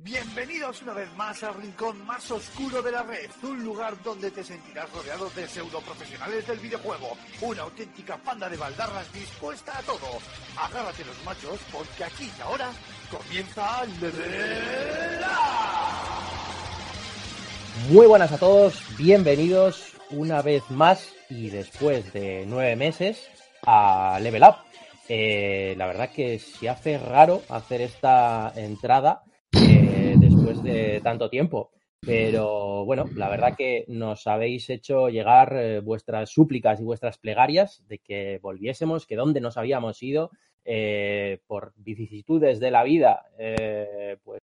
Bienvenidos 0.00 0.80
una 0.82 0.92
vez 0.92 1.12
más 1.16 1.42
al 1.42 1.54
rincón 1.54 2.06
más 2.06 2.30
oscuro 2.30 2.80
de 2.82 2.92
la 2.92 3.02
red, 3.02 3.28
un 3.42 3.64
lugar 3.64 4.00
donde 4.04 4.30
te 4.30 4.44
sentirás 4.44 4.88
rodeado 4.92 5.28
de 5.30 5.48
pseudo 5.48 5.80
profesionales 5.80 6.46
del 6.46 6.60
videojuego, 6.60 7.16
una 7.40 7.62
auténtica 7.62 8.16
panda 8.16 8.48
de 8.48 8.56
baldarras 8.56 9.12
dispuesta 9.12 9.76
a 9.76 9.82
todo. 9.82 10.20
Agárrate 10.56 11.04
los 11.04 11.24
machos 11.24 11.58
porque 11.72 12.04
aquí 12.04 12.30
y 12.38 12.40
ahora 12.42 12.70
comienza 13.10 13.84
Level 14.00 15.20
Muy 17.90 18.06
buenas 18.06 18.30
a 18.30 18.38
todos, 18.38 18.80
bienvenidos 18.96 19.94
una 20.10 20.42
vez 20.42 20.62
más 20.70 21.12
y 21.28 21.50
después 21.50 22.12
de 22.12 22.44
nueve 22.46 22.76
meses 22.76 23.28
a 23.66 24.20
Level 24.22 24.44
Up. 24.44 24.58
Eh, 25.08 25.74
la 25.76 25.88
verdad 25.88 26.12
que 26.12 26.38
se 26.38 26.68
hace 26.68 26.98
raro 26.98 27.42
hacer 27.48 27.80
esta 27.80 28.52
entrada 28.54 29.24
después 30.62 30.74
de 30.74 31.00
tanto 31.00 31.30
tiempo. 31.30 31.70
Pero 32.00 32.84
bueno, 32.84 33.06
la 33.16 33.28
verdad 33.28 33.56
que 33.56 33.84
nos 33.88 34.26
habéis 34.26 34.70
hecho 34.70 35.08
llegar 35.08 35.52
eh, 35.56 35.80
vuestras 35.80 36.30
súplicas 36.30 36.80
y 36.80 36.84
vuestras 36.84 37.18
plegarias 37.18 37.84
de 37.88 37.98
que 37.98 38.38
volviésemos, 38.40 39.06
que 39.06 39.16
dónde 39.16 39.40
nos 39.40 39.56
habíamos 39.56 40.00
ido 40.02 40.30
eh, 40.64 41.40
por 41.46 41.72
vicisitudes 41.76 42.60
de 42.60 42.70
la 42.70 42.84
vida, 42.84 43.24
pues 44.22 44.40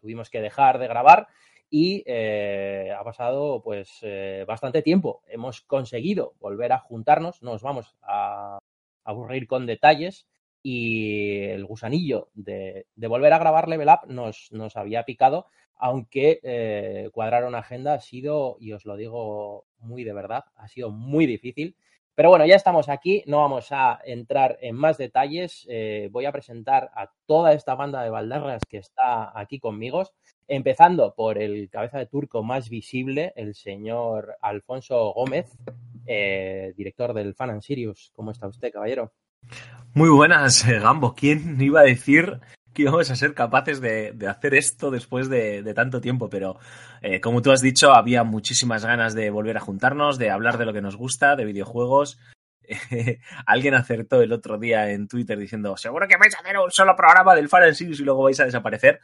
tuvimos 0.00 0.28
que 0.28 0.42
dejar 0.42 0.78
de 0.78 0.88
grabar 0.88 1.28
y 1.70 2.04
ha 2.10 3.02
pasado 3.02 3.62
pues 3.62 4.04
bastante 4.46 4.82
tiempo. 4.82 5.22
Hemos 5.28 5.62
conseguido 5.62 6.34
volver 6.38 6.72
a 6.72 6.78
juntarnos, 6.78 7.42
nos 7.42 7.62
vamos 7.62 7.96
a 8.02 8.58
aburrir 9.04 9.46
con 9.46 9.64
detalles, 9.64 10.26
y 10.68 11.44
el 11.44 11.64
gusanillo 11.64 12.28
de, 12.34 12.86
volver 12.96 13.32
a 13.32 13.38
grabar 13.38 13.68
Level 13.68 13.88
Up 13.88 14.10
nos, 14.10 14.76
había 14.76 15.04
picado, 15.04 15.46
aunque 15.76 16.40
eh, 16.42 17.08
cuadrar 17.12 17.44
una 17.44 17.58
agenda 17.58 17.94
ha 17.94 18.00
sido, 18.00 18.56
y 18.58 18.72
os 18.72 18.84
lo 18.84 18.96
digo 18.96 19.66
muy 19.78 20.02
de 20.02 20.12
verdad, 20.12 20.42
ha 20.56 20.66
sido 20.66 20.90
muy 20.90 21.26
difícil. 21.26 21.76
Pero 22.16 22.30
bueno, 22.30 22.46
ya 22.46 22.56
estamos 22.56 22.88
aquí, 22.88 23.22
no 23.28 23.42
vamos 23.42 23.68
a 23.70 24.00
entrar 24.04 24.58
en 24.60 24.74
más 24.74 24.98
detalles. 24.98 25.64
Eh, 25.70 26.08
voy 26.10 26.24
a 26.24 26.32
presentar 26.32 26.90
a 26.96 27.12
toda 27.26 27.52
esta 27.52 27.76
banda 27.76 28.02
de 28.02 28.10
baldarras 28.10 28.62
que 28.68 28.78
está 28.78 29.38
aquí 29.38 29.60
conmigo, 29.60 30.02
empezando 30.48 31.14
por 31.14 31.38
el 31.38 31.70
cabeza 31.70 31.98
de 31.98 32.06
turco 32.06 32.42
más 32.42 32.70
visible, 32.70 33.32
el 33.36 33.54
señor 33.54 34.36
Alfonso 34.40 35.12
Gómez, 35.12 35.56
eh, 36.06 36.72
director 36.76 37.14
del 37.14 37.36
Fan 37.36 37.50
and 37.50 37.62
Sirius. 37.62 38.10
¿Cómo 38.16 38.32
está 38.32 38.48
usted, 38.48 38.72
caballero? 38.72 39.12
Muy 39.96 40.10
buenas, 40.10 40.68
eh, 40.68 40.78
Gambo. 40.78 41.14
¿Quién 41.14 41.58
iba 41.58 41.80
a 41.80 41.84
decir 41.84 42.38
que 42.74 42.82
íbamos 42.82 43.10
a 43.10 43.16
ser 43.16 43.32
capaces 43.32 43.80
de, 43.80 44.14
hacer 44.28 44.54
esto 44.54 44.90
después 44.90 45.30
de, 45.30 45.72
tanto 45.74 46.02
tiempo? 46.02 46.28
Pero 46.28 46.58
eh, 47.00 47.22
como 47.22 47.40
tú 47.40 47.50
has 47.50 47.62
dicho, 47.62 47.94
había 47.94 48.22
muchísimas 48.22 48.84
ganas 48.84 49.14
de 49.14 49.30
volver 49.30 49.56
a 49.56 49.60
juntarnos, 49.60 50.18
de 50.18 50.30
hablar 50.30 50.58
de 50.58 50.66
lo 50.66 50.74
que 50.74 50.82
nos 50.82 50.96
gusta, 50.96 51.34
de 51.34 51.46
videojuegos. 51.46 52.18
alguien 53.46 53.72
acertó 53.72 54.20
el 54.20 54.34
otro 54.34 54.58
día 54.58 54.90
en 54.90 55.08
Twitter 55.08 55.38
diciendo, 55.38 55.78
seguro 55.78 56.06
que 56.06 56.18
vais 56.18 56.34
a 56.34 56.40
hacer 56.40 56.58
un 56.58 56.70
solo 56.70 56.94
programa 56.94 57.34
del 57.34 57.48
Fire 57.48 57.74
Series 57.74 57.98
y 57.98 58.04
luego 58.04 58.24
vais 58.24 58.38
a 58.40 58.44
desaparecer. 58.44 59.00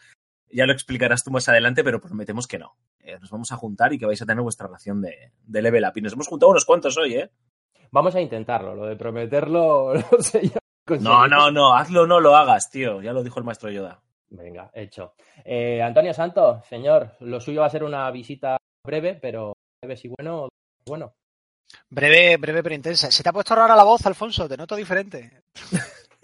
Ya 0.51 0.67
lo 0.67 0.75
explicarás 0.75 1.25
tú 1.25 1.31
más 1.31 1.49
adelante, 1.49 1.83
pero 1.83 2.03
prometemos 2.03 2.47
que 2.47 2.59
no. 2.59 2.77
Eh, 3.01 3.19
nos 3.19 3.31
vamos 3.31 3.51
a 3.51 3.57
juntar 3.57 3.95
y 3.95 3.99
que 3.99 4.05
vais 4.05 4.21
a 4.21 4.27
tener 4.27 4.43
vuestra 4.43 4.67
relación 4.67 5.01
de, 5.01 5.33
de 5.43 5.63
level 5.63 5.85
up. 5.85 5.97
Y 5.97 6.03
nos 6.03 6.13
hemos 6.13 6.29
juntado 6.29 6.51
unos 6.51 6.67
cuantos 6.67 6.99
hoy, 6.99 7.15
¿eh? 7.15 7.31
Vamos 7.91 8.15
a 8.15 8.21
intentarlo, 8.21 8.75
lo 8.75 8.85
de 8.85 8.97
prometerlo, 8.97 9.95
no 10.13 10.19
sé 10.21 10.49
yo. 10.49 10.62
No, 10.89 11.29
no, 11.29 11.51
no, 11.51 11.75
hazlo, 11.75 12.07
no 12.07 12.21
lo 12.21 12.37
hagas, 12.37 12.71
tío. 12.71 13.01
Ya 13.03 13.13
lo 13.13 13.23
dijo 13.23 13.39
el 13.39 13.45
maestro 13.45 13.71
Yoda. 13.71 14.01
Venga, 14.31 14.71
hecho. 14.75 15.15
Eh, 15.45 15.83
Antonio 15.83 16.15
Santo, 16.15 16.63
señor, 16.69 17.17
lo 17.21 17.41
suyo 17.41 17.61
va 17.61 17.67
a 17.67 17.71
ser 17.71 17.85
una 17.85 18.11
visita 18.11 18.57
breve, 18.85 19.15
pero 19.15 19.53
breve 19.81 19.97
si 19.97 20.09
bueno, 20.09 20.49
bueno. 20.87 21.15
Breve, 21.89 22.37
breve 22.39 22.63
pero 22.63 22.75
intensa. 22.75 23.11
Se 23.11 23.23
te 23.23 23.29
ha 23.29 23.33
puesto 23.33 23.55
rara 23.55 23.77
la 23.77 23.85
voz, 23.85 24.05
Alfonso, 24.07 24.49
te 24.49 24.57
noto 24.57 24.75
diferente. 24.75 25.43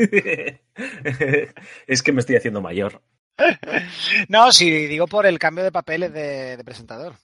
es 1.86 2.02
que 2.02 2.12
me 2.12 2.20
estoy 2.20 2.36
haciendo 2.36 2.60
mayor. 2.60 3.00
no, 4.28 4.52
sí, 4.52 4.86
digo 4.86 5.06
por 5.06 5.26
el 5.26 5.38
cambio 5.38 5.64
de 5.64 5.72
papeles 5.72 6.12
de, 6.12 6.60
presentador. 6.64 7.14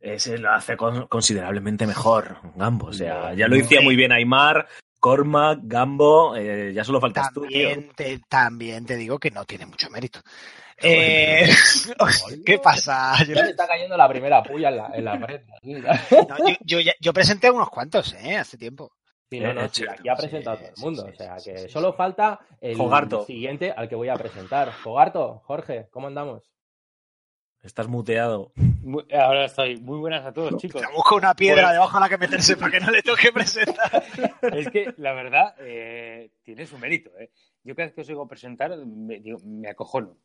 Ese 0.00 0.38
lo 0.38 0.52
hace 0.52 0.76
considerablemente 0.76 1.86
mejor, 1.86 2.38
Gambo. 2.54 2.86
O 2.88 2.92
sea, 2.92 3.34
ya 3.34 3.48
lo 3.48 3.56
decía 3.56 3.80
muy 3.80 3.96
bien 3.96 4.12
Aymar, 4.12 4.68
Cormac, 5.06 5.60
Gambo, 5.62 6.34
eh, 6.34 6.72
ya 6.74 6.82
solo 6.82 7.00
faltas 7.00 7.32
también 7.32 7.90
tú. 7.90 7.94
Te, 7.94 8.18
también 8.28 8.84
te 8.84 8.96
digo 8.96 9.20
que 9.20 9.30
no 9.30 9.44
tiene 9.44 9.64
mucho 9.64 9.88
mérito. 9.88 10.18
Eh, 10.82 11.48
¿Qué 12.44 12.58
pasa? 12.58 13.14
Yo... 13.24 13.34
le 13.36 13.50
está 13.50 13.68
cayendo 13.68 13.96
la 13.96 14.08
primera 14.08 14.42
puya 14.42 14.68
en 14.68 14.76
la, 14.78 14.90
en 14.92 15.04
la 15.04 15.20
pared. 15.20 15.42
yo, 16.64 16.80
yo, 17.00 17.12
presenté 17.12 17.52
unos 17.52 17.70
cuantos, 17.70 18.14
¿eh? 18.14 18.36
Hace 18.36 18.58
tiempo. 18.58 18.90
Sí, 19.30 19.38
no, 19.38 19.54
no, 19.54 19.60
aquí 19.60 20.08
ha 20.08 20.16
presentado 20.16 20.56
todo 20.56 20.68
el 20.70 20.82
mundo. 20.82 21.06
o 21.08 21.16
sea 21.16 21.36
que 21.36 21.68
solo 21.68 21.92
falta 21.92 22.40
el 22.60 22.76
siguiente 23.24 23.70
al 23.70 23.88
que 23.88 23.94
voy 23.94 24.08
a 24.08 24.16
presentar. 24.16 24.72
Fogarto, 24.72 25.40
Jorge, 25.44 25.86
¿cómo 25.92 26.08
andamos? 26.08 26.50
Estás 27.66 27.88
muteado. 27.88 28.52
ahora 29.12 29.46
estoy. 29.46 29.76
Muy 29.80 29.98
buenas 29.98 30.24
a 30.24 30.32
todos, 30.32 30.56
chicos. 30.56 30.80
Se 30.80 30.92
busca 30.94 31.16
una 31.16 31.34
piedra 31.34 31.64
pues- 31.64 31.72
debajo 31.72 31.96
de 31.96 32.00
la 32.00 32.08
que 32.08 32.18
meterse 32.18 32.56
para 32.56 32.70
que 32.70 32.80
no 32.80 32.90
le 32.92 33.02
toque 33.02 33.32
presentar. 33.32 34.04
es 34.54 34.70
que, 34.70 34.94
la 34.98 35.12
verdad, 35.12 35.54
eh, 35.58 36.30
tiene 36.44 36.64
su 36.64 36.78
mérito. 36.78 37.10
¿eh? 37.18 37.30
Yo 37.64 37.74
cada 37.74 37.86
vez 37.86 37.94
que 37.94 38.02
os 38.02 38.08
oigo 38.08 38.28
presentar, 38.28 38.76
me, 38.86 39.18
digo, 39.18 39.38
me 39.44 39.68
acojono. 39.68 40.16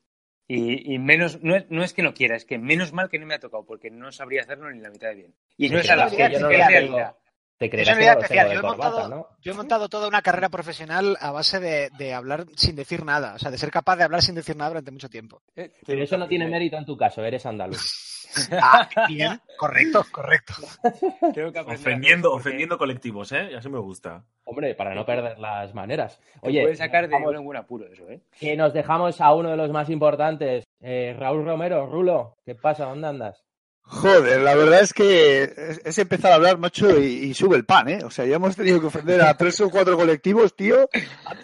Y, 0.48 1.00
menos, 1.00 1.42
no 1.42 1.56
es, 1.56 1.72
no 1.72 1.82
es, 1.82 1.94
que 1.94 2.04
no 2.04 2.14
quiera, 2.14 2.36
es 2.36 2.44
que 2.44 2.58
menos 2.58 2.92
mal 2.92 3.10
que 3.10 3.18
no 3.18 3.26
me 3.26 3.36
ha 3.36 3.40
tocado, 3.40 3.66
porque 3.66 3.90
no 3.90 4.12
sabría 4.12 4.42
hacerlo 4.42 4.70
ni 4.70 4.82
la 4.82 4.90
mitad 4.90 5.08
de 5.08 5.16
bien. 5.16 5.36
Y 5.56 5.70
no 5.70 5.80
es, 5.80 5.90
a 5.90 5.96
la 5.96 6.10
que 6.10 6.30
yo 6.30 6.42
no 6.42 6.50
realidad. 6.50 7.16
Te 7.62 7.70
creerás 7.70 7.96
que 7.96 8.06
especial. 8.08 8.54
Yo, 8.54 8.60
he 8.60 8.64
montado, 8.64 9.08
¿no? 9.08 9.28
yo 9.40 9.52
he 9.52 9.56
montado 9.56 9.88
toda 9.88 10.08
una 10.08 10.24
carrera 10.24 10.50
profesional 10.50 11.16
a 11.22 11.32
base 11.32 11.60
de, 11.60 11.92
de, 11.96 12.12
hablar 12.12 12.48
sin 12.56 12.76
decir 12.76 13.06
nada, 13.06 13.36
o 13.36 13.38
sea, 13.38 13.52
de 13.52 13.60
ser 13.60 13.70
capaz 13.70 13.98
de 13.98 14.04
hablar 14.04 14.24
sin 14.24 14.34
decir 14.34 14.56
nada 14.56 14.72
durante 14.72 14.90
mucho 14.90 15.10
tiempo. 15.10 15.44
Eh, 15.56 15.72
pero 15.86 16.02
eso 16.02 16.18
no 16.18 16.28
tiene 16.28 16.48
mérito 16.48 16.76
en 16.76 16.86
tu 16.86 16.98
caso, 16.98 17.24
eres 17.24 17.46
andaluz. 17.46 18.08
Ah, 18.64 18.88
bien, 19.10 19.42
correcto, 19.58 20.06
correcto. 20.10 20.54
ofendiendo, 21.68 22.32
ofendiendo 22.32 22.78
colectivos, 22.78 23.30
¿eh? 23.34 23.50
Ya 23.52 23.62
se 23.62 23.68
me 23.68 23.78
gusta. 23.78 24.24
Hombre, 24.46 24.74
para 24.74 24.96
no 24.96 25.06
perder 25.06 25.38
las 25.38 25.74
maneras. 25.76 26.18
Oye, 26.40 26.62
puede 26.62 26.78
sacar 26.78 27.10
de 27.10 27.20
ningún 27.20 27.58
apuro 27.58 27.88
eso, 27.92 28.10
¿eh? 28.10 28.22
Que 28.40 28.56
nos 28.56 28.74
dejamos 28.74 29.20
a 29.20 29.34
uno 29.36 29.50
de 29.52 29.58
los 29.58 29.70
más 29.72 29.90
importantes, 29.90 30.64
eh, 30.80 31.14
Raúl 31.20 31.44
Romero. 31.44 31.88
Rulo, 31.88 32.38
¿qué 32.46 32.56
pasa? 32.56 32.86
¿Dónde 32.86 33.08
andas? 33.10 33.44
Joder, 33.84 34.40
la 34.42 34.56
verdad 34.56 34.82
es 34.82 34.94
que 34.94 35.44
es, 35.84 35.98
empezar 35.98 36.32
a 36.32 36.36
hablar, 36.36 36.58
macho, 36.58 36.98
y, 36.98 37.34
sube 37.34 37.58
el 37.58 37.66
pan, 37.66 37.90
¿eh? 37.90 38.00
O 38.06 38.10
sea, 38.10 38.26
ya 38.26 38.38
hemos 38.38 38.56
tenido 38.56 38.80
que 38.80 38.88
ofender 38.88 39.22
a 39.22 39.36
tres 39.36 39.60
o 39.60 39.70
cuatro 39.70 39.98
colectivos, 39.98 40.56
tío, 40.56 40.88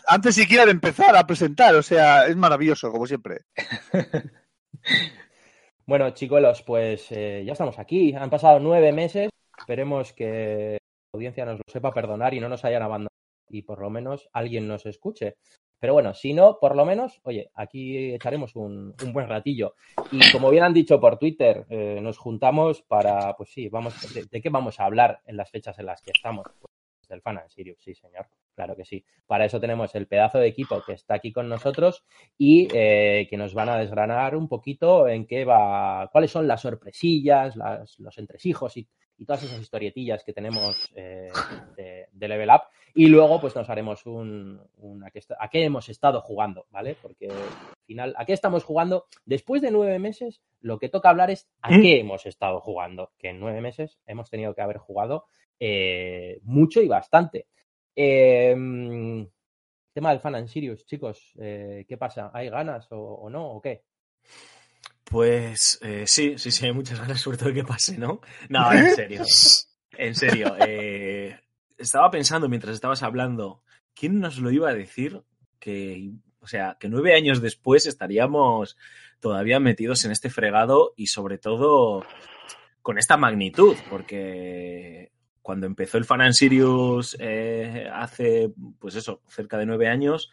antes 0.08 0.36
siquiera 0.36 0.66
de 0.66 0.72
empezar 0.72 1.16
a 1.18 1.28
presentar. 1.28 1.76
O 1.76 1.84
sea, 1.84 2.26
es 2.26 2.38
maravilloso, 2.38 2.90
como 2.92 3.06
siempre. 3.06 3.42
bueno, 5.86 6.12
chicuelos, 6.12 6.64
pues 6.64 7.08
eh, 7.12 7.44
ya 7.46 7.52
estamos 7.52 7.78
aquí. 7.80 8.14
Han 8.14 8.30
pasado 8.30 8.60
nueve 8.60 8.94
meses. 8.94 9.30
Esperemos 9.58 10.14
que 10.14 10.78
la 11.12 11.18
audiencia 11.18 11.46
nos 11.46 11.58
lo 11.58 11.64
sepa 11.68 11.94
perdonar 11.94 12.34
y 12.34 12.40
no 12.40 12.48
nos 12.48 12.64
hayan 12.64 12.84
abandonado 12.84 13.17
y 13.50 13.64
por 13.64 13.80
lo 13.80 13.90
menos 13.90 14.30
alguien 14.34 14.68
nos 14.68 14.86
escuche. 14.86 15.38
Pero 15.80 15.94
bueno, 15.94 16.14
si 16.14 16.34
no, 16.34 16.58
por 16.60 16.76
lo 16.76 16.86
menos, 16.86 17.20
oye, 17.24 17.52
aquí 17.54 18.14
echaremos 18.14 18.56
un, 18.56 18.96
buen 19.14 19.28
ratillo. 19.28 19.76
Y 20.12 20.32
como 20.32 20.50
bien 20.50 20.64
han 20.64 20.74
dicho 20.74 21.00
por 21.00 21.20
Twitter, 21.20 21.66
eh, 21.70 22.00
nos 22.02 22.18
juntamos 22.18 22.82
para, 22.82 23.36
pues 23.38 23.52
sí, 23.52 23.70
vamos, 23.70 23.94
de, 24.14 24.42
qué 24.42 24.50
vamos 24.50 24.80
a 24.80 24.86
hablar 24.86 25.22
en 25.26 25.38
las 25.38 25.52
fechas 25.52 25.78
en 25.78 25.86
las 25.86 26.02
que 26.02 26.12
estamos? 26.16 26.48
Pues 26.60 27.08
del 27.08 27.22
Fan 27.22 27.40
Sirius, 27.48 27.80
sí, 27.80 27.94
señor. 27.94 28.28
Claro 28.58 28.76
que 28.76 28.86
sí. 28.86 29.06
Para 29.28 29.46
eso 29.46 29.60
tenemos 29.60 29.94
el 29.94 30.08
pedazo 30.08 30.40
de 30.40 30.48
equipo 30.48 30.82
que 30.84 30.94
está 30.94 31.14
aquí 31.14 31.32
con 31.32 31.48
nosotros 31.48 32.04
y 32.40 32.68
eh, 32.74 33.28
que 33.30 33.38
nos 33.38 33.54
van 33.54 33.70
a 33.70 33.78
desgranar 33.78 34.36
un 34.36 34.48
poquito 34.48 35.08
en 35.08 35.28
qué 35.28 35.46
va, 35.46 36.10
cuáles 36.12 36.32
son 36.32 36.48
las 36.48 36.62
sorpresillas, 36.62 37.54
los 38.00 38.18
entresijos 38.18 38.76
y, 38.78 38.88
y 39.16 39.26
todas 39.26 39.44
esas 39.44 39.62
historietillas 39.62 40.24
que 40.24 40.34
tenemos 40.34 40.90
eh, 40.96 41.30
de, 42.12 42.28
Level 42.28 42.50
Up. 42.50 42.64
Y 42.96 43.06
luego, 43.10 43.40
pues 43.40 43.56
nos 43.56 43.70
haremos 43.70 44.08
un, 44.08 44.60
a, 45.06 45.50
qué, 45.50 45.64
hemos 45.64 45.88
estado 45.90 46.22
jugando, 46.22 46.66
¿vale? 46.72 46.98
Porque 47.00 47.28
al 47.28 47.86
final, 47.86 48.16
¿a 48.18 48.26
qué 48.26 48.34
estamos 48.34 48.64
jugando? 48.64 49.06
Después 49.24 49.62
de 49.62 49.70
nueve 49.70 50.00
meses, 50.00 50.42
lo 50.62 50.80
que 50.80 50.90
toca 50.90 51.12
hablar 51.12 51.30
es 51.30 51.48
a 51.62 51.70
qué 51.70 52.00
hemos 52.00 52.26
estado 52.26 52.60
jugando. 52.60 53.12
Que 53.20 53.30
en 53.30 53.40
nueve 53.40 53.62
meses 53.62 54.00
hemos 54.08 54.32
tenido 54.32 54.56
que 54.56 54.64
haber 54.64 54.78
jugado 54.78 55.26
eh, 55.60 56.40
mucho 56.44 56.82
y 56.82 56.88
bastante. 56.88 57.48
Em, 58.00 59.28
tema 59.92 60.12
del 60.12 60.20
Fan 60.20 60.36
and 60.36 60.48
Sirius, 60.48 60.86
chicos, 60.86 61.34
eh, 61.40 61.84
¿qué 61.88 61.98
pasa? 61.98 62.30
¿Hay 62.34 62.50
ganas 62.50 62.88
o 62.92 63.28
no 63.30 63.48
o 63.54 63.62
qué? 63.62 63.84
Pues 65.10 65.80
eh, 65.82 66.04
sí, 66.06 66.38
sí, 66.38 66.52
sí, 66.52 66.66
hay 66.66 66.74
muchas 66.74 67.00
ganas, 67.00 67.22
sobre 67.22 67.38
todo 67.38 67.54
que 67.54 67.64
pase, 67.64 67.98
¿no? 67.98 68.20
No, 68.50 68.72
en 68.74 68.96
serio. 68.96 69.24
En 69.92 70.16
serio. 70.16 70.56
Eh, 70.60 71.40
estaba 71.78 72.12
pensando 72.12 72.50
mientras 72.50 72.76
estabas 72.76 73.04
hablando, 73.04 73.64
¿quién 73.94 74.20
nos 74.20 74.38
lo 74.40 74.52
iba 74.52 74.70
a 74.70 74.74
decir? 74.74 75.24
Que, 75.60 76.12
O 76.40 76.48
sea, 76.48 76.78
que 76.80 76.90
nueve 76.90 77.16
años 77.16 77.42
después 77.42 77.86
estaríamos 77.86 78.78
todavía 79.20 79.60
metidos 79.60 80.04
en 80.06 80.12
este 80.12 80.30
fregado 80.30 80.94
y 80.98 81.08
sobre 81.08 81.38
todo 81.38 82.04
con 82.82 82.98
esta 82.98 83.18
magnitud, 83.18 83.76
porque 83.90 85.12
cuando 85.48 85.66
empezó 85.66 85.98
el 85.98 86.04
Fan 86.04 86.20
and 86.20 86.34
Sirius 86.34 87.16
eh, 87.22 87.90
hace, 87.90 88.52
pues 88.78 88.96
eso, 88.96 89.22
cerca 89.30 89.58
de 89.58 89.66
nueve 89.66 89.88
años, 89.88 90.30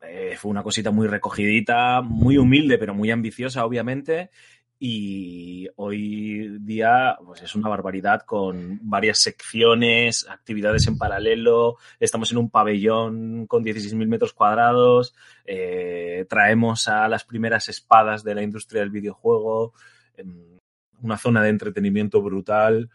eh, 0.00 0.34
fue 0.38 0.50
una 0.50 0.62
cosita 0.62 0.90
muy 0.90 1.06
recogidita, 1.06 2.00
muy 2.00 2.38
humilde, 2.38 2.78
pero 2.78 2.94
muy 2.94 3.10
ambiciosa, 3.10 3.66
obviamente. 3.66 4.30
Y 4.78 5.68
hoy 5.76 6.56
día 6.58 7.18
pues 7.22 7.42
es 7.42 7.54
una 7.54 7.68
barbaridad 7.68 8.22
con 8.22 8.78
varias 8.88 9.18
secciones, 9.18 10.26
actividades 10.26 10.86
en 10.86 10.96
paralelo. 10.96 11.76
Estamos 12.00 12.32
en 12.32 12.38
un 12.38 12.48
pabellón 12.48 13.46
con 13.46 13.62
16.000 13.62 14.06
metros 14.06 14.32
cuadrados. 14.32 15.14
Eh, 15.44 16.24
traemos 16.30 16.88
a 16.88 17.08
las 17.08 17.24
primeras 17.24 17.68
espadas 17.68 18.24
de 18.24 18.34
la 18.34 18.42
industria 18.42 18.80
del 18.80 18.90
videojuego. 18.90 19.74
una 21.02 21.18
zona 21.18 21.42
de 21.42 21.50
entretenimiento 21.50 22.22
brutal 22.22 22.88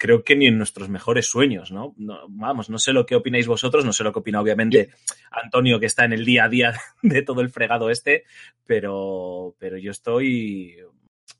creo 0.00 0.24
que 0.24 0.34
ni 0.34 0.46
en 0.46 0.56
nuestros 0.56 0.88
mejores 0.88 1.26
sueños, 1.26 1.70
¿no? 1.70 1.94
Vamos, 2.28 2.70
no 2.70 2.78
sé 2.78 2.94
lo 2.94 3.04
que 3.04 3.14
opináis 3.14 3.46
vosotros, 3.46 3.84
no 3.84 3.92
sé 3.92 4.02
lo 4.02 4.12
que 4.12 4.20
opina 4.20 4.40
obviamente 4.40 4.88
Antonio, 5.30 5.78
que 5.78 5.84
está 5.84 6.06
en 6.06 6.14
el 6.14 6.24
día 6.24 6.44
a 6.44 6.48
día 6.48 6.72
de 7.02 7.22
todo 7.22 7.42
el 7.42 7.50
fregado 7.50 7.90
este, 7.90 8.24
pero, 8.64 9.54
pero 9.58 9.76
yo 9.76 9.90
estoy 9.90 10.78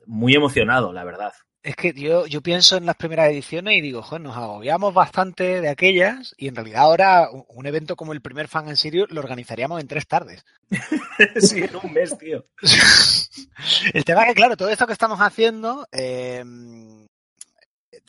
muy 0.07 0.35
emocionado, 0.35 0.93
la 0.93 1.05
verdad. 1.05 1.33
Es 1.63 1.75
que 1.75 1.93
yo, 1.95 2.27
yo 2.27 2.43
pienso 2.43 2.77
en 2.77 2.87
las 2.87 2.97
primeras 2.97 3.31
ediciones 3.31 3.77
y 3.77 3.81
digo, 3.81 4.03
joder, 4.03 4.23
nos 4.23 4.37
agobiamos 4.37 4.93
bastante 4.93 5.61
de 5.63 5.69
aquellas 5.69 6.35
y 6.37 6.49
en 6.49 6.57
realidad 6.57 6.83
ahora 6.83 7.29
un 7.31 7.67
evento 7.67 7.97
como 7.97 8.13
el 8.13 8.21
primer 8.21 8.49
Fan 8.49 8.69
en 8.69 8.77
Serio 8.77 9.07
lo 9.09 9.21
organizaríamos 9.21 9.81
en 9.81 9.89
tres 9.89 10.07
tardes. 10.07 10.45
sí, 11.37 11.63
en 11.63 11.77
un 11.83 11.93
mes, 11.93 12.17
tío. 12.19 12.47
el 13.95 14.05
tema 14.05 14.23
es 14.23 14.29
que, 14.29 14.35
claro, 14.35 14.57
todo 14.57 14.69
esto 14.69 14.87
que 14.87 14.93
estamos 14.93 15.19
haciendo, 15.21 15.87
eh, 15.93 16.45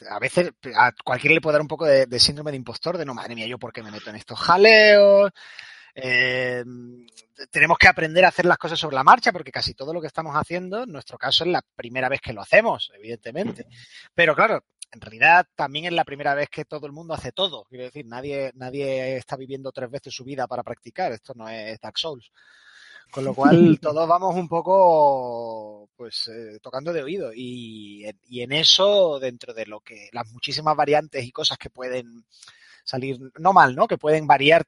a 0.10 0.20
veces 0.20 0.52
a 0.76 0.92
cualquiera 1.04 1.36
le 1.36 1.42
puede 1.42 1.54
dar 1.54 1.62
un 1.62 1.68
poco 1.68 1.86
de, 1.86 2.20
síndrome 2.20 2.52
de 2.52 2.58
impostor, 2.58 2.98
de 2.98 3.06
no, 3.06 3.14
madre 3.14 3.36
mía, 3.36 3.48
yo 3.48 3.58
por 3.58 3.74
qué 3.74 3.84
me 3.84 3.92
meto 3.92 4.10
en 4.10 4.16
estos 4.16 4.40
jaleos. 4.40 5.32
Eh, 5.94 6.64
tenemos 7.52 7.78
que 7.78 7.88
aprender 7.88 8.24
a 8.24 8.30
hacer 8.30 8.46
las 8.46 8.58
cosas 8.58 8.80
sobre 8.80 8.96
la 8.96 9.04
marcha 9.04 9.32
porque 9.32 9.52
casi 9.52 9.74
todo 9.74 9.94
lo 9.94 10.00
que 10.00 10.08
estamos 10.08 10.36
haciendo, 10.36 10.84
en 10.84 10.92
nuestro 10.92 11.18
caso, 11.18 11.44
es 11.44 11.50
la 11.50 11.62
primera 11.76 12.10
vez 12.10 12.22
que 12.22 12.34
lo 12.34 12.42
hacemos, 12.42 12.92
evidentemente. 12.96 13.66
Pero 14.14 14.36
claro, 14.36 14.64
en 14.92 15.02
realidad 15.02 15.48
también 15.56 15.86
es 15.86 15.94
la 15.94 16.06
primera 16.06 16.36
vez 16.36 16.50
que 16.50 16.66
todo 16.66 16.86
el 16.86 16.92
mundo 16.92 17.14
hace 17.14 17.32
todo. 17.32 17.66
Quiero 17.66 17.86
decir, 17.86 18.06
nadie, 18.06 18.52
nadie 18.56 19.18
está 19.18 19.36
viviendo 19.38 19.72
tres 19.72 19.90
veces 19.90 20.14
su 20.14 20.24
vida 20.24 20.48
para 20.48 20.64
practicar. 20.64 21.12
Esto 21.12 21.34
no 21.36 21.48
es 21.50 21.80
Dark 21.80 21.98
Souls. 21.98 22.32
Con 23.10 23.26
lo 23.26 23.34
cual 23.34 23.80
todos 23.82 24.08
vamos 24.08 24.36
un 24.36 24.48
poco 24.48 25.90
pues 25.96 26.28
eh, 26.30 26.60
tocando 26.62 26.94
de 26.94 27.04
oído 27.04 27.32
y, 27.34 28.06
y, 28.28 28.42
en 28.42 28.52
eso 28.54 29.20
dentro 29.20 29.54
de 29.54 29.66
lo 29.66 29.82
que 29.82 30.10
las 30.14 30.32
muchísimas 30.32 30.76
variantes 30.76 31.24
y 31.24 31.32
cosas 31.32 31.58
que 31.58 31.70
pueden 31.70 32.26
salir 32.84 33.20
no 33.40 33.54
mal, 33.54 33.76
¿no? 33.76 33.88
Que 33.88 33.98
pueden 33.98 34.26
variar 34.28 34.66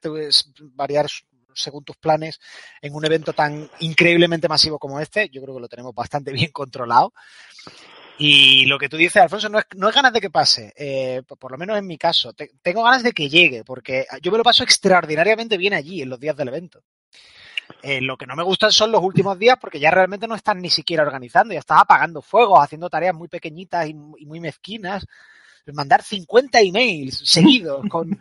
variar 0.74 1.06
según 1.54 1.84
tus 1.84 1.96
planes 1.96 2.40
en 2.80 2.94
un 2.94 3.04
evento 3.04 3.32
tan 3.32 3.68
increíblemente 3.80 4.48
masivo 4.48 4.78
como 4.78 5.00
este, 5.00 5.28
yo 5.28 5.42
creo 5.42 5.54
que 5.54 5.60
lo 5.60 5.68
tenemos 5.68 5.94
bastante 5.94 6.32
bien 6.32 6.50
controlado. 6.52 7.12
Y 8.16 8.66
lo 8.66 8.78
que 8.78 8.88
tú 8.88 8.96
dices, 8.96 9.16
Alfonso, 9.16 9.48
no 9.48 9.58
es, 9.58 9.64
no 9.74 9.88
es 9.88 9.94
ganas 9.94 10.12
de 10.12 10.20
que 10.20 10.30
pase, 10.30 10.72
eh, 10.76 11.22
por 11.26 11.50
lo 11.50 11.58
menos 11.58 11.76
en 11.76 11.86
mi 11.86 11.98
caso. 11.98 12.32
tengo 12.62 12.84
ganas 12.84 13.02
de 13.02 13.10
que 13.10 13.28
llegue, 13.28 13.64
porque 13.64 14.06
yo 14.22 14.30
me 14.30 14.38
lo 14.38 14.44
paso 14.44 14.62
extraordinariamente 14.62 15.56
bien 15.56 15.74
allí, 15.74 16.02
en 16.02 16.10
los 16.10 16.20
días 16.20 16.36
del 16.36 16.48
evento. 16.48 16.84
Eh, 17.82 18.00
lo 18.00 18.16
que 18.16 18.26
no 18.26 18.36
me 18.36 18.42
gustan 18.42 18.72
son 18.72 18.90
los 18.92 19.02
últimos 19.02 19.38
días 19.38 19.58
porque 19.60 19.78
ya 19.78 19.90
realmente 19.90 20.26
no 20.26 20.34
están 20.34 20.60
ni 20.60 20.70
siquiera 20.70 21.02
organizando, 21.02 21.52
ya 21.52 21.60
estás 21.60 21.80
apagando 21.80 22.22
fuegos, 22.22 22.60
haciendo 22.62 22.88
tareas 22.88 23.14
muy 23.14 23.28
pequeñitas 23.28 23.88
y, 23.88 23.94
muy 23.94 24.40
mezquinas. 24.40 25.06
Mandar 25.72 26.02
50 26.02 26.60
emails 26.60 27.22
seguidos 27.24 27.84
con, 27.90 28.18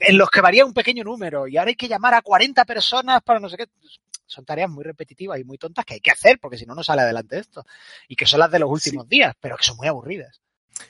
en 0.00 0.18
los 0.18 0.30
que 0.30 0.40
varía 0.40 0.66
un 0.66 0.74
pequeño 0.74 1.02
número 1.02 1.48
y 1.48 1.56
ahora 1.56 1.70
hay 1.70 1.76
que 1.76 1.88
llamar 1.88 2.14
a 2.14 2.22
40 2.22 2.64
personas 2.64 3.22
para 3.22 3.40
no 3.40 3.48
sé 3.48 3.56
qué. 3.56 3.66
Son 4.26 4.44
tareas 4.44 4.70
muy 4.70 4.84
repetitivas 4.84 5.38
y 5.38 5.44
muy 5.44 5.58
tontas 5.58 5.84
que 5.84 5.94
hay 5.94 6.00
que 6.00 6.10
hacer 6.10 6.38
porque 6.38 6.58
si 6.58 6.66
no, 6.66 6.74
no 6.74 6.82
sale 6.82 7.02
adelante 7.02 7.38
esto. 7.38 7.64
Y 8.08 8.16
que 8.16 8.26
son 8.26 8.40
las 8.40 8.50
de 8.50 8.58
los 8.58 8.70
últimos 8.70 9.08
días, 9.08 9.34
pero 9.40 9.56
que 9.56 9.64
son 9.64 9.76
muy 9.76 9.86
aburridas. 9.86 10.40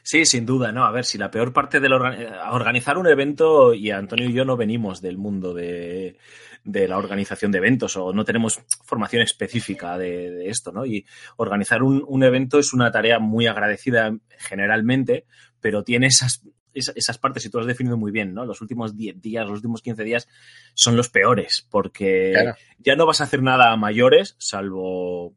Sí, 0.02 0.24
sin 0.24 0.46
duda, 0.46 0.72
¿no? 0.72 0.84
A 0.84 0.90
ver, 0.90 1.04
si 1.04 1.18
la 1.18 1.30
peor 1.30 1.52
parte 1.52 1.80
de 1.80 1.88
organizar 1.88 2.98
un 2.98 3.06
evento, 3.06 3.74
y 3.74 3.90
Antonio 3.90 4.28
y 4.28 4.32
yo 4.32 4.44
no 4.44 4.56
venimos 4.56 5.00
del 5.00 5.18
mundo 5.18 5.52
de, 5.52 6.16
la 6.64 6.96
organización 6.96 7.52
de 7.52 7.58
eventos 7.58 7.96
o 7.96 8.12
no 8.12 8.24
tenemos 8.24 8.60
formación 8.84 9.22
específica 9.22 9.98
de, 9.98 10.48
esto, 10.48 10.72
¿no? 10.72 10.86
Y 10.86 11.06
organizar 11.36 11.82
un, 11.82 12.22
evento 12.22 12.58
es 12.58 12.72
una 12.72 12.90
tarea 12.90 13.18
muy 13.18 13.46
agradecida 13.46 14.16
generalmente, 14.38 15.26
pero 15.60 15.84
tiene 15.84 16.06
esas, 16.06 16.42
esas 16.72 17.18
partes, 17.18 17.44
y 17.44 17.50
tú 17.50 17.58
lo 17.58 17.62
has 17.62 17.68
definido 17.68 17.96
muy 17.98 18.10
bien, 18.10 18.32
¿no? 18.32 18.46
Los 18.46 18.62
últimos 18.62 18.96
10 18.96 19.20
días, 19.20 19.46
los 19.46 19.56
últimos 19.56 19.82
15 19.82 20.04
días 20.04 20.28
son 20.74 20.96
los 20.96 21.10
peores, 21.10 21.66
porque 21.70 22.34
ya 22.78 22.96
no 22.96 23.06
vas 23.06 23.20
a 23.20 23.24
hacer 23.24 23.42
nada 23.42 23.70
a 23.72 23.76
mayores, 23.76 24.36
salvo 24.38 25.34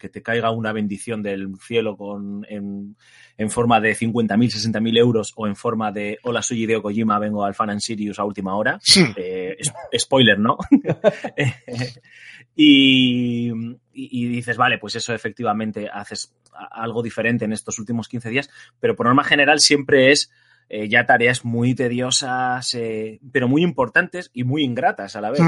que 0.00 0.08
te 0.08 0.22
caiga 0.22 0.50
una 0.50 0.72
bendición 0.72 1.22
del 1.22 1.52
cielo 1.60 1.96
con, 1.96 2.44
en, 2.48 2.96
en 3.36 3.50
forma 3.50 3.80
de 3.80 3.94
50.000, 3.94 4.36
60.000 4.36 4.98
euros 4.98 5.32
o 5.36 5.46
en 5.46 5.54
forma 5.54 5.92
de 5.92 6.18
hola, 6.24 6.42
soy 6.42 6.64
Hideo 6.64 6.82
Kojima, 6.82 7.18
vengo 7.18 7.44
al 7.44 7.54
Fan 7.54 7.70
and 7.70 7.80
Sirius 7.80 8.18
a 8.18 8.24
última 8.24 8.56
hora. 8.56 8.80
Eh, 9.16 9.56
spoiler, 9.96 10.38
¿no? 10.38 10.56
y, 12.56 13.50
y, 13.92 14.28
dices, 14.28 14.56
vale, 14.56 14.78
pues 14.78 14.96
eso 14.96 15.14
efectivamente 15.14 15.88
haces 15.92 16.34
algo 16.52 17.02
diferente 17.02 17.44
en 17.44 17.52
estos 17.52 17.78
últimos 17.78 18.08
15 18.08 18.30
días, 18.30 18.50
pero 18.80 18.96
por 18.96 19.06
norma 19.06 19.24
general 19.24 19.60
siempre 19.60 20.10
es 20.10 20.30
eh, 20.72 20.88
ya 20.88 21.04
tareas 21.04 21.44
muy 21.44 21.74
tediosas, 21.74 22.74
eh, 22.74 23.18
pero 23.32 23.48
muy 23.48 23.64
importantes 23.64 24.30
y 24.32 24.44
muy 24.44 24.62
ingratas 24.62 25.16
a 25.16 25.20
la 25.20 25.32
vez. 25.32 25.40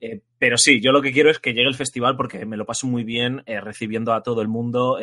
Eh, 0.00 0.22
pero 0.36 0.58
sí, 0.58 0.80
yo 0.80 0.90
lo 0.90 1.00
que 1.00 1.12
quiero 1.12 1.30
es 1.30 1.38
que 1.38 1.54
llegue 1.54 1.68
el 1.68 1.76
festival 1.76 2.16
porque 2.16 2.44
me 2.44 2.56
lo 2.56 2.66
paso 2.66 2.88
muy 2.88 3.04
bien 3.04 3.44
recibiendo 3.46 4.12
a 4.12 4.24
todo 4.24 4.42
el 4.42 4.48
mundo, 4.48 4.98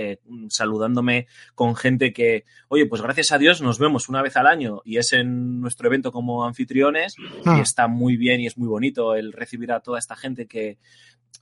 saludándome 0.50 1.28
con 1.56 1.78
gente 1.78 2.12
que, 2.12 2.44
oye, 2.68 2.86
pues 2.86 3.02
gracias 3.02 3.32
a 3.32 3.38
Dios 3.38 3.62
nos 3.62 3.80
vemos 3.80 4.10
una 4.10 4.22
vez 4.22 4.36
al 4.36 4.46
año 4.46 4.82
y 4.84 4.98
es 4.98 5.14
en 5.14 5.62
nuestro 5.62 5.88
evento 5.88 6.12
como 6.12 6.46
anfitriones 6.46 7.16
y 7.18 7.60
está 7.62 7.88
muy 7.88 8.18
bien 8.18 8.42
y 8.42 8.48
es 8.48 8.58
muy 8.58 8.68
bonito 8.68 9.16
el 9.16 9.32
recibir 9.32 9.72
a 9.72 9.80
toda 9.80 9.98
esta 10.00 10.18
gente 10.18 10.48
que 10.48 10.78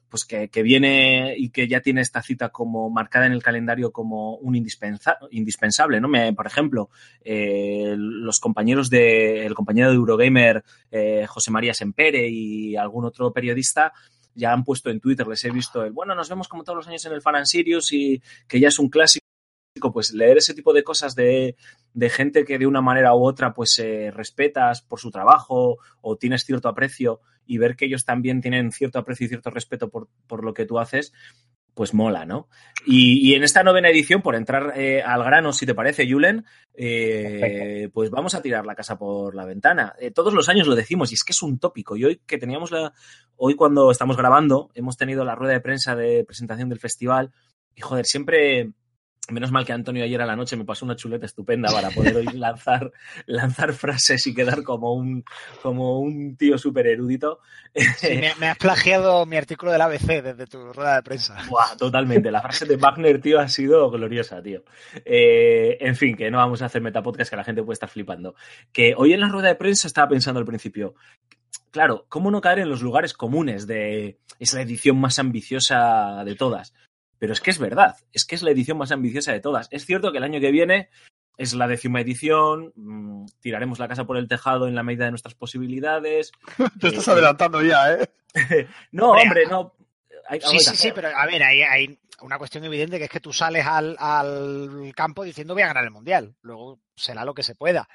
pues 0.09 0.25
que, 0.25 0.49
viene 0.63 1.35
y 1.37 1.49
que 1.49 1.67
ya 1.67 1.81
tiene 1.81 2.01
esta 2.01 2.21
cita 2.21 2.49
como 2.49 2.89
marcada 2.89 3.27
en 3.27 3.31
el 3.31 3.43
calendario 3.43 3.91
como 3.91 4.35
un 4.37 4.55
indispensable, 4.55 6.01
¿no? 6.01 6.07
Me, 6.07 6.33
por 6.33 6.47
ejemplo, 6.47 6.89
eh, 7.23 7.93
los 7.95 8.39
compañeros 8.39 8.89
de, 8.89 9.45
el 9.45 9.53
compañero 9.53 9.89
de 9.89 9.95
Eurogamer, 9.95 10.63
eh, 10.91 11.25
José 11.27 11.51
María 11.51 11.73
Sempere 11.73 12.27
y 12.27 12.75
algún 12.75 13.05
otro 13.05 13.31
periodista, 13.31 13.93
ya 14.33 14.51
han 14.51 14.63
puesto 14.63 14.89
en 14.89 14.99
Twitter, 14.99 15.27
les 15.27 15.43
he 15.45 15.51
visto 15.51 15.83
el, 15.83 15.91
bueno, 15.91 16.15
nos 16.15 16.29
vemos 16.29 16.47
como 16.47 16.63
todos 16.63 16.77
los 16.77 16.87
años 16.87 17.05
en 17.05 17.13
el 17.13 17.21
Fan 17.21 17.45
Sirius 17.45 17.93
y 17.93 18.21
que 18.47 18.59
ya 18.59 18.69
es 18.69 18.79
un 18.79 18.89
clásico 18.89 19.28
pues 19.79 20.13
leer 20.13 20.37
ese 20.37 20.53
tipo 20.53 20.73
de 20.73 20.83
cosas 20.83 21.15
de, 21.15 21.55
de 21.93 22.09
gente 22.09 22.45
que 22.45 22.57
de 22.57 22.67
una 22.67 22.81
manera 22.81 23.15
u 23.15 23.25
otra 23.25 23.53
pues 23.53 23.77
eh, 23.79 24.11
respetas 24.11 24.81
por 24.81 24.99
su 24.99 25.11
trabajo 25.11 25.77
o 26.01 26.17
tienes 26.17 26.45
cierto 26.45 26.69
aprecio 26.69 27.21
y 27.45 27.57
ver 27.57 27.75
que 27.75 27.85
ellos 27.85 28.05
también 28.05 28.41
tienen 28.41 28.71
cierto 28.71 28.99
aprecio 28.99 29.25
y 29.25 29.29
cierto 29.29 29.49
respeto 29.49 29.89
por, 29.89 30.07
por 30.27 30.43
lo 30.43 30.53
que 30.53 30.65
tú 30.65 30.77
haces, 30.77 31.13
pues 31.73 31.93
mola, 31.93 32.25
¿no? 32.25 32.47
Y, 32.85 33.33
en 33.33 33.43
esta 33.43 33.63
novena 33.63 33.89
edición, 33.89 34.21
por 34.21 34.35
entrar 34.35 34.73
eh, 34.75 35.01
al 35.01 35.23
grano, 35.23 35.53
si 35.53 35.65
te 35.65 35.73
parece, 35.73 36.07
Julen, 36.07 36.45
eh, 36.73 37.89
pues 37.93 38.09
vamos 38.09 38.35
a 38.35 38.41
tirar 38.41 38.65
la 38.65 38.75
casa 38.75 38.97
por 38.97 39.33
la 39.33 39.45
ventana. 39.45 39.95
todos 40.13 40.33
los 40.33 40.49
años 40.49 40.67
lo 40.67 40.75
decimos 40.75 41.11
y 41.11 41.15
es 41.15 41.23
que 41.23 41.31
es 41.31 41.41
un 41.41 41.57
tópico. 41.57 41.95
Y 41.95 42.03
hoy 42.03 42.21
que 42.25 42.37
teníamos 42.37 42.71
la, 42.71 42.93
hoy 43.37 43.55
cuando 43.55 43.89
estamos 43.91 44.17
grabando, 44.17 44.69
hemos 44.75 44.97
tenido 44.97 45.23
la 45.23 45.35
rueda 45.35 45.53
de 45.53 45.61
prensa 45.61 45.95
de 45.95 46.25
presentación 46.25 46.69
del 46.69 46.79
festival 46.79 47.31
y 47.73 47.81
joder, 47.81 48.05
siempre 48.05 48.73
Menos 49.31 49.51
mal 49.51 49.65
que 49.65 49.73
Antonio 49.73 50.03
ayer 50.03 50.21
a 50.21 50.25
la 50.25 50.35
noche 50.35 50.55
me 50.55 50.65
pasó 50.65 50.85
una 50.85 50.95
chuleta 50.95 51.25
estupenda 51.25 51.71
para 51.71 51.89
poder 51.89 52.15
hoy 52.15 52.25
lanzar, 52.33 52.91
lanzar 53.25 53.73
frases 53.73 54.25
y 54.27 54.33
quedar 54.33 54.63
como 54.63 54.93
un, 54.93 55.23
como 55.61 55.99
un 55.99 56.35
tío 56.35 56.57
súper 56.57 56.87
erudito. 56.87 57.39
me, 58.39 58.47
has 58.47 58.57
plagiado 58.57 59.25
mi 59.25 59.37
artículo 59.37 59.71
del 59.71 59.81
ABC 59.81 60.23
desde 60.23 60.47
tu 60.47 60.73
rueda 60.73 60.95
de 60.95 61.03
prensa. 61.03 61.37
Buah, 61.47 61.75
totalmente. 61.77 62.31
La 62.31 62.41
frase 62.41 62.65
de 62.65 62.77
Wagner, 62.77 63.21
tío, 63.21 63.39
ha 63.39 63.47
sido 63.47 63.89
gloriosa, 63.89 64.41
tío. 64.41 64.63
Eh, 65.05 65.77
en 65.79 65.95
fin, 65.95 66.15
que 66.15 66.31
no 66.31 66.37
vamos 66.37 66.61
a 66.61 66.65
hacer 66.65 66.81
metapodcast 66.81 67.29
que 67.29 67.35
la 67.35 67.43
gente 67.43 67.63
puede 67.63 67.73
estar 67.73 67.89
flipando. 67.89 68.35
Que 68.71 68.93
hoy 68.97 69.13
en 69.13 69.21
la 69.21 69.29
rueda 69.29 69.49
de 69.49 69.55
prensa 69.55 69.87
estaba 69.87 70.09
pensando 70.09 70.39
al 70.39 70.45
principio, 70.45 70.95
claro, 71.71 72.05
¿cómo 72.09 72.31
no 72.31 72.41
caer 72.41 72.59
en 72.59 72.69
los 72.69 72.81
lugares 72.81 73.13
comunes 73.13 73.67
de 73.67 74.17
esa 74.39 74.61
edición 74.61 74.99
más 74.99 75.19
ambiciosa 75.19 76.23
de 76.25 76.35
todas? 76.35 76.73
Pero 77.19 77.33
es 77.33 77.41
que 77.41 77.51
es 77.51 77.59
verdad, 77.59 77.97
es 78.13 78.25
que 78.25 78.35
es 78.35 78.41
la 78.41 78.51
edición 78.51 78.77
más 78.77 78.91
ambiciosa 78.91 79.33
de 79.33 79.41
todas. 79.41 79.67
Es 79.71 79.85
cierto 79.85 80.11
que 80.11 80.17
el 80.17 80.23
año 80.23 80.39
que 80.39 80.51
viene 80.51 80.89
es 81.37 81.53
la 81.53 81.67
décima 81.67 82.01
edición, 82.01 82.73
mm, 82.75 83.25
tiraremos 83.39 83.79
la 83.79 83.87
casa 83.87 84.05
por 84.05 84.17
el 84.17 84.27
tejado 84.27 84.67
en 84.67 84.75
la 84.75 84.83
medida 84.83 85.05
de 85.05 85.11
nuestras 85.11 85.35
posibilidades. 85.35 86.31
Te 86.81 86.87
estás 86.87 87.07
adelantando 87.07 87.61
ya, 87.61 87.93
¿eh? 87.93 88.09
no, 88.91 89.11
hombre, 89.11 89.45
no. 89.45 89.73
Hay, 90.27 90.41
sí, 90.41 90.59
sí, 90.59 90.75
sí, 90.75 90.91
pero 90.93 91.09
a 91.15 91.25
ver, 91.25 91.41
hay, 91.43 91.61
hay, 91.61 91.99
una 92.21 92.37
cuestión 92.37 92.63
evidente 92.65 92.97
que 92.97 93.05
es 93.05 93.09
que 93.09 93.21
tú 93.21 93.31
sales 93.31 93.65
al, 93.65 93.95
al 93.97 94.91
campo 94.95 95.23
diciendo 95.23 95.53
voy 95.53 95.63
a 95.63 95.67
ganar 95.67 95.85
el 95.85 95.91
mundial. 95.91 96.35
Luego 96.41 96.79
será 96.95 97.25
lo 97.25 97.33
que 97.33 97.43
se 97.43 97.55
pueda. 97.55 97.87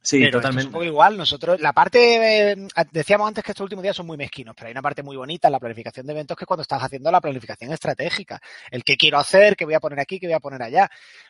Sí, 0.00 0.20
pero 0.20 0.38
totalmente. 0.38 0.60
es 0.60 0.66
un 0.66 0.72
poco 0.72 0.84
igual. 0.84 1.16
Nosotros, 1.16 1.60
la 1.60 1.72
parte, 1.72 2.52
eh, 2.52 2.68
decíamos 2.92 3.28
antes 3.28 3.44
que 3.44 3.52
estos 3.52 3.64
últimos 3.64 3.82
días 3.82 3.96
son 3.96 4.06
muy 4.06 4.16
mezquinos, 4.16 4.54
pero 4.56 4.68
hay 4.68 4.72
una 4.72 4.82
parte 4.82 5.02
muy 5.02 5.16
bonita 5.16 5.48
en 5.48 5.52
la 5.52 5.58
planificación 5.58 6.06
de 6.06 6.12
eventos 6.12 6.36
que 6.36 6.44
es 6.44 6.46
cuando 6.46 6.62
estás 6.62 6.82
haciendo 6.82 7.10
la 7.10 7.20
planificación 7.20 7.72
estratégica. 7.72 8.40
El 8.70 8.84
qué 8.84 8.96
quiero 8.96 9.18
hacer, 9.18 9.56
qué 9.56 9.64
voy 9.64 9.74
a 9.74 9.80
poner 9.80 10.00
aquí, 10.00 10.18
qué 10.18 10.26
voy 10.26 10.34
a 10.34 10.40
poner 10.40 10.62
allá. 10.62 10.88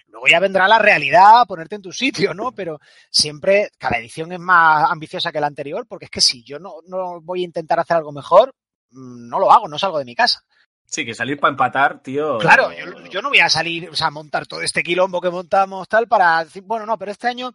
Luego 0.08 0.26
ya 0.28 0.40
vendrá 0.40 0.68
la 0.68 0.78
realidad, 0.78 1.46
ponerte 1.46 1.76
en 1.76 1.82
tu 1.82 1.92
sitio, 1.92 2.34
¿no? 2.34 2.52
Pero 2.52 2.78
siempre, 3.10 3.70
cada 3.78 3.98
edición 3.98 4.32
es 4.32 4.40
más 4.40 4.90
ambiciosa 4.90 5.32
que 5.32 5.40
la 5.40 5.46
anterior, 5.46 5.86
porque 5.88 6.06
es 6.06 6.10
que 6.10 6.20
si 6.20 6.42
yo 6.44 6.58
no, 6.58 6.76
no 6.86 7.20
voy 7.20 7.42
a 7.42 7.46
intentar 7.46 7.80
hacer 7.80 7.96
algo 7.96 8.12
mejor, 8.12 8.54
mm, 8.90 9.28
no 9.28 9.38
lo 9.38 9.50
hago, 9.50 9.68
no 9.68 9.78
salgo 9.78 9.98
de 9.98 10.04
mi 10.04 10.14
casa. 10.14 10.42
Sí, 10.84 11.04
que 11.04 11.14
salir 11.14 11.38
para 11.38 11.50
empatar, 11.50 12.00
tío. 12.02 12.38
Claro, 12.38 12.70
yo, 12.72 13.04
yo, 13.10 13.20
no 13.20 13.28
voy 13.28 13.40
a 13.40 13.50
salir, 13.50 13.90
o 13.90 13.94
sea, 13.94 14.10
montar 14.10 14.46
todo 14.46 14.62
este 14.62 14.82
quilombo 14.82 15.20
que 15.20 15.28
montamos 15.28 15.86
tal 15.86 16.08
para 16.08 16.44
decir, 16.44 16.62
bueno, 16.64 16.86
no, 16.86 16.96
pero 16.96 17.12
este 17.12 17.28
año, 17.28 17.54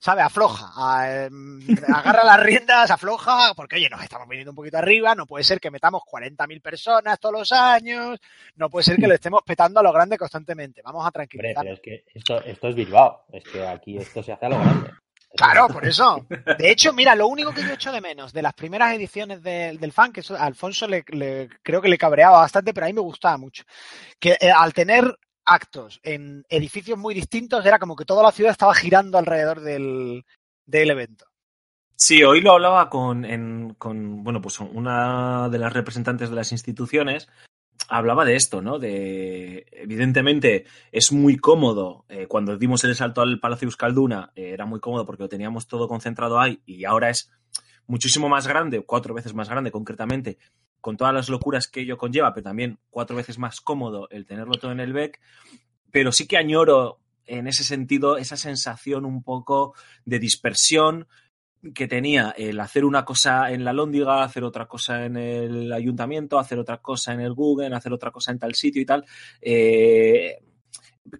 ¿sabe? 0.00 0.22
Afloja, 0.22 0.72
a, 0.74 1.26
eh, 1.26 1.30
agarra 1.94 2.24
las 2.24 2.40
riendas, 2.40 2.90
afloja, 2.90 3.52
porque 3.54 3.76
oye, 3.76 3.90
nos 3.90 4.02
estamos 4.02 4.26
viniendo 4.26 4.50
un 4.50 4.56
poquito 4.56 4.78
arriba, 4.78 5.14
no 5.14 5.26
puede 5.26 5.44
ser 5.44 5.60
que 5.60 5.70
metamos 5.70 6.02
40.000 6.02 6.62
personas 6.62 7.20
todos 7.20 7.34
los 7.34 7.52
años, 7.52 8.18
no 8.56 8.70
puede 8.70 8.84
ser 8.84 8.96
que 8.96 9.06
lo 9.06 9.14
estemos 9.14 9.42
petando 9.44 9.78
a 9.78 9.82
lo 9.82 9.92
grande 9.92 10.18
constantemente, 10.18 10.80
vamos 10.82 11.06
a 11.06 11.10
tranquilizar. 11.10 11.62
Pero 11.62 11.74
es 11.74 11.80
que 11.80 12.04
esto, 12.14 12.42
esto 12.42 12.68
es 12.68 12.74
Bilbao, 12.74 13.26
es 13.30 13.44
que 13.44 13.66
aquí 13.66 13.98
esto 13.98 14.22
se 14.22 14.32
hace 14.32 14.46
a 14.46 14.48
lo 14.48 14.58
grande. 14.58 14.90
Claro, 15.36 15.68
por 15.68 15.86
eso. 15.86 16.26
De 16.58 16.70
hecho, 16.70 16.92
mira, 16.92 17.14
lo 17.14 17.28
único 17.28 17.52
que 17.52 17.62
yo 17.62 17.72
echo 17.72 17.92
de 17.92 18.00
menos 18.00 18.32
de 18.32 18.42
las 18.42 18.52
primeras 18.52 18.92
ediciones 18.94 19.40
de, 19.42 19.78
del 19.78 19.92
fan, 19.92 20.12
que 20.12 20.20
eso, 20.20 20.34
a 20.34 20.44
Alfonso 20.44 20.88
le, 20.88 21.04
le, 21.08 21.48
creo 21.62 21.80
que 21.80 21.88
le 21.88 21.98
cabreaba 21.98 22.40
bastante, 22.40 22.74
pero 22.74 22.86
a 22.86 22.88
mí 22.88 22.94
me 22.94 23.00
gustaba 23.00 23.36
mucho, 23.36 23.62
que 24.18 24.36
eh, 24.40 24.50
al 24.50 24.72
tener 24.72 25.16
actos 25.50 26.00
en 26.02 26.44
edificios 26.48 26.96
muy 26.98 27.14
distintos, 27.14 27.66
era 27.66 27.78
como 27.78 27.96
que 27.96 28.04
toda 28.04 28.22
la 28.22 28.32
ciudad 28.32 28.52
estaba 28.52 28.74
girando 28.74 29.18
alrededor 29.18 29.60
del, 29.60 30.24
del 30.64 30.90
evento. 30.90 31.26
Sí, 31.96 32.22
hoy 32.22 32.40
lo 32.40 32.52
hablaba 32.52 32.88
con, 32.88 33.24
en, 33.24 33.74
con, 33.74 34.24
bueno, 34.24 34.40
pues 34.40 34.58
una 34.60 35.48
de 35.50 35.58
las 35.58 35.72
representantes 35.72 36.30
de 36.30 36.36
las 36.36 36.52
instituciones, 36.52 37.28
hablaba 37.88 38.24
de 38.24 38.36
esto, 38.36 38.62
¿no? 38.62 38.78
De, 38.78 39.66
evidentemente, 39.72 40.64
es 40.92 41.12
muy 41.12 41.36
cómodo. 41.36 42.06
Eh, 42.08 42.26
cuando 42.26 42.56
dimos 42.56 42.84
el 42.84 42.94
salto 42.94 43.20
al 43.20 43.40
Palacio 43.40 43.66
Euskalduna, 43.66 44.32
eh, 44.34 44.50
era 44.52 44.64
muy 44.64 44.80
cómodo 44.80 45.04
porque 45.04 45.24
lo 45.24 45.28
teníamos 45.28 45.66
todo 45.66 45.88
concentrado 45.88 46.40
ahí 46.40 46.62
y 46.64 46.84
ahora 46.84 47.10
es 47.10 47.30
muchísimo 47.86 48.28
más 48.28 48.46
grande, 48.46 48.80
cuatro 48.82 49.12
veces 49.12 49.34
más 49.34 49.48
grande 49.48 49.70
concretamente, 49.70 50.38
con 50.80 50.96
todas 50.96 51.14
las 51.14 51.28
locuras 51.28 51.66
que 51.66 51.80
ello 51.80 51.96
conlleva, 51.96 52.32
pero 52.32 52.44
también 52.44 52.78
cuatro 52.90 53.16
veces 53.16 53.38
más 53.38 53.60
cómodo 53.60 54.08
el 54.10 54.26
tenerlo 54.26 54.54
todo 54.54 54.72
en 54.72 54.80
el 54.80 54.92
BEC. 54.92 55.20
Pero 55.90 56.12
sí 56.12 56.26
que 56.26 56.36
añoro 56.36 57.00
en 57.26 57.46
ese 57.46 57.64
sentido 57.64 58.16
esa 58.16 58.36
sensación 58.36 59.04
un 59.04 59.22
poco 59.22 59.74
de 60.04 60.18
dispersión, 60.18 61.06
que 61.74 61.86
tenía 61.86 62.30
el 62.36 62.58
hacer 62.58 62.84
una 62.84 63.04
cosa 63.04 63.50
en 63.52 63.64
la 63.64 63.72
Lóndiga, 63.72 64.22
hacer 64.22 64.44
otra 64.44 64.66
cosa 64.66 65.04
en 65.04 65.16
el 65.16 65.72
ayuntamiento, 65.72 66.38
hacer 66.38 66.58
otra 66.58 66.78
cosa 66.78 67.12
en 67.12 67.20
el 67.20 67.34
Google, 67.34 67.74
hacer 67.74 67.92
otra 67.92 68.10
cosa 68.10 68.32
en 68.32 68.38
tal 68.38 68.54
sitio 68.54 68.80
y 68.80 68.86
tal, 68.86 69.04
eh, 69.42 70.38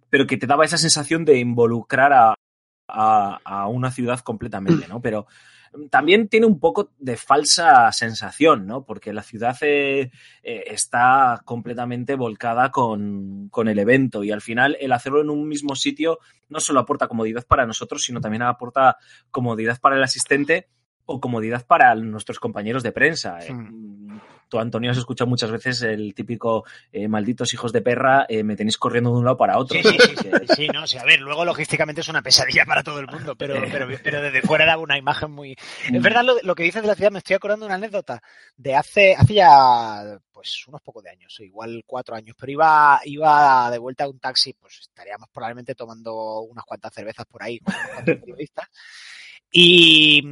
pero 0.08 0.26
que 0.26 0.38
te 0.38 0.46
daba 0.46 0.64
esa 0.64 0.78
sensación 0.78 1.24
de 1.24 1.38
involucrar 1.38 2.12
a, 2.12 2.34
a, 2.88 3.40
a, 3.44 3.66
una 3.68 3.90
ciudad 3.90 4.20
completamente, 4.20 4.88
¿no? 4.88 5.00
Pero 5.00 5.26
también 5.90 6.28
tiene 6.28 6.46
un 6.46 6.58
poco 6.58 6.90
de 6.98 7.16
falsa 7.16 7.90
sensación, 7.92 8.66
¿no? 8.66 8.84
Porque 8.84 9.12
la 9.12 9.22
ciudad 9.22 9.56
eh, 9.62 10.10
eh, 10.42 10.64
está 10.66 11.42
completamente 11.44 12.16
volcada 12.16 12.70
con, 12.70 13.48
con, 13.50 13.68
el 13.68 13.78
evento 13.78 14.24
y 14.24 14.32
al 14.32 14.40
final 14.40 14.76
el 14.80 14.92
hacerlo 14.92 15.20
en 15.20 15.30
un 15.30 15.46
mismo 15.48 15.76
sitio 15.76 16.18
no 16.48 16.60
solo 16.60 16.80
aporta 16.80 17.08
comodidad 17.08 17.46
para 17.46 17.66
nosotros, 17.66 18.02
sino 18.02 18.20
también 18.20 18.42
aporta 18.42 18.96
comodidad 19.30 19.80
para 19.80 19.96
el 19.96 20.02
asistente 20.02 20.68
o 21.06 21.20
comodidad 21.20 21.66
para 21.66 21.94
nuestros 21.94 22.38
compañeros 22.38 22.82
de 22.82 22.92
prensa. 22.92 23.38
Hmm. 23.48 24.20
Tú, 24.50 24.58
Antonio, 24.58 24.90
has 24.90 24.98
escuchado 24.98 25.30
muchas 25.30 25.50
veces 25.50 25.80
el 25.82 26.12
típico 26.12 26.64
eh, 26.92 27.06
malditos 27.06 27.54
hijos 27.54 27.72
de 27.72 27.82
perra, 27.82 28.26
eh, 28.28 28.42
me 28.42 28.56
tenéis 28.56 28.76
corriendo 28.76 29.12
de 29.12 29.18
un 29.18 29.24
lado 29.24 29.36
para 29.36 29.58
otro. 29.58 29.80
Sí, 29.80 29.88
sí, 29.88 29.98
sí, 29.98 30.28
sí, 30.48 30.54
sí 30.56 30.68
no, 30.68 30.82
o 30.82 30.86
sea, 30.86 31.02
a 31.02 31.04
ver, 31.04 31.20
luego 31.20 31.44
logísticamente 31.44 32.00
es 32.00 32.08
una 32.08 32.20
pesadilla 32.20 32.64
para 32.66 32.82
todo 32.82 32.98
el 32.98 33.06
mundo, 33.06 33.36
pero, 33.36 33.54
pero, 33.70 33.86
pero 34.02 34.20
desde 34.20 34.42
fuera 34.42 34.66
daba 34.66 34.82
una 34.82 34.98
imagen 34.98 35.30
muy... 35.30 35.56
Es 35.90 36.02
verdad 36.02 36.24
lo, 36.24 36.34
lo, 36.42 36.54
que 36.56 36.64
dices 36.64 36.82
de 36.82 36.88
la 36.88 36.96
ciudad, 36.96 37.12
me 37.12 37.18
estoy 37.18 37.36
acordando 37.36 37.64
de 37.64 37.68
una 37.68 37.76
anécdota 37.76 38.20
de 38.56 38.74
hace, 38.74 39.14
hace 39.14 39.34
ya 39.34 40.18
pues 40.40 40.66
unos 40.68 40.80
pocos 40.80 41.04
de 41.04 41.10
años, 41.10 41.38
igual 41.40 41.84
cuatro 41.86 42.14
años, 42.16 42.34
pero 42.38 42.50
iba, 42.50 43.00
iba 43.04 43.70
de 43.70 43.78
vuelta 43.78 44.04
a 44.04 44.08
un 44.08 44.18
taxi, 44.18 44.54
pues 44.54 44.80
estaríamos 44.80 45.28
probablemente 45.30 45.74
tomando 45.74 46.40
unas 46.40 46.64
cuantas 46.64 46.94
cervezas 46.94 47.26
por 47.26 47.42
ahí 47.42 47.58
con 47.58 47.74
unos 47.74 48.04
periodistas. 48.20 48.66
Y, 49.50 50.22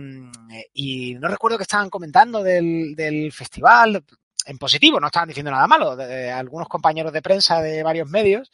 y, 0.72 1.14
no 1.14 1.28
recuerdo 1.28 1.56
que 1.56 1.62
estaban 1.62 1.90
comentando 1.90 2.42
del, 2.42 3.32
festival, 3.32 4.04
en 4.46 4.58
positivo, 4.58 5.00
no 5.00 5.08
estaban 5.08 5.28
diciendo 5.28 5.50
nada 5.50 5.66
malo, 5.66 5.96
de, 5.96 6.30
algunos 6.30 6.68
compañeros 6.68 7.12
de 7.12 7.22
prensa 7.22 7.60
de 7.60 7.82
varios 7.82 8.08
medios. 8.08 8.50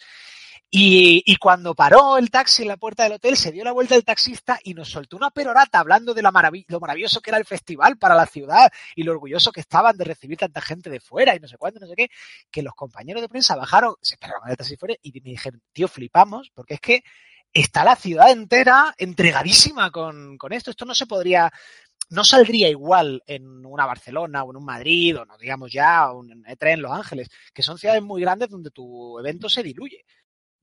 Y, 0.76 1.36
cuando 1.36 1.74
paró 1.74 2.18
el 2.18 2.32
taxi 2.32 2.62
en 2.62 2.68
la 2.68 2.76
puerta 2.76 3.04
del 3.04 3.12
hotel, 3.12 3.36
se 3.36 3.52
dio 3.52 3.62
la 3.62 3.70
vuelta 3.70 3.94
el 3.94 4.04
taxista 4.04 4.58
y 4.64 4.74
nos 4.74 4.88
soltó 4.90 5.16
una 5.16 5.30
perorata 5.30 5.78
hablando 5.78 6.14
de 6.14 6.22
la 6.22 6.32
lo 6.66 6.80
maravilloso 6.80 7.20
que 7.20 7.30
era 7.30 7.38
el 7.38 7.44
festival 7.44 7.96
para 7.96 8.16
la 8.16 8.26
ciudad 8.26 8.72
y 8.96 9.04
lo 9.04 9.12
orgulloso 9.12 9.52
que 9.52 9.60
estaban 9.60 9.96
de 9.96 10.02
recibir 10.02 10.36
tanta 10.36 10.60
gente 10.60 10.90
de 10.90 10.98
fuera 10.98 11.36
y 11.36 11.38
no 11.38 11.46
sé 11.46 11.58
cuánto, 11.58 11.78
no 11.78 11.86
sé 11.86 11.94
qué, 11.94 12.08
que 12.50 12.62
los 12.62 12.74
compañeros 12.74 13.22
de 13.22 13.28
prensa 13.28 13.54
bajaron, 13.54 13.94
se 14.00 14.14
esperaron 14.14 14.48
el 14.48 14.56
taxi 14.56 14.76
fuera 14.76 14.96
y 15.00 15.12
me 15.20 15.30
dijeron, 15.30 15.62
tío, 15.72 15.86
flipamos, 15.86 16.50
porque 16.52 16.74
es 16.74 16.80
que 16.80 17.04
está 17.54 17.84
la 17.84 17.96
ciudad 17.96 18.30
entera 18.30 18.94
entregadísima 18.98 19.90
con, 19.90 20.36
con 20.36 20.52
esto. 20.52 20.70
Esto 20.70 20.84
no 20.84 20.94
se 20.94 21.06
podría, 21.06 21.50
no 22.10 22.24
saldría 22.24 22.68
igual 22.68 23.22
en 23.26 23.64
una 23.64 23.86
Barcelona 23.86 24.42
o 24.42 24.50
en 24.50 24.56
un 24.56 24.64
Madrid 24.64 25.18
o 25.18 25.24
no 25.24 25.38
digamos 25.38 25.72
ya 25.72 26.10
un 26.12 26.44
E3 26.44 26.74
en 26.74 26.82
Los 26.82 26.92
Ángeles, 26.92 27.30
que 27.54 27.62
son 27.62 27.78
ciudades 27.78 28.02
muy 28.02 28.20
grandes 28.20 28.50
donde 28.50 28.70
tu 28.70 29.18
evento 29.18 29.48
se 29.48 29.62
diluye. 29.62 30.04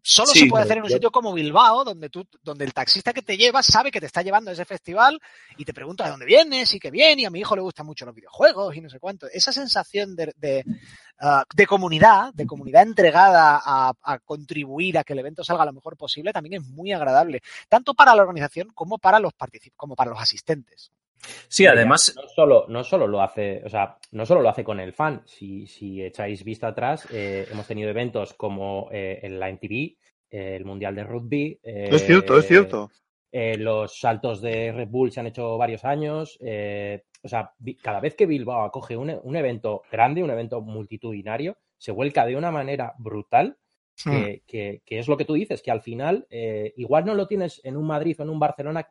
Solo 0.03 0.29
sí, 0.29 0.39
se 0.39 0.45
puede 0.47 0.63
hacer 0.63 0.77
en 0.77 0.83
un 0.83 0.89
sitio 0.89 1.11
como 1.11 1.31
Bilbao, 1.31 1.83
donde 1.83 2.09
tú, 2.09 2.25
donde 2.41 2.65
el 2.65 2.73
taxista 2.73 3.13
que 3.13 3.21
te 3.21 3.37
lleva 3.37 3.61
sabe 3.61 3.91
que 3.91 3.99
te 3.99 4.07
está 4.07 4.23
llevando 4.23 4.49
a 4.49 4.53
ese 4.53 4.65
festival 4.65 5.19
y 5.57 5.65
te 5.65 5.73
pregunta 5.73 6.05
de 6.05 6.09
dónde 6.09 6.25
vienes 6.25 6.73
y 6.73 6.79
qué 6.79 6.89
viene, 6.89 7.21
y 7.21 7.25
a 7.25 7.29
mi 7.29 7.39
hijo 7.39 7.55
le 7.55 7.61
gustan 7.61 7.85
mucho 7.85 8.05
los 8.05 8.15
videojuegos 8.15 8.75
y 8.75 8.81
no 8.81 8.89
sé 8.89 8.99
cuánto. 8.99 9.27
Esa 9.31 9.51
sensación 9.51 10.15
de, 10.15 10.33
de, 10.37 10.63
uh, 11.21 11.43
de 11.55 11.67
comunidad, 11.67 12.33
de 12.33 12.47
comunidad 12.47 12.81
entregada 12.81 13.61
a, 13.63 13.93
a, 14.01 14.19
contribuir 14.19 14.97
a 14.97 15.03
que 15.03 15.13
el 15.13 15.19
evento 15.19 15.43
salga 15.43 15.65
lo 15.65 15.73
mejor 15.73 15.95
posible, 15.97 16.33
también 16.33 16.61
es 16.61 16.67
muy 16.67 16.91
agradable, 16.93 17.41
tanto 17.69 17.93
para 17.93 18.15
la 18.15 18.23
organización 18.23 18.69
como 18.73 18.97
para 18.97 19.19
los 19.19 19.33
como 19.75 19.95
para 19.95 20.09
los 20.09 20.19
asistentes. 20.19 20.91
Sí, 21.47 21.65
además. 21.65 22.13
No 22.15 22.27
solo, 22.27 22.65
no 22.67 22.83
solo 22.83 23.07
lo 23.07 23.21
hace, 23.21 23.61
o 23.65 23.69
sea, 23.69 23.97
no 24.11 24.25
solo 24.25 24.41
lo 24.41 24.49
hace 24.49 24.63
con 24.63 24.79
el 24.79 24.93
fan. 24.93 25.21
Si, 25.25 25.67
si 25.67 26.03
echáis 26.03 26.43
vista 26.43 26.69
atrás, 26.69 27.07
eh, 27.11 27.47
hemos 27.51 27.67
tenido 27.67 27.89
eventos 27.89 28.33
como 28.33 28.89
eh, 28.91 29.19
el 29.23 29.39
Line 29.39 29.57
TV, 29.57 29.97
eh, 30.29 30.55
el 30.55 30.65
Mundial 30.65 30.95
de 30.95 31.03
Rugby. 31.03 31.59
es 31.63 32.05
cierto, 32.05 32.37
es 32.37 32.47
cierto. 32.47 32.89
Eh, 33.33 33.57
los 33.57 33.97
saltos 33.97 34.41
de 34.41 34.73
Red 34.73 34.89
Bull 34.89 35.11
se 35.11 35.21
han 35.21 35.27
hecho 35.27 35.57
varios 35.57 35.85
años. 35.85 36.37
Eh, 36.41 37.03
o 37.23 37.27
sea, 37.27 37.53
cada 37.81 38.01
vez 38.01 38.15
que 38.15 38.25
Bilbao 38.25 38.63
acoge 38.63 38.97
un, 38.97 39.17
un, 39.23 39.35
evento 39.37 39.83
grande, 39.89 40.21
un 40.21 40.31
evento 40.31 40.61
multitudinario, 40.61 41.57
se 41.77 41.93
vuelca 41.93 42.25
de 42.25 42.35
una 42.35 42.51
manera 42.51 42.93
brutal. 42.97 43.57
Que, 44.03 44.09
hmm. 44.09 44.47
que, 44.47 44.81
que 44.83 44.99
es 44.99 45.07
lo 45.07 45.15
que 45.15 45.25
tú 45.25 45.33
dices, 45.33 45.61
que 45.61 45.69
al 45.69 45.81
final 45.81 46.25
eh, 46.29 46.73
igual 46.77 47.05
no 47.05 47.13
lo 47.13 47.27
tienes 47.27 47.61
en 47.63 47.77
un 47.77 47.85
Madrid 47.85 48.15
o 48.17 48.23
en 48.23 48.29
un 48.31 48.39
Barcelona 48.39 48.87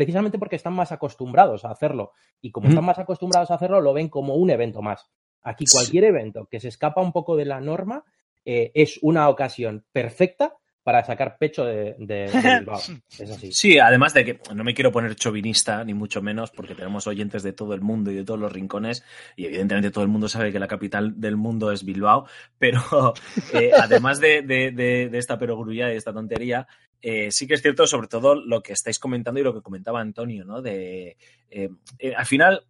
precisamente 0.00 0.38
porque 0.38 0.56
están 0.56 0.72
más 0.72 0.92
acostumbrados 0.92 1.66
a 1.66 1.70
hacerlo. 1.70 2.12
Y 2.40 2.52
como 2.52 2.68
mm. 2.68 2.70
están 2.70 2.84
más 2.86 2.98
acostumbrados 2.98 3.50
a 3.50 3.56
hacerlo, 3.56 3.82
lo 3.82 3.92
ven 3.92 4.08
como 4.08 4.34
un 4.34 4.48
evento 4.48 4.80
más. 4.80 5.10
Aquí 5.42 5.66
cualquier 5.70 6.04
evento 6.04 6.46
que 6.50 6.58
se 6.58 6.68
escapa 6.68 7.02
un 7.02 7.12
poco 7.12 7.36
de 7.36 7.44
la 7.44 7.60
norma 7.60 8.06
eh, 8.46 8.72
es 8.74 8.98
una 9.02 9.28
ocasión 9.28 9.84
perfecta 9.92 10.56
para 10.82 11.04
sacar 11.04 11.36
pecho 11.38 11.64
de, 11.64 11.94
de, 11.98 12.28
de 12.28 12.30
Bilbao. 12.60 12.80
Es 13.18 13.30
así. 13.30 13.52
Sí, 13.52 13.78
además 13.78 14.14
de 14.14 14.24
que 14.24 14.40
no 14.54 14.64
me 14.64 14.74
quiero 14.74 14.92
poner 14.92 15.14
chauvinista, 15.14 15.84
ni 15.84 15.94
mucho 15.94 16.22
menos, 16.22 16.50
porque 16.50 16.74
tenemos 16.74 17.06
oyentes 17.06 17.42
de 17.42 17.52
todo 17.52 17.74
el 17.74 17.80
mundo 17.80 18.10
y 18.10 18.16
de 18.16 18.24
todos 18.24 18.40
los 18.40 18.52
rincones, 18.52 19.04
y 19.36 19.46
evidentemente 19.46 19.90
todo 19.90 20.04
el 20.04 20.10
mundo 20.10 20.28
sabe 20.28 20.52
que 20.52 20.58
la 20.58 20.68
capital 20.68 21.20
del 21.20 21.36
mundo 21.36 21.70
es 21.72 21.84
Bilbao, 21.84 22.26
pero 22.58 22.80
eh, 23.54 23.70
además 23.78 24.20
de, 24.20 24.42
de, 24.42 24.70
de, 24.72 25.18
esta 25.18 25.38
perogrulla 25.38 25.92
y 25.92 25.96
esta 25.96 26.12
tontería, 26.12 26.66
eh, 27.02 27.30
sí 27.30 27.46
que 27.46 27.54
es 27.54 27.62
cierto, 27.62 27.86
sobre 27.86 28.08
todo 28.08 28.34
lo 28.34 28.62
que 28.62 28.72
estáis 28.72 28.98
comentando 28.98 29.40
y 29.40 29.44
lo 29.44 29.54
que 29.54 29.62
comentaba 29.62 30.00
Antonio, 30.00 30.44
¿no? 30.44 30.60
De 30.60 31.16
eh, 31.50 31.70
eh, 31.98 32.14
al 32.14 32.26
final 32.26 32.64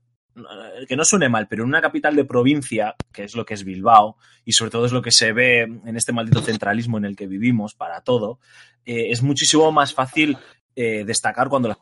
que 0.88 0.96
no 0.96 1.04
suene 1.04 1.28
mal, 1.28 1.48
pero 1.48 1.62
en 1.62 1.68
una 1.68 1.80
capital 1.80 2.16
de 2.16 2.24
provincia, 2.24 2.94
que 3.12 3.24
es 3.24 3.34
lo 3.34 3.44
que 3.44 3.54
es 3.54 3.64
Bilbao, 3.64 4.16
y 4.44 4.52
sobre 4.52 4.70
todo 4.70 4.86
es 4.86 4.92
lo 4.92 5.02
que 5.02 5.10
se 5.10 5.32
ve 5.32 5.62
en 5.62 5.96
este 5.96 6.12
maldito 6.12 6.40
centralismo 6.40 6.98
en 6.98 7.04
el 7.04 7.16
que 7.16 7.26
vivimos 7.26 7.74
para 7.74 8.00
todo, 8.02 8.38
eh, 8.84 9.10
es 9.10 9.22
muchísimo 9.22 9.70
más 9.72 9.94
fácil 9.94 10.36
eh, 10.76 11.04
destacar 11.04 11.48
cuando 11.48 11.68
las 11.68 11.78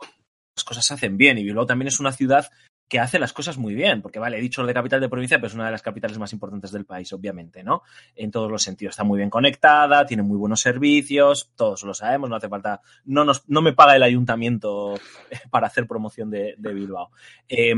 cosas 0.65 0.85
se 0.85 0.95
hacen 0.95 1.17
bien. 1.17 1.39
Y 1.39 1.45
Bilbao 1.45 1.67
también 1.67 1.89
es 1.89 2.01
una 2.01 2.13
ciudad 2.13 2.51
que 2.89 2.99
hace 2.99 3.19
las 3.19 3.33
cosas 3.33 3.59
muy 3.59 3.75
bien, 3.75 4.01
porque 4.01 4.19
vale, 4.19 4.39
he 4.39 4.41
dicho 4.41 4.63
lo 4.63 4.69
de 4.69 4.75
capital 4.75 5.01
de 5.01 5.09
provincia, 5.09 5.39
pero 5.39 5.49
es 5.49 5.55
una 5.55 5.67
de 5.67 5.73
las 5.73 5.83
capitales 5.83 6.19
más 6.19 6.33
importantes 6.33 6.73
del 6.73 6.87
país, 6.87 7.13
obviamente, 7.13 7.63
¿no? 7.63 7.83
En 8.17 8.31
todos 8.31 8.51
los 8.51 8.63
sentidos. 8.63 8.95
Está 8.95 9.05
muy 9.05 9.19
bien 9.19 9.29
conectada, 9.29 10.07
tiene 10.07 10.23
muy 10.23 10.39
buenos 10.39 10.61
servicios, 10.61 11.51
todos 11.55 11.83
lo 11.83 11.93
sabemos, 11.93 12.31
no 12.31 12.37
hace 12.37 12.49
falta, 12.49 12.81
no, 13.05 13.25
nos, 13.25 13.47
no 13.49 13.61
me 13.61 13.75
paga 13.75 13.95
el 13.97 14.03
ayuntamiento 14.03 14.95
para 15.51 15.67
hacer 15.67 15.87
promoción 15.87 16.31
de, 16.31 16.57
Bilbao. 16.59 17.11
Eh, 17.49 17.75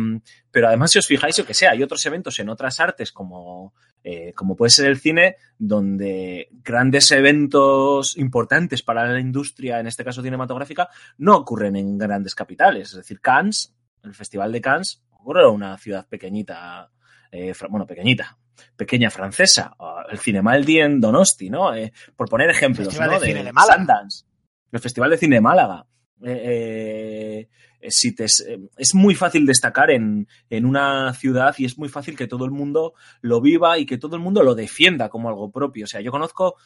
pero 0.51 0.69
además, 0.69 0.93
si 0.93 0.99
os 0.99 1.07
fijáis, 1.07 1.37
yo 1.37 1.47
que 1.47 1.55
sé, 1.55 1.67
hay 1.67 1.83
otros 1.83 2.05
eventos 2.07 2.39
en 2.39 2.49
otras 2.49 2.79
artes 2.81 3.13
como, 3.13 3.75
eh, 4.05 4.33
como 4.35 4.57
puede 4.57 4.71
ser 4.71 4.87
el 4.87 4.99
cine, 4.99 5.37
donde 5.59 6.49
grandes 6.63 7.11
eventos 7.11 8.17
importantes 8.17 8.83
para 8.83 9.07
la 9.07 9.21
industria, 9.21 9.81
en 9.81 9.87
este 9.87 10.05
caso 10.05 10.23
cinematográfica, 10.23 10.89
no 11.19 11.37
ocurren 11.37 11.77
en 11.77 11.99
grandes 11.99 12.35
capitales. 12.35 12.91
Es 12.91 12.97
decir, 12.97 13.21
Cannes 13.21 13.75
el 14.05 14.15
Festival 14.15 14.53
de 14.53 14.61
Cannes 14.61 15.03
ocurre 15.11 15.43
en 15.43 15.51
una 15.51 15.77
ciudad 15.79 16.07
pequeñita, 16.09 16.91
eh, 17.31 17.53
bueno, 17.69 17.87
pequeñita, 17.87 18.39
pequeña 18.77 19.11
francesa, 19.11 19.75
el 20.11 20.19
Cinemaldi 20.19 20.81
en 20.81 21.01
Donosti, 21.01 21.51
¿no? 21.51 21.75
Eh, 21.75 21.93
por 22.17 22.29
poner 22.29 22.51
ejemplos, 22.51 22.89
Festival 22.89 23.11
¿no? 23.11 23.21
de 23.21 23.27
Cine 23.27 23.45
de 23.45 23.53
Málaga. 23.53 23.77
Sundance, 23.77 24.25
el 24.73 24.81
Festival 24.81 25.11
de 25.11 25.19
Cine 25.19 25.37
de 25.37 25.41
Málaga. 25.41 25.87
Eh, 26.23 27.49
eh, 27.81 27.91
si 27.91 28.15
te, 28.15 28.25
es 28.25 28.95
muy 28.95 29.15
fácil 29.15 29.47
destacar 29.47 29.91
en, 29.91 30.29
en, 30.51 30.67
una 30.67 31.15
ciudad 31.15 31.55
y 31.57 31.65
es 31.65 31.79
muy 31.79 31.89
fácil 31.89 32.15
que 32.15 32.27
todo 32.27 32.45
el 32.45 32.51
mundo 32.51 32.93
lo 33.23 33.41
viva 33.41 33.79
y 33.79 33.87
que 33.87 33.97
todo 33.97 34.17
el 34.17 34.23
mundo 34.23 34.43
lo 34.43 34.55
defienda 34.55 35.09
como 35.09 35.31
algo 35.31 35.51
propio. 35.51 35.85
O 35.85 35.89
sea, 35.89 36.03
yo 36.03 36.11
conozco 36.11 36.57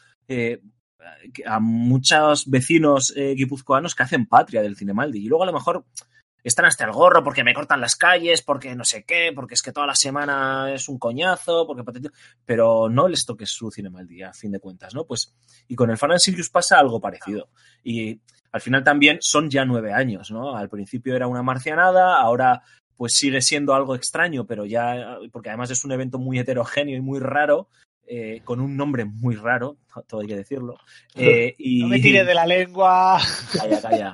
a 1.45 1.59
muchos 1.61 2.49
vecinos 2.49 3.13
guipuzcoanos 3.15 3.95
que 3.95 4.03
hacen 4.03 4.25
patria 4.25 4.61
del 4.61 4.75
Cinemaldi 4.75 5.19
y 5.19 5.27
luego 5.27 5.43
a 5.43 5.47
lo 5.47 5.53
mejor 5.53 5.85
están 6.49 6.65
hasta 6.65 6.85
el 6.85 6.91
gorro 6.91 7.23
porque 7.23 7.43
me 7.43 7.55
cortan 7.55 7.81
las 7.81 7.95
calles, 7.95 8.43
porque 8.43 8.75
no 8.75 8.85
sé 8.85 9.03
qué, 9.03 9.31
porque 9.33 9.55
es 9.55 9.63
que 9.63 9.71
toda 9.71 9.87
la 9.87 9.95
semana 9.95 10.71
es 10.71 10.87
un 10.87 10.99
coñazo, 10.99 11.65
porque 11.65 11.83
pero 12.45 12.87
no 12.87 13.07
les 13.07 13.25
toques 13.25 13.49
su 13.49 13.71
cinema 13.71 13.99
al 13.99 14.07
día, 14.07 14.29
a 14.29 14.33
fin 14.33 14.51
de 14.51 14.59
cuentas, 14.59 14.93
¿no? 14.93 15.05
Pues, 15.05 15.33
y 15.67 15.75
con 15.75 15.89
el 15.89 15.97
Fan 15.97 16.11
and 16.11 16.19
Sirius 16.19 16.51
pasa 16.51 16.77
algo 16.77 17.01
parecido. 17.01 17.49
Y 17.83 18.21
al 18.51 18.61
final 18.61 18.83
también 18.83 19.17
son 19.21 19.49
ya 19.49 19.65
nueve 19.65 19.91
años, 19.91 20.29
¿no? 20.29 20.55
Al 20.55 20.69
principio 20.69 21.15
era 21.15 21.27
una 21.27 21.41
marcianada, 21.41 22.17
ahora 22.17 22.61
pues 22.95 23.13
sigue 23.13 23.41
siendo 23.41 23.73
algo 23.73 23.95
extraño, 23.95 24.45
pero 24.45 24.65
ya, 24.65 25.17
porque 25.31 25.49
además 25.49 25.71
es 25.71 25.83
un 25.83 25.93
evento 25.93 26.19
muy 26.19 26.37
heterogéneo 26.37 26.95
y 26.95 27.01
muy 27.01 27.19
raro, 27.19 27.69
eh, 28.05 28.41
con 28.43 28.61
un 28.61 28.77
nombre 28.77 29.03
muy 29.03 29.35
raro, 29.35 29.77
todo 30.07 30.21
hay 30.21 30.27
que 30.27 30.35
decirlo. 30.35 30.77
Eh, 31.15 31.55
y... 31.57 31.81
No 31.81 31.87
me 31.87 31.99
tires 31.99 32.27
de 32.27 32.33
la 32.33 32.45
lengua. 32.45 33.19
Calla, 33.57 33.81
calla. 33.81 34.13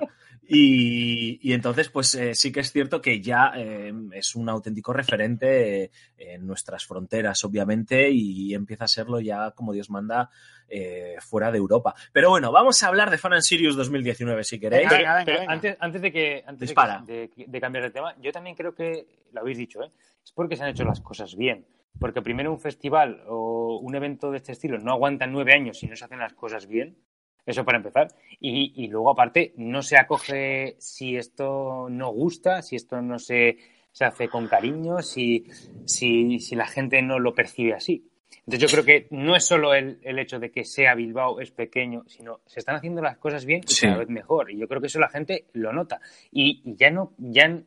Y, 0.53 1.39
y, 1.41 1.53
entonces, 1.53 1.88
pues 1.89 2.13
eh, 2.15 2.36
sí 2.36 2.51
que 2.51 2.60
es 2.60 2.74
cierto 2.74 3.01
que 3.01 3.22
ya 3.22 3.53
eh, 3.55 3.93
es 4.12 4.36
un 4.36 4.50
auténtico 4.50 4.91
referente 4.91 5.86
eh, 5.86 5.91
en 6.17 6.46
nuestras 6.46 6.86
fronteras, 6.86 7.41
obviamente, 7.46 8.10
y 8.12 8.53
empieza 8.53 8.84
a 8.84 8.89
serlo 8.89 9.22
ya 9.22 9.51
como 9.51 9.72
Dios 9.72 9.89
manda 9.89 10.29
eh, 10.67 11.15
fuera 11.22 11.51
de 11.51 11.58
Europa. 11.58 11.96
Pero 12.12 12.31
bueno, 12.31 12.51
vamos 12.51 12.84
a 12.84 12.89
hablar 12.89 13.10
de 13.10 13.17
Fan 13.17 13.31
and 13.31 13.43
Sirius 13.43 13.77
2019, 13.77 14.43
si 14.43 14.60
queréis. 14.60 14.89
Venga, 14.89 14.98
venga, 14.98 15.15
venga, 15.15 15.25
pero 15.25 15.51
antes, 15.51 15.77
antes, 15.79 16.01
de 16.01 16.12
que 16.12 16.43
antes 16.46 16.75
de, 16.75 17.29
de, 17.36 17.46
de, 17.48 17.62
cambiar 17.62 17.86
de 17.86 17.91
tema, 17.91 18.13
yo 18.22 18.34
también 18.34 18.58
creo 18.58 18.75
que, 18.75 19.08
lo 19.31 19.39
habéis 19.39 19.58
dicho, 19.58 19.81
¿eh? 19.81 19.91
es 20.22 20.34
porque 20.34 20.58
se 20.58 20.63
han 20.63 20.70
hecho 20.70 20.84
las 20.84 21.00
cosas 21.00 21.36
bien. 21.38 21.65
Porque 21.98 22.22
primero 22.22 22.51
un 22.51 22.60
festival 22.60 23.24
o 23.27 23.79
un 23.81 23.96
evento 23.96 24.31
de 24.31 24.38
este 24.38 24.51
estilo 24.51 24.79
no 24.79 24.91
aguanta 24.91 25.27
nueve 25.27 25.53
años 25.53 25.77
si 25.77 25.88
no 25.88 25.96
se 25.96 26.03
hacen 26.03 26.20
las 26.20 26.34
cosas 26.34 26.67
bien. 26.67 26.98
Eso 27.45 27.65
para 27.65 27.77
empezar. 27.77 28.10
Y, 28.39 28.74
y, 28.75 28.88
luego, 28.88 29.12
aparte, 29.12 29.53
no 29.57 29.81
se 29.81 29.98
acoge 29.98 30.75
si 30.79 31.15
esto 31.15 31.88
no 31.89 32.12
gusta, 32.12 32.62
si 32.62 32.75
esto 32.75 33.01
no 33.01 33.17
se, 33.17 33.57
se 33.91 34.05
hace 34.05 34.27
con 34.27 34.48
cariño, 34.48 35.00
si, 35.01 35.45
si, 35.86 36.39
si, 36.39 36.55
la 36.55 36.67
gente 36.67 37.01
no 37.01 37.19
lo 37.19 37.33
percibe 37.33 37.74
así. 37.74 38.07
Entonces, 38.45 38.60
yo 38.60 38.67
creo 38.67 38.86
que 38.86 39.07
no 39.12 39.36
es 39.36 39.45
solo 39.45 39.74
el, 39.74 40.00
el 40.03 40.19
hecho 40.19 40.39
de 40.39 40.51
que 40.51 40.63
sea 40.63 40.95
Bilbao, 40.95 41.39
es 41.39 41.51
pequeño, 41.51 42.03
sino 42.07 42.41
se 42.45 42.60
están 42.60 42.75
haciendo 42.75 43.01
las 43.01 43.17
cosas 43.17 43.46
bien 43.46 43.61
y 43.68 43.81
cada 43.81 43.98
vez 43.98 44.09
mejor. 44.09 44.51
Y 44.51 44.57
yo 44.57 44.68
creo 44.68 44.81
que 44.81 44.87
eso 44.87 45.00
la 45.00 45.09
gente 45.09 45.46
lo 45.53 45.74
nota. 45.74 46.00
Y, 46.31 46.61
y 46.63 46.75
ya 46.75 46.92
no, 46.92 47.13
ya, 47.18 47.61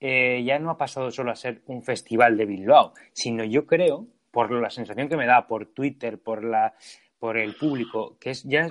eh, 0.00 0.42
ya 0.44 0.58
no 0.58 0.70
ha 0.70 0.78
pasado 0.78 1.10
solo 1.10 1.30
a 1.30 1.36
ser 1.36 1.62
un 1.66 1.82
festival 1.82 2.36
de 2.36 2.44
Bilbao, 2.44 2.92
sino 3.12 3.44
yo 3.44 3.66
creo, 3.66 4.06
por 4.30 4.50
la 4.52 4.70
sensación 4.70 5.08
que 5.08 5.16
me 5.16 5.26
da, 5.26 5.46
por 5.46 5.66
Twitter, 5.66 6.18
por 6.18 6.44
la 6.44 6.74
por 7.18 7.36
el 7.36 7.54
público, 7.54 8.16
que 8.20 8.30
es 8.30 8.42
ya 8.44 8.68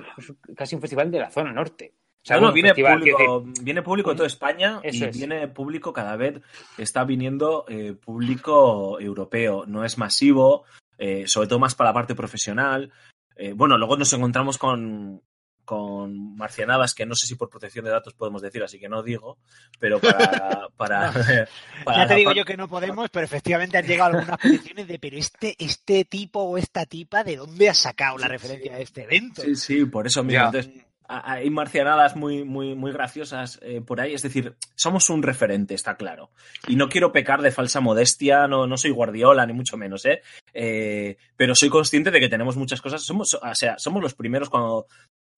casi 0.56 0.74
un 0.74 0.80
festival 0.80 1.10
de 1.10 1.20
la 1.20 1.30
zona 1.30 1.52
norte. 1.52 1.94
O 2.22 2.26
sea, 2.26 2.40
no, 2.40 2.52
viene, 2.52 2.74
público, 2.74 3.44
que... 3.44 3.62
viene 3.62 3.82
público 3.82 4.10
de 4.10 4.16
toda 4.16 4.26
España 4.26 4.80
Eso 4.82 5.04
y 5.04 5.08
es. 5.08 5.16
viene 5.16 5.46
público 5.46 5.92
cada 5.92 6.16
vez, 6.16 6.40
está 6.76 7.04
viniendo 7.04 7.64
eh, 7.68 7.94
público 7.94 8.98
europeo. 8.98 9.64
No 9.66 9.84
es 9.84 9.96
masivo, 9.96 10.64
eh, 10.98 11.28
sobre 11.28 11.46
todo 11.46 11.60
más 11.60 11.76
para 11.76 11.90
la 11.90 11.94
parte 11.94 12.16
profesional. 12.16 12.90
Eh, 13.36 13.52
bueno, 13.52 13.78
luego 13.78 13.96
nos 13.96 14.12
encontramos 14.12 14.58
con, 14.58 15.22
con 15.66 16.36
marcianadas 16.36 16.94
que 16.94 17.04
no 17.04 17.14
sé 17.14 17.26
si 17.26 17.34
por 17.34 17.50
protección 17.50 17.84
de 17.84 17.90
datos 17.90 18.14
podemos 18.14 18.40
decir, 18.40 18.62
así 18.62 18.78
que 18.78 18.88
no 18.88 19.02
digo, 19.02 19.36
pero 19.78 20.00
para... 20.00 20.68
para, 20.76 21.12
para 21.84 21.98
ya 21.98 22.06
te 22.06 22.14
digo 22.14 22.32
yo 22.32 22.46
que 22.46 22.56
no 22.56 22.68
podemos, 22.68 23.10
pero 23.10 23.26
efectivamente 23.26 23.76
han 23.76 23.86
llegado 23.86 24.16
algunas 24.16 24.38
peticiones 24.38 24.88
de, 24.88 24.98
pero 24.98 25.18
este, 25.18 25.54
este 25.58 26.06
tipo 26.06 26.40
o 26.40 26.56
esta 26.56 26.86
tipa, 26.86 27.24
¿de 27.24 27.36
dónde 27.36 27.68
ha 27.68 27.74
sacado 27.74 28.16
la 28.16 28.28
referencia 28.28 28.76
a 28.76 28.78
este 28.78 29.02
evento? 29.02 29.42
Sí, 29.42 29.56
sí, 29.56 29.84
por 29.84 30.06
eso 30.06 30.24
mismo. 30.24 30.46
Entonces, 30.46 30.86
hay 31.08 31.50
marcianadas 31.50 32.16
muy, 32.16 32.44
muy, 32.44 32.74
muy 32.74 32.92
graciosas 32.92 33.58
eh, 33.62 33.80
por 33.80 34.00
ahí. 34.00 34.14
Es 34.14 34.22
decir, 34.22 34.56
somos 34.74 35.08
un 35.10 35.22
referente, 35.22 35.74
está 35.74 35.96
claro. 35.96 36.30
Y 36.66 36.76
no 36.76 36.88
quiero 36.88 37.12
pecar 37.12 37.42
de 37.42 37.52
falsa 37.52 37.80
modestia, 37.80 38.46
no, 38.48 38.66
no 38.66 38.76
soy 38.76 38.90
guardiola, 38.90 39.46
ni 39.46 39.52
mucho 39.52 39.76
menos, 39.76 40.04
¿eh? 40.04 40.22
¿eh? 40.52 41.16
Pero 41.36 41.54
soy 41.54 41.68
consciente 41.68 42.10
de 42.10 42.20
que 42.20 42.28
tenemos 42.28 42.56
muchas 42.56 42.80
cosas. 42.80 43.02
Somos, 43.02 43.34
o 43.34 43.54
sea, 43.54 43.78
somos 43.78 44.02
los 44.02 44.14
primeros 44.14 44.50
cuando 44.50 44.86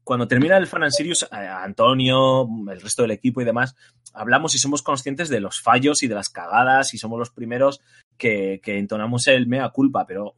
cuando 0.09 0.27
termina 0.27 0.57
el 0.57 0.67
Fan 0.67 0.85
and 0.85 0.93
Sirius, 0.93 1.29
Antonio, 1.31 2.49
el 2.71 2.81
resto 2.81 3.03
del 3.03 3.11
equipo 3.11 3.43
y 3.43 3.45
demás, 3.45 3.77
hablamos 4.15 4.55
y 4.55 4.59
somos 4.59 4.83
conscientes 4.83 5.29
de 5.29 5.39
los 5.39 5.61
fallos 5.61 6.03
y 6.03 6.09
de 6.09 6.15
las 6.15 6.31
cagadas 6.31 6.95
y 6.95 6.99
somos 6.99 7.19
los 7.19 7.29
primeros 7.29 7.83
que, 8.17 8.59
que 8.63 8.79
entonamos 8.79 9.27
el 9.27 9.47
mea 9.47 9.69
culpa, 9.69 10.07
pero 10.07 10.37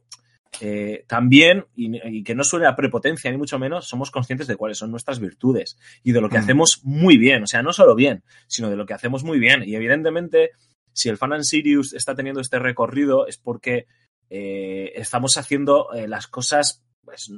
eh, 0.59 1.05
también, 1.07 1.67
y, 1.73 2.17
y, 2.17 2.21
que 2.21 2.35
no 2.35 2.43
suene 2.43 2.65
a 2.65 2.75
prepotencia 2.75 3.31
ni 3.31 3.37
mucho 3.37 3.57
menos, 3.59 3.87
somos 3.87 4.11
conscientes 4.11 4.45
de 4.47 4.57
cuáles 4.57 4.77
son 4.77 4.91
nuestras 4.91 5.21
virtudes 5.21 5.77
y 6.03 6.11
de 6.11 6.19
lo 6.19 6.27
que 6.27 6.37
mm. 6.37 6.41
hacemos 6.41 6.81
muy 6.83 7.15
bien, 7.15 7.43
o 7.43 7.47
sea, 7.47 7.63
no 7.63 7.71
solo 7.71 7.95
bien, 7.95 8.25
sino 8.47 8.69
de 8.69 8.75
lo 8.75 8.85
que 8.85 8.93
hacemos 8.93 9.23
muy 9.23 9.39
bien. 9.39 9.63
Y 9.65 9.75
evidentemente, 9.75 10.49
si 10.91 11.07
el 11.07 11.15
Fan 11.15 11.31
and 11.31 11.43
Sirius 11.45 11.93
está 11.93 12.13
teniendo 12.13 12.41
este 12.41 12.59
recorrido 12.59 13.25
es 13.25 13.37
porque 13.37 13.87
eh, 14.29 14.91
estamos 14.95 15.37
haciendo 15.37 15.93
eh, 15.93 16.09
las 16.09 16.27
cosas 16.27 16.83
pues, 17.05 17.31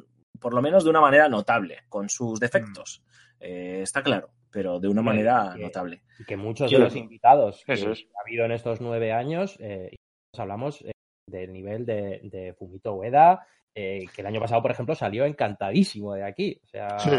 por 0.44 0.54
lo 0.54 0.62
menos 0.62 0.84
de 0.84 0.92
una 0.92 1.02
manera 1.02 1.28
notable, 1.30 1.80
con 1.90 2.10
sus 2.10 2.40
defectos. 2.40 3.02
Mm. 3.02 3.14
Eh, 3.40 3.82
está 3.82 4.04
claro, 4.04 4.30
pero 4.52 4.80
de 4.80 4.88
una 4.88 5.02
sí, 5.02 5.06
manera 5.06 5.54
que, 5.56 5.64
notable. 5.64 6.04
Y 6.20 6.26
que 6.26 6.38
muchos 6.38 6.70
de 6.70 6.78
los 6.78 6.96
invitados 6.96 7.64
que 7.66 7.74
es. 7.74 7.84
ha 7.84 8.22
habido 8.22 8.46
en 8.46 8.52
estos 8.52 8.80
nueve 8.80 9.12
años, 9.12 9.58
eh, 9.60 9.96
hablamos 10.38 10.82
eh, 10.82 10.92
del 11.28 11.52
nivel 11.52 11.86
de, 11.86 12.20
de 12.24 12.54
Fumito 12.54 12.94
Ueda, 12.94 13.48
eh, 13.74 14.06
que 14.14 14.22
el 14.22 14.28
año 14.28 14.40
pasado, 14.40 14.62
por 14.62 14.72
ejemplo, 14.72 14.94
salió 14.94 15.26
encantadísimo 15.26 16.14
de 16.14 16.26
aquí. 16.26 16.60
O 16.64 16.68
sea... 16.68 17.00
Sí. 17.00 17.10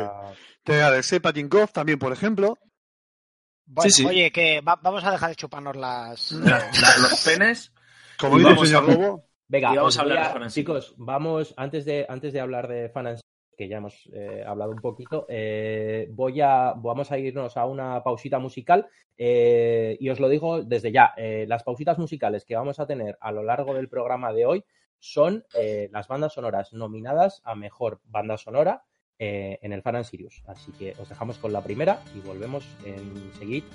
De 0.65 0.83
Alexei 0.83 1.19
Patinkov 1.19 1.73
también, 1.73 1.99
por 1.99 2.13
ejemplo. 2.13 2.57
Bueno, 3.67 3.91
sí, 3.91 4.03
sí. 4.03 4.07
oye, 4.07 4.31
que 4.31 4.61
va, 4.61 4.77
vamos 4.77 5.03
a 5.05 5.11
dejar 5.11 5.31
de 5.31 5.37
chuparnos 5.37 5.75
las... 5.75 6.33
la, 6.33 6.59
la, 6.59 6.99
los 7.01 7.25
penes. 7.25 7.73
Como 8.19 8.39
dice 8.39 8.51
el 8.51 8.67
señor 8.67 8.89
Lobo. 8.89 9.27
Venga, 9.49 9.75
vamos 9.75 9.99
a 9.99 10.03
hablar 10.03 10.37
a, 10.37 10.39
de 10.39 10.51
chicos, 10.51 10.95
vamos, 10.97 11.55
antes 11.57 11.85
de, 11.85 12.07
antes 12.09 12.33
de 12.33 12.41
hablar 12.41 12.67
de 12.67 12.89
Fan 12.89 13.17
que 13.57 13.69
ya 13.69 13.77
hemos 13.77 14.09
eh, 14.13 14.43
hablado 14.47 14.73
un 14.73 14.81
poquito, 14.81 15.27
eh, 15.29 16.09
voy 16.11 16.41
a, 16.41 16.75
vamos 16.77 17.13
a 17.13 17.19
irnos 17.19 17.57
a 17.57 17.67
una 17.67 18.03
pausita 18.03 18.39
musical 18.39 18.89
eh, 19.17 19.97
y 20.01 20.09
os 20.09 20.19
lo 20.19 20.29
digo 20.29 20.63
desde 20.63 20.91
ya, 20.91 21.15
las 21.47 21.63
pausitas 21.63 21.99
musicales 21.99 22.45
que 22.45 22.57
vamos 22.57 22.81
a 22.81 22.87
tener 22.87 23.17
a 23.21 23.33
lo 23.33 23.43
largo 23.43 23.75
del 23.75 23.89
programa 23.89 24.33
de 24.33 24.47
hoy 24.47 24.65
son 24.99 25.45
las 25.91 26.09
bandas 26.09 26.33
sonoras 26.33 26.73
nominadas 26.73 27.43
a 27.45 27.55
Mejor 27.55 28.01
Banda 28.05 28.39
Sonora 28.39 28.83
en 29.19 29.73
el 29.73 29.83
Fan 29.83 29.97
and 29.97 30.05
Sirius. 30.07 30.43
Así 30.47 30.73
que 30.73 30.95
os 30.99 31.09
dejamos 31.09 31.39
con 31.39 31.53
la 31.53 31.63
primera 31.63 32.03
y 32.17 32.27
volvemos 32.27 32.67
enseguida. 32.85 33.67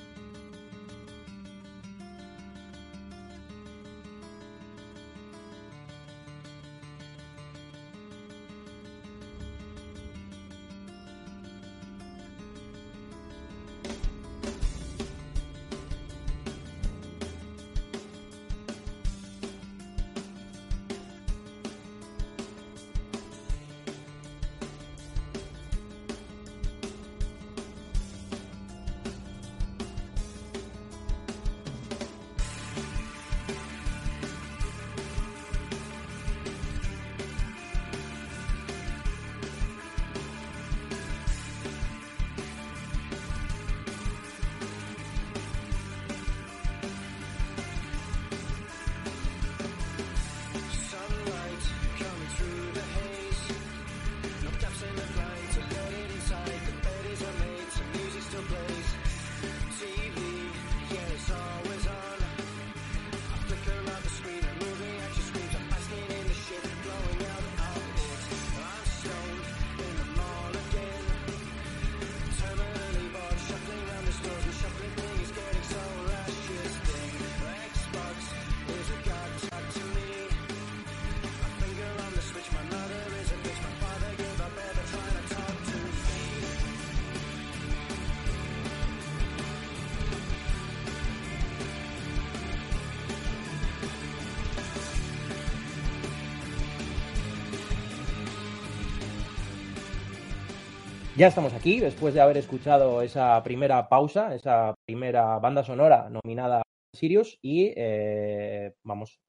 Ya 101.20 101.28
estamos 101.28 101.54
aquí, 101.54 101.82
después 101.82 102.14
de 102.14 102.22
haber 102.22 102.38
escuchado 102.38 103.02
esa 103.02 103.44
primera 103.44 103.90
pausa, 103.90 104.34
esa 104.34 104.74
primera 104.86 105.38
banda 105.40 105.66
sonora 105.66 106.10
nominada 106.10 106.62
Sirius, 106.96 107.38
y 107.42 107.74
eh, 107.76 108.74
vamos, 108.84 109.20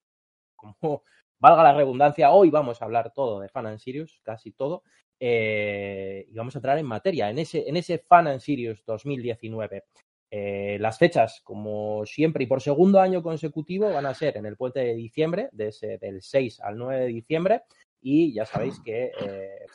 como 0.54 0.76
valga 1.40 1.64
la 1.64 1.74
redundancia, 1.74 2.30
hoy 2.30 2.48
vamos 2.48 2.80
a 2.80 2.84
hablar 2.84 3.12
todo 3.12 3.40
de 3.40 3.48
Fan 3.48 3.66
and 3.66 3.80
Sirius, 3.80 4.20
casi 4.22 4.52
todo, 4.52 4.84
eh, 5.18 6.26
y 6.30 6.34
vamos 6.36 6.54
a 6.54 6.58
entrar 6.60 6.78
en 6.78 6.86
materia, 6.86 7.28
en 7.28 7.40
ese, 7.40 7.68
en 7.68 7.76
ese 7.76 7.98
Fan 7.98 8.28
and 8.28 8.38
Sirius 8.40 8.84
2019. 8.86 9.82
Eh, 10.30 10.78
las 10.78 10.96
fechas, 10.96 11.40
como 11.42 12.06
siempre 12.06 12.44
y 12.44 12.46
por 12.46 12.60
segundo 12.60 13.00
año 13.00 13.20
consecutivo, 13.20 13.92
van 13.92 14.06
a 14.06 14.14
ser 14.14 14.36
en 14.36 14.46
el 14.46 14.56
puente 14.56 14.78
de 14.78 14.94
diciembre, 14.94 15.48
de 15.50 15.66
ese, 15.70 15.98
del 15.98 16.22
6 16.22 16.60
al 16.60 16.78
9 16.78 17.00
de 17.00 17.06
diciembre, 17.06 17.62
y 18.02 18.32
ya 18.32 18.46
sabéis 18.46 18.80
que 18.80 19.12
eh, 19.20 19.66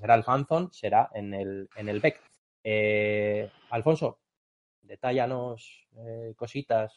será 0.00 0.14
el 0.14 0.24
fanzone, 0.24 0.68
será 0.72 1.10
en 1.14 1.34
el, 1.34 1.68
en 1.76 1.88
el 1.88 2.00
BEC. 2.00 2.20
Eh, 2.64 3.50
Alfonso, 3.70 4.18
detállanos 4.82 5.86
eh, 5.96 6.34
cositas, 6.36 6.92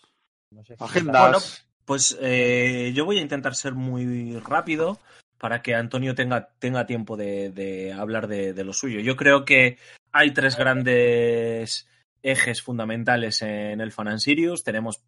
no 0.52 0.64
sé. 0.64 0.76
Agendas. 0.80 1.22
Bueno, 1.22 1.38
pues 1.86 2.18
eh, 2.22 2.92
yo 2.96 3.06
voy 3.06 3.20
a 3.20 3.22
intentar 3.22 3.56
ser 3.56 3.74
muy 3.74 4.38
rápido 4.40 5.00
para 5.38 5.62
que 5.62 5.76
Antonio 5.76 6.14
tenga, 6.14 6.50
tenga 6.60 6.86
tiempo 6.86 7.18
de, 7.18 7.50
de 7.50 7.94
hablar 7.94 8.28
de, 8.28 8.54
de 8.54 8.64
lo 8.64 8.74
suyo. 8.74 9.00
Yo 9.00 9.16
creo 9.16 9.44
que 9.44 9.78
hay 10.12 10.32
tres 10.32 10.56
grandes 10.56 11.88
ejes 12.24 12.62
fundamentales 12.62 13.42
en 13.42 13.82
el 13.82 13.92
Fan 13.92 14.10
and 14.10 14.20
Sirius. 14.20 14.64
Tenemos, 14.64 15.04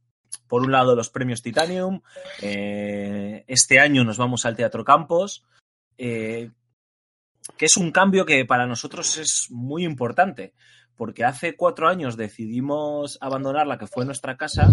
por 0.47 0.63
un 0.63 0.71
lado, 0.71 0.95
los 0.95 1.09
premios 1.09 1.41
Titanium. 1.43 2.01
Eh, 2.41 3.43
este 3.47 3.79
año 3.79 4.03
nos 4.03 4.17
vamos 4.17 4.45
al 4.45 4.55
Teatro 4.55 4.83
Campos, 4.83 5.43
eh, 5.97 6.51
que 7.57 7.65
es 7.65 7.77
un 7.77 7.91
cambio 7.91 8.25
que 8.25 8.45
para 8.45 8.67
nosotros 8.67 9.17
es 9.17 9.47
muy 9.49 9.83
importante, 9.83 10.53
porque 10.95 11.25
hace 11.25 11.55
cuatro 11.55 11.87
años 11.87 12.17
decidimos 12.17 13.17
abandonar 13.21 13.67
la 13.67 13.77
que 13.77 13.87
fue 13.87 14.05
nuestra 14.05 14.37
casa, 14.37 14.69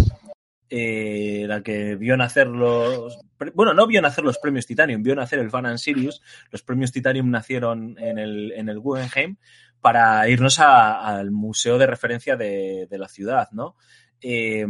eh, 0.69 1.47
la 1.49 1.63
que 1.63 1.97
vio 1.97 2.17
nacer 2.17 2.47
los... 2.47 3.19
Bueno, 3.55 3.75
no 3.75 3.87
vio 3.87 4.01
nacer 4.01 4.23
los 4.23 4.39
premios 4.39 4.67
Titanium, 4.67 5.03
vio 5.03 5.17
nacer 5.17 5.41
el 5.41 5.51
Fan 5.51 5.67
and 5.67 5.79
Sirius. 5.79 6.23
Los 6.51 6.63
premios 6.63 6.93
Titanium 6.93 7.31
nacieron 7.31 7.99
en 7.99 8.19
el, 8.19 8.53
en 8.53 8.69
el 8.69 8.79
Guggenheim 8.79 9.37
para 9.81 10.29
irnos 10.29 10.61
al 10.61 11.31
museo 11.31 11.79
de 11.79 11.87
referencia 11.87 12.37
de, 12.37 12.87
de 12.89 12.99
la 12.99 13.09
ciudad, 13.09 13.49
¿no? 13.51 13.77
Eh, 14.21 14.67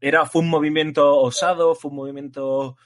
era, 0.00 0.26
fue 0.26 0.42
un 0.42 0.50
movimiento 0.50 1.16
osado, 1.18 1.74
fue 1.74 1.90
un 1.90 1.96
movimiento 1.96 2.76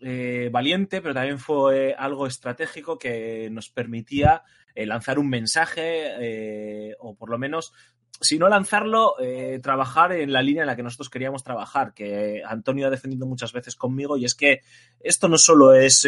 eh, 0.00 0.48
valiente, 0.52 1.00
pero 1.00 1.12
también 1.12 1.40
fue 1.40 1.92
algo 1.98 2.26
estratégico 2.26 2.98
que 2.98 3.48
nos 3.50 3.68
permitía 3.68 4.42
eh, 4.74 4.86
lanzar 4.86 5.18
un 5.18 5.28
mensaje 5.28 6.06
eh, 6.20 6.94
o 7.00 7.16
por 7.16 7.30
lo 7.30 7.38
menos, 7.38 7.72
si 8.20 8.38
no 8.38 8.48
lanzarlo, 8.48 9.14
trabajar 9.62 10.12
en 10.12 10.32
la 10.32 10.42
línea 10.42 10.62
en 10.62 10.68
la 10.68 10.76
que 10.76 10.82
nosotros 10.82 11.10
queríamos 11.10 11.44
trabajar, 11.44 11.94
que 11.94 12.42
Antonio 12.44 12.86
ha 12.86 12.90
defendido 12.90 13.26
muchas 13.26 13.52
veces 13.52 13.76
conmigo, 13.76 14.16
y 14.16 14.24
es 14.24 14.34
que 14.34 14.62
esto 14.98 15.28
no 15.28 15.38
solo 15.38 15.72
es 15.72 16.04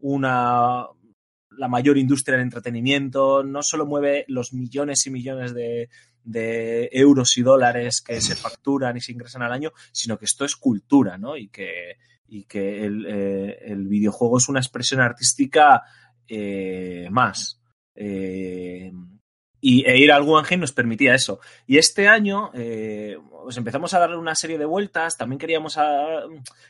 una 0.00 0.86
la 1.56 1.68
mayor 1.68 1.96
industria 1.96 2.36
del 2.36 2.46
entretenimiento, 2.46 3.44
no 3.44 3.62
solo 3.62 3.86
mueve 3.86 4.24
los 4.26 4.52
millones 4.52 5.06
y 5.06 5.10
millones 5.10 5.54
de, 5.54 5.88
de 6.24 6.88
euros 6.92 7.36
y 7.38 7.42
dólares 7.42 8.00
que 8.00 8.20
se 8.20 8.34
facturan 8.34 8.96
y 8.96 9.00
se 9.00 9.12
ingresan 9.12 9.42
al 9.42 9.52
año, 9.52 9.72
sino 9.92 10.18
que 10.18 10.24
esto 10.24 10.44
es 10.44 10.56
cultura, 10.56 11.16
¿no? 11.18 11.36
Y 11.36 11.48
que, 11.48 11.96
y 12.28 12.44
que 12.44 12.84
el, 12.84 13.06
eh, 13.06 13.58
el 13.66 13.86
videojuego 13.86 14.38
es 14.38 14.48
una 14.48 14.60
expresión 14.60 15.00
artística 15.00 15.82
eh, 16.28 17.08
más. 17.10 17.60
Eh, 17.94 18.92
y 19.60 19.84
e 19.86 19.96
ir 19.98 20.12
al 20.12 20.24
Guggenheim 20.24 20.60
nos 20.60 20.72
permitía 20.72 21.14
eso. 21.14 21.40
Y 21.66 21.78
este 21.78 22.06
año 22.06 22.50
pues 23.44 23.56
empezamos 23.56 23.92
a 23.94 23.98
darle 23.98 24.16
una 24.16 24.34
serie 24.34 24.58
de 24.58 24.64
vueltas. 24.66 25.16
También 25.16 25.38
queríamos 25.38 25.78
a- 25.78 26.22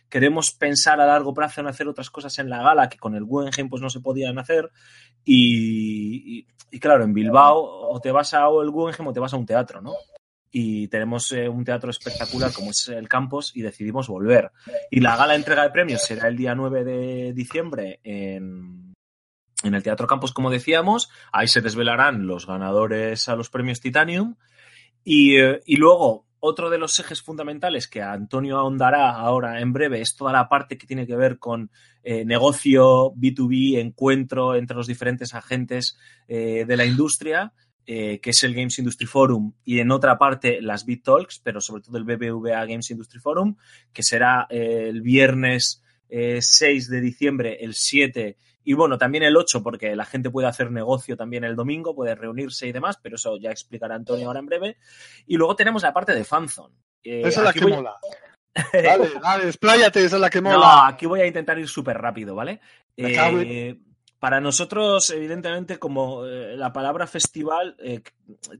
queremos 0.09 0.53
pensar 0.53 1.01
a 1.01 1.07
largo 1.07 1.35
plazo 1.35 1.61
en 1.61 1.69
hacer 1.69 1.89
otras 1.89 2.11
cosas 2.11 2.39
en 2.39 2.49
la 2.51 2.63
gala 2.63 2.89
que 2.89 2.99
con 2.99 3.15
el 3.15 3.25
Guggenheim 3.25 3.69
pues 3.69 3.83
no 3.83 3.91
se 3.91 4.01
podían 4.01 4.39
hacer. 4.39 4.71
Y, 5.25 6.47
claro, 6.81 7.05
en 7.05 7.15
Bilbao 7.15 7.59
o 7.63 8.01
te 8.01 8.13
vas 8.13 8.35
a 8.35 8.47
el 8.63 8.71
Guggenheim 8.71 9.09
o 9.09 9.13
te 9.13 9.21
vas 9.21 9.33
a 9.33 9.37
un 9.37 9.47
teatro, 9.47 9.81
¿no? 9.81 9.95
Y 10.57 10.87
tenemos 10.87 11.33
eh, 11.33 11.49
un 11.49 11.65
teatro 11.65 11.91
espectacular 11.91 12.53
como 12.53 12.71
es 12.71 12.87
el 12.87 13.09
Campos 13.09 13.51
y 13.57 13.63
decidimos 13.63 14.07
volver. 14.07 14.53
Y 14.89 15.01
la 15.01 15.17
gala 15.17 15.33
de 15.33 15.41
entrega 15.41 15.65
de 15.65 15.71
premios 15.71 16.03
será 16.03 16.29
el 16.29 16.37
día 16.37 16.55
9 16.55 16.85
de 16.85 17.33
diciembre 17.33 17.99
en, 18.05 18.95
en 19.65 19.75
el 19.75 19.83
Teatro 19.83 20.07
Campos, 20.07 20.33
como 20.33 20.53
decíamos. 20.53 21.11
Ahí 21.33 21.49
se 21.49 21.61
desvelarán 21.61 22.29
los 22.29 22.47
ganadores 22.47 23.29
a 23.29 23.35
los 23.35 23.51
premios 23.51 23.81
Titanium. 23.81 24.37
Y, 25.03 25.39
eh, 25.41 25.61
y 25.67 25.75
luego, 25.75 26.29
otro 26.39 26.71
de 26.71 26.79
los 26.79 26.97
ejes 27.01 27.21
fundamentales 27.21 27.89
que 27.89 28.01
Antonio 28.01 28.59
ahondará 28.59 29.11
ahora 29.11 29.61
en 29.61 29.73
breve 29.73 30.03
es 30.03 30.15
toda 30.15 30.31
la 30.31 30.49
parte 30.49 30.79
que 30.79 30.87
tiene 30.87 31.05
que 31.05 31.17
ver 31.17 31.41
con 31.41 31.73
eh, 32.05 32.25
negocio, 32.25 33.13
B2B, 33.17 33.81
encuentro 33.81 34.55
entre 34.55 34.77
los 34.77 34.87
diferentes 34.87 35.35
agentes 35.35 35.99
de 36.29 36.77
la 36.77 36.85
industria, 36.85 37.53
eh, 37.87 38.19
que 38.21 38.31
es 38.31 38.43
el 38.45 38.55
Games 38.55 38.79
Industry 38.79 39.07
Forum, 39.07 39.53
y 39.65 39.81
en 39.81 39.91
otra 39.91 40.17
parte 40.19 40.61
las 40.63 40.85
Bit 40.87 41.05
Talks, 41.05 41.41
pero 41.41 41.61
sobre 41.61 41.83
todo 41.83 41.99
el 41.99 42.05
BBVA 42.05 42.65
Games 42.67 42.91
Industry 42.91 43.21
Forum, 43.21 43.57
que 43.93 44.03
será 44.03 44.47
eh, 44.51 44.87
el 44.89 45.03
viernes 45.03 45.83
eh, 46.09 46.39
6 46.41 46.89
de 46.91 47.01
diciembre, 47.01 47.59
el 47.61 47.75
7 47.75 48.37
y 48.67 48.73
bueno, 48.73 48.97
también 48.97 49.25
el 49.25 49.37
8, 49.37 49.63
porque 49.63 49.95
la 49.95 50.07
gente 50.07 50.31
puede 50.31 50.49
hacer 50.49 50.71
negocio 50.71 51.19
también 51.19 51.45
el 51.45 51.55
domingo, 51.55 51.95
puede 51.95 52.15
reunirse 52.15 52.67
y 52.67 52.73
demás, 52.73 52.99
pero 53.03 53.17
eso 53.17 53.37
ya 53.37 53.51
explicará 53.51 53.95
Antonio 53.95 54.27
ahora 54.29 54.41
en 54.41 54.47
breve. 54.47 54.77
Y 55.27 55.37
luego 55.37 55.55
tenemos 55.55 55.83
la 55.83 55.93
parte 55.93 56.15
de 56.15 56.25
Fanzone. 56.25 56.75
Eh, 57.03 57.21
Esa 57.27 57.41
es 57.41 57.45
la 57.45 57.53
que 57.53 57.61
voy- 57.61 57.73
mola. 57.73 57.95
Dale, 58.73 59.11
dale, 59.21 59.45
expláyate, 59.49 60.03
esa 60.05 60.17
es 60.17 60.21
la 60.23 60.31
que 60.31 60.41
No, 60.41 60.53
mola. 60.53 60.87
aquí 60.87 61.05
voy 61.05 61.21
a 61.21 61.27
intentar 61.27 61.59
ir 61.59 61.69
súper 61.69 61.99
rápido, 61.99 62.35
¿vale? 62.35 62.61
Eh, 62.97 63.77
para 64.25 64.41
nosotros, 64.41 65.11
evidentemente, 65.11 65.79
como 65.79 66.25
eh, 66.25 66.57
la 66.57 66.73
palabra 66.73 67.07
festival 67.07 67.77
eh, 67.79 68.01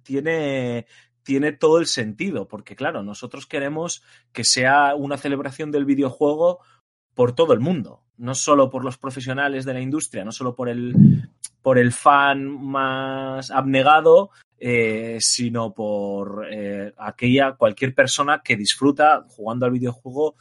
tiene, 0.03 0.85
tiene 1.23 1.53
todo 1.53 1.79
el 1.79 1.87
sentido, 1.87 2.47
porque 2.47 2.77
claro, 2.77 3.03
nosotros 3.03 3.47
queremos 3.47 4.03
que 4.31 4.45
sea 4.45 4.95
una 4.95 5.17
celebración 5.17 5.71
del 5.71 5.87
videojuego 5.87 6.59
por 7.15 7.35
todo 7.35 7.55
el 7.55 7.61
mundo, 7.61 8.03
no 8.19 8.35
solo 8.35 8.69
por 8.69 8.85
los 8.85 8.99
profesionales 8.99 9.65
de 9.65 9.73
la 9.73 9.81
industria, 9.81 10.23
no 10.23 10.33
solo 10.33 10.55
por 10.55 10.69
el, 10.69 11.31
por 11.63 11.79
el 11.79 11.93
fan 11.93 12.45
más 12.45 13.51
abnegado, 13.51 14.33
eh, 14.59 15.17
sino 15.21 15.73
por 15.73 16.47
aquella 16.99 17.53
cualquier 17.53 17.95
persona 17.95 18.43
que 18.45 18.57
disfruta 18.57 19.25
jugando 19.29 19.65
al 19.65 19.73
videojuego 19.73 20.35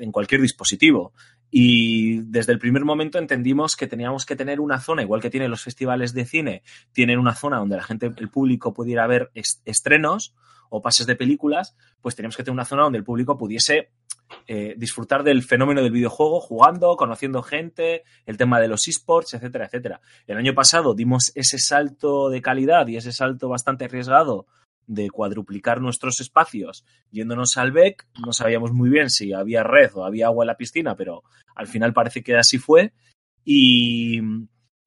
en 0.00 0.10
cualquier 0.10 0.40
dispositivo. 0.40 1.12
Y 1.50 2.18
desde 2.22 2.52
el 2.52 2.58
primer 2.58 2.84
momento 2.84 3.18
entendimos 3.18 3.76
que 3.76 3.86
teníamos 3.86 4.26
que 4.26 4.34
tener 4.36 4.60
una 4.60 4.80
zona, 4.80 5.02
igual 5.02 5.20
que 5.20 5.30
tienen 5.30 5.50
los 5.50 5.62
festivales 5.62 6.12
de 6.12 6.24
cine, 6.24 6.62
tienen 6.92 7.18
una 7.18 7.34
zona 7.34 7.58
donde 7.58 7.76
la 7.76 7.84
gente, 7.84 8.06
el 8.16 8.28
público 8.28 8.74
pudiera 8.74 9.06
ver 9.06 9.30
est- 9.34 9.62
estrenos 9.64 10.34
o 10.70 10.82
pases 10.82 11.06
de 11.06 11.14
películas, 11.14 11.76
pues 12.00 12.16
teníamos 12.16 12.36
que 12.36 12.42
tener 12.42 12.54
una 12.54 12.64
zona 12.64 12.82
donde 12.82 12.98
el 12.98 13.04
público 13.04 13.38
pudiese 13.38 13.90
eh, 14.48 14.74
disfrutar 14.76 15.22
del 15.22 15.44
fenómeno 15.44 15.82
del 15.82 15.92
videojuego, 15.92 16.40
jugando, 16.40 16.96
conociendo 16.96 17.42
gente, 17.42 18.02
el 18.26 18.36
tema 18.36 18.58
de 18.58 18.66
los 18.66 18.88
esports, 18.88 19.34
etcétera, 19.34 19.66
etcétera. 19.66 20.00
El 20.26 20.38
año 20.38 20.54
pasado 20.54 20.94
dimos 20.94 21.30
ese 21.36 21.58
salto 21.58 22.30
de 22.30 22.42
calidad 22.42 22.88
y 22.88 22.96
ese 22.96 23.12
salto 23.12 23.48
bastante 23.48 23.84
arriesgado 23.84 24.46
de 24.86 25.10
cuadruplicar 25.10 25.80
nuestros 25.80 26.20
espacios 26.20 26.84
yéndonos 27.10 27.56
al 27.56 27.72
BEC. 27.72 28.06
No 28.24 28.32
sabíamos 28.32 28.72
muy 28.72 28.90
bien 28.90 29.10
si 29.10 29.32
había 29.32 29.62
red 29.62 29.90
o 29.94 30.04
había 30.04 30.26
agua 30.26 30.44
en 30.44 30.48
la 30.48 30.56
piscina, 30.56 30.96
pero 30.96 31.22
al 31.54 31.66
final 31.66 31.92
parece 31.92 32.22
que 32.22 32.36
así 32.36 32.58
fue. 32.58 32.92
y, 33.44 34.20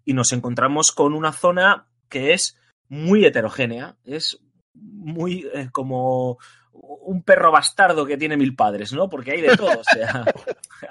y 0.08 0.14
nos 0.14 0.32
encontramos 0.32 0.94
con 0.94 1.14
una 1.14 1.34
zona 1.34 1.90
que 2.08 2.34
es 2.34 2.58
muy 2.88 3.26
heterogénea, 3.26 3.98
es 4.06 4.40
muy 4.74 5.46
eh, 5.54 5.68
como 5.72 6.38
un 6.74 7.24
perro 7.24 7.52
bastardo 7.52 8.06
que 8.06 8.16
tiene 8.16 8.38
mil 8.38 8.56
padres, 8.56 8.94
¿no? 8.94 9.10
Porque 9.10 9.32
hay 9.32 9.42
de 9.42 9.58
todo, 9.58 9.80
o 9.80 9.84
sea... 9.84 10.24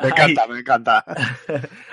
me 0.02 0.08
encanta, 0.08 0.46
me 0.46 0.58
encanta. 0.58 1.04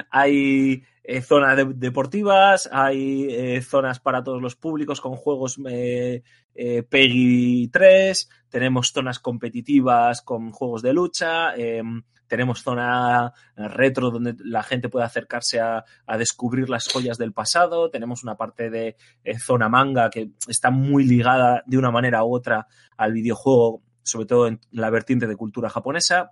Hay 0.10 0.84
eh, 1.04 1.22
zonas 1.22 1.58
de, 1.58 1.66
deportivas, 1.76 2.70
hay 2.72 3.28
eh, 3.30 3.62
zonas 3.62 4.00
para 4.00 4.24
todos 4.24 4.42
los 4.42 4.56
públicos 4.56 5.02
con 5.02 5.16
juegos 5.16 5.60
eh, 5.70 6.24
eh 6.56 6.84
PEGI 6.84 7.68
3, 7.68 8.30
tenemos 8.50 8.92
zonas 8.92 9.20
competitivas 9.20 10.22
con 10.22 10.52
juegos 10.52 10.82
de 10.82 10.94
lucha, 10.94 11.56
em, 11.56 12.04
tenemos 12.28 12.64
zona 12.64 13.32
retro 13.56 14.10
donde 14.10 14.36
la 14.40 14.64
gente 14.64 14.90
puede 14.90 15.06
acercarse 15.06 15.60
a, 15.60 15.84
a, 16.08 16.18
descubrir 16.18 16.70
las 16.70 16.88
joyas 16.88 17.18
del 17.18 17.34
pasado, 17.34 17.92
tenemos 17.92 18.24
una 18.24 18.36
parte 18.36 18.70
de 18.70 18.96
eh, 19.24 19.38
zona 19.38 19.70
manga 19.70 20.10
que 20.10 20.32
está 20.48 20.72
muy 20.72 21.04
ligada 21.04 21.64
de 21.68 21.78
una 21.78 21.92
manera 21.92 22.24
u 22.24 22.34
otra 22.34 22.68
al 22.98 23.14
videojuego, 23.14 23.84
sobre 24.02 24.26
todo 24.26 24.48
en 24.48 24.60
la 24.72 24.90
vertiente 24.90 25.28
de 25.28 25.36
cultura 25.36 25.70
japonesa. 25.70 26.32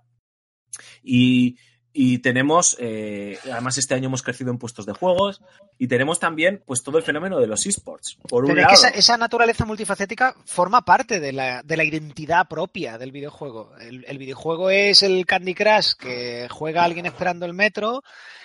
Y, 1.02 1.56
y 1.92 2.18
tenemos, 2.18 2.76
eh, 2.80 3.38
además 3.50 3.76
este 3.76 3.94
año 3.94 4.06
hemos 4.06 4.22
crecido 4.22 4.50
en 4.50 4.58
puestos 4.58 4.86
de 4.86 4.94
juegos 4.94 5.42
y 5.78 5.88
tenemos 5.88 6.18
también 6.18 6.62
pues 6.64 6.82
todo 6.82 6.96
el 6.96 7.04
fenómeno 7.04 7.38
de 7.38 7.46
los 7.46 7.66
esports. 7.66 8.16
Por 8.28 8.44
un 8.44 8.50
Pero 8.50 8.62
lado, 8.62 8.72
es 8.72 8.80
que 8.80 8.86
esa, 8.88 8.96
esa, 8.96 9.16
naturaleza 9.18 9.66
multifacética 9.66 10.34
forma 10.46 10.82
parte 10.82 11.20
de 11.20 11.32
la, 11.32 11.62
de 11.62 11.76
la 11.76 11.84
identidad 11.84 12.48
propia 12.48 12.96
del 12.96 13.12
videojuego. 13.12 13.72
El, 13.78 14.04
el, 14.06 14.18
videojuego 14.18 14.70
es 14.70 15.02
el 15.02 15.26
Candy 15.26 15.54
Crush 15.54 15.92
que 15.98 16.48
juega 16.50 16.84
alguien 16.84 17.04
esperando 17.04 17.44
el 17.44 17.52
metro, 17.52 18.02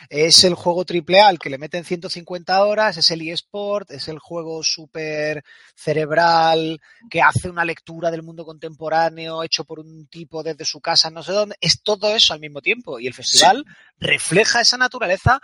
es 0.09 0.43
el 0.43 0.53
juego 0.53 0.83
triple 0.83 1.21
A 1.21 1.27
al 1.27 1.39
que 1.39 1.49
le 1.49 1.57
meten 1.57 1.85
150 1.85 2.65
horas, 2.65 2.97
es 2.97 3.11
el 3.11 3.21
eSport, 3.21 3.91
es 3.91 4.09
el 4.09 4.19
juego 4.19 4.61
súper 4.63 5.43
cerebral 5.73 6.81
que 7.09 7.21
hace 7.21 7.49
una 7.49 7.63
lectura 7.63 8.11
del 8.11 8.23
mundo 8.23 8.45
contemporáneo 8.45 9.43
hecho 9.43 9.63
por 9.63 9.79
un 9.79 10.07
tipo 10.07 10.43
desde 10.43 10.65
su 10.65 10.81
casa, 10.81 11.09
no 11.09 11.23
sé 11.23 11.31
dónde. 11.31 11.55
Es 11.61 11.81
todo 11.81 12.13
eso 12.13 12.33
al 12.33 12.41
mismo 12.41 12.61
tiempo 12.61 12.99
y 12.99 13.07
el 13.07 13.13
festival 13.13 13.36
sí. 13.37 13.63
refleja 13.99 14.61
esa 14.61 14.77
naturaleza 14.77 15.41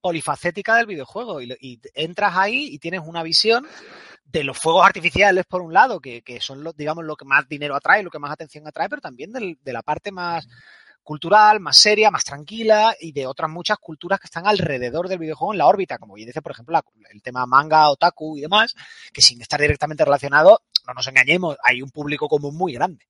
polifacética 0.00 0.76
del 0.76 0.86
videojuego 0.86 1.40
y, 1.40 1.56
y, 1.60 1.80
entras 1.94 2.36
ahí 2.36 2.68
y 2.72 2.78
tienes 2.78 3.02
una 3.04 3.22
visión 3.22 3.66
de 4.24 4.44
los 4.44 4.58
fuegos 4.58 4.84
artificiales 4.84 5.46
por 5.46 5.62
un 5.62 5.72
lado, 5.72 6.00
que, 6.00 6.22
que 6.22 6.40
son 6.40 6.62
los, 6.62 6.76
digamos, 6.76 7.04
lo 7.04 7.16
que 7.16 7.24
más 7.24 7.48
dinero 7.48 7.74
atrae, 7.74 8.02
lo 8.02 8.10
que 8.10 8.18
más 8.18 8.30
atención 8.30 8.66
atrae, 8.66 8.88
pero 8.88 9.00
también 9.00 9.32
del, 9.32 9.58
de 9.62 9.72
la 9.72 9.82
parte 9.82 10.12
más 10.12 10.46
cultural, 11.02 11.58
más 11.58 11.78
seria, 11.78 12.10
más 12.10 12.24
tranquila 12.24 12.94
y 13.00 13.12
de 13.12 13.26
otras 13.26 13.50
muchas 13.50 13.78
culturas 13.78 14.20
que 14.20 14.26
están 14.26 14.46
alrededor 14.46 15.08
del 15.08 15.18
videojuego 15.18 15.54
en 15.54 15.58
la 15.58 15.66
órbita, 15.66 15.96
como 15.96 16.12
bien 16.12 16.26
dice, 16.26 16.42
por 16.42 16.52
ejemplo, 16.52 16.74
la, 16.74 16.84
el 17.10 17.22
tema 17.22 17.46
manga, 17.46 17.88
otaku 17.88 18.36
y 18.36 18.42
demás, 18.42 18.74
que 19.10 19.22
sin 19.22 19.40
estar 19.40 19.58
directamente 19.58 20.04
relacionado, 20.04 20.60
no 20.86 20.92
nos 20.92 21.08
engañemos, 21.08 21.56
hay 21.64 21.80
un 21.80 21.90
público 21.90 22.28
común 22.28 22.54
muy 22.54 22.74
grande. 22.74 23.06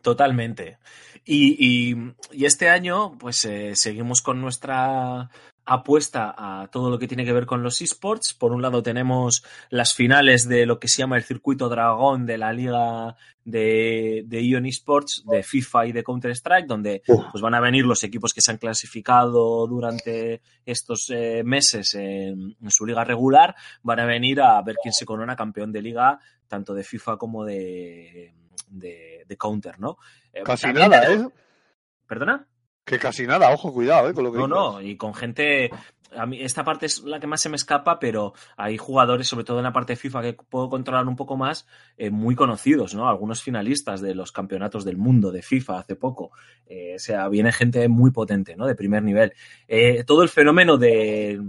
Totalmente. 0.00 0.78
Y, 1.24 1.56
y, 1.58 2.14
y, 2.32 2.44
este 2.46 2.68
año, 2.68 3.16
pues 3.18 3.44
eh, 3.44 3.76
seguimos 3.76 4.22
con 4.22 4.40
nuestra 4.40 5.30
apuesta 5.64 6.34
a 6.36 6.66
todo 6.68 6.90
lo 6.90 6.98
que 6.98 7.06
tiene 7.06 7.24
que 7.24 7.32
ver 7.32 7.46
con 7.46 7.62
los 7.62 7.80
esports. 7.80 8.34
Por 8.34 8.52
un 8.52 8.62
lado 8.62 8.82
tenemos 8.82 9.44
las 9.70 9.94
finales 9.94 10.48
de 10.48 10.66
lo 10.66 10.80
que 10.80 10.88
se 10.88 10.98
llama 10.98 11.16
el 11.16 11.22
circuito 11.22 11.68
dragón 11.68 12.26
de 12.26 12.38
la 12.38 12.52
liga 12.52 13.16
de, 13.44 14.24
de 14.26 14.44
Ion 14.44 14.66
Esports, 14.66 15.22
de 15.24 15.42
FIFA 15.42 15.86
y 15.86 15.92
de 15.92 16.02
Counter-Strike, 16.02 16.66
donde 16.66 17.02
pues, 17.06 17.40
van 17.40 17.54
a 17.54 17.60
venir 17.60 17.84
los 17.84 18.02
equipos 18.02 18.32
que 18.32 18.40
se 18.40 18.50
han 18.50 18.58
clasificado 18.58 19.66
durante 19.66 20.42
estos 20.66 21.10
eh, 21.10 21.42
meses 21.44 21.94
en, 21.94 22.56
en, 22.60 22.70
su 22.70 22.84
liga 22.84 23.04
regular, 23.04 23.54
van 23.82 24.00
a 24.00 24.06
venir 24.06 24.40
a 24.40 24.60
ver 24.62 24.76
quién 24.82 24.92
se 24.92 25.06
corona 25.06 25.36
campeón 25.36 25.70
de 25.72 25.82
liga, 25.82 26.18
tanto 26.48 26.74
de 26.74 26.84
FIFA 26.84 27.16
como 27.16 27.44
de, 27.44 28.32
de, 28.72 29.24
de 29.26 29.36
Counter, 29.36 29.78
¿no? 29.78 29.98
Casi 30.44 30.72
nada, 30.72 31.12
¿eh? 31.12 31.28
¿Perdona? 32.06 32.46
Que 32.84 32.98
casi 32.98 33.26
nada, 33.26 33.52
ojo, 33.52 33.72
cuidado, 33.72 34.10
¿eh? 34.10 34.14
Con 34.14 34.24
lo 34.24 34.32
que 34.32 34.38
no, 34.38 34.48
no, 34.48 34.82
y 34.82 34.96
con 34.96 35.14
gente. 35.14 35.70
A 36.14 36.26
mí 36.26 36.42
esta 36.42 36.62
parte 36.62 36.84
es 36.84 37.02
la 37.04 37.18
que 37.20 37.26
más 37.26 37.40
se 37.40 37.48
me 37.48 37.56
escapa, 37.56 37.98
pero 37.98 38.34
hay 38.56 38.76
jugadores, 38.76 39.28
sobre 39.28 39.44
todo 39.44 39.58
en 39.58 39.64
la 39.64 39.72
parte 39.72 39.94
de 39.94 39.96
FIFA, 39.96 40.20
que 40.20 40.32
puedo 40.34 40.68
controlar 40.68 41.06
un 41.06 41.16
poco 41.16 41.38
más, 41.38 41.66
eh, 41.96 42.10
muy 42.10 42.34
conocidos, 42.34 42.94
¿no? 42.94 43.08
Algunos 43.08 43.42
finalistas 43.42 44.02
de 44.02 44.14
los 44.14 44.30
campeonatos 44.30 44.84
del 44.84 44.98
mundo 44.98 45.30
de 45.30 45.40
FIFA 45.40 45.78
hace 45.78 45.96
poco. 45.96 46.32
Eh, 46.66 46.96
o 46.96 46.98
sea, 46.98 47.28
viene 47.28 47.50
gente 47.50 47.88
muy 47.88 48.10
potente, 48.10 48.56
¿no? 48.56 48.66
De 48.66 48.74
primer 48.74 49.02
nivel. 49.02 49.32
Eh, 49.68 50.04
todo 50.04 50.22
el 50.22 50.28
fenómeno 50.28 50.76
de, 50.76 51.40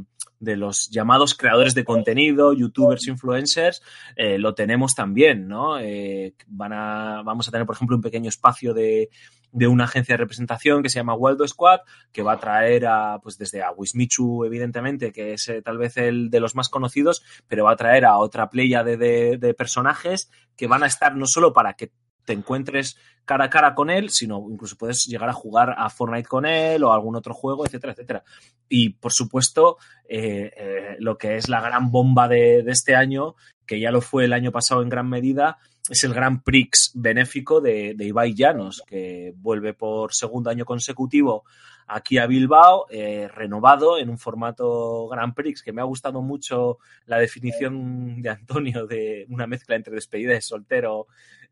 de 0.44 0.58
los 0.58 0.90
llamados 0.90 1.36
creadores 1.36 1.74
de 1.74 1.84
contenido, 1.84 2.54
youtubers, 2.54 3.08
influencers, 3.08 3.82
eh, 4.16 4.38
lo 4.38 4.54
tenemos 4.54 4.96
también, 4.96 5.48
¿no? 5.48 5.80
Eh, 5.80 6.36
van 6.48 6.74
a, 6.74 7.22
vamos 7.24 7.48
a 7.48 7.52
tener, 7.52 7.66
por 7.66 7.76
ejemplo, 7.76 7.96
un 7.96 8.02
pequeño 8.02 8.30
espacio 8.30 8.74
de, 8.74 9.10
de, 9.52 9.68
una 9.68 9.86
agencia 9.86 10.14
de 10.14 10.18
representación 10.18 10.84
que 10.84 10.90
se 10.90 11.00
llama 11.00 11.16
Waldo 11.16 11.48
Squad, 11.48 11.80
que 12.12 12.24
va 12.24 12.34
a 12.34 12.40
traer 12.40 12.86
a, 12.86 13.20
pues 13.22 13.38
desde 13.38 13.64
a 13.64 13.72
Wismichu, 13.72 14.44
evidentemente, 14.46 15.12
que 15.12 15.34
es 15.34 15.48
eh, 15.48 15.62
tal 15.62 15.78
vez 15.78 15.98
el 15.98 16.30
de 16.30 16.40
los 16.40 16.56
más 16.56 16.70
conocidos, 16.70 17.24
pero 17.48 17.66
va 17.66 17.72
a 17.72 17.78
traer 17.78 18.06
a 18.06 18.18
otra 18.18 18.50
playa 18.50 18.84
de, 18.84 18.98
de, 18.98 19.38
de 19.38 19.54
personajes 19.54 20.30
que 20.56 20.68
van 20.68 20.84
a 20.84 20.88
estar 20.88 21.16
no 21.16 21.26
solo 21.26 21.54
para 21.54 21.74
que 21.74 21.92
te 22.26 22.34
encuentres 22.34 22.98
cara 23.26 23.46
a 23.46 23.50
cara 23.50 23.74
con 23.74 23.90
él, 23.90 24.10
sino 24.10 24.46
incluso 24.50 24.78
puedes 24.78 25.06
llegar 25.06 25.30
a 25.30 25.34
jugar 25.34 25.76
a 25.78 25.90
Fortnite 25.90 26.28
con 26.28 26.46
él 26.46 26.84
o 26.84 26.92
algún 26.92 27.16
otro 27.16 27.34
juego, 27.34 27.66
etcétera, 27.66 27.94
etcétera. 27.94 28.24
Y 28.68 28.90
por 28.90 29.14
supuesto, 29.14 29.78
eh, 30.08 30.52
eh, 30.56 30.96
lo 31.00 31.18
que 31.18 31.38
es 31.38 31.50
la 31.50 31.62
gran 31.62 31.92
bomba 31.92 32.28
de, 32.28 32.64
de, 32.64 32.72
este 32.72 32.96
año, 32.96 33.36
que 33.66 33.80
ya 33.80 33.92
lo 33.92 34.02
fue 34.02 34.26
el 34.26 34.34
año 34.34 34.52
pasado 34.52 34.82
en 34.82 34.90
gran 34.90 35.10
medida, 35.10 35.60
es 35.90 36.04
el 36.06 36.14
Gran 36.14 36.42
Prix 36.44 36.92
benéfico 36.96 37.60
de, 37.60 37.94
de 37.96 38.06
Ibai 38.06 38.34
Llanos, 38.34 38.84
que 38.88 39.34
vuelve 39.36 39.74
por 39.74 40.14
segundo 40.14 40.50
año 40.50 40.64
consecutivo 40.64 41.44
aquí 41.88 42.18
a 42.18 42.28
Bilbao, 42.28 42.88
eh, 42.90 43.28
renovado 43.28 43.98
en 43.98 44.10
un 44.10 44.18
formato 44.18 45.08
Grand 45.10 45.34
Prix, 45.34 45.62
que 45.62 45.74
me 45.74 45.82
ha 45.82 45.86
gustado 45.86 46.22
mucho 46.22 46.80
la 47.06 47.18
definición 47.18 48.22
de 48.22 48.30
Antonio 48.30 48.88
de 48.88 49.26
una 49.30 49.48
mezcla 49.48 49.76
entre 49.76 49.96
despedida 49.96 50.34
de 50.34 50.42
soltero 50.42 51.08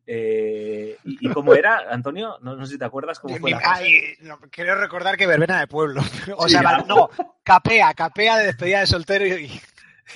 eh, 0.07 0.97
¿y, 1.03 1.27
¿y, 1.27 1.29
cómo 1.31 1.53
era, 1.53 1.83
Antonio? 1.91 2.37
No, 2.41 2.55
no, 2.55 2.65
sé 2.65 2.73
si 2.73 2.79
te 2.79 2.85
acuerdas 2.85 3.19
cómo 3.19 3.35
fue. 3.37 3.51
La 3.51 3.61
Ay, 3.63 4.15
no, 4.21 4.39
quiero 4.51 4.75
recordar 4.75 5.17
que 5.17 5.27
verbena 5.27 5.59
de 5.59 5.67
pueblo. 5.67 6.01
O 6.37 6.47
sí, 6.47 6.53
sea, 6.53 6.83
no, 6.87 7.09
capea, 7.43 7.93
capea 7.93 8.37
de 8.37 8.45
despedida 8.47 8.79
de 8.79 8.87
soltero 8.87 9.25
y. 9.25 9.61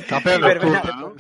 Capea 0.10 0.38
y 0.38 0.42
verbena 0.42 0.82
de 0.82 0.92
pueblo. 0.94 1.16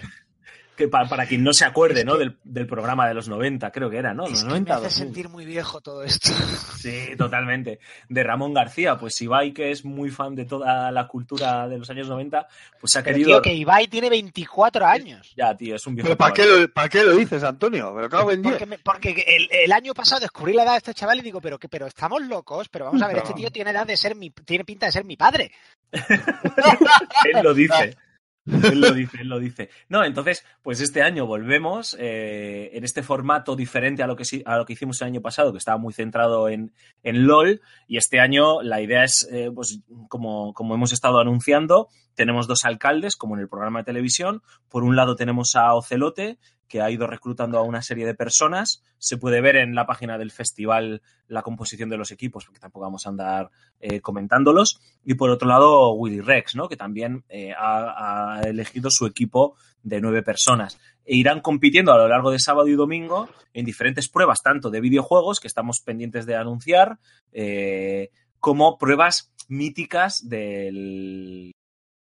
Que 0.76 0.88
para, 0.88 1.08
para, 1.08 1.26
quien 1.26 1.44
no 1.44 1.54
se 1.54 1.66
acuerde, 1.66 2.04
¿no? 2.04 2.18
Del, 2.18 2.38
del, 2.44 2.68
programa 2.68 3.08
de 3.08 3.14
los 3.14 3.30
90, 3.30 3.72
creo 3.72 3.90
que 3.90 3.98
era, 3.98 4.14
¿no? 4.14 4.24
Los 4.24 4.40
es 4.40 4.44
90. 4.44 4.76
Que 4.76 4.82
me 4.82 4.88
hace 4.88 4.98
sentir 4.98 5.30
muy 5.30 5.46
viejo 5.46 5.82
todo 5.82 6.04
esto. 6.04 6.30
Sí, 6.86 7.16
totalmente. 7.18 7.80
De 8.10 8.24
Ramón 8.24 8.54
García, 8.54 8.96
pues 8.96 9.20
Ibai, 9.20 9.54
que 9.54 9.72
es 9.72 9.84
muy 9.84 10.12
fan 10.12 10.36
de 10.36 10.46
toda 10.46 10.92
la 10.92 11.08
cultura 11.08 11.68
de 11.68 11.80
los 11.80 11.90
años 11.90 12.08
90, 12.08 12.48
pues 12.80 12.92
se 12.92 13.00
ha 13.00 13.04
Pero, 13.04 13.16
querido. 13.16 13.30
Tío, 13.30 13.42
que 13.42 13.54
Ibai 13.56 13.88
tiene 13.88 14.08
24 14.08 14.86
años. 14.86 15.34
Ya, 15.36 15.56
tío, 15.58 15.76
es 15.76 15.88
un 15.88 15.96
viejo. 15.96 16.10
¿Pero 16.10 16.18
para 16.18 16.34
qué, 16.34 16.46
lo, 16.46 16.70
para 16.72 16.90
qué 16.90 17.04
lo 17.04 17.14
dices, 17.14 17.44
Antonio? 17.44 17.92
Pero 17.96 18.10
claro, 18.10 18.26
porque, 18.26 18.66
me, 18.68 18.78
porque 18.78 19.26
el, 19.28 19.48
el, 19.50 19.72
año 19.72 19.96
pasado 19.96 20.22
descubrí 20.22 20.54
la 20.54 20.64
edad 20.64 20.74
de 20.74 20.78
este 20.78 20.94
chaval 20.94 21.18
y 21.20 21.24
digo, 21.24 21.42
pero, 21.42 21.58
que, 21.58 21.70
pero 21.70 21.88
estamos 21.88 22.22
locos, 22.22 22.70
pero 22.70 22.86
vamos 22.86 23.02
a 23.02 23.08
ver, 23.08 23.16
no. 23.18 23.24
este 23.24 23.34
tío 23.34 23.50
tiene 23.50 23.72
edad 23.72 23.88
de 23.88 23.98
ser 23.98 24.16
mi, 24.16 24.30
tiene 24.30 24.64
pinta 24.64 24.86
de 24.86 24.92
ser 24.92 25.06
mi 25.06 25.18
padre. 25.18 25.52
Él 25.92 27.44
lo 27.44 27.54
dice. 27.54 27.98
él 28.72 28.80
lo 28.80 28.92
dice, 28.92 29.18
él 29.22 29.28
lo 29.28 29.40
dice. 29.40 29.70
No, 29.90 30.04
entonces, 30.04 30.46
pues 30.62 30.80
este 30.80 31.02
año 31.02 31.26
volvemos 31.26 31.96
eh, 32.00 32.70
en 32.74 32.84
este 32.84 33.02
formato 33.02 33.56
diferente 33.56 34.04
a 34.04 34.08
lo, 34.08 34.16
que, 34.16 34.24
a 34.46 34.58
lo 34.58 34.66
que 34.66 34.74
hicimos 34.74 35.02
el 35.02 35.08
año 35.08 35.22
pasado, 35.22 35.52
que 35.52 35.58
estaba 35.58 35.78
muy 35.78 35.94
centrado 35.94 36.48
en, 36.48 36.72
en 37.02 37.26
LOL, 37.26 37.62
y 37.88 37.98
este 37.98 38.20
año 38.20 38.62
la 38.62 38.82
idea 38.82 39.04
es, 39.04 39.28
eh, 39.32 39.50
pues 39.54 39.80
como, 40.10 40.54
como 40.54 40.76
hemos 40.76 40.94
estado 40.94 41.20
anunciando, 41.20 41.90
tenemos 42.14 42.48
dos 42.48 42.66
alcaldes, 42.66 43.16
como 43.16 43.36
en 43.36 43.42
el 43.42 43.50
programa 43.50 43.80
de 43.80 43.86
televisión. 43.86 44.42
Por 44.70 44.84
un 44.84 44.96
lado 44.96 45.16
tenemos 45.16 45.56
a 45.56 45.74
Ocelote, 45.74 46.38
que 46.68 46.82
ha 46.82 46.90
ido 46.90 47.08
reclutando 47.08 47.58
a 47.58 47.64
una 47.64 47.82
serie 47.82 48.06
de 48.06 48.16
personas. 48.16 48.84
Se 48.98 49.18
puede 49.18 49.42
ver 49.42 49.56
en 49.56 49.76
la 49.76 49.86
página 49.86 50.18
del 50.18 50.32
festival 50.32 51.02
la 51.28 51.42
composición 51.42 51.90
de 51.90 51.98
los 51.98 52.12
equipos, 52.12 52.46
porque 52.46 52.60
tampoco 52.60 52.86
vamos 52.86 53.06
a 53.06 53.10
andar 53.10 53.52
eh, 53.80 54.02
comentándolos. 54.02 54.80
Y 55.04 55.16
por 55.16 55.30
otro 55.30 55.48
lado, 55.48 55.94
Willy 55.94 56.22
Rex, 56.22 56.56
¿no? 56.56 56.68
que 56.68 56.78
también 56.78 57.24
eh, 57.30 57.54
ha, 57.58 58.42
elegido 58.46 58.90
su 58.90 59.06
equipo 59.06 59.56
de 59.84 60.02
nueve 60.02 60.24
personas. 60.24 60.80
E 61.06 61.16
irán 61.16 61.42
compitiendo 61.42 61.94
a 61.94 61.98
lo 61.98 62.08
largo 62.08 62.32
de 62.32 62.40
sábado 62.40 62.68
y 62.68 62.74
domingo 62.74 63.30
en 63.54 63.66
diferentes 63.66 64.10
pruebas, 64.10 64.42
tanto 64.42 64.70
de 64.70 64.82
videojuegos, 64.82 65.40
que 65.40 65.48
estamos 65.48 65.82
pendientes 65.82 66.26
de 66.26 66.36
anunciar, 66.36 66.98
eh, 67.32 68.10
como 68.40 68.78
pruebas 68.78 69.32
míticas 69.48 70.28
del, 70.28 71.55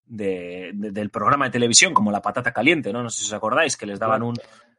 de, 0.07 0.71
de, 0.73 0.91
del 0.91 1.09
programa 1.09 1.45
de 1.45 1.51
televisión, 1.51 1.93
como 1.93 2.11
la 2.11 2.21
patata 2.21 2.51
caliente, 2.51 2.91
¿no? 2.93 3.03
No 3.03 3.09
sé 3.09 3.19
si 3.19 3.25
os 3.25 3.33
acordáis, 3.33 3.75
que 3.77 3.85
les 3.85 3.99
daban 3.99 4.23
un, 4.23 4.35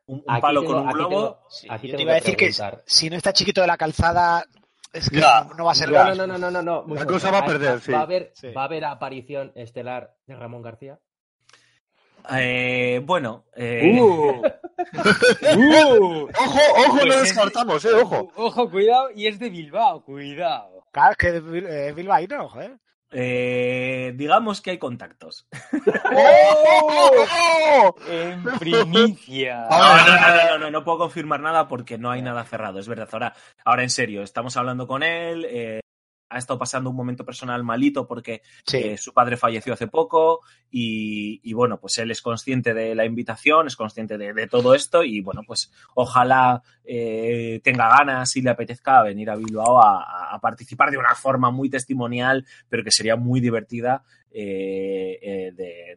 un, 0.07 0.23
un 0.27 0.41
palo 0.41 0.61
tengo, 0.63 0.73
con 0.75 0.83
un 0.87 0.93
globo. 0.93 1.41
Yo 1.83 1.97
te 1.97 2.03
iba 2.03 2.13
a 2.13 2.17
decir 2.17 2.37
que 2.37 2.53
si 2.87 3.11
no 3.11 3.17
está 3.17 3.33
chiquito 3.33 3.61
de 3.61 3.67
la 3.67 3.77
calzada, 3.77 4.45
Es 4.93 5.11
que 5.11 5.21
no, 5.21 5.55
no 5.55 5.65
va 5.67 5.73
a 5.73 5.75
ser. 5.75 5.91
No, 5.91 6.15
no, 6.15 6.27
no, 6.27 6.39
no, 6.39 6.51
no, 6.51 6.63
no. 6.63 6.95
La 6.95 7.05
cosa 7.07 7.31
va 7.31 7.39
a 7.39 7.41
Va- 7.43 7.47
perder, 7.47 7.81
sí. 7.81 7.93
Va 7.93 7.99
a 8.01 8.03
haber, 8.03 8.33
Sí. 8.35 8.53
va 8.53 8.63
a 8.63 8.65
haber 8.65 8.85
aparición 8.87 9.53
estelar 9.55 10.15
de 10.27 10.35
Ramón 10.37 10.63
García. 10.63 10.99
Eh, 12.31 13.01
bueno, 13.05 13.45
eh, 13.57 13.99
¡Uh! 14.01 14.43
¡Uh! 15.57 16.29
Ojo, 16.29 16.61
ojo, 16.77 16.93
Pues 16.93 17.07
no 17.07 17.15
es- 17.15 17.21
descartamos, 17.23 17.85
eh, 17.85 17.93
ojo. 17.95 18.31
Ojo, 18.37 18.71
cuidado, 18.71 19.09
y 19.15 19.27
es 19.27 19.39
de 19.39 19.49
Bilbao, 19.51 20.03
cuidado. 20.05 20.85
Claro, 20.93 21.13
es 21.13 21.17
que 21.17 21.29
es 21.29 21.65
es 21.89 21.95
bilbaíno, 21.95 22.49
joder. 22.49 22.77
Eh, 23.11 24.13
digamos 24.17 24.61
que 24.61 24.71
hay 24.71 24.79
contactos. 24.79 25.47
¡Oh! 26.15 27.95
En 28.09 28.43
primicia. 28.59 29.67
No, 29.71 29.97
no, 29.97 30.45
no, 30.51 30.59
no, 30.59 30.71
no, 30.71 30.85
puedo 30.85 30.99
confirmar 30.99 31.41
nada 31.41 31.69
porque 31.69 31.99
no 31.99 32.11
hay 32.11 32.23
nada 32.23 32.45
cerrado, 32.45 32.79
es 32.79 32.89
verdad. 32.89 33.09
Ahora, 33.13 33.35
ahora 33.65 33.83
en 33.83 33.91
serio, 33.91 34.23
estamos 34.23 34.57
hablando 34.57 34.87
con 34.87 35.03
él. 35.03 35.47
eh, 35.49 35.81
ha 36.31 36.39
estado 36.39 36.59
pasando 36.59 36.91
un 36.91 36.97
momento 36.97 37.25
personal 37.25 37.65
malito 37.65 38.07
porque 38.07 38.43
Sí. 38.67 38.77
eh, 38.79 38.99
su 38.99 39.13
padre 39.13 39.37
falleció 39.37 39.73
hace 39.73 39.87
poco 39.87 40.41
y, 40.71 41.41
y, 41.43 41.53
bueno, 41.55 41.79
pues 41.81 41.97
él 41.99 42.11
es 42.11 42.21
consciente 42.23 42.75
de 42.75 42.95
la 42.95 43.05
invitación, 43.05 43.67
es 43.67 43.77
consciente 43.77 44.19
de, 44.19 44.35
de 44.35 44.47
todo 44.47 44.75
esto 44.75 45.03
y 45.03 45.21
bueno, 45.21 45.43
pues 45.47 45.73
ojalá 45.95 46.63
eh, 46.85 47.61
tenga 47.65 47.89
ganas 47.89 48.37
y 48.37 48.43
le 48.43 48.51
apetezca 48.51 49.03
venir 49.03 49.31
a 49.31 49.37
Bilbao 49.37 49.83
a, 49.83 50.35
a 50.35 50.39
participar 50.41 50.91
de 50.91 50.99
una 50.99 51.15
forma 51.15 51.51
muy 51.51 51.71
testimonial, 51.71 52.45
pero 52.69 52.85
que 52.85 52.91
sería 52.91 53.17
muy 53.17 53.41
divertida 53.41 54.03
eh, 54.31 55.19
eh, 55.23 55.53
de- 55.53 55.97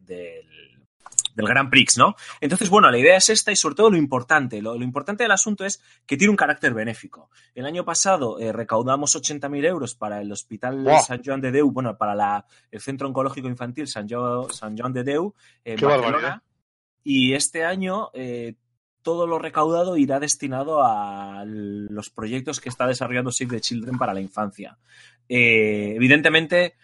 del, 1.36 1.48
Grand 1.48 1.70
Prix, 1.70 1.98
¿no? 1.98 2.16
Entonces, 2.40 2.70
bueno, 2.70 2.90
la 2.92 2.98
idea 2.98 3.18
es 3.18 3.30
esta 3.30 3.52
y 3.52 3.56
sobre 3.56 3.76
todo 3.76 3.90
lo 3.90 3.98
importante. 3.98 4.62
Lo, 4.62 4.78
lo 4.78 4.84
importante 4.84 5.24
del 5.24 5.32
asunto 5.32 5.66
es 5.66 5.82
que 6.06 6.18
tiene 6.18 6.32
un 6.32 6.38
carácter 6.38 6.74
benéfico. 6.74 7.30
El 7.56 7.66
año 7.66 7.84
pasado 7.86 8.40
eh, 8.40 8.52
recaudamos 8.52 9.16
80.000 9.16 9.66
euros 9.66 9.96
para 9.96 10.22
el 10.22 10.32
Hospital. 10.32 10.86
San 11.06 11.22
Joan 11.24 11.42
de 11.42 11.52
Deu, 11.52 11.72
bueno, 11.72 11.98
para 11.98 12.16
la- 12.16 12.46
el 12.72 12.82
Centro 12.82 13.08
Oncológico 13.08 13.48
Infantil 13.48 13.88
San, 13.88 14.08
Jo- 14.10 14.50
San 14.50 14.78
Joan 14.78 14.94
de 14.94 15.04
Deu 15.04 15.34
en 15.64 15.78
¡Qué 15.78 15.86
Barcelona. 15.86 16.12
barbaridad! 16.12 16.42
Y 17.04 17.34
este 17.34 17.66
año 17.66 18.10
eh, 18.14 18.56
todo 19.02 19.26
lo 19.26 19.40
recaudado 19.40 19.98
irá 19.98 20.20
destinado 20.20 20.84
a 20.84 21.44
los 21.46 22.10
proyectos 22.12 22.60
que 22.60 22.70
está 22.70 22.86
desarrollando 22.86 23.32
Save 23.32 23.50
the 23.56 23.62
Children 23.62 23.98
para 23.98 24.14
la 24.14 24.22
infancia. 24.22 24.78
Eh, 25.28 25.94
evidentemente, 25.96 26.76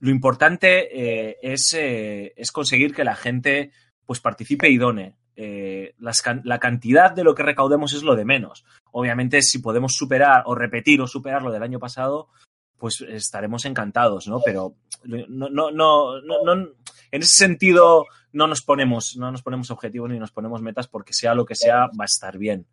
lo 0.00 0.10
importante 0.10 0.88
eh, 1.30 1.38
es, 1.42 1.72
eh, 1.74 2.32
es 2.36 2.50
conseguir 2.50 2.94
que 2.94 3.04
la 3.04 3.14
gente 3.14 3.70
pues 4.04 4.20
participe 4.20 4.68
y 4.68 4.76
done. 4.78 5.16
Eh, 5.36 5.94
la 5.98 6.58
cantidad 6.58 7.10
de 7.12 7.24
lo 7.24 7.34
que 7.34 7.42
recaudemos 7.42 7.94
es 7.94 8.02
lo 8.02 8.16
de 8.16 8.24
menos. 8.24 8.64
Obviamente, 8.90 9.40
si 9.42 9.60
podemos 9.60 9.94
superar 9.94 10.42
o 10.46 10.54
repetir 10.54 11.00
o 11.00 11.06
superar 11.06 11.42
lo 11.42 11.52
del 11.52 11.62
año 11.62 11.78
pasado, 11.78 12.28
pues 12.76 13.00
estaremos 13.00 13.64
encantados, 13.64 14.26
¿no? 14.26 14.40
Pero 14.44 14.74
no, 15.04 15.48
no, 15.48 15.70
no, 15.70 16.20
no- 16.20 16.68
en 17.12 17.22
ese 17.22 17.36
sentido 17.36 18.06
no 18.32 18.46
nos 18.46 18.62
ponemos, 18.62 19.16
no 19.16 19.30
nos 19.30 19.42
ponemos 19.42 19.70
objetivos 19.70 20.10
ni 20.10 20.18
nos 20.18 20.32
ponemos 20.32 20.62
metas 20.62 20.88
porque 20.88 21.12
sea 21.12 21.34
lo 21.34 21.44
que 21.46 21.54
sea, 21.54 21.86
va 21.88 22.04
a 22.04 22.04
estar 22.06 22.38
bien. 22.38 22.66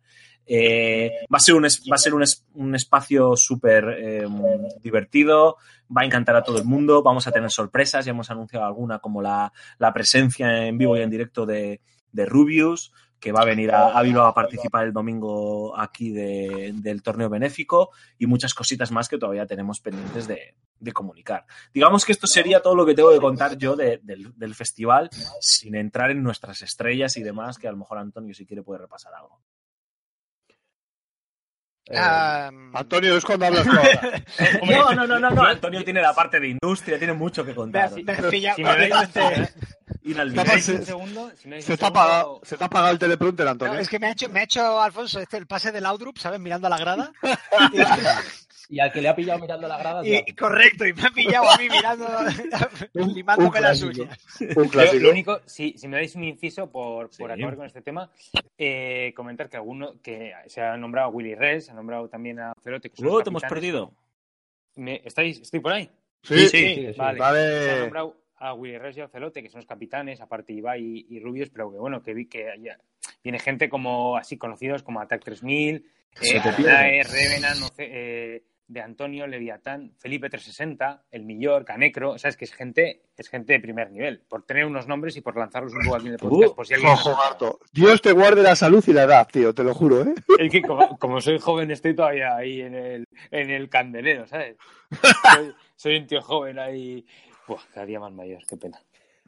Eh, 0.46 1.12
va 1.32 1.36
a 1.36 1.40
ser 1.40 1.54
un, 1.54 1.62
va 1.64 1.94
a 1.94 1.98
ser 1.98 2.14
un, 2.14 2.24
un 2.54 2.74
espacio 2.74 3.36
súper 3.36 3.84
eh, 3.98 4.26
divertido, 4.82 5.56
va 5.96 6.02
a 6.02 6.04
encantar 6.04 6.36
a 6.36 6.42
todo 6.42 6.58
el 6.58 6.64
mundo, 6.64 7.02
vamos 7.02 7.26
a 7.26 7.32
tener 7.32 7.50
sorpresas, 7.50 8.04
ya 8.04 8.10
hemos 8.10 8.30
anunciado 8.30 8.64
alguna 8.66 8.98
como 8.98 9.22
la, 9.22 9.52
la 9.78 9.92
presencia 9.92 10.66
en 10.66 10.78
vivo 10.78 10.96
y 10.96 11.02
en 11.02 11.10
directo 11.10 11.46
de, 11.46 11.80
de 12.12 12.26
Rubius, 12.26 12.92
que 13.20 13.32
va 13.32 13.42
a 13.42 13.44
venir 13.44 13.70
a, 13.70 13.88
a 13.98 14.02
Bilbao 14.02 14.24
a 14.26 14.34
participar 14.34 14.86
el 14.86 14.92
domingo 14.94 15.78
aquí 15.78 16.10
de- 16.10 16.72
del 16.76 17.02
torneo 17.02 17.28
benéfico 17.28 17.90
y 18.18 18.26
muchas 18.26 18.54
cositas 18.54 18.90
más 18.90 19.08
que 19.10 19.18
todavía 19.18 19.44
tenemos 19.46 19.78
pendientes 19.80 20.26
de, 20.26 20.54
de 20.78 20.92
comunicar. 20.92 21.44
Digamos 21.74 22.06
que 22.06 22.12
esto 22.12 22.26
sería 22.26 22.60
todo 22.62 22.74
lo 22.74 22.86
que 22.86 22.94
tengo 22.94 23.10
que 23.10 23.18
contar 23.20 23.58
yo 23.58 23.76
de- 23.76 23.98
del, 24.02 24.32
del 24.38 24.54
festival, 24.54 25.10
sin 25.40 25.74
entrar 25.74 26.10
en 26.10 26.22
nuestras 26.22 26.62
estrellas 26.62 27.16
y 27.18 27.22
demás, 27.22 27.58
que 27.58 27.68
a 27.68 27.72
lo 27.72 27.76
mejor 27.76 27.98
Antonio 27.98 28.32
si 28.34 28.46
quiere 28.46 28.62
puede 28.62 28.80
repasar 28.80 29.12
algo. 29.14 29.38
Eh, 31.90 31.96
Ah, 31.98 32.50
Antonio, 32.74 33.16
es 33.16 33.24
cuando 33.24 33.46
hablas 33.46 33.64
tú 33.66 33.70
ahora. 33.70 34.22
No, 34.64 34.94
no, 34.94 35.06
no, 35.08 35.18
no, 35.18 35.30
no, 35.30 35.42
Antonio 35.42 35.82
tiene 35.84 36.00
la 36.00 36.14
parte 36.14 36.38
de 36.38 36.48
industria, 36.48 36.98
tiene 36.98 37.12
mucho 37.14 37.44
que 37.44 37.54
contar. 37.54 37.90
Si 37.90 38.04
me 38.04 38.14
si 40.64 40.72
Se- 40.72 40.78
un 40.78 40.86
segundo, 40.86 41.30
si 41.36 41.48
me 41.48 41.56
dais 41.56 41.64
Se 41.64 41.72
un 41.72 41.78
te 41.78 41.84
ha 41.84 41.88
segundo- 41.88 42.00
apagado, 42.00 42.40
se 42.44 42.56
te 42.56 42.62
ha 42.64 42.66
apagado 42.68 42.92
el 42.92 42.98
teleprompter, 43.00 43.44
No, 43.46 43.52
Antonio. 43.52 43.78
es 43.80 43.88
que 43.88 43.98
me 43.98 44.06
ha 44.06 44.12
hecho, 44.12 44.28
me 44.28 44.40
ha 44.40 44.42
hecho 44.44 44.80
Alfonso 44.80 45.18
este, 45.20 45.36
el 45.36 45.46
pase 45.48 45.72
del 45.72 45.82
Laudrup, 45.82 46.16
¿sabes? 46.18 46.38
Mirando 46.40 46.68
a 46.68 46.70
la 46.70 46.78
grada. 46.78 47.12
Y 48.72 48.78
al 48.78 48.92
que 48.92 49.02
le 49.02 49.08
ha 49.08 49.16
pillado 49.16 49.40
mirando 49.40 49.66
la 49.66 49.76
grada. 49.78 50.06
Y, 50.06 50.22
y 50.26 50.32
correcto, 50.34 50.86
y 50.86 50.92
me 50.92 51.02
ha 51.02 51.10
pillado 51.10 51.50
a 51.50 51.56
mí 51.58 51.68
mirando, 51.68 52.06
limándome 52.94 53.48
un 53.58 53.62
las 53.62 53.82
uñas. 53.82 54.16
Un 54.40 55.02
Lo, 55.02 55.10
único, 55.10 55.40
si, 55.44 55.74
si 55.76 55.88
me 55.88 55.96
dais 55.96 56.14
un 56.14 56.22
inciso 56.24 56.70
por, 56.70 57.10
por 57.10 57.14
Sí. 57.16 57.24
acabar 57.24 57.56
con 57.56 57.66
este 57.66 57.82
tema, 57.82 58.10
eh, 58.56 59.12
comentar 59.16 59.48
que 59.50 59.56
alguno 59.56 60.00
que 60.00 60.32
se 60.46 60.60
ha 60.60 60.76
nombrado 60.76 61.08
a 61.08 61.10
Willy 61.10 61.34
Res, 61.34 61.66
se 61.66 61.72
ha 61.72 61.74
nombrado 61.74 62.08
también 62.08 62.38
a 62.38 62.52
Cerote. 62.62 62.90
Que 62.90 63.02
te 63.02 63.28
hemos 63.28 63.42
perdido. 63.42 63.92
Me- 64.76 65.02
¿Estáis, 65.04 65.40
¿Estoy 65.40 65.60
por 65.60 65.72
ahí? 65.72 65.90
Sí, 66.22 66.34
Sí, 66.38 66.48
sí. 66.48 66.74
sí, 66.76 66.86
sí. 66.92 66.98
Vale. 66.98 67.18
Vale. 67.18 67.62
Se 67.64 67.70
ha 67.72 67.78
nombrado 67.80 68.16
a 68.36 68.54
Willy 68.54 68.78
Res 68.78 68.96
y 68.96 69.00
a 69.00 69.08
Celote, 69.08 69.42
que 69.42 69.48
son 69.50 69.58
los 69.58 69.66
capitanes, 69.66 70.20
aparte 70.20 70.52
Ibai 70.52 70.80
y, 70.80 71.16
y 71.16 71.20
Rubius, 71.20 71.50
pero 71.50 71.70
que 71.72 71.78
bueno, 71.78 72.02
que 72.02 72.14
vi 72.14 72.26
que 72.26 72.48
haya- 72.50 72.78
viene 73.22 73.38
gente 73.40 73.68
como 73.68 74.16
así 74.16 74.38
conocidos 74.38 74.82
como 74.84 75.00
Attack 75.00 75.24
3000, 75.24 75.84
Se 76.14 76.36
eh, 76.36 77.02
Revenant, 77.04 77.58
no 77.60 77.68
sé, 77.68 77.88
eh, 77.90 78.42
de 78.70 78.80
Antonio, 78.80 79.26
Leviatán, 79.26 79.92
Felipe 79.98 80.30
360, 80.30 81.02
El 81.10 81.24
Millor, 81.24 81.64
Canecro, 81.64 82.12
o 82.12 82.18
sea, 82.18 82.30
es 82.30 82.36
que 82.36 82.44
es 82.44 82.52
gente, 82.52 83.02
es 83.16 83.28
gente 83.28 83.54
de 83.54 83.60
primer 83.60 83.90
nivel, 83.90 84.20
por 84.28 84.44
tener 84.44 84.64
unos 84.64 84.86
nombres 84.86 85.16
y 85.16 85.20
por 85.20 85.36
lanzarlos 85.36 85.74
un 85.74 85.82
poco 85.82 85.96
aquí 85.96 86.06
en 86.06 86.12
el 86.12 86.18
podcast, 86.18 86.52
Uh, 86.52 86.54
por 86.54 86.66
si 86.66 86.74
alguien... 86.74 86.92
Ojo. 86.92 87.58
Dios 87.72 88.00
te 88.00 88.12
guarde 88.12 88.44
la 88.44 88.54
salud 88.54 88.84
y 88.86 88.92
la 88.92 89.02
edad, 89.02 89.26
tío, 89.30 89.52
te 89.52 89.64
lo 89.64 89.74
juro, 89.74 90.02
¿eh? 90.02 90.14
Es 90.38 90.52
que 90.52 90.62
como, 90.62 90.96
como 90.98 91.20
soy 91.20 91.40
joven 91.40 91.72
estoy 91.72 91.96
todavía 91.96 92.36
ahí 92.36 92.60
en 92.60 92.74
el, 92.76 93.04
en 93.32 93.50
el 93.50 93.68
candelero, 93.68 94.28
¿sabes? 94.28 94.56
Soy, 95.34 95.54
soy 95.74 95.96
un 95.96 96.06
tío 96.06 96.22
joven 96.22 96.58
ahí... 96.60 97.04
Buah, 97.48 97.60
cada 97.74 97.86
día 97.86 97.98
más 97.98 98.12
mayor, 98.12 98.40
qué 98.48 98.56
pena. 98.56 98.80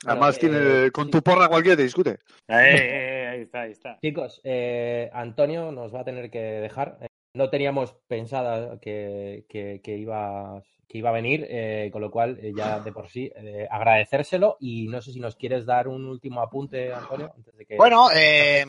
Además, 0.07 0.37
eh, 0.37 0.41
tiene, 0.41 0.91
con 0.93 1.11
tu 1.11 1.21
porra 1.21 1.49
cualquiera 1.49 1.77
te 1.77 1.83
discute. 1.83 2.11
Eh, 2.49 2.77
eh, 2.77 3.29
ahí 3.29 3.41
está, 3.41 3.61
ahí 3.63 3.73
está. 3.73 3.99
Chicos, 4.01 4.41
eh, 4.45 5.11
Antonio 5.13 5.73
nos 5.73 5.93
va 5.95 6.01
a 6.01 6.05
tener 6.05 6.31
que 6.31 6.39
dejar. 6.39 6.99
No 7.35 7.49
teníamos 7.49 7.95
pensada 8.09 8.79
que, 8.79 9.47
que, 9.49 9.81
que 9.83 9.97
ibas- 9.97 10.63
que 10.87 10.99
iba 10.99 11.09
a 11.09 11.15
venir, 11.15 11.47
eh, 11.49 11.89
con 11.91 12.03
lo 12.03 12.11
cual 12.11 12.39
eh, 12.43 12.53
ya 12.55 12.79
de 12.81 12.93
por 12.93 13.09
sí 13.09 13.33
eh, 13.35 13.67
agradecérselo 13.71 14.59
y 14.61 14.89
no 14.89 15.01
sé 15.01 15.13
si 15.13 15.21
nos 15.21 15.37
quieres 15.37 15.65
dar 15.65 15.89
un 15.89 16.05
último 16.05 16.43
apunte, 16.43 16.93
Antonio, 16.93 17.33
antes 17.35 17.57
de 17.57 17.65
que... 17.65 17.77
Bueno, 17.79 18.09
eh, 18.15 18.67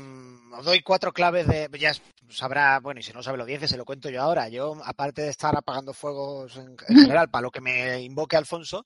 os 0.58 0.64
doy 0.64 0.82
cuatro 0.82 1.12
claves 1.12 1.46
de. 1.48 1.68
Ya 1.78 1.92
sabrá, 2.30 2.80
bueno, 2.80 3.02
y 3.02 3.04
si 3.04 3.12
no 3.12 3.22
sabe 3.22 3.38
la 3.38 3.44
audiencia, 3.44 3.68
se 3.68 3.76
lo 3.76 3.84
cuento 3.84 4.10
yo 4.10 4.22
ahora. 4.22 4.48
Yo, 4.48 4.78
aparte 4.86 5.24
de 5.24 5.30
estar 5.30 5.54
apagando 5.58 5.94
fuegos 5.94 6.56
en, 6.56 6.78
en 6.88 6.98
general, 7.02 7.30
para 7.30 7.42
lo 7.42 7.52
que 7.52 7.60
me 7.60 8.00
invoque 8.02 8.38
Alfonso, 8.38 8.86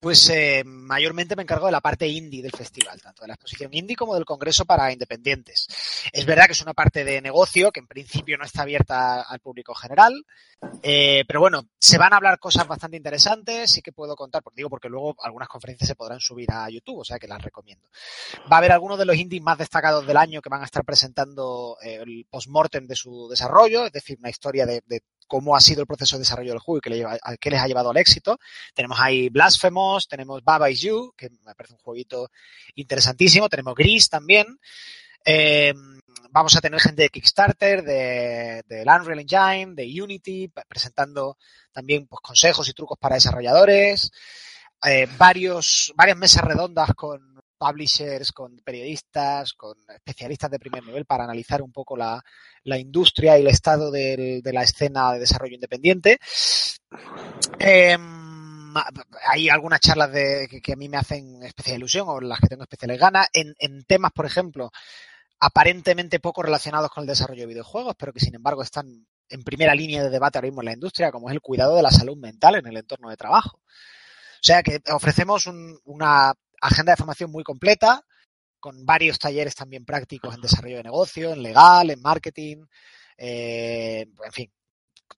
pues 0.00 0.28
eh, 0.30 0.62
mayormente 0.64 1.34
me 1.34 1.42
encargo 1.42 1.66
de 1.66 1.72
la 1.72 1.80
parte 1.80 2.06
indie 2.06 2.42
del 2.42 2.52
festival, 2.52 3.00
tanto 3.00 3.22
de 3.22 3.28
la 3.28 3.34
exposición 3.34 3.74
indie 3.74 3.96
como 3.96 4.14
del 4.14 4.24
Congreso 4.24 4.64
para 4.64 4.92
Independientes. 4.92 5.66
Es 6.12 6.24
verdad 6.24 6.46
que 6.46 6.52
es 6.52 6.62
una 6.62 6.74
parte 6.74 7.04
de 7.04 7.20
negocio 7.20 7.72
que 7.72 7.80
en 7.80 7.86
principio 7.86 8.38
no 8.38 8.44
está 8.44 8.62
abierta 8.62 9.22
al 9.22 9.40
público 9.40 9.74
general, 9.74 10.24
eh, 10.82 11.24
pero 11.26 11.40
bueno, 11.40 11.68
se 11.78 11.98
van 11.98 12.12
a 12.12 12.16
hablar 12.16 12.38
cosas 12.38 12.66
bastante 12.66 12.96
interesantes, 12.96 13.70
sí 13.70 13.82
que 13.82 13.92
puedo 13.92 14.14
contar, 14.14 14.42
porque 14.42 14.58
digo, 14.58 14.70
porque 14.70 14.88
luego 14.88 15.16
algunas 15.22 15.48
conferencias 15.48 15.88
se 15.88 15.96
podrán 15.96 16.20
subir 16.20 16.50
a 16.52 16.68
YouTube, 16.70 16.98
o 16.98 17.04
sea 17.04 17.18
que 17.18 17.28
las 17.28 17.42
recomiendo. 17.42 17.88
Va 18.50 18.56
a 18.56 18.58
haber 18.58 18.72
algunos 18.72 18.98
de 18.98 19.04
los 19.04 19.16
indies 19.16 19.42
más 19.42 19.58
destacados 19.58 20.06
del 20.06 20.16
año 20.16 20.40
que 20.40 20.48
van 20.48 20.62
a 20.62 20.66
estar 20.66 20.84
presentando 20.84 21.76
eh, 21.82 22.00
el 22.02 22.26
post-mortem 22.30 22.86
de 22.86 22.96
su 22.96 23.28
desarrollo, 23.28 23.86
es 23.86 23.92
decir, 23.92 24.18
una 24.20 24.30
historia 24.30 24.66
de, 24.66 24.82
de 24.86 25.02
cómo 25.28 25.54
ha 25.54 25.60
sido 25.60 25.82
el 25.82 25.86
proceso 25.86 26.16
de 26.16 26.20
desarrollo 26.20 26.50
del 26.50 26.58
juego 26.58 26.80
y 26.86 27.02
a- 27.02 27.36
que 27.36 27.50
les 27.50 27.60
ha 27.60 27.68
llevado 27.68 27.90
al 27.90 27.96
éxito. 27.98 28.38
Tenemos 28.74 28.98
ahí 29.00 29.28
Blasphemous, 29.28 30.08
tenemos 30.08 30.42
Baba 30.42 30.68
Is 30.70 30.80
You, 30.80 31.12
que 31.16 31.30
me 31.44 31.54
parece 31.54 31.74
un 31.74 31.80
jueguito 31.80 32.30
interesantísimo, 32.74 33.48
tenemos 33.48 33.74
Gris 33.76 34.08
también. 34.08 34.58
Eh, 35.24 35.74
vamos 36.30 36.56
a 36.56 36.60
tener 36.60 36.80
gente 36.80 37.02
de 37.02 37.10
Kickstarter, 37.10 37.82
de, 37.82 38.64
Unreal 38.86 39.20
Engine, 39.20 39.74
de 39.74 40.02
Unity, 40.02 40.48
presentando 40.66 41.36
también 41.72 42.06
pues, 42.06 42.20
consejos 42.22 42.68
y 42.68 42.72
trucos 42.72 42.98
para 42.98 43.16
desarrolladores. 43.16 44.10
Eh, 44.84 45.08
varios, 45.18 45.92
varias 45.96 46.16
mesas 46.16 46.44
redondas 46.44 46.94
con 46.94 47.27
publishers, 47.58 48.32
con 48.32 48.56
periodistas, 48.64 49.52
con 49.54 49.76
especialistas 49.94 50.50
de 50.50 50.58
primer 50.58 50.84
nivel 50.84 51.04
para 51.04 51.24
analizar 51.24 51.60
un 51.62 51.72
poco 51.72 51.96
la, 51.96 52.22
la 52.64 52.78
industria 52.78 53.36
y 53.36 53.42
el 53.42 53.48
estado 53.48 53.90
del- 53.90 54.40
de 54.42 54.52
la 54.52 54.62
escena 54.62 55.12
de 55.12 55.18
desarrollo 55.20 55.54
independiente. 55.54 56.18
Eh, 57.58 57.96
hay 59.28 59.48
algunas 59.48 59.80
charlas 59.80 60.12
de, 60.12 60.46
que, 60.48 60.60
que 60.60 60.72
a 60.74 60.76
mí 60.76 60.88
me 60.88 60.96
hacen 60.96 61.42
especial 61.42 61.78
ilusión 61.78 62.06
o 62.08 62.20
las 62.20 62.38
que 62.40 62.48
tengo 62.48 62.62
especiales 62.62 62.98
ganas 63.00 63.28
en, 63.32 63.54
en 63.58 63.82
temas, 63.84 64.12
por 64.12 64.26
ejemplo, 64.26 64.70
aparentemente 65.40 66.20
poco 66.20 66.42
relacionados 66.42 66.90
con 66.90 67.02
el 67.02 67.08
desarrollo 67.08 67.42
de 67.42 67.46
videojuegos, 67.54 67.94
pero 67.98 68.12
que 68.12 68.20
sin 68.20 68.34
embargo 68.34 68.62
están 68.62 69.06
en 69.30 69.42
primera 69.42 69.74
línea 69.74 70.02
de 70.02 70.10
debate 70.10 70.38
ahora 70.38 70.48
mismo 70.48 70.62
en 70.62 70.66
la 70.66 70.72
industria, 70.72 71.10
como 71.12 71.28
es 71.28 71.34
el 71.34 71.40
cuidado 71.40 71.76
de 71.76 71.82
la 71.82 71.90
salud 71.90 72.16
mental 72.16 72.56
en 72.56 72.66
el 72.66 72.76
entorno 72.76 73.10
de 73.10 73.16
trabajo. 73.16 73.58
O 73.58 74.42
sea 74.42 74.62
que 74.62 74.80
ofrecemos 74.92 75.46
un, 75.46 75.78
una 75.84 76.32
agenda 76.60 76.92
de 76.92 76.96
formación 76.96 77.30
muy 77.30 77.44
completa, 77.44 78.04
con 78.60 78.84
varios 78.84 79.18
talleres 79.18 79.54
también 79.54 79.84
prácticos 79.84 80.34
en 80.34 80.40
desarrollo 80.40 80.78
de 80.78 80.82
negocio, 80.84 81.32
en 81.32 81.42
legal, 81.42 81.90
en 81.90 82.02
marketing, 82.02 82.64
eh, 83.16 84.06
en 84.24 84.32
fin, 84.32 84.50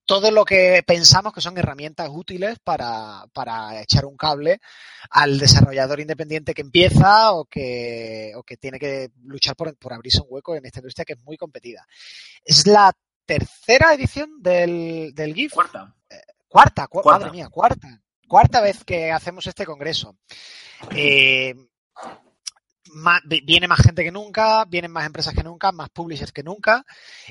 todo 0.04 0.30
lo 0.30 0.44
que 0.44 0.82
pensamos 0.86 1.32
que 1.32 1.40
son 1.40 1.56
herramientas 1.58 2.08
útiles 2.10 2.58
para, 2.62 3.24
para, 3.32 3.80
echar 3.80 4.04
un 4.04 4.16
cable 4.16 4.60
al 5.10 5.38
desarrollador 5.38 6.00
independiente 6.00 6.54
que 6.54 6.62
empieza 6.62 7.32
o 7.32 7.44
que, 7.44 8.32
o 8.36 8.42
que 8.42 8.56
tiene 8.56 8.78
que 8.78 9.10
luchar 9.24 9.56
por, 9.56 9.76
por, 9.76 9.92
abrirse 9.92 10.20
un 10.20 10.26
hueco 10.28 10.54
en 10.54 10.66
esta 10.66 10.80
industria 10.80 11.04
que 11.04 11.14
es 11.14 11.22
muy 11.22 11.36
competida. 11.36 11.86
Es 12.44 12.66
la 12.66 12.92
tercera 13.24 13.94
edición 13.94 14.42
del, 14.42 15.12
del 15.14 15.34
GIF. 15.34 15.52
Cuarta. 15.52 15.94
Eh, 16.08 16.20
cuarta, 16.48 16.88
cu 16.88 17.02
cuarta, 17.02 17.26
madre 17.26 17.36
mía, 17.36 17.48
cuarta. 17.48 18.02
Cuarta 18.30 18.60
vez 18.60 18.84
que 18.84 19.10
hacemos 19.10 19.44
este 19.48 19.66
congreso. 19.66 20.16
Eh, 20.94 21.52
más, 22.92 23.20
viene 23.26 23.66
más 23.66 23.80
gente 23.80 24.04
que 24.04 24.12
nunca, 24.12 24.64
vienen 24.66 24.92
más 24.92 25.04
empresas 25.04 25.34
que 25.34 25.42
nunca, 25.42 25.72
más 25.72 25.90
publishers 25.90 26.30
que 26.30 26.44
nunca 26.44 26.86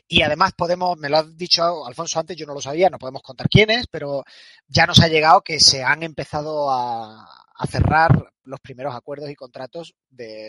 y 0.10 0.24
además 0.24 0.52
podemos, 0.58 0.98
me 0.98 1.08
lo 1.08 1.20
ha 1.20 1.24
dicho 1.24 1.86
Alfonso 1.88 2.20
antes, 2.20 2.36
yo 2.36 2.46
no 2.46 2.54
lo 2.54 2.60
sabía, 2.60 2.90
no 2.90 3.00
podemos 3.00 3.22
contar 3.22 3.48
quiénes, 3.48 3.88
pero 3.88 4.26
ya 4.68 4.86
nos 4.86 5.00
ha 5.00 5.08
llegado 5.08 5.40
que 5.40 5.62
se 5.62 5.86
han 5.86 6.04
empezado 6.04 6.70
a, 6.70 7.26
a 7.56 7.68
cerrar 7.68 8.34
los 8.44 8.60
primeros 8.60 8.94
acuerdos 8.94 9.30
y 9.30 9.36
contratos 9.36 9.96
de 10.10 10.48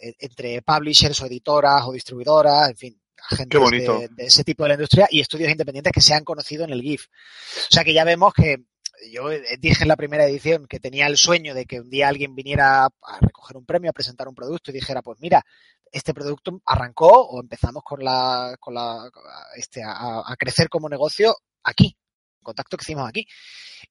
e, 0.00 0.14
entre 0.18 0.62
publishers 0.62 1.22
o 1.22 1.26
editoras 1.26 1.84
o 1.86 1.92
distribuidoras, 1.92 2.70
en 2.70 2.76
fin, 2.76 3.02
agentes 3.30 3.60
de, 3.70 4.08
de, 4.16 4.26
ese 4.26 4.42
tipo 4.42 4.64
de 4.64 4.70
la 4.70 4.74
industria 4.74 5.06
y 5.12 5.20
estudios 5.20 5.52
independientes 5.52 5.92
que 5.92 6.00
se 6.00 6.12
han 6.12 6.24
conocido 6.24 6.64
en 6.64 6.70
el 6.70 6.82
GIF. 6.82 7.06
O 7.06 7.72
sea 7.72 7.84
que 7.84 7.94
ya 7.94 8.02
vemos 8.02 8.34
que 8.34 8.64
yo 9.10 9.28
dije 9.58 9.82
en 9.82 9.88
la 9.88 9.96
primera 9.96 10.24
edición 10.24 10.66
que 10.66 10.80
tenía 10.80 11.06
el 11.06 11.16
sueño 11.16 11.54
de 11.54 11.66
que 11.66 11.80
un 11.80 11.90
día 11.90 12.08
alguien 12.08 12.34
viniera 12.34 12.84
a 12.84 13.18
recoger 13.20 13.56
un 13.56 13.64
premio, 13.64 13.90
a 13.90 13.94
presentar 13.94 14.28
un 14.28 14.34
producto 14.34 14.70
y 14.70 14.74
dijera, 14.74 15.02
pues 15.02 15.18
mira, 15.20 15.44
este 15.90 16.14
producto 16.14 16.60
arrancó 16.66 17.08
o 17.08 17.40
empezamos 17.40 17.82
con 17.82 18.04
la, 18.04 18.56
con 18.60 18.74
la, 18.74 19.10
este, 19.56 19.82
a, 19.82 20.22
a 20.24 20.36
crecer 20.36 20.68
como 20.68 20.88
negocio 20.88 21.34
aquí, 21.62 21.96
en 22.38 22.42
contacto 22.42 22.76
que 22.76 22.84
hicimos 22.84 23.08
aquí. 23.08 23.26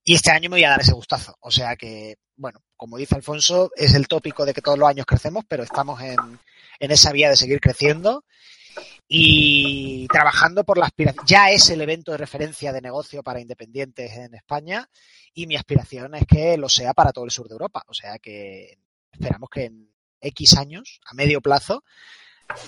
Y 0.04 0.16
este 0.16 0.32
año 0.32 0.50
me 0.50 0.58
voy 0.58 0.64
a 0.64 0.70
dar 0.70 0.82
ese 0.82 0.94
gustazo. 0.94 1.36
O 1.42 1.52
sea 1.52 1.76
que, 1.76 2.16
bueno, 2.36 2.62
como 2.78 2.98
dice 2.98 3.16
Alfonso, 3.16 3.72
es 3.76 3.94
el 3.96 4.08
tópico 4.08 4.46
de 4.46 4.54
que 4.54 4.62
todos 4.62 4.78
los 4.78 4.88
años 4.88 5.06
crecemos, 5.06 5.44
pero 5.48 5.64
estamos 5.64 6.02
en, 6.02 6.18
en 6.80 6.92
esa 6.92 7.12
vía 7.12 7.30
de 7.30 7.36
seguir 7.36 7.60
creciendo 7.60 8.24
y 9.08 10.08
trabajando 10.08 10.64
por 10.64 10.78
la 10.78 10.86
aspiración. 10.86 11.26
Ya 11.26 11.50
es 11.50 11.70
el 11.70 11.82
evento 11.82 12.12
de 12.12 12.18
referencia 12.18 12.72
de 12.72 12.82
negocio 12.82 13.24
para 13.24 13.42
independientes 13.42 14.12
en 14.16 14.36
España 14.36 14.90
y 15.34 15.48
mi 15.48 15.56
aspiración 15.56 16.16
es 16.16 16.26
que 16.26 16.58
lo 16.58 16.70
sea 16.70 16.94
para 16.94 17.12
todo 17.12 17.26
el 17.26 17.32
sur 17.32 17.48
de 17.48 17.54
Europa. 17.54 17.84
O 17.88 17.94
sea 17.94 18.20
que 18.20 18.78
esperamos 19.12 19.50
que 19.50 19.66
en 19.66 19.92
X 20.22 20.58
años, 20.58 21.00
a 21.06 21.14
medio 21.14 21.42
plazo, 21.42 21.84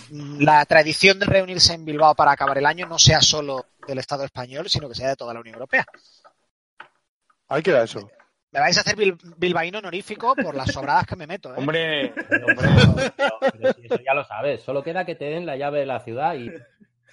la 0.09 0.65
tradición 0.65 1.19
de 1.19 1.25
reunirse 1.25 1.73
en 1.73 1.85
Bilbao 1.85 2.15
para 2.15 2.31
acabar 2.31 2.57
el 2.57 2.65
año 2.65 2.87
no 2.87 2.99
sea 2.99 3.21
solo 3.21 3.65
del 3.87 3.97
Estado 3.97 4.23
español, 4.23 4.69
sino 4.69 4.87
que 4.87 4.95
sea 4.95 5.09
de 5.09 5.15
toda 5.15 5.33
la 5.33 5.39
Unión 5.39 5.55
Europea. 5.55 5.85
Ahí 7.47 7.63
queda 7.63 7.83
eso. 7.83 8.09
Me 8.51 8.59
vais 8.59 8.77
a 8.77 8.81
hacer 8.81 8.97
bil 8.97 9.17
bilbaíno 9.37 9.79
honorífico 9.79 10.35
por 10.35 10.55
las 10.55 10.71
sobradas 10.71 11.05
que 11.05 11.15
me 11.15 11.25
meto. 11.25 11.51
¿eh? 11.51 11.55
Hombre, 11.57 12.13
hombre 12.45 13.13
pero, 13.15 13.37
pero 13.39 13.73
si 13.73 13.85
eso 13.85 13.99
ya 14.05 14.13
lo 14.13 14.25
sabes. 14.25 14.61
Solo 14.61 14.83
queda 14.83 15.05
que 15.05 15.15
te 15.15 15.25
den 15.25 15.45
la 15.45 15.55
llave 15.55 15.79
de 15.79 15.85
la 15.85 16.01
ciudad 16.01 16.35
y. 16.35 16.51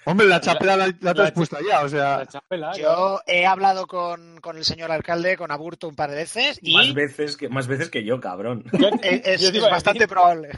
Hombre, 0.05 0.27
la 0.27 0.41
chapela 0.41 0.75
la, 0.75 0.87
la, 1.01 1.13
la 1.13 1.23
has 1.23 1.31
puesto 1.31 1.57
ya, 1.61 1.83
o 1.83 1.89
sea. 1.89 2.25
Chapela, 2.25 2.71
yo 2.77 3.21
he 3.25 3.45
hablado 3.45 3.87
con, 3.87 4.41
con, 4.41 4.57
el 4.57 4.65
señor 4.65 4.91
alcalde, 4.91 5.37
con 5.37 5.51
Aburto, 5.51 5.87
un 5.87 5.95
par 5.95 6.09
de 6.09 6.17
veces. 6.17 6.59
Y... 6.61 6.73
Más, 6.73 6.93
veces 6.93 7.37
que, 7.37 7.47
más 7.47 7.67
veces 7.67 7.89
que 7.89 8.03
yo, 8.03 8.19
cabrón. 8.19 8.65
es, 9.03 9.41
es, 9.41 9.43
es 9.43 9.61
bastante 9.61 10.07
probable. 10.07 10.51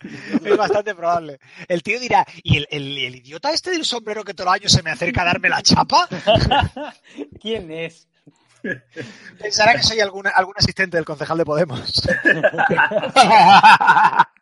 Es 0.44 0.56
bastante 0.56 0.94
probable. 0.94 1.38
El 1.66 1.82
tío 1.82 1.98
dirá, 1.98 2.24
¿y 2.42 2.58
el, 2.58 2.66
el, 2.70 2.98
el, 2.98 3.16
idiota 3.16 3.50
este 3.50 3.70
del 3.70 3.84
sombrero 3.84 4.24
que 4.24 4.34
todos 4.34 4.46
los 4.46 4.54
años 4.54 4.72
se 4.72 4.82
me 4.82 4.90
acerca 4.90 5.22
a 5.22 5.24
darme 5.24 5.48
la 5.48 5.62
chapa? 5.62 6.06
¿Quién 7.40 7.70
es? 7.72 8.06
Pensará 9.38 9.74
que 9.74 9.82
soy 9.82 10.00
algún, 10.00 10.26
algún 10.26 10.54
asistente 10.56 10.96
del 10.96 11.04
concejal 11.04 11.38
de 11.38 11.44
Podemos. 11.44 12.02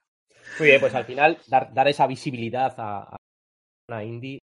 Muy 0.58 0.68
bien, 0.68 0.80
pues 0.80 0.94
al 0.94 1.04
final 1.04 1.38
dar, 1.48 1.74
dar 1.74 1.88
esa 1.88 2.06
visibilidad 2.06 2.72
a, 2.78 3.02
a, 3.02 3.16
una 3.88 4.04
indie 4.04 4.38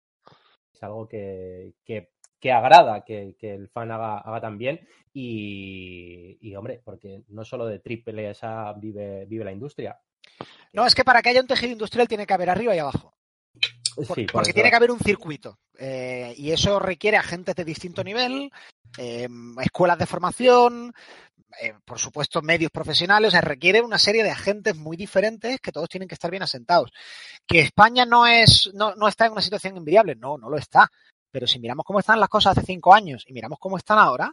es 0.75 0.83
algo 0.83 1.09
que, 1.09 1.75
que, 1.85 2.11
que 2.41 2.53
agrada 2.53 3.05
que, 3.05 3.37
que, 3.39 3.55
el 3.55 3.69
fan 3.69 3.93
haga, 3.93 4.19
haga 4.19 4.41
también 4.41 4.81
y, 5.13 6.37
y, 6.41 6.57
hombre, 6.57 6.81
porque 6.85 7.23
no 7.29 7.45
solo 7.45 7.67
de 7.67 7.79
triple 7.79 8.31
esa 8.31 8.73
vive, 8.73 9.25
vive 9.27 9.45
la 9.45 9.53
industria. 9.53 10.01
No, 10.73 10.87
es 10.87 10.95
que 10.95 11.05
para 11.05 11.23
que 11.23 11.31
haya 11.31 11.41
un 11.41 11.47
tejido 11.47 11.73
industrial 11.73 12.09
tiene 12.09 12.27
que 12.27 12.35
haber 12.35 12.51
arriba 12.51 12.75
y 12.75 12.79
abajo. 12.79 13.15
Por, 13.95 14.17
sí, 14.17 14.27
porque 14.33 14.53
tiene 14.53 14.71
que 14.71 14.77
haber 14.77 14.93
un 14.93 15.01
circuito 15.01 15.59
eh, 15.77 16.33
y 16.37 16.53
eso 16.53 16.79
requiere 16.79 17.17
agentes 17.17 17.57
de 17.57 17.65
distinto 17.65 18.05
nivel, 18.05 18.51
eh, 18.99 19.29
escuelas 19.61 19.99
de 19.99 20.07
formación, 20.07 20.95
eh, 21.61 21.75
por 21.85 21.99
supuesto 21.99 22.43
medios 22.43 22.71
profesionales, 22.71 23.35
o 23.35 23.41
requiere 23.41 23.81
una 23.81 23.99
serie 23.99 24.23
de 24.23 24.31
agentes 24.31 24.77
muy 24.77 24.97
diferentes 24.97 25.61
que 25.61 25.73
todos 25.73 25.89
tienen 25.89 26.09
que 26.09 26.15
estar 26.15 26.31
bien 26.31 26.43
asentados. 26.43 26.91
Que 27.47 27.61
España 27.61 28.05
no 28.05 28.27
es, 28.27 28.71
no, 28.75 29.09
está 29.09 29.27
en 29.27 29.33
una 29.33 29.43
situación 29.43 29.77
envidiable, 29.77 30.15
no, 30.15 30.39
no 30.39 30.49
lo 30.49 30.57
está. 30.57 30.91
Pero 31.31 31.47
si 31.47 31.61
miramos 31.61 31.85
cómo 31.85 32.01
están 32.01 32.19
las 32.19 32.29
cosas 32.29 32.57
hace 32.57 32.67
cinco 32.67 32.93
años 32.93 33.25
y 33.27 33.33
miramos 33.33 33.59
cómo 33.61 33.77
están 33.77 33.99
ahora, 33.99 34.33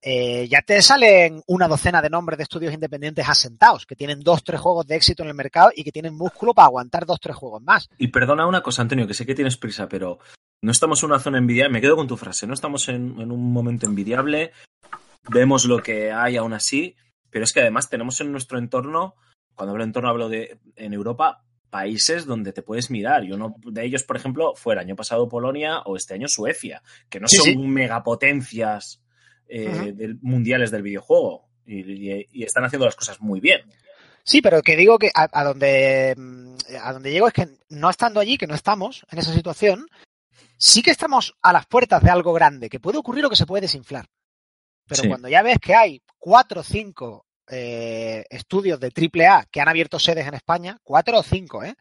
eh, 0.00 0.46
ya 0.48 0.62
te 0.62 0.80
salen 0.80 1.42
una 1.46 1.66
docena 1.66 2.00
de 2.00 2.10
nombres 2.10 2.38
de 2.38 2.44
estudios 2.44 2.72
independientes 2.72 3.28
asentados, 3.28 3.84
que 3.84 3.96
tienen 3.96 4.20
dos, 4.20 4.44
tres 4.44 4.60
juegos 4.60 4.86
de 4.86 4.96
éxito 4.96 5.22
en 5.22 5.30
el 5.30 5.34
mercado 5.34 5.70
y 5.74 5.82
que 5.82 5.90
tienen 5.90 6.14
músculo 6.14 6.54
para 6.54 6.66
aguantar 6.66 7.04
dos, 7.04 7.18
tres 7.20 7.36
juegos 7.36 7.62
más. 7.62 7.88
Y 7.98 8.08
perdona 8.08 8.46
una 8.46 8.62
cosa, 8.62 8.82
Antonio, 8.82 9.06
que 9.06 9.14
sé 9.14 9.26
que 9.26 9.34
tienes 9.34 9.56
prisa, 9.56 9.88
pero 9.88 10.18
no 10.62 10.72
estamos 10.72 11.02
en 11.02 11.10
una 11.10 11.20
zona 11.20 11.38
envidiable, 11.38 11.72
me 11.72 11.80
quedo 11.80 11.96
con 11.96 12.08
tu 12.08 12.16
frase, 12.16 12.46
no 12.46 12.54
estamos 12.54 12.88
en, 12.88 13.20
en 13.20 13.30
un 13.30 13.52
momento 13.52 13.86
envidiable, 13.86 14.52
vemos 15.28 15.64
lo 15.64 15.82
que 15.82 16.10
hay 16.12 16.36
aún 16.36 16.52
así, 16.52 16.96
pero 17.30 17.44
es 17.44 17.52
que 17.52 17.60
además 17.60 17.88
tenemos 17.88 18.20
en 18.20 18.32
nuestro 18.32 18.58
entorno, 18.58 19.14
cuando 19.54 19.72
hablo 19.72 19.84
de 19.84 19.88
entorno 19.88 20.08
hablo 20.08 20.28
de 20.28 20.58
en 20.76 20.92
Europa, 20.92 21.44
países 21.70 22.26
donde 22.26 22.52
te 22.52 22.62
puedes 22.62 22.90
mirar. 22.90 23.24
Y 23.24 23.32
uno 23.32 23.56
de 23.64 23.84
ellos, 23.84 24.02
por 24.02 24.16
ejemplo, 24.16 24.54
fue 24.54 24.74
el 24.74 24.80
año 24.80 24.96
pasado 24.96 25.28
Polonia 25.28 25.80
o 25.80 25.96
este 25.96 26.14
año 26.14 26.28
Suecia, 26.28 26.82
que 27.08 27.20
no 27.20 27.28
sí, 27.28 27.36
son 27.36 27.46
sí. 27.46 27.56
megapotencias 27.58 29.02
eh, 29.48 29.68
uh 29.68 29.72
-huh. 29.72 29.94
del, 29.94 30.18
mundiales 30.22 30.70
del 30.70 30.82
videojuego 30.82 31.48
y, 31.66 31.80
y, 31.80 32.26
y, 32.32 32.44
están 32.44 32.64
haciendo 32.64 32.86
las 32.86 32.96
cosas 32.96 33.20
muy 33.20 33.40
bien. 33.40 33.60
Sí, 34.24 34.42
pero 34.42 34.62
que 34.62 34.76
digo 34.76 34.98
que 34.98 35.10
a, 35.14 35.28
a, 35.32 35.44
donde 35.44 36.14
a 36.82 36.92
donde 36.92 37.10
llego 37.10 37.28
es 37.28 37.32
que 37.32 37.48
no 37.70 37.88
estando 37.88 38.20
allí, 38.20 38.36
que 38.36 38.46
no 38.46 38.54
estamos 38.54 39.06
en 39.10 39.18
esa 39.18 39.32
situación, 39.32 39.86
sí 40.58 40.82
que 40.82 40.90
estamos 40.90 41.34
a 41.40 41.52
las 41.52 41.66
puertas 41.66 42.02
de 42.02 42.10
algo 42.10 42.32
grande, 42.32 42.68
que 42.68 42.80
puede 42.80 42.98
ocurrir 42.98 43.24
o 43.24 43.30
que 43.30 43.36
se 43.36 43.46
puede 43.46 43.62
desinflar. 43.62 44.06
Pero 44.86 45.02
sí. 45.02 45.08
cuando 45.08 45.28
ya 45.28 45.42
ves 45.42 45.58
que 45.58 45.74
hay 45.74 46.02
cuatro 46.18 46.60
o 46.60 46.64
cinco 46.64 47.26
eh, 47.48 48.24
estudios 48.28 48.78
de 48.80 48.92
AAA 48.92 49.46
que 49.50 49.60
han 49.60 49.68
abierto 49.68 49.98
sedes 49.98 50.26
en 50.26 50.34
España, 50.34 50.78
cuatro 50.82 51.18
o 51.18 51.22
cinco, 51.22 51.62
¿eh? 51.62 51.74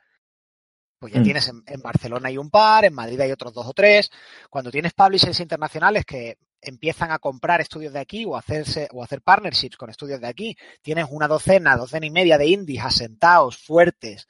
Pues 1.00 1.14
ya 1.14 1.20
mm. 1.20 1.24
tienes 1.24 1.48
en, 1.48 1.62
en, 1.68 1.82
Barcelona 1.82 2.30
hay 2.30 2.38
un 2.38 2.50
par, 2.50 2.86
en 2.86 2.94
Madrid 2.94 3.20
hay 3.20 3.32
otros 3.32 3.54
dos 3.54 3.68
o 3.68 3.74
tres. 3.74 4.10
Cuando 4.50 4.72
tienes 4.72 4.94
publishers 4.94 5.40
internacionales 5.40 6.06
que 6.06 6.38
empiezan 6.62 7.12
a 7.12 7.20
comprar 7.20 7.62
estudios 7.62 7.94
de 7.94 8.00
aquí 8.00 8.26
o 8.26 8.36
hacerse 8.36 8.88
o 8.92 9.04
hacer 9.04 9.22
partnerships 9.22 9.78
con 9.78 9.90
estudios 9.90 10.20
de 10.20 10.28
aquí, 10.28 10.58
tienes 10.82 11.06
una 11.10 11.28
docena, 11.28 11.78
docena 11.78 12.06
y 12.06 12.12
media 12.12 12.38
de 12.38 12.48
indies 12.48 12.84
asentados, 12.84 13.58
fuertes, 13.58 14.28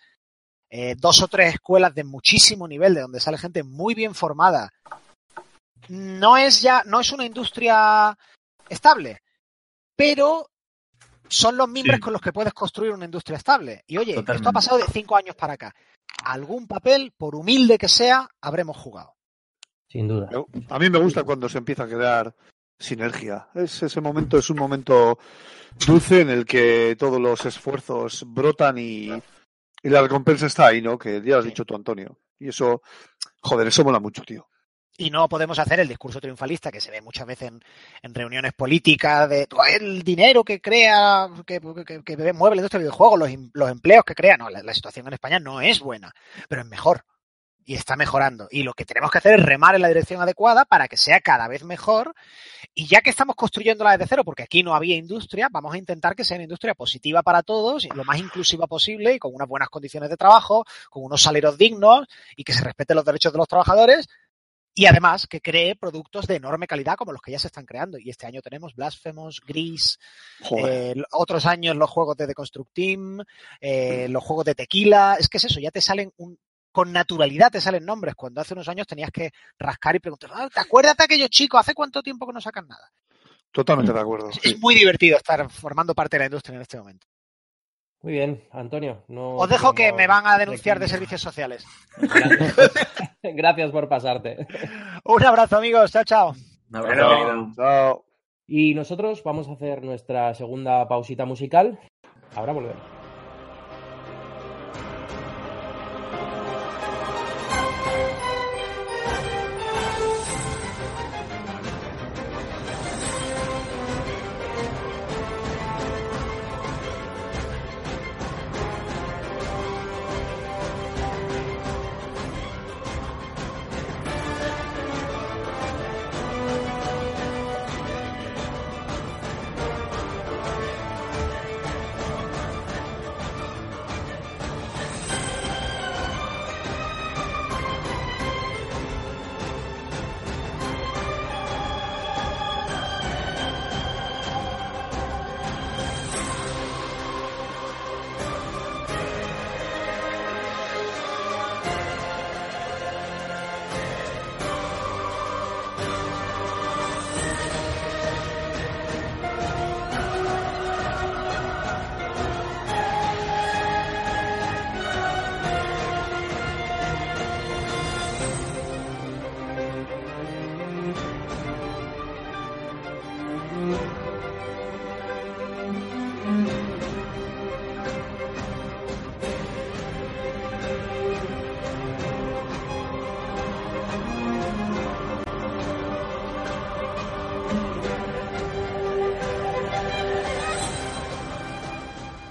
eh, 0.70 0.96
dos 0.98 1.22
o 1.22 1.28
tres 1.28 1.56
escuelas 1.56 1.94
de 1.96 2.04
muchísimo 2.04 2.68
nivel, 2.68 2.94
de 2.94 3.02
donde 3.02 3.20
sale 3.20 3.38
gente 3.38 3.64
muy 3.64 3.94
bien 3.96 4.14
formada. 4.14 4.72
No 5.90 6.36
es 6.36 6.62
ya, 6.62 6.84
no 6.86 7.00
es 7.00 7.12
una 7.12 7.26
industria 7.26 8.18
estable, 8.68 9.22
pero 9.96 10.50
son 11.30 11.56
los 11.58 11.70
mimbres 11.70 11.98
sí. 11.98 12.02
con 12.02 12.14
los 12.14 12.22
que 12.22 12.34
puedes 12.34 12.54
construir 12.54 12.92
una 12.92 13.06
industria 13.06 13.38
estable. 13.38 13.84
Y 13.88 13.98
oye, 13.98 14.16
Totalmente. 14.16 14.36
esto 14.38 14.50
ha 14.50 14.54
pasado 14.54 14.78
de 14.78 14.86
cinco 14.92 15.16
años 15.16 15.36
para 15.36 15.54
acá. 15.54 15.74
Algún 16.26 16.68
papel, 16.68 17.14
por 17.18 17.36
humilde 17.36 17.78
que 17.78 17.88
sea, 17.88 18.30
habremos 18.42 18.76
jugado. 18.78 19.16
Sin 19.90 20.08
duda. 20.08 20.30
A 20.70 20.80
mí 20.80 20.90
me 20.90 21.00
gusta 21.00 21.24
cuando 21.24 21.48
se 21.48 21.60
empieza 21.60 21.84
a 21.84 21.88
crear 21.88 22.36
sinergia. 22.78 23.48
Es, 23.56 23.84
ese 23.84 24.02
momento 24.02 24.38
es 24.38 24.50
un 24.50 24.58
momento 24.58 25.18
dulce 25.86 26.22
en 26.22 26.30
el 26.30 26.46
que 26.46 26.96
todos 27.00 27.22
los 27.22 27.46
esfuerzos 27.46 28.26
brotan 28.28 28.78
y, 28.78 29.10
y 29.88 29.90
la 29.90 30.02
recompensa 30.02 30.46
está 30.48 30.68
ahí, 30.68 30.82
¿no? 30.82 30.98
Que 30.98 31.22
ya 31.22 31.38
has 31.38 31.46
dicho 31.46 31.64
tú, 31.64 31.74
Antonio. 31.74 32.18
Y 32.40 32.50
eso, 32.50 32.82
joder, 33.42 33.68
eso 33.68 33.84
mola 33.84 34.00
mucho, 34.00 34.22
tío 34.24 34.48
y 34.98 35.12
no 35.12 35.30
podemos 35.30 35.60
hacer 35.60 35.80
el 35.80 35.88
discurso 35.88 36.20
triunfalista 36.20 36.72
que 36.72 36.82
se 36.82 36.90
ve 36.90 37.02
muchas 37.02 37.28
veces 37.28 37.50
en, 37.50 37.64
en 38.02 38.16
reuniones 38.16 38.54
políticas 38.54 39.30
de 39.30 39.48
el 39.80 40.02
dinero 40.02 40.44
que 40.44 40.60
crea, 40.60 41.30
que, 41.46 41.62
que, 41.86 42.04
que 42.04 42.34
mueve 42.34 42.56
la 42.56 42.62
industria 42.62 42.80
del 42.80 42.88
videojuego, 42.88 43.16
los, 43.16 43.30
los, 43.54 43.70
empleos 43.70 44.04
que 44.04 44.16
crea. 44.16 44.38
No, 44.38 44.50
la, 44.50 44.64
la, 44.64 44.74
situación 44.74 45.06
en 45.06 45.14
España 45.14 45.40
no 45.40 45.62
es 45.62 45.80
buena, 45.80 46.12
pero 46.50 46.64
es 46.64 46.68
mejor. 46.68 47.06
Y 47.68 47.76
está 47.76 47.98
mejorando. 47.98 48.48
Y 48.50 48.64
lo 48.64 48.74
que 48.74 48.86
tenemos 48.86 49.12
que 49.12 49.18
hacer 49.18 49.38
es 49.38 49.46
remar 49.46 49.76
en 49.76 49.82
la 49.82 49.90
dirección 49.90 50.22
adecuada 50.22 50.64
para 50.64 50.88
que 50.88 50.96
sea 50.96 51.20
cada 51.20 51.50
vez 51.50 51.66
mejor. 51.66 52.16
Y 52.74 52.88
ya 52.88 53.02
que 53.02 53.10
estamos 53.10 53.36
construyéndola 53.36 53.92
desde 53.92 54.08
cero, 54.08 54.24
porque 54.24 54.44
aquí 54.44 54.64
no 54.64 54.74
había 54.74 54.96
industria, 54.96 55.50
vamos 55.52 55.74
a 55.74 55.78
intentar 55.78 56.16
que 56.16 56.24
sea 56.24 56.38
una 56.38 56.46
industria 56.46 56.76
positiva 56.76 57.24
para 57.24 57.44
todos, 57.44 57.84
y 57.84 57.90
lo 57.90 58.06
más 58.06 58.20
inclusiva 58.20 58.68
posible 58.68 59.16
y 59.16 59.20
con 59.20 59.36
unas 59.36 59.50
buenas 59.50 59.68
condiciones 59.68 60.10
de 60.10 60.16
trabajo, 60.16 60.64
con 60.90 61.04
unos 61.04 61.22
salarios 61.22 61.58
dignos 61.58 62.08
y 62.38 62.46
que 62.46 62.54
se 62.54 62.64
respeten 62.64 62.96
los 62.96 63.04
derechos 63.04 63.34
de 63.34 63.38
los 63.38 63.50
trabajadores. 63.50 64.08
Y 64.74 64.86
además 64.86 65.28
que 65.28 65.42
cree 65.42 65.76
productos 65.76 66.26
de 66.26 66.36
enorme 66.36 66.68
calidad 66.68 66.96
como 66.96 67.12
los 67.12 67.22
que 67.22 67.32
ya 67.32 67.40
se 67.40 67.48
están 67.48 67.66
creando. 67.66 67.98
Y 67.98 68.12
este 68.12 68.28
año 68.28 68.42
tenemos 68.42 68.76
Blasphemous, 68.76 69.42
Gris, 69.46 70.00
eh, 70.56 70.96
otros 71.12 71.46
años 71.48 71.76
los 71.76 71.90
juegos 71.90 72.16
de 72.16 72.28
The 72.28 72.34
Construct 72.34 72.74
Team, 72.74 73.24
eh, 73.60 74.08
los 74.08 74.24
juegos 74.24 74.46
de 74.46 74.56
tequila. 74.56 75.18
Es 75.20 75.28
que 75.28 75.38
es 75.38 75.46
eso, 75.46 75.60
ya 75.60 75.72
te 75.72 75.82
salen 75.82 76.14
un, 76.18 76.38
con 76.78 76.92
naturalidad 76.94 77.50
te 77.52 77.60
salen 77.60 77.84
nombres. 77.84 78.14
Cuando 78.14 78.40
hace 78.40 78.54
unos 78.54 78.68
años 78.68 78.86
tenías 78.86 79.10
que 79.10 79.32
rascar 79.58 79.96
y 79.96 80.00
preguntar, 80.00 80.30
"Ah, 80.32 80.48
¿te 80.54 80.60
acuerdas 80.60 80.96
de 80.96 81.06
aquellos 81.06 81.30
chicos? 81.32 81.60
¿Hace 81.60 81.74
cuánto 81.74 82.04
tiempo 82.04 82.28
que 82.28 82.34
no 82.34 82.40
sacan 82.40 82.68
nada? 82.68 82.92
Totalmente 83.52 83.92
de 83.92 84.00
acuerdo. 84.00 84.30
Es- 84.30 84.40
sí. 84.44 84.56
Muy 84.62 84.76
divertido 84.76 85.18
estar 85.18 85.50
formando 85.50 85.96
parte 85.96 86.18
de 86.18 86.20
la 86.20 86.26
industria 86.26 86.56
en 86.58 86.62
este 86.62 86.78
momento. 86.78 87.08
Muy 88.04 88.14
bien, 88.14 88.44
Antonio. 88.52 89.04
No 89.08 89.38
Os 89.38 89.50
dejo 89.50 89.74
que 89.74 89.92
me 89.92 90.06
van 90.06 90.28
a 90.28 90.38
denunciar 90.38 90.78
de 90.78 90.88
servicios 90.88 91.20
sociales. 91.20 91.66
Gracias. 91.98 92.56
Gracias 93.24 93.72
por 93.72 93.90
pasarte. 93.90 94.46
Un 95.04 95.24
abrazo, 95.26 95.58
amigos. 95.58 95.92
Chao, 95.92 96.04
chao. 96.04 96.36
Un 96.70 96.76
abrazo, 96.76 97.08
Bueno. 97.08 97.54
Chao. 97.56 98.06
Y 98.46 98.76
nosotros 98.76 99.24
vamos 99.24 99.48
a 99.50 99.54
hacer 99.54 99.82
nuestra 99.82 100.36
segunda 100.36 100.88
pausita 100.88 101.26
musical. 101.26 101.80
Ahora 102.36 102.54
volvemos. 102.54 102.97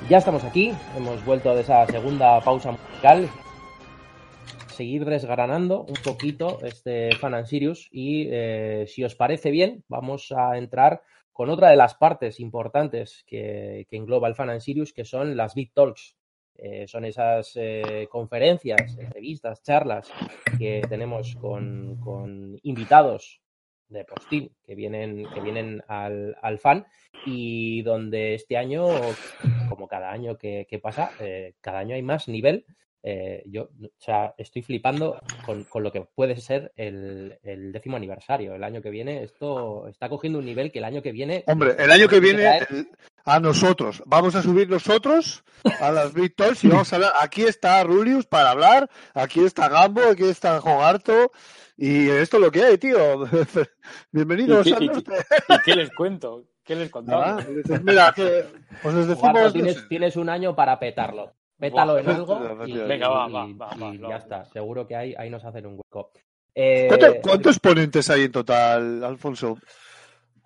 Ya 0.09 0.19
estamos 0.19 0.45
aquí, 0.45 0.73
hemos 0.97 1.25
vuelto 1.25 1.53
de 1.53 1.63
esa 1.63 1.85
segunda 1.87 2.41
pausa 2.41 2.71
musical. 2.71 3.29
Seguir 4.69 5.05
desgranando 5.05 5.83
un 5.83 5.97
poquito 6.05 6.61
este 6.63 7.11
Fan 7.17 7.35
and 7.35 7.47
Sirius 7.47 7.89
y 7.91 8.29
eh, 8.31 8.85
si 8.87 9.03
os 9.03 9.17
parece 9.17 9.51
bien, 9.51 9.83
vamos 9.89 10.31
a 10.31 10.59
entrar 10.59 11.03
con 11.33 11.51
otra 11.51 11.71
de 11.71 11.77
las 11.77 11.97
partes 11.97 12.39
importantes 12.39 13.25
que, 13.27 13.89
que 13.91 13.97
engloba 13.97 14.29
el 14.29 14.37
Fan 14.37 14.51
and 14.51 14.61
Sirius, 14.61 14.93
que 14.93 15.05
son 15.05 15.37
las 15.37 15.57
Big 15.57 15.73
Talks. 15.75 16.15
Eh, 16.55 16.87
son 16.87 17.05
esas 17.05 17.53
eh, 17.57 18.07
conferencias, 18.09 18.97
entrevistas, 18.97 19.61
charlas 19.65 20.09
que 20.57 20.83
tenemos 20.89 21.35
con, 21.35 21.97
con 21.97 22.57
invitados 22.63 23.41
de 23.89 24.05
postín 24.05 24.51
que 24.65 24.75
vienen, 24.75 25.27
que 25.33 25.41
vienen 25.41 25.83
al, 25.89 26.37
al 26.43 26.59
fan 26.59 26.87
y 27.25 27.83
donde 27.83 28.35
este 28.35 28.57
año, 28.57 28.87
como 29.69 29.89
cada 29.89 30.11
año 30.11 30.37
que, 30.37 30.67
que 30.69 30.79
pasa, 30.79 31.11
eh, 31.21 31.55
cada 31.61 31.81
año 31.81 31.95
hay 31.95 32.03
más 32.03 32.29
nivel. 32.29 32.65
Eh, 33.09 33.45
yo 33.47 33.65
o 33.65 33.89
sea, 33.99 34.35
estoy 34.37 34.63
flipando 34.63 35.21
con, 35.45 35.63
con 35.65 35.85
lo 35.85 35.93
que 35.93 36.01
puede 36.01 36.37
ser 36.39 36.73
el, 36.75 37.39
el, 37.45 37.71
décimo 37.71 37.97
aniversario. 37.97 38.55
El 38.55 38.65
año 38.65 38.83
que 38.83 38.91
viene 38.91 39.23
esto 39.23 39.87
está 39.87 40.09
cogiendo 40.09 40.41
un 40.41 40.45
nivel 40.45 40.73
que 40.73 40.81
el 40.81 40.85
año 40.87 41.03
que 41.03 41.13
viene... 41.13 41.45
Hombre, 41.47 41.77
el 41.79 41.93
año 41.93 42.09
que 42.09 42.19
viene 42.19 42.59
el, 42.69 42.89
a 43.25 43.39
nosotros. 43.39 44.03
Vamos 44.07 44.35
a 44.35 44.43
subir 44.43 44.69
nosotros 44.69 45.45
a 45.81 45.93
las 45.93 46.15
Big 46.15 46.35
Talks 46.35 46.65
y 46.65 46.69
vamos 46.69 46.93
a 46.93 46.97
hablar. 46.97 47.13
Aquí 47.21 47.43
está 47.43 47.85
Rulius 47.85 48.27
para 48.27 48.51
hablar, 48.51 48.91
aquí 49.15 49.45
está 49.45 49.69
Gambo, 49.69 50.03
aquí 50.03 50.25
está 50.25 50.61
Jogarto. 50.61 51.31
Y 51.77 52.09
esto 52.09 52.39
es 52.39 52.43
lo 52.43 52.51
que 52.51 52.65
hay, 52.65 52.79
tío. 52.79 53.29
Bienvenidos 54.11 54.67
¿Y 54.67 54.73
al 54.73 54.79
qué, 54.81 54.87
norte. 54.87 55.13
y, 55.49 55.55
y, 55.55 55.59
qué 55.65 55.77
les 55.77 55.91
cuento? 55.91 56.45
¿Qué 56.67 56.75
les 56.75 56.91
contamos? 56.91 57.25
Ah, 57.25 57.81
mira, 57.85 58.13
que 58.13 58.45
os 58.83 58.93
les 58.93 59.07
decimos. 59.07 59.33
Guardo, 59.33 59.53
tienes, 59.53 59.89
tienes, 59.89 60.17
un 60.17 60.29
año 60.29 60.57
para 60.57 60.79
petarlo. 60.79 61.33
Pétalo 61.59 61.93
Buah, 61.93 62.01
en 62.01 62.09
algo 62.11 62.67
y, 62.67 62.77
Venga, 62.79 63.09
va, 63.09 63.29
y, 63.29 63.33
va, 63.33 63.47
va, 63.47 63.77
va, 63.77 63.95
y 63.95 63.99
va, 63.99 64.09
ya 64.11 64.17
está. 64.17 64.45
Seguro 64.47 64.87
que 64.87 64.97
ahí, 64.97 65.15
ahí 65.17 65.31
nos 65.31 65.45
hacen 65.45 65.65
un 65.67 65.75
hueco. 65.75 66.11
Eh, 66.53 66.87
¿Cuántos, 66.89 67.15
¿Cuántos, 67.23 67.59
ponentes 67.61 68.11
hay 68.11 68.25
en 68.25 68.33
total, 68.33 69.05
Alfonso? 69.05 69.59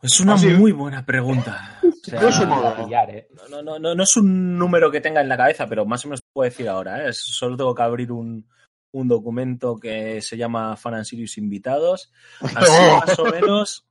Es 0.02 0.20
una 0.20 0.34
¿Ah, 0.34 0.38
sí? 0.38 0.48
muy 0.48 0.72
buena 0.72 1.04
pregunta. 1.04 1.80
O 2.00 2.02
sea, 2.02 2.18
Grosso 2.18 2.46
modo. 2.46 2.74
pillar, 2.76 3.10
¿eh? 3.10 3.28
no, 3.50 3.60
no, 3.60 3.78
no, 3.78 3.94
no, 3.94 4.02
es 4.02 4.16
un 4.16 4.56
número 4.56 4.90
que 4.90 5.02
tenga 5.02 5.20
en 5.20 5.28
la 5.28 5.36
cabeza, 5.36 5.66
pero 5.68 5.84
más 5.84 6.02
o 6.02 6.08
menos 6.08 6.22
te 6.22 6.28
puedo 6.32 6.48
decir 6.48 6.66
ahora. 6.66 7.06
¿eh? 7.06 7.12
Solo 7.12 7.58
tengo 7.58 7.74
que 7.74 7.82
abrir 7.82 8.10
un, 8.10 8.48
un 8.92 9.06
documento 9.06 9.78
que 9.78 10.22
se 10.22 10.38
llama 10.38 10.78
Fan 10.78 10.94
and 10.94 11.04
Sirius 11.04 11.36
Invitados. 11.36 12.10
Así 12.40 12.56
más 13.06 13.18
o 13.18 13.24
menos. 13.26 13.86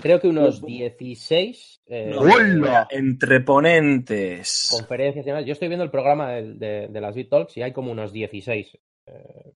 Creo 0.00 0.20
que 0.20 0.28
unos 0.28 0.64
16 0.64 1.82
eh, 1.86 2.14
¡Hola! 2.16 2.86
entre 2.90 3.40
ponentes. 3.40 4.68
conferencias 4.70 5.26
y 5.26 5.28
demás. 5.28 5.44
Yo 5.44 5.52
estoy 5.52 5.68
viendo 5.68 5.84
el 5.84 5.90
programa 5.90 6.30
de, 6.30 6.54
de, 6.54 6.88
de 6.88 7.00
las 7.00 7.14
Big 7.14 7.28
Talks 7.28 7.56
y 7.56 7.62
hay 7.62 7.72
como 7.72 7.90
unos 7.90 8.12
16. 8.12 8.78
Eh, 9.06 9.52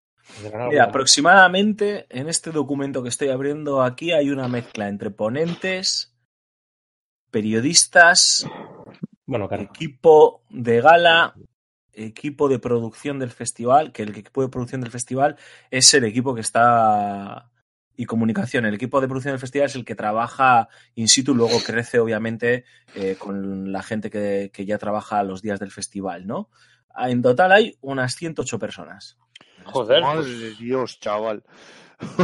Mira, 0.68 0.84
aproximadamente 0.84 2.06
en 2.08 2.28
este 2.28 2.50
documento 2.50 3.02
que 3.02 3.08
estoy 3.08 3.28
abriendo 3.28 3.82
aquí 3.82 4.12
hay 4.12 4.30
una 4.30 4.48
mezcla 4.48 4.88
entre 4.88 5.10
ponentes, 5.10 6.16
periodistas, 7.30 8.46
bueno, 9.26 9.48
claro. 9.48 9.64
equipo 9.64 10.42
de 10.48 10.80
gala, 10.80 11.34
equipo 11.92 12.48
de 12.48 12.58
producción 12.58 13.18
del 13.18 13.30
festival, 13.30 13.92
que 13.92 14.04
el 14.04 14.10
equipo 14.10 14.42
de 14.42 14.48
producción 14.48 14.80
del 14.80 14.90
festival 14.90 15.36
es 15.70 15.92
el 15.94 16.04
equipo 16.04 16.34
que 16.34 16.40
está 16.40 17.50
y 17.96 18.06
comunicación. 18.06 18.64
El 18.64 18.74
equipo 18.74 19.00
de 19.00 19.08
producción 19.08 19.32
del 19.32 19.40
festival 19.40 19.66
es 19.66 19.74
el 19.74 19.84
que 19.84 19.94
trabaja 19.94 20.68
in 20.94 21.08
situ, 21.08 21.34
luego 21.34 21.58
crece 21.64 21.98
obviamente 21.98 22.64
eh, 22.94 23.16
con 23.18 23.72
la 23.72 23.82
gente 23.82 24.10
que, 24.10 24.50
que, 24.52 24.64
ya 24.64 24.78
trabaja 24.78 25.22
los 25.22 25.42
días 25.42 25.60
del 25.60 25.70
festival, 25.70 26.26
¿no? 26.26 26.50
En 26.96 27.22
total 27.22 27.52
hay 27.52 27.76
unas 27.80 28.14
108 28.14 28.58
personas. 28.58 29.18
Joder. 29.64 30.02
Madre 30.02 30.30
de 30.30 30.54
Dios, 30.54 31.00
chaval. 31.00 31.44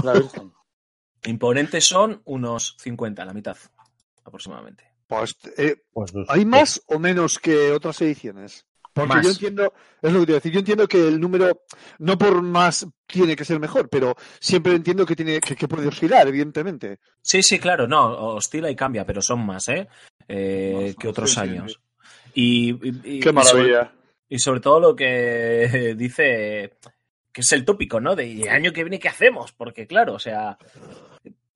La 0.03 0.15
Virgen. 0.15 0.53
Imponentes 1.25 1.85
son 1.85 2.23
unos 2.25 2.77
50, 2.79 3.25
la 3.25 3.33
mitad 3.33 3.57
aproximadamente. 4.25 4.85
Pues, 5.07 5.37
eh, 5.57 5.83
pues 5.93 6.13
¿hay 6.29 6.45
más 6.45 6.83
o 6.87 6.99
menos 6.99 7.39
que 7.39 7.73
otras 7.73 8.01
ediciones? 8.03 8.67
Porque 8.99 9.15
Más. 9.15 9.25
yo 9.25 9.31
entiendo, 9.31 9.73
es 10.03 10.13
lo 10.13 10.21
que 10.21 10.27
te 10.27 10.33
decir, 10.33 10.53
yo 10.53 10.59
entiendo 10.59 10.89
que 10.89 11.07
el 11.07 11.21
número, 11.21 11.63
no 12.01 12.19
por 12.19 12.43
más 12.43 12.85
tiene 13.07 13.37
que 13.37 13.45
ser 13.45 13.61
mejor, 13.61 13.89
pero 13.89 14.17
siempre 14.41 14.75
entiendo 14.75 15.07
que 15.07 15.15
tiene 15.15 15.41
que, 15.41 15.55
que 15.55 15.69
puede 15.69 15.87
oscilar, 15.87 16.27
evidentemente. 16.27 16.99
Sí, 17.23 17.41
sí, 17.45 17.61
claro, 17.61 17.87
no, 17.87 18.35
oscila 18.35 18.69
y 18.69 18.75
cambia, 18.75 19.07
pero 19.07 19.23
son 19.23 19.47
más, 19.47 19.69
¿eh? 19.69 19.87
eh 20.27 20.87
Más, 20.87 20.97
que 20.97 21.07
otros 21.07 21.31
sí, 21.31 21.37
sí, 21.37 21.41
años. 21.41 21.81
Y, 22.35 22.71
y, 22.71 23.21
Qué 23.21 23.29
y 23.29 23.33
maravilla. 23.33 23.85
sobre, 23.85 23.99
y 24.29 24.39
sobre 24.41 24.61
todo 24.61 24.81
lo 24.81 24.97
que 24.97 25.95
dice 25.97 26.73
que 27.31 27.43
es 27.43 27.53
el 27.53 27.65
tópico, 27.65 28.01
¿no? 28.01 28.17
De 28.17 28.33
el 28.33 28.49
año 28.49 28.73
que 28.73 28.83
viene, 28.83 28.99
¿qué 28.99 29.09
hacemos? 29.09 29.53
Porque, 29.53 29.87
claro, 29.87 30.15
o 30.15 30.19
sea, 30.19 30.59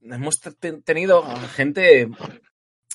hemos 0.01 0.41
tenido 0.85 1.25
gente 1.57 2.09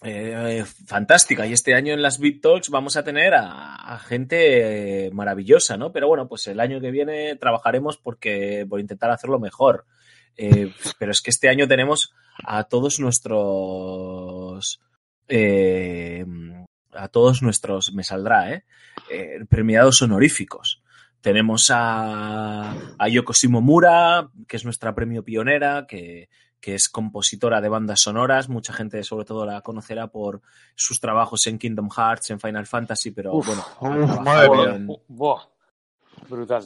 eh, 0.04 0.64
fantástica 0.86 1.48
y 1.48 1.54
este 1.54 1.74
año 1.74 1.94
en 1.94 2.04
las 2.04 2.20
Beat 2.20 2.42
Talks 2.42 2.70
vamos 2.70 2.98
a 2.98 3.04
tener 3.04 3.34
a, 3.36 4.00
gente 4.06 5.10
maravillosa, 5.12 5.76
¿no? 5.76 5.92
Pero 5.92 6.08
bueno, 6.08 6.28
pues 6.28 6.46
el 6.48 6.60
año 6.60 6.80
que 6.80 6.92
viene 6.92 7.36
trabajaremos 7.36 7.98
porque 7.98 8.66
por 8.70 8.80
intentar 8.80 9.10
hacerlo 9.10 9.40
mejor. 9.40 9.86
Eh, 10.36 10.72
pero 11.00 11.12
es 11.12 11.22
que 11.22 11.32
este 11.32 11.50
año 11.50 11.68
tenemos 11.68 12.14
a 12.44 12.66
todos 12.66 13.00
nuestros 13.00 14.80
eh, 15.28 16.26
a 16.94 17.08
todos 17.08 17.42
nuestros, 17.42 17.92
me 17.94 18.04
saldrá, 18.04 18.54
¿eh? 18.54 18.64
premiados 19.50 20.02
honoríficos. 20.02 20.84
Tenemos 21.22 21.72
a, 21.72 22.76
a 22.98 23.08
Yoko 23.10 23.34
Mura, 23.50 24.30
que 24.48 24.58
es 24.58 24.64
nuestra 24.64 24.94
premio 24.96 25.24
pionera, 25.24 25.86
que, 25.88 26.30
que 26.60 26.76
es 26.76 26.90
compositora 26.90 27.62
de 27.62 27.70
bandas 27.70 28.02
sonoras. 28.02 28.50
Mucha 28.50 28.74
gente, 28.74 29.04
sobre 29.04 29.26
todo, 29.26 29.46
la 29.46 29.62
conocerá 29.62 30.08
por 30.08 30.42
sus 30.76 31.00
trabajos 31.00 31.46
en 31.48 31.60
Kingdom 31.60 31.90
Hearts, 31.90 32.32
en 32.32 32.40
Final 32.40 32.66
Fantasy, 32.66 33.12
pero 33.12 33.34
bueno. 33.34 33.64
Brutal. 36.28 36.64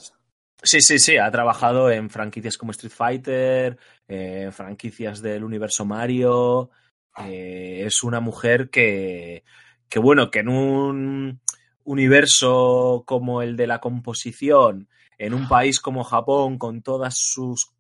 Sí, 0.63 0.79
sí, 0.81 0.99
sí, 0.99 1.17
ha 1.17 1.31
trabajado 1.31 1.89
en 1.89 2.09
franquicias 2.09 2.57
como 2.57 2.71
Street 2.71 2.93
Fighter, 2.93 3.77
eh, 4.07 4.49
franquicias 4.51 5.21
del 5.21 5.43
universo 5.43 5.85
Mario. 5.85 6.69
Eh, 7.17 7.83
es 7.85 8.03
una 8.03 8.19
mujer 8.19 8.69
que, 8.69 9.43
que, 9.89 9.99
bueno, 9.99 10.29
que 10.29 10.39
en 10.39 10.49
un 10.49 11.41
universo 11.83 13.03
como 13.07 13.41
el 13.41 13.57
de 13.57 13.67
la 13.67 13.79
composición, 13.79 14.87
en 15.17 15.33
un 15.33 15.47
país 15.47 15.79
como 15.79 16.03
Japón, 16.03 16.57
con 16.59 16.81
todas 16.83 17.17
sus 17.17 17.71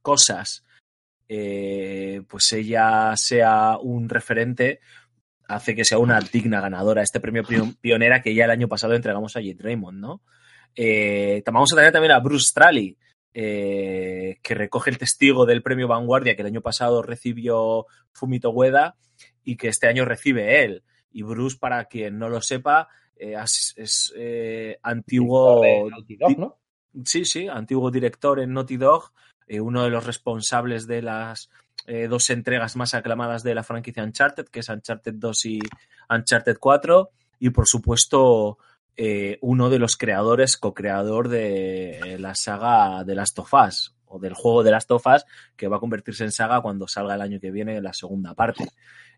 cosas, 0.00 0.63
eh, 1.36 2.22
pues 2.28 2.52
ella 2.52 3.16
sea 3.16 3.76
un 3.78 4.08
referente, 4.08 4.78
hace 5.48 5.74
que 5.74 5.84
sea 5.84 5.98
una 5.98 6.20
digna 6.20 6.60
ganadora. 6.60 7.02
Este 7.02 7.18
premio 7.18 7.42
pionera 7.80 8.22
que 8.22 8.34
ya 8.34 8.44
el 8.44 8.52
año 8.52 8.68
pasado 8.68 8.94
entregamos 8.94 9.36
a 9.36 9.40
Jet 9.40 9.60
Raymond, 9.60 9.98
¿no? 9.98 10.22
Eh, 10.76 11.42
vamos 11.46 11.72
a 11.72 11.76
tener 11.76 11.92
también 11.92 12.12
a 12.12 12.20
Bruce 12.20 12.48
Straley, 12.48 12.96
eh, 13.32 14.38
que 14.42 14.54
recoge 14.54 14.90
el 14.90 14.98
testigo 14.98 15.44
del 15.44 15.62
premio 15.62 15.88
Vanguardia 15.88 16.36
que 16.36 16.42
el 16.42 16.48
año 16.48 16.60
pasado 16.60 17.02
recibió 17.02 17.86
Fumito 18.12 18.50
Ueda 18.50 18.96
y 19.42 19.56
que 19.56 19.68
este 19.68 19.88
año 19.88 20.04
recibe 20.04 20.64
él. 20.64 20.84
Y 21.10 21.22
Bruce, 21.22 21.56
para 21.58 21.84
quien 21.86 22.18
no 22.18 22.28
lo 22.28 22.40
sepa, 22.42 22.88
eh, 23.16 23.34
es, 23.76 24.14
antiguo. 24.82 25.88
¿no? 26.36 26.58
Sí, 27.04 27.24
sí, 27.24 27.48
antiguo 27.48 27.90
director 27.90 28.38
en 28.38 28.52
Naughty 28.52 28.76
Dog, 28.76 29.12
uno 29.48 29.84
de 29.84 29.90
los 29.90 30.06
responsables 30.06 30.86
de 30.86 31.02
las 31.02 31.50
dos 32.08 32.30
entregas 32.30 32.76
más 32.76 32.94
aclamadas 32.94 33.42
de 33.42 33.54
la 33.54 33.62
franquicia 33.62 34.02
Uncharted, 34.02 34.46
que 34.46 34.60
es 34.60 34.68
Uncharted 34.70 35.14
2 35.14 35.46
y 35.46 35.60
Uncharted 36.08 36.56
4. 36.58 37.10
Y 37.40 37.50
por 37.50 37.68
supuesto, 37.68 38.58
eh, 38.96 39.38
uno 39.40 39.70
de 39.70 39.78
los 39.78 39.96
creadores, 39.96 40.56
co-creador 40.56 41.28
de 41.28 42.16
la 42.20 42.34
saga 42.34 43.02
de 43.04 43.14
Last 43.16 43.38
of 43.40 43.52
o 44.06 44.18
del 44.20 44.34
juego 44.34 44.62
de 44.62 44.70
Last 44.70 44.90
of 44.92 45.04
que 45.56 45.66
va 45.66 45.78
a 45.78 45.80
convertirse 45.80 46.22
en 46.22 46.30
saga 46.30 46.60
cuando 46.60 46.86
salga 46.86 47.16
el 47.16 47.22
año 47.22 47.40
que 47.40 47.50
viene 47.50 47.80
la 47.80 47.92
segunda 47.92 48.34
parte. 48.34 48.68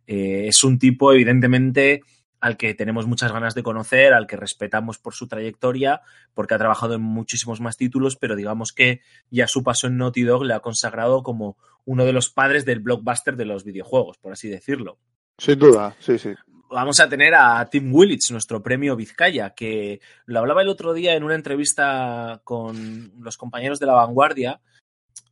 Eh, 0.06 0.46
es 0.48 0.64
un 0.64 0.78
tipo, 0.78 1.12
evidentemente, 1.12 2.02
al 2.46 2.56
que 2.56 2.74
tenemos 2.74 3.06
muchas 3.06 3.32
ganas 3.32 3.54
de 3.54 3.62
conocer, 3.62 4.14
al 4.14 4.26
que 4.26 4.36
respetamos 4.36 4.98
por 4.98 5.14
su 5.14 5.26
trayectoria, 5.26 6.02
porque 6.32 6.54
ha 6.54 6.58
trabajado 6.58 6.94
en 6.94 7.02
muchísimos 7.02 7.60
más 7.60 7.76
títulos, 7.76 8.16
pero 8.16 8.36
digamos 8.36 8.72
que 8.72 9.00
ya 9.30 9.48
su 9.48 9.64
paso 9.64 9.88
en 9.88 9.96
Naughty 9.96 10.22
Dog 10.22 10.44
le 10.44 10.54
ha 10.54 10.60
consagrado 10.60 11.22
como 11.22 11.56
uno 11.84 12.04
de 12.04 12.12
los 12.12 12.30
padres 12.30 12.64
del 12.64 12.80
blockbuster 12.80 13.36
de 13.36 13.46
los 13.46 13.64
videojuegos, 13.64 14.18
por 14.18 14.32
así 14.32 14.48
decirlo. 14.48 14.98
Sin 15.38 15.58
duda, 15.58 15.94
sí, 15.98 16.18
sí 16.18 16.30
vamos 16.68 16.98
a 17.00 17.08
tener 17.08 17.34
a 17.34 17.64
Tim 17.70 17.94
Willits, 17.94 18.32
nuestro 18.32 18.62
premio 18.62 18.96
Vizcaya, 18.96 19.50
que 19.50 20.00
lo 20.24 20.40
hablaba 20.40 20.62
el 20.62 20.68
otro 20.68 20.94
día 20.94 21.14
en 21.14 21.22
una 21.22 21.34
entrevista 21.34 22.40
con 22.44 23.12
los 23.20 23.36
compañeros 23.36 23.78
de 23.78 23.86
la 23.86 23.94
vanguardia 23.94 24.60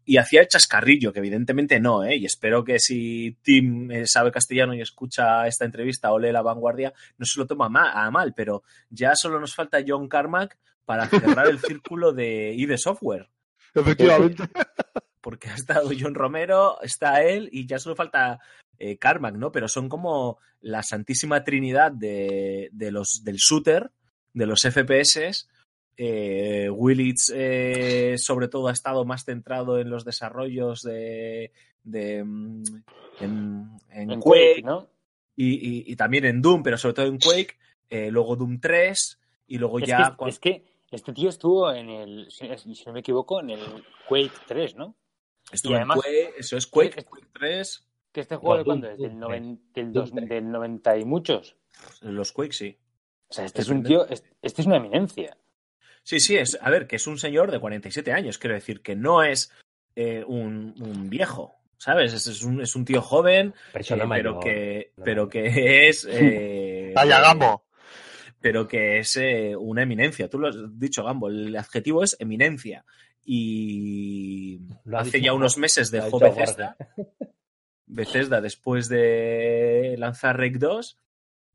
y 0.05 0.19
hacía 0.19 0.43
el 0.43 0.49
chascarrillo, 0.49 1.13
que 1.13 1.21
evidentemente 1.21 1.81
no, 1.81 2.05
¿eh? 2.05 2.17
y 2.17 2.27
espero 2.27 2.65
que 2.65 2.79
si 2.79 3.37
Tim 3.43 3.91
eh, 3.91 4.07
sabe 4.07 4.33
castellano 4.33 4.75
y 4.75 4.81
escucha 4.81 5.47
esta 5.47 5.65
entrevista 5.65 6.13
o 6.13 6.19
lee 6.19 6.33
la 6.33 6.43
vanguardia, 6.43 6.93
no 7.19 7.27
se 7.27 7.39
lo 7.39 7.47
toma 7.47 7.67
a 7.67 8.11
mal, 8.11 8.35
pero 8.35 8.63
ya 8.91 9.15
solo 9.17 9.41
nos 9.41 9.55
falta 9.55 9.85
John 9.87 10.09
Carmack 10.09 10.59
para 10.85 11.07
cerrar 11.09 11.49
el 11.49 11.59
círculo 11.59 12.13
de 12.13 12.55
ID 12.55 12.77
Software. 12.77 13.29
Efectivamente. 13.75 14.45
Porque 15.21 15.49
ha 15.49 15.55
estado 15.55 15.91
John 15.99 16.15
Romero, 16.15 16.81
está 16.83 17.23
él 17.23 17.49
y 17.51 17.67
ya 17.67 17.79
solo 17.79 17.97
falta 17.97 18.41
eh, 18.79 18.99
Carmack, 18.99 19.35
¿no? 19.37 19.51
Pero 19.53 19.69
son 19.69 19.89
como 19.89 20.39
la 20.61 20.83
santísima 20.83 21.45
trinidad 21.45 21.93
de, 21.93 22.71
los, 22.91 23.23
del 23.25 23.37
shooter, 23.37 23.91
de 24.33 24.47
los 24.47 24.63
FPS. 24.63 25.49
Eh, 25.97 26.68
Willits, 26.70 27.32
eh, 27.34 28.16
sobre 28.18 28.49
todo, 28.49 28.68
ha 28.68 28.72
estado 28.72 29.05
más 29.05 29.24
centrado 29.24 29.78
en 29.78 29.90
los 29.90 30.05
desarrollos 30.05 30.82
de, 30.82 31.53
de 31.84 32.24
mm, 32.24 32.64
en, 33.20 34.20
Quake, 34.20 34.62
¿no? 34.64 34.88
Y, 35.36 35.95
también 35.97 36.24
en 36.24 36.42
Doom, 36.42 36.62
pero 36.62 36.78
sobre 36.78 36.95
todo 36.95 37.07
en 37.07 37.18
Quake. 37.18 37.57
Eh, 37.90 38.11
luego 38.11 38.34
Doom 38.34 38.61
3 38.61 39.20
y 39.49 39.59
luego 39.59 39.78
ya. 39.78 40.16
Es 40.26 40.38
que 40.38 40.64
este 40.90 41.12
tío 41.12 41.28
estuvo 41.28 41.72
en 41.72 41.90
el, 41.90 42.30
si, 42.30 42.49
no 42.86 42.92
me 42.92 43.01
equivoco, 43.01 43.40
en 43.40 43.51
el 43.51 43.61
Quake 44.09 44.32
3, 44.47 44.76
¿no? 44.76 44.97
Estuvo 45.53 45.76
en 45.76 45.86
Quake, 45.86 46.34
eso 46.38 46.57
es 46.57 46.66
Quake, 46.66 47.05
Quake 47.05 47.28
3. 47.32 47.88
¿Que 48.12 48.20
este 48.20 48.36
juego 48.36 48.59
de 48.59 48.64
cuándo 48.64 48.88
es? 48.88 48.99
¿Del, 48.99 49.18
del, 50.28 50.51
90 50.51 50.99
y 50.99 51.05
muchos? 51.05 51.57
Los 52.01 52.32
Quake, 52.32 52.53
sí. 52.53 52.78
O 53.28 53.32
sea, 53.32 53.45
este 53.45 53.62
es 53.62 53.68
un 53.68 53.82
tío, 53.82 54.07
este 54.09 54.61
es 54.61 54.66
una 54.66 54.76
eminencia. 54.76 55.36
Sí, 56.05 56.21
sí, 56.21 56.37
es, 56.37 56.59
a 56.61 56.71
ver, 56.71 56.87
que 56.87 56.97
es 56.97 57.07
un 57.07 57.19
señor 57.19 57.51
de 57.51 57.59
47 57.59 58.13
años, 58.13 58.39
quiero 58.39 58.55
decir, 58.55 58.83
que 58.83 58.95
no 58.95 59.23
es 59.23 59.51
eh, 59.97 60.23
un, 60.27 60.75
un, 60.79 61.09
viejo, 61.09 61.57
¿sabes? 61.79 62.13
Es, 62.13 62.43
un, 62.43 62.61
es 62.61 62.77
un 62.77 62.85
tío 62.85 63.01
joven, 63.01 63.55
eh, 63.75 63.81
pero, 64.09 64.39
que, 64.39 64.93
pero 65.03 65.29
que 65.29 65.89
es... 65.89 66.05
Eh, 66.11 66.93
Vaya, 66.95 67.21
Gambo. 67.21 67.65
Pero 68.39 68.69
que 68.69 68.99
es 68.99 69.17
eh, 69.17 69.57
una 69.57 69.83
eminencia. 69.83 70.29
Tú 70.29 70.39
lo 70.39 70.49
has 70.49 70.57
dicho, 70.79 71.03
Gambo, 71.03 71.29
el 71.29 71.57
adjetivo 71.57 72.05
es 72.05 72.17
eminencia. 72.21 72.85
Y 73.25 74.61
hace 74.93 75.23
ya 75.23 75.33
unos 75.33 75.57
meses 75.57 75.91
dejó 75.91 76.19
Bethesda. 76.19 76.77
Bethesda 77.87 78.43
después 78.43 78.91
de 78.91 79.95
lanzar 79.99 80.39
Rake 80.39 80.59
2 80.59 80.99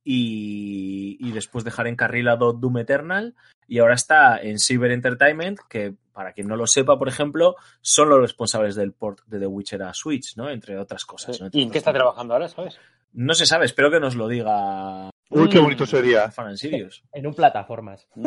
y, 0.03 1.31
después 1.31 1.63
dejar 1.63 1.87
encarrilado 1.87 2.53
Doom 2.53 2.79
Eternal 2.79 3.35
y 3.67 3.79
ahora 3.79 3.93
está 3.93 4.41
en 4.41 4.57
Cyber 4.59 4.91
Entertainment, 4.91 5.59
que 5.69 5.93
para 6.11 6.33
quien 6.33 6.47
no 6.47 6.55
lo 6.55 6.67
sepa, 6.67 6.97
por 6.97 7.07
ejemplo, 7.07 7.55
son 7.81 8.09
los 8.09 8.19
responsables 8.19 8.75
del 8.75 8.93
port 8.93 9.21
de 9.27 9.39
The 9.39 9.45
Witcher 9.45 9.83
a 9.83 9.93
Switch, 9.93 10.35
¿no? 10.35 10.49
Entre 10.49 10.77
otras 10.77 11.05
cosas. 11.05 11.39
¿Y 11.51 11.61
en 11.61 11.71
qué 11.71 11.77
está 11.77 11.93
trabajando 11.93 12.33
ahora, 12.33 12.49
sabes? 12.49 12.79
No 13.13 13.33
se 13.33 13.45
sabe, 13.45 13.65
espero 13.65 13.91
que 13.91 13.99
nos 13.99 14.15
lo 14.15 14.27
diga. 14.27 15.09
Uy, 15.29 15.49
qué 15.49 15.59
bonito 15.59 15.85
sería. 15.85 16.31
en 17.13 17.27
un 17.27 17.33
plataformas. 17.33 18.07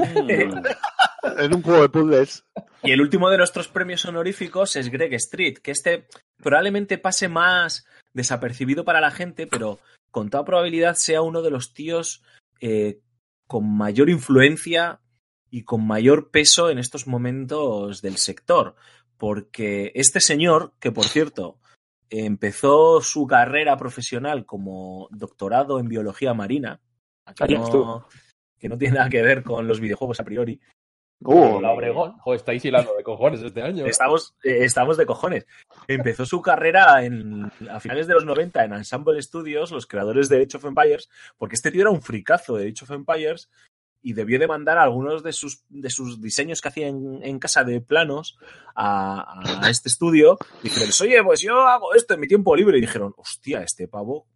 Mm. 1.24 1.38
en 1.38 1.54
un 1.54 1.62
juego 1.62 1.82
de 1.82 1.88
puzzles. 1.88 2.44
Y 2.82 2.90
el 2.90 3.00
último 3.00 3.30
de 3.30 3.36
nuestros 3.36 3.68
premios 3.68 4.04
honoríficos 4.06 4.74
es 4.74 4.90
Greg 4.90 5.14
Street, 5.14 5.58
que 5.62 5.70
este 5.70 6.08
probablemente 6.42 6.98
pase 6.98 7.28
más 7.28 7.86
desapercibido 8.12 8.84
para 8.84 9.00
la 9.00 9.12
gente, 9.12 9.46
pero 9.46 9.78
con 10.12 10.30
toda 10.30 10.44
probabilidad 10.44 10.94
sea 10.94 11.22
uno 11.22 11.42
de 11.42 11.50
los 11.50 11.74
tíos 11.74 12.22
eh, 12.60 13.00
con 13.48 13.68
mayor 13.76 14.08
influencia 14.08 15.00
y 15.50 15.64
con 15.64 15.84
mayor 15.84 16.30
peso 16.30 16.70
en 16.70 16.78
estos 16.78 17.08
momentos 17.08 18.00
del 18.02 18.18
sector. 18.18 18.76
Porque 19.16 19.90
este 19.94 20.20
señor, 20.20 20.74
que 20.78 20.92
por 20.92 21.06
cierto 21.06 21.58
empezó 22.10 23.00
su 23.00 23.26
carrera 23.26 23.76
profesional 23.76 24.44
como 24.44 25.08
doctorado 25.10 25.80
en 25.80 25.88
biología 25.88 26.34
marina, 26.34 26.80
que 28.58 28.68
no 28.68 28.78
tiene 28.78 28.94
nada 28.98 29.08
que 29.08 29.22
ver 29.22 29.42
con 29.42 29.66
los 29.66 29.80
videojuegos 29.80 30.20
a 30.20 30.24
priori, 30.24 30.60
Uh, 31.24 31.60
la 31.60 31.70
Obregón. 31.72 32.18
Joder, 32.18 32.38
estáis 32.38 32.64
hilando 32.64 32.94
de 32.96 33.02
cojones 33.02 33.42
este 33.42 33.62
año. 33.62 33.86
Estamos, 33.86 34.34
eh, 34.42 34.64
estamos 34.64 34.96
de 34.96 35.06
cojones. 35.06 35.46
Empezó 35.88 36.26
su 36.26 36.42
carrera 36.42 37.04
en, 37.04 37.50
a 37.70 37.80
finales 37.80 38.06
de 38.06 38.14
los 38.14 38.24
90 38.24 38.64
en 38.64 38.72
Ensemble 38.74 39.20
Studios, 39.22 39.70
los 39.70 39.86
creadores 39.86 40.28
de 40.28 40.42
Age 40.42 40.56
of 40.56 40.64
Empires, 40.64 41.08
porque 41.38 41.54
este 41.54 41.70
tío 41.70 41.82
era 41.82 41.90
un 41.90 42.02
fricazo 42.02 42.56
de 42.56 42.68
Age 42.68 42.84
of 42.84 42.90
Empires 42.90 43.48
y 44.02 44.14
debió 44.14 44.38
de 44.38 44.48
mandar 44.48 44.78
algunos 44.78 45.22
de 45.22 45.32
sus, 45.32 45.64
de 45.68 45.88
sus 45.88 46.20
diseños 46.20 46.60
que 46.60 46.68
hacía 46.68 46.88
en, 46.88 47.38
casa 47.38 47.62
de 47.62 47.80
planos 47.80 48.36
a, 48.74 49.64
a 49.64 49.70
este 49.70 49.88
estudio. 49.88 50.38
Dijeron, 50.62 50.88
oye, 51.00 51.22
pues 51.22 51.40
yo 51.40 51.60
hago 51.68 51.94
esto 51.94 52.14
en 52.14 52.20
mi 52.20 52.26
tiempo 52.26 52.56
libre. 52.56 52.78
Y 52.78 52.80
dijeron, 52.80 53.14
hostia, 53.16 53.62
este 53.62 53.86
pavo 53.86 54.26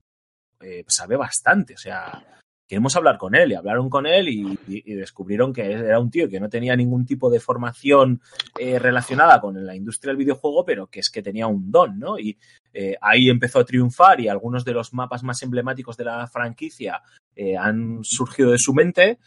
eh, 0.60 0.84
sabe 0.86 1.16
bastante. 1.16 1.74
O 1.74 1.78
sea, 1.78 2.24
queremos 2.66 2.96
hablar 2.96 3.18
con 3.18 3.34
él. 3.34 3.52
Y 3.52 3.54
hablaron 3.54 3.88
con 3.88 4.06
él 4.06 4.28
y, 4.28 4.58
y, 4.68 4.92
y 4.92 4.94
descubrieron 4.94 5.52
que 5.52 5.72
era 5.72 6.00
un 6.00 6.10
tío 6.10 6.28
que 6.28 6.40
no 6.40 6.48
tenía 6.48 6.76
ningún 6.76 7.06
tipo 7.06 7.30
de 7.30 7.40
formación 7.40 8.20
eh, 8.58 8.78
relacionada 8.78 9.40
con 9.40 9.64
la 9.64 9.74
industria 9.74 10.10
del 10.10 10.18
videojuego, 10.18 10.64
pero 10.64 10.86
que 10.88 11.00
es 11.00 11.10
que 11.10 11.22
tenía 11.22 11.46
un 11.46 11.70
don, 11.70 11.98
¿no? 11.98 12.18
Y 12.18 12.36
eh, 12.72 12.96
ahí 13.00 13.30
empezó 13.30 13.60
a 13.60 13.64
triunfar 13.64 14.20
y 14.20 14.28
algunos 14.28 14.64
de 14.64 14.72
los 14.72 14.92
mapas 14.92 15.22
más 15.22 15.42
emblemáticos 15.42 15.96
de 15.96 16.04
la 16.04 16.26
franquicia 16.26 17.02
eh, 17.34 17.56
han 17.56 18.02
surgido 18.02 18.50
de 18.50 18.58
su 18.58 18.74
mente. 18.74 19.18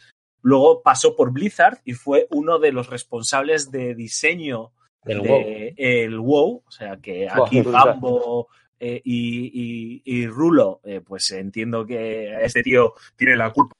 Luego 0.42 0.82
pasó 0.82 1.16
por 1.16 1.32
Blizzard 1.32 1.80
y 1.84 1.92
fue 1.92 2.26
uno 2.30 2.58
de 2.58 2.72
los 2.72 2.88
responsables 2.88 3.70
de 3.70 3.94
diseño 3.94 4.72
El 5.04 5.22
de 5.22 5.28
WoW. 5.28 5.74
el 5.76 6.18
WoW, 6.18 6.62
o 6.66 6.70
sea 6.70 6.96
que 6.96 7.28
aquí 7.28 7.60
Bambo 7.60 8.48
eh, 8.80 9.00
y, 9.04 10.02
y- 10.02 10.02
y 10.04 10.26
Rulo, 10.26 10.80
eh, 10.84 11.00
pues 11.00 11.30
entiendo 11.30 11.86
que 11.86 12.34
este 12.42 12.62
tío 12.62 12.94
tiene 13.14 13.36
la 13.36 13.52
culpa 13.52 13.74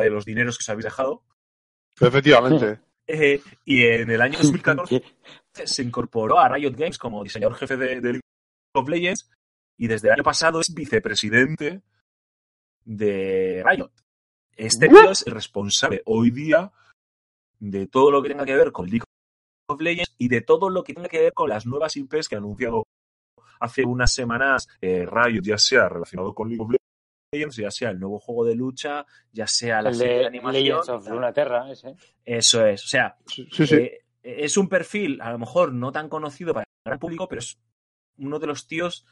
de 0.00 0.10
los 0.10 0.24
dineros 0.24 0.56
que 0.58 0.62
os 0.62 0.68
habéis 0.70 0.84
dejado. 0.86 1.22
Efectivamente. 2.00 2.80
Eh, 3.10 3.40
y 3.64 3.84
en 3.86 4.10
el 4.10 4.20
año 4.20 4.38
2014 4.42 5.02
se 5.64 5.82
incorporó 5.82 6.38
a 6.38 6.46
Riot 6.50 6.72
Games 6.76 6.98
como 6.98 7.24
diseñador 7.24 7.56
jefe 7.56 7.78
de, 7.78 8.02
de 8.02 8.08
League 8.12 8.20
of 8.74 8.86
Legends 8.86 9.30
y 9.78 9.86
desde 9.86 10.08
el 10.08 10.12
año 10.12 10.22
pasado 10.22 10.60
es 10.60 10.74
vicepresidente 10.74 11.80
de 12.84 13.62
Riot. 13.64 13.90
Este 14.56 14.88
tío 14.88 15.10
es 15.10 15.26
el 15.26 15.32
responsable 15.32 16.02
hoy 16.04 16.30
día 16.30 16.70
de 17.60 17.86
todo 17.86 18.10
lo 18.10 18.22
que 18.22 18.28
tenga 18.28 18.44
que 18.44 18.56
ver 18.56 18.72
con 18.72 18.90
League 18.90 19.04
of 19.68 19.80
Legends 19.80 20.14
y 20.18 20.28
de 20.28 20.42
todo 20.42 20.68
lo 20.68 20.84
que 20.84 20.92
tenga 20.92 21.08
que 21.08 21.20
ver 21.20 21.32
con 21.32 21.48
las 21.48 21.64
nuevas 21.64 21.96
IPs 21.96 22.28
que 22.28 22.34
ha 22.34 22.38
anunciado 22.38 22.84
hace 23.60 23.84
unas 23.84 24.12
semanas 24.12 24.68
eh, 24.80 25.06
Riot, 25.10 25.42
ya 25.42 25.58
sea 25.58 25.88
relacionado 25.88 26.34
con 26.34 26.48
League 26.48 26.62
of 26.62 26.70
Legends, 27.32 27.56
ya 27.56 27.70
sea 27.70 27.90
el 27.90 28.00
nuevo 28.00 28.18
juego 28.18 28.44
de 28.44 28.54
lucha, 28.54 29.04
ya 29.32 29.46
sea 29.46 29.82
la 29.82 29.90
El 29.90 29.94
serie 29.96 30.12
de 30.14 30.20
de 30.20 30.26
animación. 30.26 30.64
Legends 30.64 30.88
of 30.88 31.08
Runeterra, 31.08 31.70
ese. 31.70 31.94
Eso 32.24 32.66
es, 32.66 32.84
o 32.84 32.88
sea, 32.88 33.16
Sí, 33.26 33.48
sí. 33.50 33.74
eh, 33.74 34.00
es 34.22 34.56
un 34.56 34.68
perfil, 34.68 35.20
a 35.20 35.30
lo 35.32 35.38
mejor 35.38 35.72
no 35.72 35.92
tan 35.92 36.08
conocido 36.08 36.52
para 36.54 36.64
el 36.64 36.90
gran 36.90 36.98
público, 36.98 37.28
pero 37.28 37.40
es 37.40 37.58
uno 38.18 38.38
de 38.38 38.46
los 38.46 38.66
tíos 38.66 39.06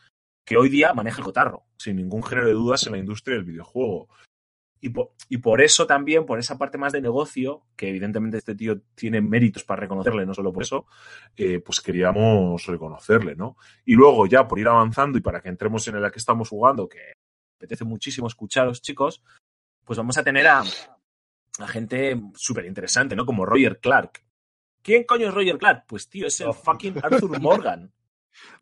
que 0.45 0.57
hoy 0.57 0.69
día 0.69 0.95
maneja 0.95 1.19
el 1.19 1.25
cotarro, 1.25 1.65
sin 1.77 1.97
ningún 1.97 2.23
género 2.23 2.47
de 2.47 2.53
dudas, 2.55 2.87
en 2.87 2.93
la 2.93 2.99
industria 2.99 3.37
del 3.37 3.45
videojuego. 3.45 4.09
Y 4.81 4.91
por, 4.91 5.13
y 5.29 5.39
por 5.39 5.63
eso 5.63 5.87
también, 5.87 6.27
por 6.27 6.39
esa 6.39 6.59
parte 6.59 6.79
más 6.79 6.93
de 6.93 7.01
negocio, 7.01 7.63
que 7.77 7.89
evidentemente 7.89 8.37
este 8.39 8.55
tío 8.55 8.83
tiene 8.95 9.21
méritos 9.21 9.65
para 9.65 9.81
reconocerle, 9.81 10.27
no 10.27 10.35
solo 10.35 10.53
por 10.53 10.63
eso, 10.63 10.87
eh, 11.37 11.61
pues 11.61 11.81
queríamos 11.81 12.65
reconocerle, 12.67 13.35
¿no? 13.35 13.57
Y 13.85 13.95
luego 13.95 14.27
ya 14.27 14.47
por 14.47 14.59
ir 14.59 14.69
avanzando 14.69 15.17
y 15.17 15.23
para 15.23 15.41
que 15.41 15.49
entremos 15.49 15.89
en 15.89 16.01
la 16.01 16.11
que 16.11 16.19
estamos 16.19 16.51
jugando, 16.51 16.89
que 16.89 16.99
me 16.99 17.57
apetece 17.57 17.85
muchísimo 17.85 18.27
escucharos, 18.27 18.83
chicos, 18.83 19.23
pues 19.85 19.97
vamos 19.97 20.19
a 20.19 20.23
tener 20.23 20.47
a, 20.47 20.63
a 21.59 21.67
gente 21.69 22.21
súper 22.35 22.67
interesante, 22.67 23.17
¿no? 23.17 23.25
Como 23.25 23.47
Roger 23.47 23.81
Clark. 23.81 24.23
¿Quién 24.83 25.05
coño 25.05 25.29
es 25.29 25.35
Roger 25.35 25.59
Clark? 25.59 25.85
Pues 25.89 26.09
tío, 26.09 26.27
es 26.27 26.41
el 26.41 26.53
fucking 26.53 26.99
Arthur 27.03 27.41
Morgan. 27.41 27.93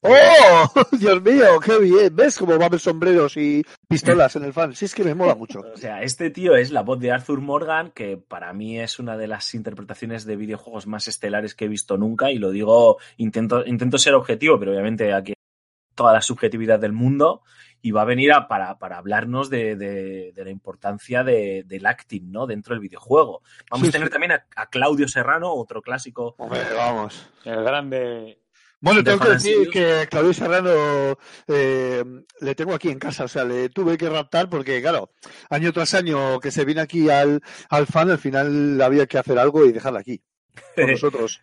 ¡Oh! 0.01 0.71
Dios 0.93 1.23
mío, 1.23 1.59
qué 1.65 1.79
bien. 1.79 2.15
¿Ves 2.15 2.39
cómo 2.39 2.57
va 2.59 2.65
a 2.65 2.67
haber 2.67 2.81
sombreros 2.81 3.37
y 3.37 3.65
pistolas 3.89 4.37
en 4.37 4.45
el 4.45 4.53
fan? 4.53 4.75
Sí, 4.75 4.85
es 4.85 4.95
que 4.95 5.05
me 5.05 5.15
mola 5.15 5.35
mucho. 5.35 5.61
O 5.61 5.77
sea, 5.77 6.03
este 6.03 6.31
tío 6.31 6.57
es 6.57 6.71
la 6.71 6.83
voz 6.83 7.01
de 7.01 7.11
Arthur 7.13 7.41
Morgan, 7.41 7.91
que 7.91 8.17
para 8.17 8.53
mí 8.53 8.79
es 8.79 8.99
una 8.99 9.17
de 9.17 9.27
las 9.29 9.55
interpretaciones 9.55 10.25
de 10.27 10.37
videojuegos 10.37 10.87
más 10.87 11.09
estelares 11.09 11.55
que 11.55 11.65
he 11.65 11.69
visto 11.69 11.97
nunca, 11.97 12.31
y 12.31 12.39
lo 12.39 12.51
digo, 12.51 12.99
intento, 13.17 13.65
intento 13.67 13.99
ser 13.99 14.15
objetivo, 14.15 14.59
pero 14.59 14.73
obviamente 14.73 15.13
aquí 15.13 15.33
hay 15.33 15.95
toda 15.95 16.13
la 16.13 16.23
subjetividad 16.23 16.79
del 16.79 16.93
mundo, 16.93 17.43
y 17.81 17.91
va 17.91 18.03
a 18.03 18.07
venir 18.07 18.33
a, 18.33 18.49
para, 18.49 18.79
para 18.79 18.97
hablarnos 18.97 19.51
de, 19.51 19.77
de- 19.77 20.33
de 20.35 20.45
la 20.45 20.51
importancia 20.51 21.23
de- 21.23 21.65
del 21.67 21.85
acting, 21.87 22.33
¿no? 22.33 22.47
Dentro 22.47 22.75
del 22.75 22.81
videojuego. 22.81 23.43
Vamos 23.71 23.85
Sí, 23.87 23.89
a 23.91 23.93
tener 23.93 24.09
sí. 24.09 24.13
también 24.13 24.33
a, 24.33 24.47
a 24.57 24.71
Claudio 24.71 25.07
Serrano, 25.07 25.53
otro 25.53 25.83
clásico. 25.83 26.35
Hombre, 26.39 26.61
vamos. 26.75 27.29
El 27.45 27.63
grande. 27.63 28.39
Bueno, 28.85 29.03
tengo 29.03 29.19
que 29.19 29.31
decir 29.31 29.71
que 29.71 30.07
Claudio 30.11 30.35
Serrano 30.35 31.17
eh, 31.49 32.05
le 32.41 32.55
tengo 32.55 32.75
aquí 32.75 32.91
en 32.91 32.99
casa, 32.99 33.25
o 33.25 33.29
sea, 33.29 33.43
le 33.43 33.71
tuve 33.71 33.97
que 33.97 34.11
raptar 34.11 34.51
porque, 34.51 34.83
claro, 34.83 35.11
año 35.49 35.73
tras 35.73 35.95
año 35.95 36.39
que 36.39 36.51
se 36.51 36.67
viene 36.67 36.83
aquí 36.83 37.09
al, 37.09 37.41
al 37.71 37.87
fan, 37.87 38.11
al 38.11 38.19
final 38.19 38.79
había 38.83 39.07
que 39.07 39.17
hacer 39.17 39.39
algo 39.39 39.65
y 39.65 39.73
dejarla 39.73 40.01
aquí, 40.01 40.23
con 40.77 40.87
nosotros. 40.91 41.41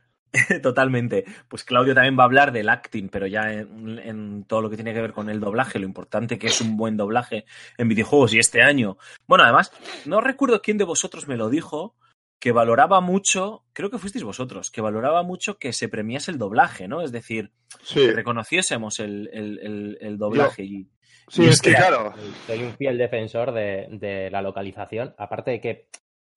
Totalmente. 0.61 1.25
Pues 1.47 1.63
Claudio 1.63 1.95
también 1.95 2.15
va 2.17 2.23
a 2.23 2.25
hablar 2.27 2.51
del 2.51 2.69
acting, 2.69 3.09
pero 3.09 3.25
ya 3.25 3.51
en, 3.51 3.97
en 3.97 4.43
todo 4.43 4.61
lo 4.61 4.69
que 4.69 4.77
tiene 4.77 4.93
que 4.93 5.01
ver 5.01 5.11
con 5.11 5.27
el 5.27 5.39
doblaje, 5.39 5.79
lo 5.79 5.87
importante 5.87 6.37
que 6.37 6.45
es 6.45 6.61
un 6.61 6.77
buen 6.77 6.95
doblaje 6.95 7.45
en 7.75 7.89
videojuegos. 7.89 8.35
Y 8.35 8.39
este 8.39 8.61
año, 8.61 8.99
bueno, 9.25 9.45
además, 9.45 9.71
no 10.05 10.21
recuerdo 10.21 10.61
quién 10.61 10.77
de 10.77 10.83
vosotros 10.83 11.27
me 11.27 11.37
lo 11.37 11.49
dijo, 11.49 11.95
que 12.41 12.51
valoraba 12.51 13.01
mucho, 13.01 13.63
creo 13.71 13.91
que 13.91 13.99
fuisteis 13.99 14.23
vosotros, 14.23 14.71
que 14.71 14.81
valoraba 14.81 15.21
mucho 15.21 15.59
que 15.59 15.71
se 15.73 15.87
premiase 15.87 16.31
el 16.31 16.39
doblaje, 16.39 16.87
¿no? 16.87 17.01
Es 17.03 17.11
decir, 17.11 17.51
Sí, 17.83 17.99
que 18.07 18.13
reconociésemos 18.13 18.99
el, 18.99 19.29
el- 19.31 19.59
el- 19.59 19.97
el 20.01 20.17
doblaje. 20.17 20.63
Y, 20.63 20.89
sí, 21.29 21.43
y 21.43 21.47
es 21.49 21.61
que 21.61 21.73
claro. 21.75 22.13
Soy 22.47 22.63
un 22.63 22.73
fiel 22.73 22.97
defensor 22.97 23.51
de, 23.53 23.87
de 23.91 24.31
la 24.31 24.41
localización. 24.41 25.13
Aparte 25.19 25.51
de 25.51 25.61
que 25.61 25.87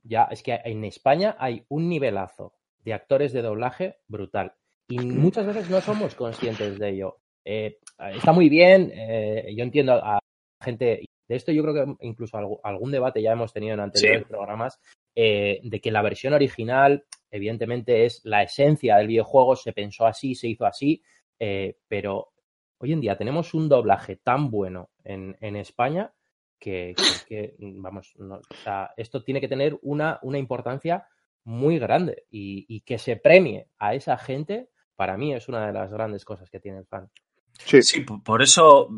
ya 0.03 0.25
es 0.31 0.43
que 0.43 0.61
en 0.65 0.85
España 0.85 1.37
hay 1.41 1.65
un 1.71 1.89
nivelazo 1.89 2.53
de 2.85 2.93
actores 2.93 3.33
de 3.33 3.41
doblaje 3.41 3.97
brutal. 4.07 4.53
Y 4.89 4.99
muchas 4.99 5.47
veces 5.47 5.71
no 5.71 5.81
somos 5.81 6.15
conscientes 6.15 6.79
de 6.79 6.89
ello. 6.91 7.17
Eh, 7.47 7.79
está 8.15 8.33
muy 8.33 8.51
bien, 8.51 8.93
eh, 8.95 9.55
yo 9.57 9.65
entiendo 9.65 9.95
a 9.95 10.19
gente. 10.63 11.07
De 11.27 11.37
esto 11.37 11.51
yo 11.53 11.63
creo 11.63 11.75
que 11.75 11.95
incluso 12.07 12.37
algún 12.63 12.91
debate 12.91 13.23
ya 13.23 13.33
hemos 13.33 13.55
tenido 13.55 13.73
en 13.73 13.81
anteriores 13.81 14.25
Sí. 14.25 14.29
programas, 14.29 14.79
eh, 15.17 15.61
de 15.63 15.81
que 15.81 15.91
la 15.91 16.03
versión 16.03 16.33
original, 16.35 17.05
evidentemente, 17.31 18.05
es 18.05 18.21
la 18.25 18.43
esencia 18.43 18.97
del 18.97 19.07
videojuego, 19.09 19.57
se 19.57 19.73
pensó 19.73 20.07
así, 20.07 20.35
se 20.35 20.49
hizo 20.49 20.67
así, 20.67 21.03
eh, 21.39 21.77
pero 21.89 22.33
hoy 22.79 22.93
en 22.93 23.01
día 23.01 23.17
tenemos 23.17 23.55
un 23.55 23.69
doblaje 23.69 24.17
tan 24.17 24.51
bueno 24.51 24.91
en, 25.05 25.37
en 25.41 25.57
España 25.57 26.13
que, 26.59 26.95
que- 27.27 27.27
que, 27.27 27.55
vamos, 27.77 28.15
no, 28.17 28.37
o 28.37 28.55
sea, 28.63 28.91
esto 28.97 29.23
tiene 29.23 29.41
que 29.41 29.49
tener 29.49 29.79
una, 29.83 30.19
una 30.23 30.39
importancia 30.39 31.07
muy 31.45 31.79
grande 31.79 32.25
y, 32.31 32.65
y 32.69 32.81
que 32.83 32.99
se 32.99 33.17
premie 33.17 33.69
a 33.79 33.95
esa 33.95 34.17
gente, 34.17 34.71
para 34.97 35.17
mí 35.17 35.35
es 35.35 35.49
una 35.49 35.67
de 35.67 35.73
las 35.73 35.93
grandes 35.93 36.25
cosas 36.25 36.49
que 36.51 36.61
tiene 36.61 36.79
el 36.79 36.87
fan. 36.87 37.11
Sí, 37.59 37.83
Sí, 37.83 38.01
por 38.01 38.23
por 38.23 38.43
eso 38.43 38.89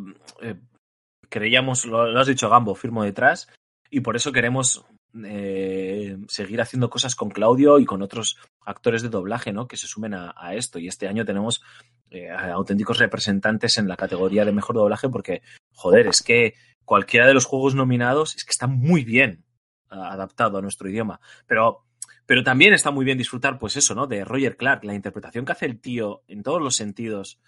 eh, 0.42 0.54
creíamos, 1.28 1.84
lo, 1.86 2.06
lo 2.06 2.20
has 2.20 2.26
dicho 2.26 2.48
Gambo, 2.48 2.74
firmo 2.74 3.02
detrás, 3.02 3.48
y 3.90 4.00
por 4.00 4.16
eso 4.16 4.32
queremos 4.32 4.84
eh, 5.24 6.16
seguir 6.28 6.60
haciendo 6.60 6.90
cosas 6.90 7.14
con 7.14 7.30
Claudio 7.30 7.78
y 7.78 7.84
con 7.84 8.02
otros 8.02 8.38
actores 8.64 9.02
de 9.02 9.08
doblaje, 9.08 9.52
¿no? 9.52 9.68
Que 9.68 9.76
se 9.76 9.86
sumen 9.86 10.14
a, 10.14 10.54
esto. 10.54 10.78
Y 10.78 10.88
este 10.88 11.08
año 11.08 11.24
tenemos 11.24 11.62
eh, 12.10 12.30
auténticos 12.30 12.98
representantes 12.98 13.78
en 13.78 13.88
la 13.88 13.96
categoría 13.96 14.44
de 14.44 14.52
mejor 14.52 14.76
doblaje 14.76 15.08
porque, 15.08 15.42
joder, 15.72 16.06
es 16.06 16.22
que 16.22 16.54
cualquiera 16.84 17.26
de 17.26 17.34
los 17.34 17.44
juegos 17.44 17.74
nominados 17.74 18.36
es 18.36 18.44
que 18.44 18.52
está 18.52 18.66
muy 18.66 19.04
bien 19.04 19.44
adaptado 19.88 20.58
a 20.58 20.62
nuestro 20.62 20.88
idioma. 20.88 21.20
Pero 21.46 21.86
pero 22.26 22.42
también 22.42 22.74
está 22.74 22.90
muy 22.90 23.04
bien 23.04 23.18
disfrutar, 23.18 23.58
pues 23.58 23.76
eso, 23.76 23.94
¿no? 23.94 24.08
De 24.08 24.24
Roger 24.24 24.56
Clark, 24.56 24.84
la 24.84 24.94
interpretación 24.94 25.44
que 25.44 25.52
hace 25.52 25.66
el 25.66 25.80
tío 25.80 26.24
en 26.26 26.42
todos 26.42 26.60
los 26.60 26.74
sentidos 26.74 27.40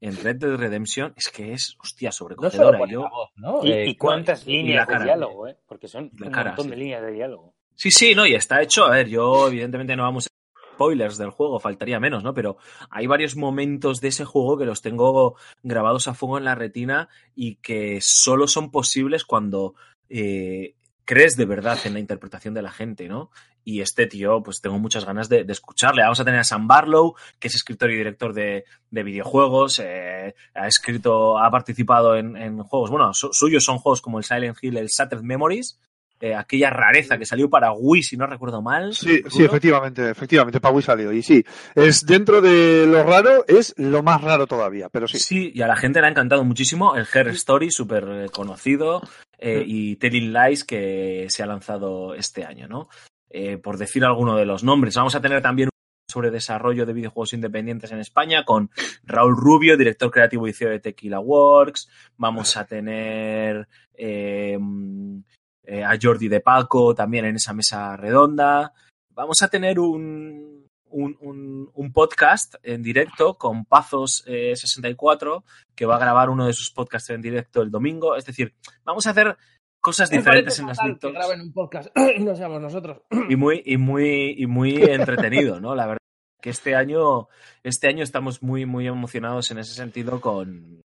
en 0.00 0.16
Red 0.22 0.36
Dead 0.36 0.56
Redemption 0.56 1.12
es 1.16 1.28
que 1.30 1.52
es, 1.52 1.76
hostia, 1.82 2.08
No 2.08 2.12
sobrecogedora. 2.12 2.78
por 2.78 2.88
Yo- 2.90 3.08
voz, 3.08 3.30
¿no? 3.36 3.64
¿Y, 3.64 3.72
Eh, 3.72 3.86
y 3.88 3.96
cuántas 3.96 4.46
y 4.46 4.52
líneas 4.52 4.86
de 4.86 4.92
cara, 4.92 5.04
diálogo, 5.04 5.48
eh? 5.48 5.56
Porque 5.66 5.88
son 5.88 6.10
un 6.20 6.30
cara, 6.30 6.50
montón 6.50 6.64
sí. 6.66 6.70
de 6.72 6.76
líneas 6.76 7.02
de 7.02 7.12
diálogo. 7.12 7.54
Sí, 7.74 7.90
sí, 7.90 8.14
no, 8.14 8.26
y 8.26 8.34
está 8.34 8.62
hecho. 8.62 8.84
A 8.84 8.90
ver, 8.90 9.08
yo 9.08 9.48
evidentemente 9.48 9.96
no 9.96 10.02
vamos 10.04 10.26
a 10.26 10.28
spoilers 10.74 11.16
del 11.18 11.30
juego, 11.30 11.60
faltaría 11.60 12.00
menos, 12.00 12.22
¿no? 12.24 12.34
Pero 12.34 12.56
hay 12.90 13.06
varios 13.06 13.36
momentos 13.36 14.00
de 14.00 14.08
ese 14.08 14.24
juego 14.24 14.58
que 14.58 14.64
los 14.64 14.82
tengo 14.82 15.36
grabados 15.62 16.08
a 16.08 16.14
fuego 16.14 16.36
en 16.38 16.44
la 16.44 16.54
retina 16.56 17.08
y 17.34 17.56
que 17.56 18.00
solo 18.00 18.46
son 18.48 18.70
posibles 18.72 19.24
cuando 19.24 19.74
eh, 20.08 20.74
crees 21.04 21.36
de 21.36 21.44
verdad 21.44 21.78
en 21.84 21.92
la 21.94 22.00
interpretación 22.00 22.54
de 22.54 22.62
la 22.62 22.70
gente, 22.72 23.08
¿no? 23.08 23.30
Y 23.66 23.80
este 23.80 24.06
tío, 24.06 24.42
pues 24.42 24.60
tengo 24.60 24.78
muchas 24.78 25.04
ganas 25.06 25.28
de, 25.28 25.44
de 25.44 25.52
escucharle. 25.52 26.02
Vamos 26.02 26.20
a 26.20 26.24
tener 26.24 26.40
a 26.40 26.44
Sam 26.44 26.66
Barlow, 26.68 27.14
que 27.38 27.48
es 27.48 27.54
escritor 27.54 27.90
y 27.90 27.96
director 27.96 28.34
de, 28.34 28.64
de 28.90 29.02
videojuegos. 29.02 29.80
eh, 29.82 30.34
ha 30.54 30.66
escrito, 30.66 31.38
ha 31.38 31.50
participado 31.50 32.16
en, 32.16 32.36
en 32.36 32.58
juegos, 32.62 32.90
bueno, 32.90 33.12
su- 33.14 33.30
suyos 33.32 33.64
son 33.64 33.78
juegos 33.78 34.00
como 34.02 34.18
el 34.18 34.24
Silent 34.24 34.58
Hill, 34.60 34.76
el 34.76 34.88
Shattered 34.88 35.22
Memories, 35.22 35.78
eh, 36.20 36.34
aquella 36.34 36.70
rareza 36.70 37.18
que 37.18 37.26
salió 37.26 37.50
para 37.50 37.72
Wii, 37.72 38.02
si 38.02 38.16
no 38.16 38.26
recuerdo 38.26 38.62
mal. 38.62 38.94
Sí, 38.94 39.22
sí, 39.28 39.44
efectivamente, 39.44 40.10
efectivamente, 40.10 40.60
Pau 40.60 40.80
salió. 40.80 41.12
Y 41.12 41.22
sí, 41.22 41.44
es 41.74 42.02
dentro 42.06 42.40
de 42.40 42.86
lo 42.86 43.02
raro, 43.02 43.44
es 43.48 43.74
lo 43.78 44.02
más 44.02 44.22
raro 44.22 44.46
todavía, 44.46 44.88
pero 44.90 45.08
sí. 45.08 45.18
Sí, 45.18 45.52
y 45.54 45.60
a 45.62 45.66
la 45.66 45.76
gente 45.76 46.00
le 46.00 46.06
ha 46.06 46.10
encantado 46.10 46.44
muchísimo 46.44 46.96
el 46.96 47.06
Her 47.12 47.28
Story, 47.28 47.70
súper 47.70 48.30
conocido, 48.30 49.02
eh, 49.38 49.62
y 49.66 49.96
Telling 49.96 50.32
Lies, 50.32 50.64
que 50.64 51.26
se 51.28 51.42
ha 51.42 51.46
lanzado 51.46 52.14
este 52.14 52.44
año, 52.44 52.68
¿no? 52.68 52.88
Eh, 53.30 53.58
por 53.58 53.78
decir 53.78 54.04
alguno 54.04 54.36
de 54.36 54.46
los 54.46 54.62
nombres. 54.62 54.94
Vamos 54.94 55.14
a 55.14 55.20
tener 55.20 55.42
también 55.42 55.68
un 55.68 56.12
sobre 56.12 56.30
desarrollo 56.30 56.86
de 56.86 56.92
videojuegos 56.92 57.32
independientes 57.32 57.90
en 57.90 57.98
España 57.98 58.44
con 58.44 58.70
Raúl 59.02 59.36
Rubio, 59.36 59.76
director 59.76 60.10
creativo 60.10 60.46
y 60.46 60.52
CEO 60.52 60.70
de 60.70 60.80
Tequila 60.80 61.18
Works. 61.18 61.88
Vamos 62.16 62.56
a 62.56 62.64
tener 62.64 63.66
eh, 63.94 64.58
a 65.84 65.98
Jordi 66.00 66.28
de 66.28 66.40
Paco 66.40 66.94
también 66.94 67.24
en 67.24 67.36
esa 67.36 67.52
mesa 67.52 67.96
redonda. 67.96 68.72
Vamos 69.10 69.42
a 69.42 69.48
tener 69.48 69.80
un, 69.80 70.53
un, 70.94 71.16
un, 71.20 71.70
un 71.74 71.92
podcast 71.92 72.54
en 72.62 72.82
directo 72.82 73.34
con 73.34 73.66
Pazos64, 73.66 75.42
que 75.74 75.86
va 75.86 75.96
a 75.96 75.98
grabar 75.98 76.30
uno 76.30 76.46
de 76.46 76.52
sus 76.52 76.70
podcasts 76.70 77.10
en 77.10 77.20
directo 77.20 77.62
el 77.62 77.70
domingo. 77.70 78.16
Es 78.16 78.24
decir, 78.24 78.54
vamos 78.84 79.06
a 79.06 79.10
hacer 79.10 79.36
cosas 79.80 80.08
diferentes 80.10 80.58
en 80.58 80.66
las 80.68 80.78
Que 80.78 80.88
Victories. 80.88 81.18
graben 81.18 81.40
un 81.40 81.52
podcast 81.52 81.88
y 82.16 82.20
no 82.24 82.36
seamos 82.36 82.60
nosotros. 82.60 83.02
y 83.28 83.36
muy 83.36 83.62
y 83.64 83.76
muy 83.76 84.34
y 84.38 84.46
muy 84.46 84.76
entretenido, 84.82 85.60
¿no? 85.60 85.74
La 85.74 85.86
verdad 85.86 85.98
que 86.40 86.50
este 86.50 86.74
año 86.76 87.28
este 87.62 87.88
año 87.88 88.02
estamos 88.04 88.42
muy 88.42 88.66
muy 88.66 88.86
emocionados 88.86 89.50
en 89.50 89.58
ese 89.58 89.74
sentido 89.74 90.20
con 90.20 90.80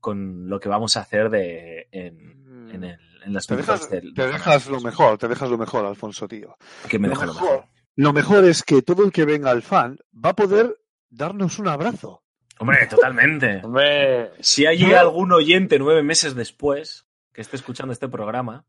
con 0.00 0.48
lo 0.48 0.58
que 0.60 0.68
vamos 0.68 0.96
a 0.96 1.00
hacer 1.00 1.30
de 1.30 1.88
en, 1.92 2.70
en, 2.72 2.84
el, 2.84 2.98
en 3.24 3.32
las 3.32 3.46
Te 3.46 3.56
dejas, 3.56 3.88
del- 3.90 4.14
te 4.14 4.26
dejas 4.26 4.66
lo 4.68 4.80
mejor, 4.80 5.18
te 5.18 5.28
dejas 5.28 5.48
lo 5.50 5.58
mejor, 5.58 5.84
Alfonso, 5.86 6.26
tío. 6.26 6.56
que 6.88 6.98
me 6.98 7.06
lo 7.08 7.14
deja 7.14 7.26
lo 7.26 7.34
mejor. 7.34 7.64
Lo 7.96 8.12
mejor 8.12 8.44
es 8.44 8.62
que 8.62 8.82
todo 8.82 9.04
el 9.04 9.12
que 9.12 9.24
venga 9.24 9.50
al 9.50 9.62
fan 9.62 9.98
va 10.12 10.30
a 10.30 10.36
poder 10.36 10.78
darnos 11.10 11.58
un 11.58 11.68
abrazo. 11.68 12.22
Hombre, 12.58 12.86
totalmente. 12.86 13.60
Hombre, 13.64 14.32
Si 14.40 14.66
hay 14.66 14.92
algún 14.94 15.32
oyente 15.32 15.78
nueve 15.78 16.02
meses 16.02 16.34
después 16.34 17.06
que 17.32 17.40
esté 17.40 17.56
escuchando 17.56 17.92
este 17.92 18.08
programa 18.08 18.64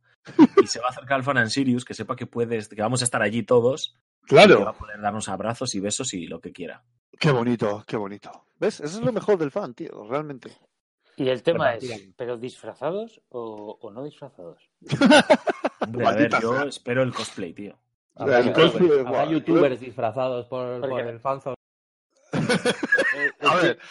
y 0.62 0.68
se 0.68 0.80
va 0.80 0.88
a 0.88 0.90
acercar 0.92 1.18
al 1.18 1.24
fan 1.24 1.38
en 1.38 1.50
Sirius, 1.50 1.84
que 1.86 1.94
sepa 1.94 2.16
que 2.16 2.26
puedes, 2.26 2.70
que 2.70 2.82
vamos 2.82 3.02
a 3.02 3.06
estar 3.06 3.22
allí 3.22 3.44
todos, 3.44 3.98
y 4.24 4.28
que 4.30 4.36
va 4.36 4.46
Claro, 4.46 4.68
a 4.70 4.74
poder 4.74 5.02
darnos 5.02 5.28
abrazos 5.30 5.76
y 5.76 5.80
besos 5.82 6.14
y 6.14 6.28
lo 6.28 6.40
que 6.40 6.52
quiera. 6.54 6.84
qué 7.20 7.30
bonito, 7.32 7.84
qué 7.88 7.98
bonito. 7.98 8.46
¿Ves? 8.58 8.80
Eso 8.80 9.00
es 9.00 9.04
lo 9.06 9.12
mejor 9.12 9.38
del 9.38 9.52
fan, 9.52 9.74
tío, 9.74 10.08
realmente. 10.10 10.50
y 11.18 11.28
el 11.28 11.44
tema 11.44 11.76
es. 11.76 12.10
¿pero 12.16 12.38
disfrazados 12.38 13.22
o, 13.30 13.78
o 13.82 13.92
no 13.92 14.04
disfrazados? 14.04 14.70
Hombre, 15.82 16.08
a 16.08 16.12
ver, 16.12 16.32
yo 16.42 16.64
espero 16.64 17.04
el 17.04 17.14
cosplay, 17.14 17.54
tío. 17.54 17.78
Habrá, 18.16 18.40
El 18.40 18.46
youtubers, 18.48 18.72
cosplay, 18.72 19.00
habrá 19.00 19.10
guau. 19.12 19.32
youtubers 19.32 19.80
disfrazados 19.80 20.46
por, 20.48 20.82
¿Por 20.82 21.00
el 21.02 21.20
fanzone. 21.20 21.56
A 23.42 23.56
ver, 23.56 23.78
que- 23.78 23.84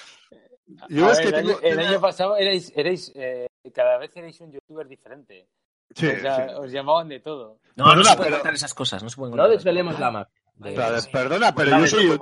yo 0.88 1.06
a 1.06 1.12
es 1.12 1.18
ver, 1.18 1.22
que 1.22 1.28
el, 1.28 1.34
tengo... 1.44 1.50
año, 1.50 1.58
el 1.62 1.76
tengo- 1.76 1.88
año 1.90 2.00
pasado 2.00 2.36
erais, 2.36 2.72
erais 2.76 3.12
eh, 3.14 3.46
cada 3.74 3.98
vez 3.98 4.16
erais 4.16 4.40
un 4.40 4.52
youtuber 4.52 4.86
diferente. 4.88 5.48
Sí, 5.94 6.06
o 6.06 6.20
sea, 6.20 6.48
sí. 6.48 6.54
os 6.56 6.72
llamaban 6.72 7.08
de 7.08 7.20
todo. 7.20 7.58
No, 7.76 7.94
no 7.94 8.02
se 8.04 8.16
pueden 8.16 8.30
pero- 8.32 8.36
contar 8.38 8.54
esas 8.54 8.72
cosas, 8.74 9.02
no 9.02 9.10
se 9.10 9.16
pueden 9.16 9.36
No 9.36 9.42
contar. 9.42 9.56
desvelemos 9.56 9.98
la 10.00 10.10
map. 10.10 10.28
de- 10.54 10.74
Claro, 10.74 10.96
perdona, 11.12 11.54
pero 11.54 11.70
La 11.70 11.80
yo 11.80 11.86
soy, 11.86 12.08
yo, 12.08 12.18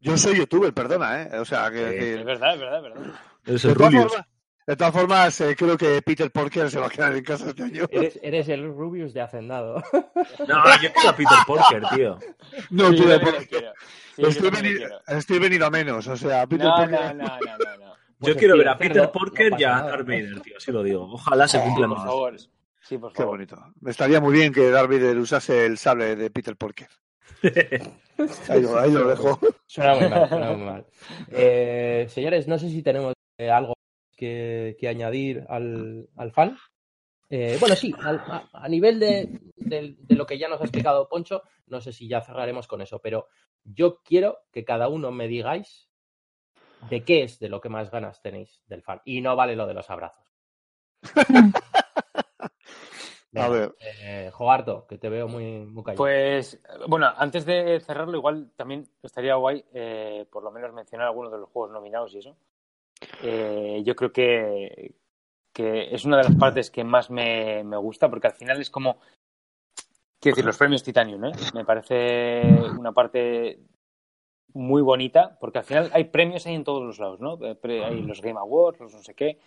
yo 0.00 0.16
soy 0.18 0.36
youtuber, 0.36 0.72
perdona, 0.74 1.22
¿eh? 1.22 1.38
O 1.38 1.44
sea, 1.44 1.70
que... 1.70 1.90
Sí. 1.90 1.98
que- 1.98 2.14
Es 2.20 2.24
verdad, 2.24 2.54
es 2.54 2.60
verdad, 2.60 2.76
es 2.78 2.82
verdad. 2.82 3.00
De, 3.44 3.74
todas 3.74 3.92
formas, 3.92 4.26
de 4.66 4.76
todas 4.76 4.92
formas, 4.92 5.40
eh, 5.40 5.54
creo 5.56 5.76
que 5.76 6.00
Peter 6.02 6.30
Porker 6.30 6.70
se 6.70 6.78
va 6.78 6.86
a 6.86 6.90
quedar 6.90 7.14
en 7.16 7.24
casa 7.24 7.48
este 7.50 7.62
año. 7.64 7.84
Eres, 7.90 8.18
eres 8.22 8.48
el 8.48 8.64
Rubius 8.68 9.12
de 9.14 9.20
Hacendado. 9.22 9.82
No, 10.48 10.64
yo 10.82 10.92
quiero 10.92 11.08
a 11.10 11.16
Peter 11.16 11.38
Porker, 11.46 11.82
tío. 11.94 12.18
No, 12.70 12.90
Sí, 12.90 12.96
también 12.98 13.08
lo 13.08 13.20
Porker. 13.20 13.72
Sí, 14.16 14.22
estoy, 14.26 14.50
venido, 14.50 14.78
quiero. 14.78 15.00
estoy 15.06 15.38
venido 15.38 15.66
a 15.66 15.70
menos, 15.70 16.06
o 16.06 16.16
sea, 16.16 16.46
Peter 16.46 16.66
No, 16.66 16.74
Porker... 16.76 16.90
no, 17.00 17.14
no, 17.14 17.38
no, 17.38 17.38
no, 17.58 17.76
no. 17.86 17.92
Yo 18.22 18.26
Pues 18.26 18.36
quiero 18.36 18.56
ver 18.56 18.68
a 18.68 18.78
Peter 18.78 19.10
Porker 19.10 19.50
no 19.52 19.58
y 19.58 19.64
a. 19.64 19.82
Darth 19.82 20.06
Vader, 20.06 20.40
tío, 20.42 20.56
así 20.56 20.70
lo 20.70 20.82
digo. 20.82 21.12
Ojalá 21.12 21.48
se 21.48 21.60
cumplan 21.60 21.88
Por 21.90 21.98
los 21.98 22.06
favor. 22.06 22.36
Sí, 22.80 22.98
por 22.98 23.12
Qué 23.12 23.16
favor. 23.18 23.34
bonito. 23.36 23.58
Estaría 23.86 24.20
muy 24.20 24.32
bien 24.32 24.52
que 24.52 24.70
Darth 24.70 24.88
Vader 24.90 25.16
usase 25.18 25.66
el 25.66 25.76
sable 25.78 26.14
de 26.14 26.30
Peter 26.30 26.56
Porker. 26.56 26.88
Ahí 28.48 28.62
lo, 28.62 28.78
ahí 28.78 28.92
lo 28.92 29.08
dejo. 29.08 29.40
Suena 29.66 29.94
muy 29.96 30.08
mal, 30.08 30.28
suena 30.28 30.50
muy 30.52 30.64
mal. 30.64 30.86
Eh, 31.30 32.06
señores, 32.08 32.46
no 32.46 32.58
sé 32.58 32.68
si 32.68 32.82
tenemos 32.82 33.14
eh, 33.38 33.50
algo 33.50 33.74
que, 34.22 34.76
que 34.78 34.86
añadir 34.86 35.44
al, 35.48 36.08
al 36.16 36.30
fan. 36.30 36.56
Eh, 37.28 37.56
bueno, 37.58 37.74
sí, 37.74 37.92
al- 38.04 38.22
a, 38.28 38.48
a 38.52 38.68
nivel 38.68 39.00
de, 39.00 39.32
de- 39.56 39.96
de 39.98 40.14
lo 40.14 40.26
que 40.26 40.38
ya 40.38 40.48
nos 40.48 40.60
ha 40.60 40.64
explicado 40.64 41.08
Poncho, 41.08 41.42
no 41.66 41.80
sé 41.80 41.92
si 41.92 42.06
ya 42.06 42.20
cerraremos 42.20 42.68
con 42.68 42.82
eso, 42.82 43.00
pero 43.00 43.26
yo 43.64 44.00
quiero 44.04 44.38
que 44.52 44.64
cada 44.64 44.88
uno 44.88 45.10
me 45.10 45.26
digáis 45.26 45.88
de 46.88 47.04
qué 47.04 47.24
es 47.24 47.40
de 47.40 47.48
lo 47.48 47.60
que 47.60 47.68
más 47.68 47.90
ganas 47.90 48.22
tenéis 48.22 48.62
del 48.68 48.82
fan. 48.82 49.00
Y 49.04 49.22
no 49.22 49.34
vale 49.34 49.56
lo 49.56 49.66
de 49.66 49.74
los 49.74 49.90
abrazos. 49.90 50.24
A 53.34 53.48
ver. 53.48 53.74
Eh, 53.80 54.30
Jogarto, 54.32 54.86
que 54.86 54.98
te 54.98 55.08
veo 55.08 55.26
muy, 55.26 55.64
muy 55.64 55.82
callado. 55.82 55.96
Pues, 56.04 56.60
bueno, 56.86 57.10
antes 57.16 57.44
de 57.46 57.80
cerrarlo, 57.80 58.16
igual 58.18 58.52
también 58.54 58.86
estaría 59.02 59.34
guay, 59.34 59.64
eh, 59.72 60.26
por 60.30 60.44
lo 60.44 60.52
menos 60.52 60.72
mencionar 60.72 61.08
algunos 61.08 61.32
de 61.32 61.38
los 61.38 61.48
juegos 61.48 61.72
nominados 61.72 62.14
y 62.14 62.18
eso. 62.18 62.36
Eh, 63.22 63.82
yo 63.84 63.94
creo 63.94 64.12
que, 64.12 64.94
que 65.52 65.94
es 65.94 66.04
una 66.04 66.18
de 66.18 66.24
las 66.24 66.36
partes 66.36 66.70
que 66.70 66.84
más 66.84 67.10
me, 67.10 67.62
me 67.64 67.76
gusta, 67.76 68.08
porque 68.10 68.26
al 68.28 68.34
final 68.34 68.60
es 68.60 68.70
como, 68.70 68.98
quiero 70.20 70.34
decir, 70.34 70.44
los 70.44 70.56
premios 70.58 70.82
Titanium, 70.82 71.24
¿eh? 71.26 71.32
Me 71.54 71.64
parece 71.64 72.68
una 72.70 72.92
parte 72.92 73.58
muy 74.54 74.82
bonita, 74.82 75.38
porque 75.40 75.58
al 75.58 75.64
final 75.64 75.90
hay 75.94 76.04
premios 76.04 76.46
ahí 76.46 76.54
en 76.54 76.64
todos 76.64 76.82
los 76.84 76.98
lados, 76.98 77.20
¿no? 77.20 77.38
Eh, 77.42 77.84
Hay 77.84 78.02
los 78.02 78.20
Game 78.20 78.38
Awards, 78.38 78.80
los 78.80 78.92
no 78.92 79.02
sé 79.02 79.14
qué, 79.14 79.38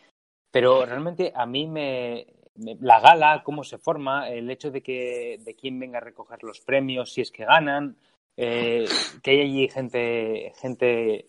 pero 0.52 0.86
realmente 0.86 1.32
a 1.36 1.46
mí 1.46 1.68
me, 1.68 2.26
me- 2.56 2.78
la 2.82 3.00
gala, 3.00 3.44
cómo 3.44 3.64
se 3.64 3.78
forma, 3.78 4.30
el 4.30 4.50
hecho 4.50 4.72
de 4.72 4.82
que 4.82 5.38
de 5.44 5.56
quién 5.56 5.80
venga 5.80 6.00
a 6.00 6.02
recoger 6.02 6.44
los 6.44 6.60
premios, 6.62 7.14
si 7.14 7.22
es 7.22 7.32
que 7.32 7.46
ganan, 7.46 7.98
eh, 8.38 8.86
que 9.22 9.32
hay 9.32 9.42
allí 9.42 9.70
gente, 9.70 10.54
gente, 10.60 11.28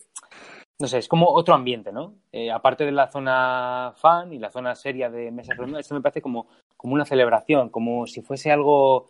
no 0.79 0.87
sé, 0.87 0.99
es 0.99 1.09
como 1.09 1.29
otro 1.31 1.55
ambiente, 1.55 1.91
¿no? 1.93 2.15
Eh, 2.33 2.51
aparte 2.51 2.85
de 2.85 2.93
la 2.93 3.11
zona 3.11 3.95
fan 3.97 4.33
y 4.33 4.39
la 4.39 4.51
zona 4.51 4.75
seria 4.75 5.09
de 5.11 5.31
mesas 5.31 5.57
redondas, 5.57 5.81
esto 5.81 5.95
me 5.95 6.03
parece 6.03 6.21
como, 6.23 6.49
como 6.77 6.95
una 6.95 7.05
celebración, 7.05 7.71
como 7.71 8.07
si 8.07 8.21
fuese 8.23 8.51
algo, 8.53 9.09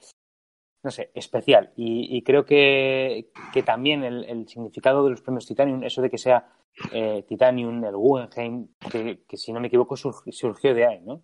no 0.84 0.90
sé, 0.90 1.10
especial. 1.14 1.72
Y, 1.76 2.16
y 2.16 2.22
creo 2.22 2.44
que, 2.44 3.30
que 3.52 3.62
también 3.62 4.04
el, 4.04 4.24
el 4.24 4.48
significado 4.48 5.02
de 5.04 5.10
los 5.10 5.22
premios 5.22 5.46
Titanium, 5.46 5.82
eso 5.82 6.02
de 6.02 6.10
que 6.10 6.18
sea 6.18 6.46
eh, 6.92 7.24
Titanium, 7.26 7.84
el 7.84 7.96
Guggenheim, 7.96 8.68
que, 8.90 9.24
que 9.26 9.36
si 9.36 9.52
no 9.52 9.58
me 9.60 9.66
equivoco 9.68 9.96
surg- 9.96 10.30
surgió 10.32 10.72
de 10.74 10.86
ahí, 10.86 11.00
¿no? 11.00 11.22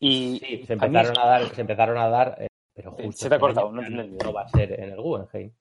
Y 0.00 0.38
Sí, 0.38 0.64
se 0.64 0.72
a 0.74 0.76
mí 0.86 0.96
empezaron 0.96 1.18
a 1.18 1.26
dar, 1.26 1.42
se 1.54 1.60
empezaron 1.60 1.98
a 1.98 2.08
dar, 2.08 2.36
eh, 2.40 2.46
pero 2.74 2.92
justo 2.92 3.12
se 3.24 3.28
te 3.28 3.34
ha 3.34 3.36
este 3.36 3.40
cortado, 3.40 3.72
no 3.72 3.82
entendido. 3.82 4.24
no 4.24 4.32
va 4.32 4.42
a 4.42 4.48
ser 4.48 4.80
en 4.80 4.92
el 4.92 5.00
Guggenheim. 5.00 5.52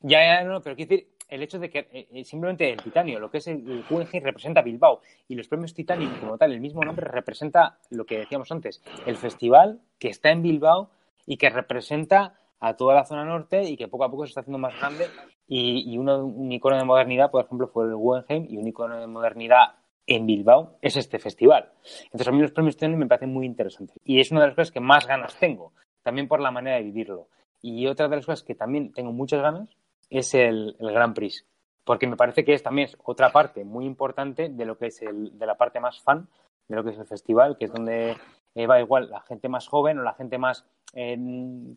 Ya, 0.00 0.20
ya, 0.22 0.44
no, 0.44 0.60
pero 0.62 0.76
quiero 0.76 0.90
decir, 0.90 1.15
el 1.28 1.42
hecho 1.42 1.58
de 1.58 1.70
que 1.70 1.88
eh, 1.92 2.08
eh, 2.12 2.24
simplemente 2.24 2.70
el 2.70 2.80
titanio, 2.82 3.18
lo 3.18 3.30
que 3.30 3.38
es 3.38 3.46
el, 3.48 3.84
el 3.90 4.22
representa 4.22 4.62
Bilbao 4.62 5.00
y 5.28 5.34
los 5.34 5.48
premios 5.48 5.74
Titanium 5.74 6.18
como 6.20 6.38
tal, 6.38 6.52
el 6.52 6.60
mismo 6.60 6.82
nombre 6.84 7.06
representa 7.06 7.78
lo 7.90 8.04
que 8.06 8.18
decíamos 8.18 8.50
antes, 8.52 8.82
el 9.06 9.16
festival 9.16 9.80
que 9.98 10.08
está 10.08 10.30
en 10.30 10.42
Bilbao 10.42 10.90
y 11.26 11.36
que 11.36 11.50
representa 11.50 12.34
a 12.60 12.74
toda 12.74 12.94
la 12.94 13.04
zona 13.04 13.24
norte 13.24 13.64
y 13.64 13.76
que 13.76 13.88
poco 13.88 14.04
a 14.04 14.10
poco 14.10 14.24
se 14.26 14.30
está 14.30 14.40
haciendo 14.40 14.58
más 14.58 14.78
grande 14.78 15.06
y, 15.48 15.92
y 15.92 15.98
uno- 15.98 16.24
un 16.24 16.50
icono 16.52 16.76
de 16.76 16.84
modernidad, 16.84 17.30
por 17.30 17.44
ejemplo, 17.44 17.68
fue 17.68 17.84
el 17.86 17.94
Guggenheim 17.96 18.46
y 18.48 18.56
un 18.56 18.66
icono 18.66 18.98
de 18.98 19.06
modernidad 19.06 19.74
en 20.06 20.24
Bilbao 20.26 20.78
es 20.80 20.96
este 20.96 21.18
festival. 21.18 21.72
Entonces 22.04 22.28
a 22.28 22.32
mí 22.32 22.40
los 22.40 22.52
premios 22.52 22.76
Titanium 22.76 23.00
me 23.00 23.06
parecen 23.06 23.32
muy 23.32 23.44
interesantes 23.44 23.96
y 24.04 24.20
es 24.20 24.30
una 24.30 24.42
de 24.42 24.46
las 24.48 24.56
cosas 24.56 24.70
que 24.72 24.80
más 24.80 25.06
ganas 25.06 25.36
tengo, 25.38 25.72
también 26.02 26.28
por 26.28 26.40
la 26.40 26.50
manera 26.52 26.76
de 26.76 26.84
vivirlo. 26.84 27.28
Y 27.60 27.86
otra 27.88 28.08
de 28.08 28.16
las 28.16 28.26
cosas 28.26 28.44
que 28.44 28.54
también 28.54 28.92
tengo 28.92 29.12
muchas 29.12 29.42
ganas 29.42 29.68
es 30.10 30.34
el, 30.34 30.76
el 30.78 30.92
Grand 30.92 31.14
Prix, 31.14 31.46
porque 31.84 32.06
me 32.06 32.16
parece 32.16 32.44
que 32.44 32.54
es 32.54 32.62
también 32.62 32.88
otra 33.04 33.32
parte 33.32 33.64
muy 33.64 33.84
importante 33.84 34.48
de 34.48 34.64
lo 34.64 34.76
que 34.76 34.86
es 34.86 35.02
el, 35.02 35.38
de 35.38 35.46
la 35.46 35.56
parte 35.56 35.80
más 35.80 36.00
fan 36.00 36.28
de 36.68 36.76
lo 36.76 36.84
que 36.84 36.90
es 36.90 36.98
el 36.98 37.06
festival, 37.06 37.56
que 37.56 37.66
es 37.66 37.72
donde 37.72 38.16
eh, 38.54 38.66
va 38.66 38.80
igual 38.80 39.10
la 39.10 39.20
gente 39.20 39.48
más 39.48 39.68
joven 39.68 39.98
o 39.98 40.02
la 40.02 40.14
gente 40.14 40.38
más 40.38 40.64
eh, 40.94 41.16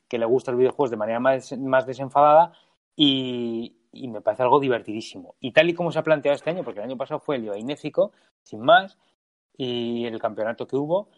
que 0.07 0.17
le 0.17 0.25
gusta 0.25 0.51
los 0.51 0.59
videojuegos 0.59 0.91
de 0.91 0.97
manera 0.97 1.19
más, 1.19 1.57
más 1.57 1.85
desenfadada 1.85 2.53
y, 2.95 3.75
me 3.91 4.21
parece 4.21 4.43
algo 4.43 4.59
divertidísimo. 4.59 5.35
Y 5.39 5.51
tal 5.51 5.69
y 5.69 5.73
como 5.73 5.91
se 5.91 5.99
ha 5.99 6.03
planteado 6.03 6.35
este 6.35 6.51
año, 6.51 6.63
porque 6.63 6.79
el 6.79 6.85
año 6.85 6.97
pasado 6.97 7.19
fue 7.19 7.37
el 7.37 7.57
Inéfico, 7.57 8.11
sin 8.43 8.61
más, 8.61 8.97
y 9.57 10.05
el 10.05 10.19
campeonato 10.19 10.67
que 10.67 10.75
hubo, 10.75 11.09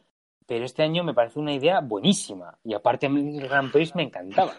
pero 0.47 0.63
este 0.63 0.81
año 0.81 1.03
me 1.03 1.13
parece 1.13 1.37
una 1.39 1.53
idea 1.53 1.81
buenísima. 1.81 2.57
Y 2.63 2.73
aparte 2.73 3.07
el 3.07 3.41
Grand 3.41 3.71
Prix 3.71 3.93
me 3.95 4.03
encantaba. 4.03 4.53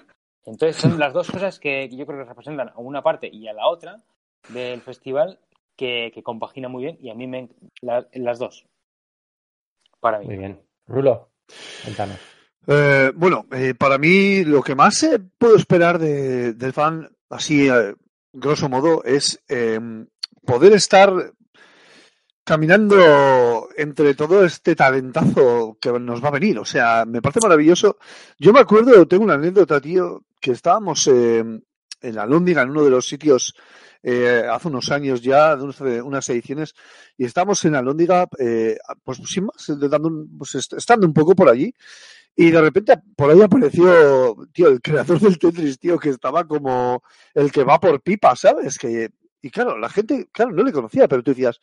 Entonces 0.46 0.76
son 0.76 0.98
las 0.98 1.12
dos 1.12 1.30
cosas 1.30 1.58
que 1.58 1.88
yo 1.88 2.06
creo 2.06 2.18
que 2.20 2.24
representan 2.28 2.68
a 2.70 2.78
una 2.78 3.02
parte 3.02 3.28
y 3.32 3.48
a 3.48 3.52
la 3.52 3.68
otra 3.68 3.96
del 4.48 4.80
festival 4.82 5.38
que, 5.76 6.10
que 6.14 6.22
compagina 6.22 6.68
muy 6.68 6.82
bien 6.84 6.98
y 7.00 7.10
a 7.10 7.14
mí 7.14 7.26
me 7.26 7.48
la- 7.80 8.06
las 8.14 8.38
dos. 8.38 8.66
Para 10.00 10.18
mí. 10.18 10.26
Muy 10.26 10.36
bien. 10.36 10.60
Rulo, 10.86 11.28
cuéntanos. 11.84 12.18
Eh, 12.66 13.12
bueno, 13.14 13.46
eh, 13.52 13.74
para 13.74 13.98
mí 13.98 14.44
lo 14.44 14.62
que 14.62 14.74
más 14.74 15.02
eh, 15.04 15.18
puedo 15.38 15.56
esperar 15.56 15.98
de- 15.98 16.52
del 16.54 16.72
fan, 16.72 17.08
así 17.30 17.68
eh, 17.68 17.94
grosso 18.32 18.68
modo, 18.68 19.02
es 19.04 19.42
eh, 19.48 19.78
poder 20.44 20.72
estar 20.72 21.12
caminando 22.44 23.68
entre 23.76 24.14
todo 24.14 24.44
este 24.44 24.74
talentazo 24.74 25.78
que 25.80 25.92
nos 25.98 26.22
va 26.22 26.28
a 26.28 26.32
venir. 26.32 26.58
O 26.58 26.64
sea, 26.64 27.04
me 27.06 27.22
parece 27.22 27.40
maravilloso. 27.40 27.98
Yo 28.38 28.52
me 28.52 28.60
acuerdo, 28.60 29.06
tengo 29.06 29.24
una 29.24 29.34
anécdota, 29.34 29.80
tío, 29.80 30.22
que 30.42 30.52
estábamos 30.52 31.06
eh, 31.08 31.40
en 31.40 32.14
la 32.16 32.24
en 32.62 32.70
uno 32.70 32.84
de 32.84 32.90
los 32.90 33.06
sitios 33.08 33.54
eh, 34.02 34.44
hace 34.50 34.68
unos 34.68 34.90
años 34.90 35.22
ya, 35.22 35.56
de 35.56 36.02
unas, 36.02 36.28
ediciones, 36.28 36.74
y 37.16 37.24
estábamos 37.24 37.64
en 37.64 37.72
la 37.74 37.82
Lóndiga, 37.82 38.26
eh, 38.38 38.76
pues 39.04 39.18
sin 39.26 39.46
más, 39.46 39.72
dando 39.90 40.08
un- 40.08 40.38
pues, 40.38 40.56
est- 40.56 40.72
estando 40.74 41.06
un 41.06 41.14
poco 41.14 41.34
por 41.36 41.48
allí, 41.48 41.72
Y 42.36 42.50
de 42.50 42.60
repente 42.60 42.94
por 43.16 43.30
ahí 43.30 43.42
apareció, 43.42 44.36
tío, 44.52 44.68
el 44.68 44.80
creador 44.80 45.20
del 45.20 45.38
Tetris, 45.38 45.78
tío, 45.78 45.98
que 45.98 46.10
estaba 46.10 46.46
como 46.46 47.02
el 47.34 47.52
que 47.52 47.64
va 47.64 47.78
por 47.80 48.00
pipa, 48.02 48.34
¿sabes? 48.36 48.78
Que, 48.78 49.10
y 49.42 49.50
claro, 49.50 49.78
la 49.78 49.88
gente, 49.90 50.28
claro, 50.32 50.52
no 50.52 50.62
le 50.64 50.72
conocía, 50.72 51.08
pero 51.08 51.22
tú 51.22 51.32
decías, 51.32 51.60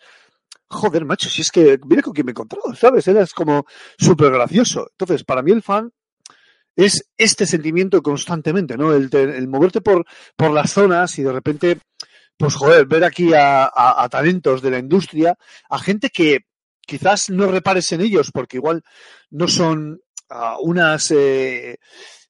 joder, 0.70 1.06
macho, 1.06 1.30
si 1.30 1.42
es 1.42 1.52
que 1.52 1.80
mira 1.86 2.02
con 2.02 2.14
quién 2.14 2.26
me 2.26 2.32
he 2.32 2.34
encontrado, 2.34 2.74
¿sabes? 2.76 3.08
Era 3.08 3.26
como 3.36 3.66
súper 3.98 4.32
gracioso. 4.32 4.88
Entonces, 4.92 5.24
para 5.24 5.42
mí 5.42 5.52
el 5.52 5.62
fan 5.64 5.92
es 6.86 7.10
este 7.18 7.46
sentimiento 7.46 8.02
constantemente, 8.02 8.78
¿no? 8.78 8.94
El, 8.94 9.10
el 9.14 9.48
moverte 9.48 9.82
por, 9.82 10.06
por 10.36 10.52
las 10.52 10.72
zonas 10.72 11.18
y 11.20 11.24
de 11.24 11.32
repente, 11.32 11.80
pues 12.38 12.56
joder, 12.56 12.86
ver 12.86 13.04
aquí 13.04 13.32
a 13.34 14.08
talentos 14.10 14.62
de 14.62 14.72
la 14.72 14.80
industria, 14.80 15.36
a 15.70 15.80
gente 15.80 16.10
que 16.10 16.46
quizás 16.86 17.30
no 17.30 17.48
repares 17.48 17.92
en 17.92 18.02
ellos 18.02 18.32
porque 18.32 18.58
igual 18.58 18.84
no 19.30 19.48
son 19.48 20.02
ah, 20.30 20.58
unas... 20.62 21.12
eh, 21.12 21.78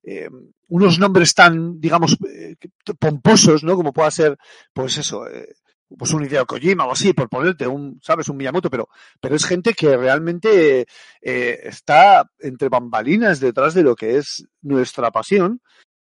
eh, 0.03 0.29
unos 0.69 0.99
nombres 0.99 1.33
tan, 1.33 1.79
digamos, 1.81 2.15
eh, 2.27 2.55
pomposos, 2.99 3.63
¿no? 3.63 3.75
Como 3.75 3.91
pueda 3.91 4.11
ser, 4.11 4.37
pues 4.71 4.97
eso, 4.97 5.27
eh, 5.27 5.55
pues 5.97 6.13
un 6.13 6.23
Hideo 6.23 6.45
Kojima 6.45 6.85
o 6.85 6.91
así, 6.91 7.13
por 7.13 7.29
ponerte 7.29 7.67
un, 7.67 7.99
¿sabes? 8.01 8.29
Un 8.29 8.37
Miyamoto, 8.37 8.69
pero, 8.69 8.89
pero 9.19 9.35
es 9.35 9.45
gente 9.45 9.73
que 9.73 9.97
realmente 9.97 10.85
eh, 11.21 11.59
está 11.63 12.29
entre 12.39 12.69
bambalinas 12.69 13.39
detrás 13.39 13.73
de 13.73 13.83
lo 13.83 13.95
que 13.95 14.17
es 14.17 14.45
nuestra 14.61 15.11
pasión. 15.11 15.61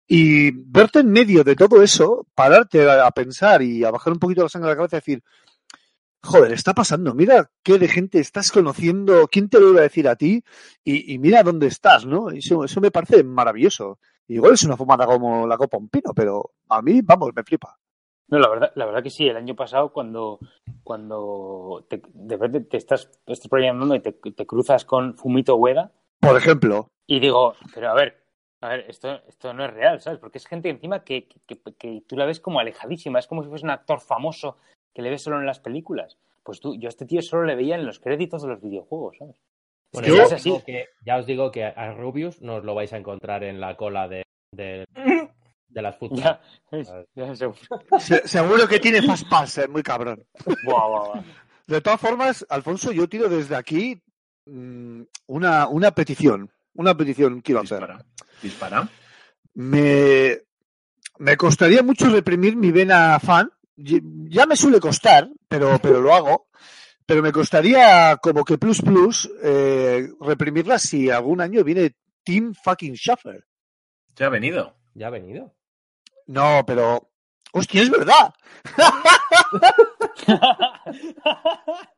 Y 0.08 0.52
verte 0.52 1.00
en 1.00 1.12
medio 1.12 1.44
de 1.44 1.56
todo 1.56 1.82
eso, 1.82 2.28
pararte 2.36 2.90
a, 2.90 3.10
pensar 3.12 3.62
y 3.62 3.84
a 3.84 3.92
bajar 3.92 4.14
un 4.14 4.20
poquito 4.20 4.44
la 4.44 4.50
sangre 4.50 4.70
a 4.70 4.72
la 4.72 4.76
cabeza 4.76 4.98
y 4.98 5.00
decir, 5.00 5.24
joder, 6.22 6.52
está 6.52 6.74
pasando, 6.74 7.14
mira 7.14 7.50
qué 7.64 7.80
de 7.80 7.88
gente 7.88 8.20
estás 8.20 8.52
conociendo, 8.52 9.28
quién 9.32 9.50
te 9.50 9.60
lo 9.60 9.70
iba 9.70 9.80
a 9.80 9.84
decir 9.84 10.08
a 10.08 10.16
ti 10.16 10.44
y, 10.84 11.14
y 11.14 11.20
mira 11.20 11.42
dónde 11.42 11.68
estás, 11.68 12.06
¿no? 12.06 12.30
Eso, 12.30 12.64
eso 12.66 12.82
me 12.82 12.92
parece 12.92 13.24
maravilloso. 13.24 14.00
Igual 14.28 14.54
es 14.54 14.64
una 14.64 14.78
fumada 14.78 15.06
como 15.06 15.48
la 15.48 15.58
copa 15.58 15.78
un 15.78 15.90
pino, 15.90 16.14
pero 16.14 16.52
a 16.70 16.82
mí, 16.82 17.02
vamos, 17.02 17.32
me 17.36 17.44
flipa. 17.44 17.78
No, 18.30 18.40
la 18.40 18.50
verdad, 18.50 18.72
la 18.76 18.86
verdad 18.86 19.04
que 19.04 19.10
sí, 19.10 19.28
el 19.28 19.38
año 19.38 19.56
pasado 19.56 19.92
cuando, 19.92 20.40
cuando 20.84 21.86
te, 21.90 22.02
de 22.14 22.38
repente 22.38 22.70
te 22.72 22.78
estás, 22.78 23.10
estás 23.26 23.48
programando 23.50 23.96
y 23.96 24.00
te, 24.00 24.12
te 24.14 24.46
cruzas 24.46 24.86
con 24.86 25.16
Fumito 25.16 25.56
Ueda 25.56 25.92
Por 26.20 26.38
ejemplo, 26.38 26.88
y 27.08 27.20
digo, 27.20 27.54
pero 27.74 27.90
a 27.90 27.94
ver, 27.94 28.24
a 28.62 28.70
ver, 28.70 28.86
esto, 28.88 29.20
esto 29.28 29.54
no 29.54 29.66
es 29.66 29.74
real, 29.74 30.00
¿sabes? 30.02 30.20
Porque 30.20 30.38
es 30.38 30.48
gente 30.48 30.70
encima 30.70 31.04
que, 31.04 31.28
que, 31.28 31.40
que- 31.58 31.74
que 31.78 32.02
tú 32.08 32.16
la 32.16 32.26
ves 32.26 32.40
como 32.40 32.60
alejadísima, 32.60 33.20
es 33.20 33.28
como 33.28 33.44
si 33.44 33.50
fuese 33.50 33.66
un 33.66 33.72
actor 33.72 34.00
famoso 34.00 34.58
que 34.94 35.02
le 35.02 35.10
ves 35.10 35.24
solo 35.24 35.40
en 35.40 35.46
las 35.46 35.60
películas. 35.60 36.18
Pues 36.44 36.60
tú, 36.60 36.76
yo 36.76 36.88
a 36.88 36.90
este 36.90 37.06
tío 37.06 37.22
solo 37.22 37.44
le 37.46 37.56
veía 37.56 37.76
en 37.76 37.86
los 37.86 38.00
créditos 38.00 38.42
de 38.42 38.50
los 38.50 38.62
videojuegos, 38.62 39.18
¿sabes? 39.18 39.36
Bueno, 39.92 40.08
Yo- 40.08 40.16
ya, 40.16 40.22
es 40.24 40.28
os 40.28 40.34
así. 40.34 40.50
digo 40.50 40.64
que, 40.66 40.86
ya 41.06 41.18
os 41.18 41.26
digo 41.26 41.52
que 41.52 41.66
a 41.66 41.94
Rubius 41.94 42.42
no 42.42 42.56
os 42.56 42.64
lo 42.64 42.74
vais 42.74 42.92
a 42.94 42.98
encontrar 42.98 43.44
en 43.44 43.60
la 43.60 43.76
cola 43.76 44.08
de, 44.08 44.24
de, 44.56 44.86
de 45.74 45.82
las 45.82 45.98
food 46.00 46.14
Ya, 46.18 46.40
ya 47.16 47.36
seguro. 47.36 47.58
se- 48.00 48.28
seguro 48.28 48.68
que 48.68 48.80
tiene 48.80 49.02
fast 49.02 49.28
pass, 49.30 49.58
eh, 49.58 49.68
muy 49.68 49.84
cabrón. 49.84 50.24
Buah, 50.64 50.88
buah, 50.88 51.08
buah. 51.14 51.24
De 51.68 51.82
todas 51.82 52.00
formas, 52.00 52.46
Alfonso, 52.50 52.92
yo 52.92 53.08
tiro 53.08 53.30
desde 53.30 53.56
aquí 53.56 54.02
mm, 54.46 55.02
una, 55.28 55.68
una 55.68 55.92
petición. 55.92 56.50
Una 56.76 56.96
petición 56.98 57.42
quiero 57.42 57.62
hacer. 57.62 57.80
Dispara. 57.80 58.06
Dispara. 58.42 58.90
Me, 59.54 60.40
me 61.20 61.38
costaría 61.38 61.84
mucho 61.84 62.10
reprimir 62.10 62.56
mi 62.56 62.72
vena 62.72 63.20
fan. 63.20 63.50
Ya 63.76 64.46
me 64.46 64.56
suele 64.56 64.80
costar, 64.80 65.30
pero, 65.48 65.78
pero 65.82 66.02
lo 66.02 66.14
hago. 66.14 66.48
Pero 67.06 67.22
me 67.22 67.32
costaría 67.32 68.18
como 68.22 68.44
que 68.46 68.58
plus 68.58 68.82
plus 68.82 69.30
eh, 69.44 70.10
reprimirla 70.22 70.80
si 70.80 71.10
algún 71.10 71.42
año 71.42 71.64
viene 71.64 71.96
Team 72.24 72.54
fucking 72.56 72.96
Schaffer. 72.96 73.46
Ya 74.16 74.28
ha 74.28 74.30
venido. 74.30 74.76
Ya 74.96 75.08
ha 75.08 75.10
venido. 75.12 75.54
No, 76.28 76.64
pero. 76.66 77.10
Hostia, 77.52 77.84
es 77.84 77.92
verdad. 77.92 78.34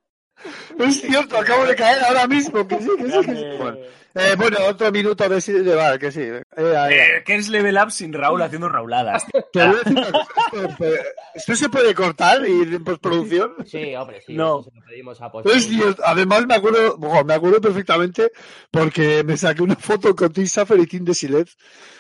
Es 0.78 1.02
cierto, 1.02 1.38
acabo 1.38 1.66
de 1.66 1.76
caer 1.76 2.04
ahora 2.04 2.28
mismo. 2.28 2.68
Que 2.68 2.80
sí, 2.80 2.90
que 2.98 3.10
sí, 3.10 3.26
que 3.26 3.36
sí. 3.36 3.46
Bueno, 3.58 3.78
eh, 4.18 4.36
bueno, 4.38 4.58
otro 4.68 4.92
minuto 4.92 5.28
de 5.28 5.42
sí, 5.42 5.52
de 5.52 5.76
vale, 5.76 6.00
que 6.00 6.12
sí. 6.12 6.22
Eh. 6.22 6.42
Eh, 6.56 7.24
¿Qué 7.26 7.36
es 7.36 7.50
Level 7.50 7.78
Up 7.78 7.92
sin 7.92 8.14
Raúl 8.14 8.42
haciendo 8.42 8.70
rauladas? 8.70 9.26
Te 9.54 9.66
voy 9.66 9.76
a 9.76 9.78
decir 9.78 9.98
una 9.98 10.12
cosa, 10.12 10.28
esto, 10.54 10.86
eh, 10.86 11.00
¿esto 11.34 11.56
se 11.56 11.70
puede 11.70 11.94
cortar 11.94 12.48
y 12.48 12.52
ir 12.52 12.74
en 12.76 12.84
postproducción? 12.84 13.56
Sí, 13.66 13.94
hombre, 13.96 14.22
sí. 14.26 14.34
No. 14.34 14.62
eso 14.62 14.70
se 14.70 14.80
lo 14.80 14.86
pedimos 14.86 15.22
a 15.22 15.32
Es 15.46 15.68
cierto. 15.68 16.02
Además, 16.06 16.46
me 16.48 16.56
acuerdo, 16.56 16.98
me 17.26 17.34
acuerdo 17.34 17.60
perfectamente 17.60 18.32
porque 18.72 19.24
me 19.24 19.36
saqué 19.36 19.64
una 19.64 19.76
foto 19.76 20.16
con 20.16 20.32
Tim 20.32 20.48
Saffer 20.48 20.80
y 20.80 20.88
Tim 20.88 21.04
Desilet. 21.04 21.50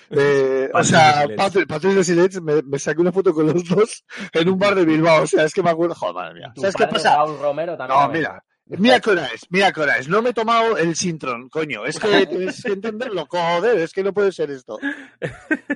Eh, 0.09 0.69
o 0.73 0.83
sea. 0.83 1.25
Patrick, 1.35 1.67
Patrick 1.67 1.93
Desilet, 1.93 2.41
me, 2.41 2.61
me 2.63 2.79
saqué 2.79 3.01
una 3.01 3.11
foto 3.11 3.33
con 3.33 3.47
los 3.47 3.67
dos 3.67 4.03
en 4.33 4.49
un 4.49 4.57
bar 4.59 4.75
de 4.75 4.85
Bilbao. 4.85 5.23
O 5.23 5.27
sea, 5.27 5.43
es 5.45 5.53
que 5.53 5.63
me 5.63 5.69
acuerdo, 5.71 5.95
joder, 5.95 6.15
madre 6.15 6.33
mía. 6.35 6.53
¿Sabes 6.55 6.75
qué 6.75 6.87
pasa? 6.87 7.15
Raúl 7.15 7.39
Romero 7.39 7.77
también. 7.77 7.99
No, 7.99 8.09
mira. 8.09 8.43
Mira 8.67 8.99
qué 8.99 9.11
hora 9.11 9.27
es, 9.27 9.41
mira 9.51 9.71
qué 9.71 9.81
hora 9.81 9.97
es. 9.99 10.07
No 10.09 10.23
me 10.23 10.31
he 10.31 10.33
tomado 10.33 10.75
el 10.75 10.95
Sintron, 10.95 11.49
coño. 11.49 11.85
Es 11.85 11.99
que 11.99 12.07
tienes 12.25 12.63
que 12.63 12.71
entenderlo, 12.73 13.27
joder, 13.29 13.77
es 13.77 13.93
que 13.93 14.01
no 14.03 14.11
puede 14.11 14.31
ser 14.31 14.49
esto. 14.49 14.79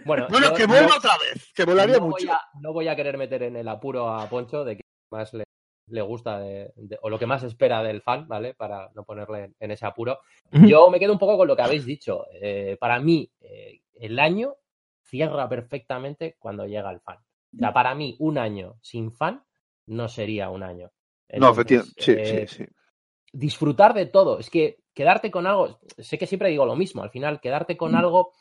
Bueno, 0.06 0.26
Bueno, 0.30 0.48
yo 0.50 0.54
que 0.56 0.66
vuelva 0.66 0.88
no- 0.90 0.96
otra 0.98 1.12
vez, 1.20 1.52
que 1.54 1.66
volaría 1.66 1.98
no 2.00 2.06
mucho. 2.08 2.26
Voy 2.26 2.30
a, 2.36 2.42
no 2.60 2.74
voy 2.74 2.88
a 2.88 2.96
querer 2.96 3.18
meter 3.18 3.44
en 3.44 3.58
el 3.58 3.68
apuro 3.68 4.10
a 4.10 4.28
Poncho 4.28 4.64
de 4.64 4.78
que 4.78 4.82
más 5.12 5.32
le, 5.36 5.44
le 5.88 6.02
gusta 6.02 6.40
de- 6.40 6.72
de- 6.76 6.98
o 7.04 7.10
lo 7.12 7.20
que 7.20 7.28
más 7.28 7.44
espera 7.44 7.84
del 7.84 8.02
fan, 8.02 8.28
¿vale? 8.28 8.56
Para 8.56 8.90
no 8.96 9.04
ponerle 9.04 9.44
en, 9.46 9.56
en 9.60 9.70
ese 9.72 9.86
apuro. 9.86 10.20
Yo 10.52 10.90
me 10.90 11.00
quedo 11.00 11.14
un 11.14 11.20
poco 11.20 11.38
con 11.38 11.48
lo 11.48 11.56
que 11.56 11.62
habéis 11.62 11.86
dicho. 11.86 12.26
Eh, 12.42 12.76
para 12.80 13.00
mí, 13.00 13.30
eh, 13.42 13.82
el 14.00 14.20
año 14.20 14.56
cierra 15.04 15.48
perfectamente 15.50 16.36
cuando 16.40 16.66
llega 16.66 16.92
el 16.92 17.02
fan. 17.02 17.18
O 17.56 17.58
sea, 17.58 17.74
para 17.74 17.96
mí, 17.96 18.16
un 18.20 18.38
año 18.38 18.78
sin 18.82 19.12
fan 19.12 19.44
no 19.88 20.08
sería 20.08 20.50
un 20.50 20.64
año. 20.64 20.92
No, 21.30 21.50
Entonces, 21.50 21.58
efectivamente, 21.58 22.02
sí, 22.02 22.12
eh, 22.12 22.48
sí, 22.48 22.58
sí. 22.58 22.66
disfrutar 23.34 23.94
de 23.94 24.06
todo. 24.06 24.40
Es 24.40 24.50
que 24.50 24.84
quedarte 24.94 25.32
con 25.32 25.48
algo, 25.48 25.80
sé 25.98 26.18
que 26.18 26.28
siempre 26.28 26.50
digo 26.50 26.66
lo 26.66 26.76
mismo, 26.76 27.02
al 27.02 27.10
final 27.10 27.40
quedarte 27.40 27.78
con 27.78 27.96
algo 27.96 28.34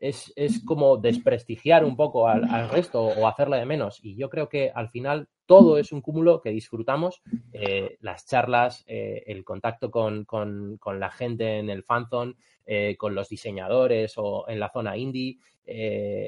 es, 0.00 0.32
es 0.36 0.64
como 0.64 0.96
desprestigiar 0.96 1.84
un 1.84 1.96
poco 1.96 2.26
al, 2.26 2.68
resto 2.70 3.02
o 3.02 3.26
hacerle 3.28 3.58
de 3.58 3.66
menos. 3.66 4.00
Y 4.02 4.16
yo 4.16 4.28
creo 4.30 4.48
que 4.48 4.70
al 4.74 4.88
final 4.88 5.28
todo 5.46 5.78
es 5.78 5.92
un 5.92 6.00
cúmulo 6.00 6.40
que 6.40 6.50
disfrutamos, 6.50 7.22
eh, 7.52 7.96
las 8.00 8.26
charlas, 8.26 8.84
eh, 8.86 9.22
el 9.26 9.44
contacto 9.44 9.90
con, 9.90 10.24
con- 10.24 10.78
con 10.78 10.98
la 11.00 11.10
gente 11.10 11.58
en 11.58 11.70
el 11.70 11.82
fanzone, 11.84 12.34
eh, 12.66 12.96
con 12.96 13.14
los 13.14 13.28
diseñadores 13.28 14.14
o 14.16 14.48
en 14.48 14.58
la 14.60 14.70
zona 14.70 14.96
indie, 14.96 15.38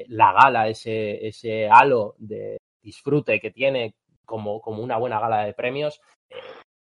la 0.07 0.31
gala, 0.33 0.69
ese, 0.69 1.27
ese 1.27 1.67
halo 1.67 2.15
de 2.17 2.57
disfrute 2.81 3.39
que 3.41 3.51
tiene 3.51 3.95
como, 4.25 4.61
como 4.61 4.81
una 4.83 4.97
buena 4.97 5.19
gala 5.19 5.43
de 5.45 5.53
premios. 5.53 5.99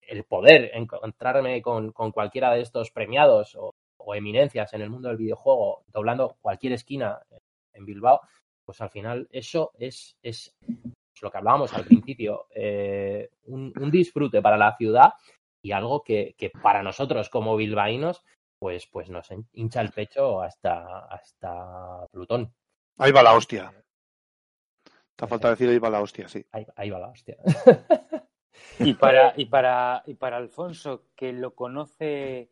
el 0.01 0.23
poder 0.23 0.71
encontrarme 0.73 1.61
con, 1.61 1.91
con 1.91 2.11
cualquiera 2.11 2.53
de 2.53 2.61
estos 2.61 2.91
premiados 2.91 3.57
o 4.05 4.15
eminencias 4.15 4.73
en 4.73 4.81
el 4.81 4.89
mundo 4.89 5.09
del 5.09 5.17
videojuego, 5.17 5.83
doblando 5.87 6.37
cualquier 6.41 6.73
esquina 6.73 7.19
en 7.73 7.85
Bilbao, 7.85 8.21
pues 8.63 8.79
al 8.81 8.89
final 8.89 9.27
eso 9.31 9.71
es, 9.77 10.17
es 10.21 10.55
lo 11.21 11.31
que 11.31 11.37
hablábamos 11.37 11.73
al 11.73 11.85
principio, 11.85 12.47
eh, 12.53 13.29
un, 13.45 13.73
un 13.79 13.91
disfrute 13.91 14.41
para 14.41 14.57
la 14.57 14.75
ciudad 14.77 15.13
y 15.61 15.71
algo 15.71 16.03
que, 16.03 16.35
que 16.37 16.51
para 16.51 16.83
nosotros 16.83 17.29
como 17.29 17.55
bilbaínos, 17.55 18.23
pues, 18.59 18.87
pues 18.87 19.09
nos 19.09 19.29
hincha 19.53 19.81
el 19.81 19.91
pecho 19.91 20.41
hasta, 20.41 21.05
hasta 21.05 22.05
Plutón. 22.11 22.53
Ahí 22.97 23.11
va 23.11 23.23
la 23.23 23.33
hostia. 23.33 23.73
Te 25.15 25.27
falta 25.27 25.49
decir 25.49 25.69
ahí 25.69 25.79
va 25.79 25.89
la 25.89 26.01
hostia, 26.01 26.27
sí. 26.27 26.45
Ahí, 26.51 26.65
ahí 26.75 26.89
va 26.89 26.99
la 26.99 27.07
hostia. 27.07 27.37
Y 28.79 28.93
para, 28.93 29.33
y, 29.37 29.45
para, 29.45 30.03
y 30.05 30.15
para 30.15 30.37
Alfonso, 30.37 31.07
que 31.15 31.33
lo 31.33 31.55
conoce 31.55 32.51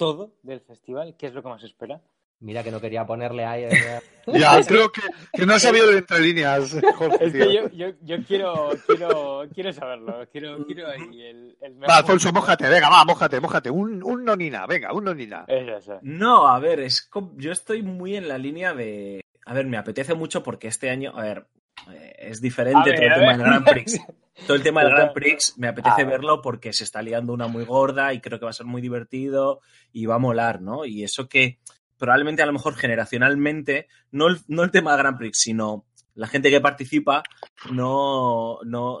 todo 0.00 0.32
del 0.42 0.60
festival, 0.62 1.14
¿qué 1.18 1.26
es 1.26 1.34
lo 1.34 1.42
que 1.42 1.48
más 1.50 1.62
espera? 1.62 2.00
Mira 2.40 2.62
que 2.64 2.70
no 2.70 2.80
quería 2.80 3.04
ponerle 3.04 3.44
ahí. 3.44 3.66
Ya, 4.26 4.62
creo 4.64 4.90
que, 4.92 5.02
que 5.32 5.44
no 5.44 5.54
ha 5.54 5.58
sabido 5.58 5.88
de 5.88 5.98
entre 5.98 6.20
líneas, 6.20 6.74
Jorge. 6.96 7.18
Es 7.26 7.32
que 7.32 7.54
yo, 7.54 7.68
yo, 7.70 7.88
yo 8.02 8.16
quiero, 8.26 8.70
quiero, 8.86 9.42
quiero 9.54 9.72
saberlo, 9.72 10.26
quiero, 10.32 10.64
quiero 10.64 10.88
ahí 10.88 11.22
el, 11.22 11.56
el 11.60 11.74
mejor- 11.74 11.90
Va, 11.90 11.96
Alfonso, 11.98 12.32
mójate, 12.32 12.68
venga, 12.68 12.88
va, 12.88 13.04
mójate, 13.04 13.40
mójate. 13.40 13.70
Un, 13.70 14.02
un 14.02 14.24
nonina, 14.24 14.66
venga, 14.66 14.92
un 14.94 15.04
nonina. 15.04 15.44
Eso, 15.48 15.76
eso. 15.76 15.98
No, 16.02 16.48
a 16.48 16.58
ver, 16.60 16.80
es 16.80 17.02
com- 17.02 17.34
yo 17.36 17.52
estoy 17.52 17.82
muy 17.82 18.16
en 18.16 18.26
la 18.28 18.38
línea 18.38 18.72
de. 18.72 19.20
A 19.44 19.52
ver, 19.52 19.66
me 19.66 19.76
apetece 19.76 20.14
mucho 20.14 20.42
porque 20.42 20.68
este 20.68 20.88
año, 20.90 21.12
a 21.16 21.22
ver, 21.22 21.46
eh, 21.92 22.14
es 22.20 22.40
diferente 22.40 22.78
A 22.80 22.84
ver, 22.84 22.94
todo 22.94 23.04
el 23.06 23.14
tema 23.14 23.32
del 23.32 23.40
Grand 23.42 23.68
Prix. 23.68 24.00
Todo 24.46 24.56
el 24.56 24.62
tema 24.62 24.82
del. 24.82 24.92
Grand 24.92 25.12
Prix 25.12 25.54
me 25.58 25.68
apetece 25.68 26.02
Ah, 26.02 26.04
verlo 26.04 26.40
porque 26.42 26.72
se 26.72 26.84
está 26.84 27.02
liando 27.02 27.32
una 27.32 27.46
muy 27.46 27.64
gorda 27.64 28.12
y 28.14 28.20
creo 28.20 28.38
que 28.38 28.44
va 28.46 28.50
a 28.50 28.54
ser 28.54 28.66
muy 28.66 28.80
divertido 28.82 29.60
y 29.92 30.06
va 30.06 30.16
a 30.16 30.18
molar, 30.18 30.60
¿no? 30.60 30.84
Y 30.84 31.04
eso 31.04 31.28
que 31.28 31.58
probablemente 31.98 32.42
a 32.42 32.46
lo 32.46 32.52
mejor 32.52 32.74
generacionalmente, 32.76 33.86
no 34.10 34.28
el, 34.28 34.38
no 34.48 34.62
el 34.62 34.70
tema 34.70 34.92
del 34.92 35.00
Grand 35.02 35.18
Prix, 35.18 35.38
sino 35.38 35.84
la 36.14 36.26
gente 36.26 36.50
que 36.50 36.60
participa 36.60 37.22
no, 37.70 38.58
no, 38.64 39.00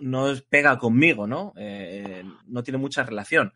no 0.00 0.32
pega 0.48 0.78
conmigo, 0.78 1.26
¿no? 1.26 1.52
Eh, 1.56 2.24
no 2.46 2.62
tiene 2.62 2.78
mucha 2.78 3.02
relación. 3.02 3.52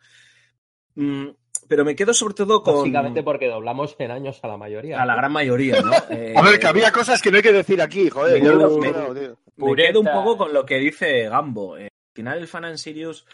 Mm, 0.97 1.29
pero 1.69 1.85
me 1.85 1.95
quedo 1.95 2.13
sobre 2.13 2.35
todo 2.35 2.63
con... 2.63 2.77
Básicamente 2.79 3.23
porque 3.23 3.47
doblamos 3.49 3.95
en 3.99 4.11
años 4.11 4.41
a 4.43 4.49
la 4.49 4.57
mayoría. 4.57 5.01
A 5.01 5.07
la 5.07 5.15
gran 5.15 5.33
mayoría, 5.33 5.81
¿no? 5.81 5.93
Eh, 6.11 6.35
A 6.37 6.43
ver, 6.43 6.59
que 6.59 6.67
había 6.67 6.91
cosas 6.93 7.23
que 7.23 7.31
no 7.31 7.37
hay 7.39 7.43
que 7.43 7.53
decir 7.53 7.81
aquí, 7.81 8.11
joder. 8.11 8.41
Me 8.43 8.47
yo 8.47 8.57
me- 8.57 8.69
superado, 8.91 9.37
tío. 9.57 9.67
Me 9.67 9.77
quedo 9.77 10.01
un 10.01 10.07
Pureta. 10.07 10.25
poco 10.25 10.37
con 10.37 10.53
lo 10.53 10.65
que 10.65 10.79
dice 10.79 11.29
Gambo. 11.29 11.77
Eh, 11.77 11.85
al 11.85 12.15
final, 12.15 12.39
el 12.39 12.49
Fan 12.49 12.65
and 12.65 12.77
Sirius 12.79 13.27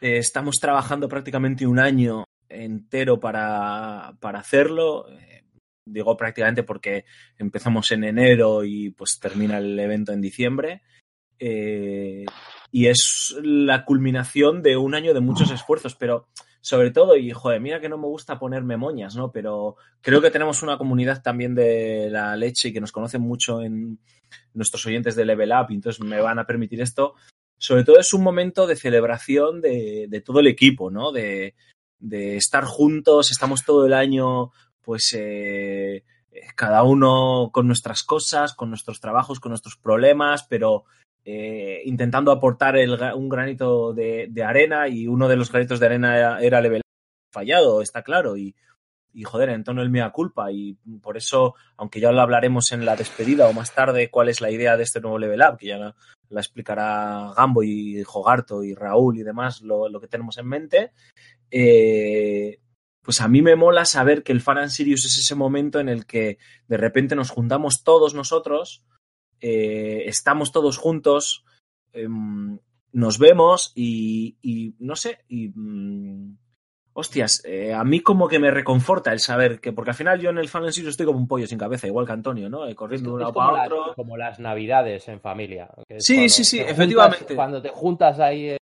eh, 0.00 0.18
estamos 0.18 0.56
trabajando 0.60 1.08
prácticamente 1.08 1.66
un 1.66 1.78
año 1.78 2.24
entero 2.48 3.20
para, 3.20 4.14
para 4.20 4.40
hacerlo. 4.40 5.08
Eh, 5.10 5.44
digo 5.84 6.16
prácticamente 6.16 6.62
porque 6.62 7.04
empezamos 7.38 7.90
en 7.92 8.04
enero 8.04 8.64
y 8.64 8.90
pues 8.90 9.18
termina 9.20 9.58
el 9.58 9.78
evento 9.78 10.12
en 10.12 10.20
diciembre. 10.20 10.82
Y 11.38 12.86
es 12.86 13.36
la 13.42 13.84
culminación 13.84 14.62
de 14.62 14.76
un 14.76 14.94
año 14.94 15.12
de 15.12 15.20
muchos 15.20 15.50
esfuerzos, 15.50 15.96
pero 15.96 16.28
sobre 16.62 16.92
todo, 16.92 17.16
y 17.16 17.32
joder, 17.32 17.60
mira 17.60 17.80
que 17.80 17.88
no 17.88 17.98
me 17.98 18.06
gusta 18.06 18.38
ponerme 18.38 18.76
moñas, 18.76 19.16
¿no? 19.16 19.32
Pero 19.32 19.76
creo 20.00 20.22
que 20.22 20.30
tenemos 20.30 20.62
una 20.62 20.78
comunidad 20.78 21.20
también 21.20 21.54
de 21.54 22.08
la 22.08 22.36
leche 22.36 22.68
y 22.68 22.72
que 22.72 22.80
nos 22.80 22.92
conocen 22.92 23.20
mucho 23.20 23.60
en 23.62 23.98
nuestros 24.54 24.86
oyentes 24.86 25.16
de 25.16 25.24
Level 25.24 25.50
Up, 25.52 25.66
y 25.70 25.74
entonces 25.74 26.02
me 26.02 26.20
van 26.20 26.38
a 26.38 26.46
permitir 26.46 26.80
esto. 26.80 27.14
Sobre 27.58 27.84
todo 27.84 27.98
es 27.98 28.14
un 28.14 28.22
momento 28.22 28.66
de 28.66 28.76
celebración 28.76 29.60
de, 29.60 30.06
de 30.08 30.20
todo 30.20 30.38
el 30.40 30.46
equipo, 30.46 30.90
¿no? 30.90 31.10
De, 31.10 31.54
de 31.98 32.36
estar 32.36 32.64
juntos, 32.64 33.32
estamos 33.32 33.64
todo 33.64 33.84
el 33.84 33.92
año, 33.92 34.52
pues, 34.82 35.16
eh, 35.18 36.04
cada 36.54 36.84
uno 36.84 37.50
con 37.52 37.66
nuestras 37.66 38.04
cosas, 38.04 38.54
con 38.54 38.68
nuestros 38.68 39.00
trabajos, 39.00 39.40
con 39.40 39.50
nuestros 39.50 39.76
problemas, 39.76 40.44
pero 40.48 40.84
eh, 41.24 41.82
intentando 41.84 42.32
aportar 42.32 42.76
el 42.76 42.92
un 43.14 43.28
granito 43.28 43.92
de, 43.92 44.30
arena 44.44 44.88
y 44.88 45.06
uno 45.06 45.28
de 45.28 45.36
los 45.36 45.50
granitos 45.50 45.80
de 45.80 45.86
arena 45.86 46.16
era, 46.16 46.40
era 46.40 46.60
Level 46.60 46.82
fallado, 47.30 47.80
está 47.80 48.02
claro, 48.02 48.36
y, 48.36 48.54
y 49.14 49.24
joder, 49.24 49.50
en 49.50 49.64
tono 49.64 49.82
el 49.82 49.90
mea 49.90 50.10
culpa, 50.10 50.50
y 50.52 50.74
por 51.00 51.16
eso, 51.16 51.54
aunque 51.76 52.00
ya 52.00 52.12
lo 52.12 52.20
hablaremos 52.20 52.72
en 52.72 52.84
la 52.84 52.96
despedida 52.96 53.48
o 53.48 53.52
más 53.52 53.74
tarde, 53.74 54.10
cuál 54.10 54.28
es 54.28 54.40
la 54.40 54.50
idea 54.50 54.76
de 54.76 54.82
este 54.82 55.00
nuevo 55.00 55.18
Level 55.18 55.42
Up, 55.42 55.58
que 55.58 55.68
ya 55.68 55.78
la, 55.78 55.94
explicará 56.40 57.32
Gambo 57.36 57.62
y 57.62 58.02
Jogarto 58.04 58.64
y 58.64 58.74
Raúl 58.74 59.18
y 59.18 59.22
demás, 59.22 59.62
lo, 59.62 59.88
lo 59.88 60.00
que 60.00 60.08
tenemos 60.08 60.38
en 60.38 60.46
mente, 60.46 60.92
eh, 61.50 62.60
pues 63.02 63.20
a 63.20 63.28
mí 63.28 63.42
me 63.42 63.56
mola 63.56 63.84
saber 63.84 64.22
que 64.22 64.32
el 64.32 64.40
Fan 64.40 64.58
and 64.58 64.70
Sirius 64.70 65.04
es 65.04 65.18
ese 65.18 65.34
momento 65.34 65.80
en 65.80 65.88
el 65.88 66.06
que 66.06 66.38
de 66.68 66.76
repente 66.76 67.16
nos 67.16 67.30
juntamos 67.30 67.84
todos 67.84 68.14
nosotros, 68.14 68.84
eh, 69.42 70.04
estamos 70.06 70.52
todos 70.52 70.78
juntos, 70.78 71.44
em, 71.92 72.58
nos 72.92 73.18
vemos 73.18 73.72
y, 73.74 74.36
y 74.42 74.74
no 74.78 74.96
sé, 74.96 75.18
y 75.28 75.48
mm, 75.54 76.38
hostias, 76.94 77.42
eh, 77.46 77.72
a 77.74 77.84
mí 77.84 78.00
como 78.00 78.28
que 78.28 78.38
me 78.38 78.50
reconforta 78.50 79.12
el 79.12 79.18
saber 79.18 79.60
que, 79.60 79.72
porque 79.72 79.90
al 79.90 79.96
final 79.96 80.20
yo 80.20 80.30
en 80.30 80.38
el 80.38 80.48
Fan 80.48 80.70
Sirius 80.72 80.90
estoy 80.92 81.06
como 81.06 81.18
un 81.18 81.26
pollo 81.28 81.46
sin 81.46 81.58
cabeza, 81.58 81.86
igual 81.86 82.06
que 82.06 82.12
Antonio, 82.12 82.48
¿no? 82.50 82.66
Eh, 82.66 82.74
corriendo 82.74 83.10
de 83.10 83.14
un 83.14 83.20
lado 83.20 83.32
como, 83.32 83.46
para 83.50 83.58
las, 83.64 83.72
otro. 83.72 83.94
como 83.94 84.16
las 84.16 84.38
navidades 84.38 85.08
en 85.08 85.20
familia. 85.20 85.70
que 85.88 86.00
Sí, 86.00 86.28
sí, 86.28 86.44
sí, 86.44 86.58
te 86.58 86.64
juntas- 86.64 86.72
efectivamente. 86.74 87.34
cuando 87.34 87.62
te 87.62 87.68
juntas 87.70 88.20
ahí 88.20 88.50
en 88.50 88.58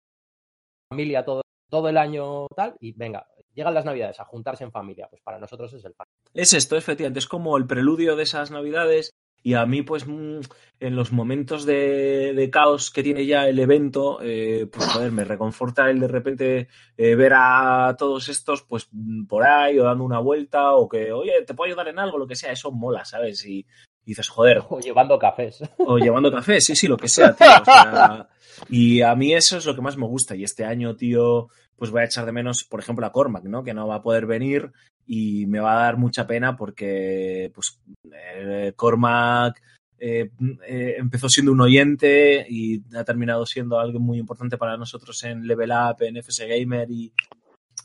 familia 0.89 1.24
todo, 1.24 1.43
todo 1.68 1.89
el 1.89 1.97
año 1.97 2.47
tal, 2.55 2.74
y 2.81 2.93
venga, 2.93 3.26
llegan 3.55 3.74
las 3.74 3.85
navidades 3.85 4.20
a 4.20 4.24
juntarse 4.24 4.62
en 4.64 4.70
familia. 4.72 5.09
Pues 5.11 5.22
para 5.22 5.39
nosotros 5.39 5.72
es 5.72 5.85
el 5.85 5.95
fan. 5.95 6.07
Es 6.33 6.53
esto, 6.53 6.76
efectivamente, 6.76 7.18
es 7.18 7.26
como 7.26 7.57
el 7.57 7.66
preludio 7.66 8.14
de 8.14 8.22
esas 8.22 8.51
navidades 8.53 9.11
y 9.43 9.55
a 9.55 9.64
mí, 9.66 9.82
pues, 9.82 10.07
mm, 10.07 10.41
en 10.80 10.97
los 10.97 11.12
momentos 11.12 11.64
de, 11.64 12.32
de 12.34 12.51
caos 12.51 12.91
que 12.91 13.03
tiene 13.03 13.26
ya 13.26 13.47
el 13.49 13.59
evento, 13.59 14.18
eh, 14.22 14.66
pues, 14.70 14.86
joder, 14.86 15.12
me 15.12 15.24
reconforta 15.24 15.91
el 15.91 16.01
de 16.01 16.09
repente 16.09 16.68
eh, 16.97 17.14
ver 17.14 17.32
a 17.36 17.95
todos 17.99 18.28
estos, 18.28 18.62
pues, 18.62 18.88
mm, 18.93 19.26
por 19.26 19.45
ahí 19.45 19.78
o 19.78 19.84
dando 19.84 20.05
una 20.05 20.18
vuelta 20.20 20.72
o 20.72 20.88
que, 20.88 21.12
oye, 21.12 21.43
te 21.47 21.55
puedo 21.55 21.68
ayudar 21.68 21.88
en 21.88 21.99
algo, 21.99 22.18
lo 22.18 22.26
que 22.26 22.36
sea, 22.36 22.53
eso 22.53 22.70
mola, 22.70 23.05
¿sabes? 23.05 23.45
Y, 23.47 23.59
y 24.05 24.11
dices, 24.11 24.28
joder, 24.28 24.62
O 24.68 24.80
llevando 24.80 25.18
cafés. 25.18 25.62
o 25.78 25.99
llevando 25.99 26.30
café, 26.32 26.61
sí, 26.61 26.74
sí, 26.74 26.86
lo 26.88 26.97
que 26.97 27.09
sea, 27.09 27.34
tío. 27.34 27.47
o 27.47 27.64
sea, 27.64 28.28
y 28.68 29.01
a 29.03 29.14
mí 29.14 29.32
eso 29.32 29.57
es 29.57 29.66
lo 29.66 29.74
que 29.74 29.80
más 29.82 29.97
me 29.97 30.07
gusta. 30.07 30.34
Y 30.36 30.45
este 30.45 30.64
año, 30.64 30.97
tío, 30.97 31.49
pues 31.81 31.91
voy 31.91 32.03
a 32.03 32.05
echar 32.05 32.26
de 32.26 32.33
menos, 32.33 32.62
por 32.62 32.81
ejemplo, 32.81 33.07
a 33.07 33.11
Cormac, 33.11 33.45
¿no? 33.45 33.64
Que 33.64 33.72
no 33.72 33.89
va 33.89 33.95
a 33.95 34.03
poder 34.03 34.26
venir 34.26 34.70
y 35.07 35.47
me 35.47 35.61
va 35.61 35.72
a 35.72 35.85
dar 35.85 35.97
mucha 35.97 36.26
pena 36.26 36.55
porque, 36.55 37.51
pues, 37.55 37.81
eh, 38.12 38.74
Cormac 38.76 39.62
eh, 39.99 40.31
eh, 40.68 40.97
empezó 40.99 41.31
siendo 41.31 41.53
un 41.53 41.62
oyente 41.62 42.45
y 42.47 42.83
ha 42.95 43.03
terminado 43.03 43.47
siendo 43.47 43.81
algo 43.81 43.99
muy 43.99 44.18
importante 44.18 44.59
para 44.59 44.76
nosotros 44.76 45.24
en 45.24 45.47
Level 45.47 45.70
Up, 45.70 46.03
en 46.03 46.18
FS 46.18 46.47
Gamer 46.47 46.91
y, 46.91 47.14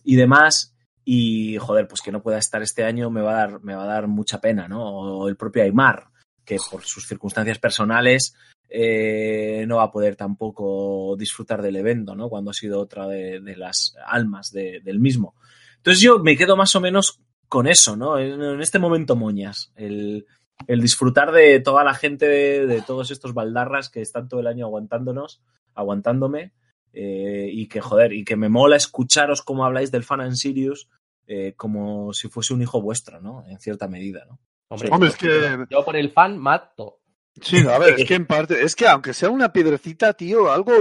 y 0.03 0.15
demás. 0.17 0.75
Y 1.05 1.55
joder, 1.57 1.87
pues 1.87 2.01
que 2.01 2.11
no 2.11 2.21
pueda 2.21 2.39
estar 2.39 2.61
este 2.61 2.83
año 2.83 3.09
me 3.09 3.21
va 3.21 3.31
a 3.31 3.47
dar, 3.47 3.63
me 3.63 3.75
va 3.75 3.83
a 3.83 3.87
dar 3.87 4.07
mucha 4.09 4.41
pena, 4.41 4.67
¿no? 4.67 4.83
O 4.83 5.29
el 5.29 5.37
propio 5.37 5.63
Aymar, 5.63 6.09
que 6.43 6.57
por 6.69 6.83
sus 6.83 7.07
circunstancias 7.07 7.59
personales 7.59 8.35
eh, 8.69 9.65
no 9.67 9.77
va 9.77 9.83
a 9.83 9.91
poder 9.91 10.15
tampoco 10.15 11.15
disfrutar 11.17 11.61
del 11.61 11.75
evento, 11.75 12.15
¿no? 12.15 12.29
Cuando 12.29 12.51
ha 12.51 12.53
sido 12.53 12.79
otra 12.79 13.07
de, 13.07 13.39
de 13.39 13.55
las 13.55 13.95
almas 14.05 14.51
de- 14.51 14.81
del 14.83 14.99
mismo. 14.99 15.35
Entonces 15.77 16.01
yo 16.01 16.19
me 16.19 16.35
quedo 16.35 16.55
más 16.57 16.75
o 16.75 16.81
menos 16.81 17.21
con 17.47 17.67
eso, 17.67 17.95
¿no? 17.95 18.17
En, 18.17 18.41
en 18.41 18.61
este 18.61 18.79
momento 18.79 19.15
moñas, 19.15 19.71
el, 19.75 20.25
el 20.67 20.81
disfrutar 20.81 21.31
de 21.31 21.59
toda 21.59 21.83
la 21.83 21.93
gente, 21.93 22.27
de, 22.27 22.65
de 22.65 22.81
todos 22.81 23.11
estos 23.11 23.33
baldarras 23.33 23.89
que 23.89 24.01
están 24.01 24.27
todo 24.27 24.39
el 24.39 24.47
año 24.47 24.65
aguantándonos, 24.65 25.41
aguantándome, 25.75 26.53
eh, 26.93 27.49
y 27.51 27.67
que, 27.67 27.81
joder, 27.81 28.13
y 28.13 28.23
que 28.23 28.35
me 28.35 28.49
mola 28.49 28.77
escucharos 28.77 29.41
cómo 29.41 29.65
habláis 29.65 29.91
del 29.91 30.03
Fan 30.03 30.21
and 30.21 30.35
Sirius 30.35 30.87
eh, 31.27 31.53
como 31.57 32.13
si 32.13 32.29
fuese 32.29 32.53
un 32.53 32.61
hijo 32.61 32.81
vuestro, 32.81 33.19
¿no? 33.21 33.43
En 33.47 33.59
cierta 33.59 33.87
medida, 33.87 34.25
¿no? 34.29 34.39
Hombre, 34.69 34.89
es 35.09 35.17
que- 35.17 35.65
yo 35.69 35.83
por 35.85 35.95
el 35.95 36.11
fan 36.11 36.37
mato. 36.37 36.99
Sí, 37.41 37.57
a 37.67 37.77
ver, 37.77 37.99
es 37.99 38.07
que 38.07 38.15
en 38.15 38.25
parte, 38.27 38.63
es 38.63 38.75
que 38.75 38.87
aunque 38.87 39.13
sea 39.13 39.29
una 39.29 39.51
piedrecita, 39.51 40.13
tío, 40.13 40.51
algo, 40.51 40.73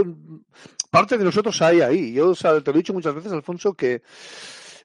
parte 0.91 1.19
de 1.19 1.25
nosotros 1.25 1.61
hay 1.63 1.81
ahí. 1.81 2.13
Yo 2.13 2.31
o 2.31 2.35
sea, 2.35 2.61
te 2.61 2.71
lo 2.71 2.77
he 2.77 2.83
dicho 2.83 2.93
muchas 2.95 3.15
veces, 3.15 3.33
Alfonso, 3.33 3.75
que 3.75 4.03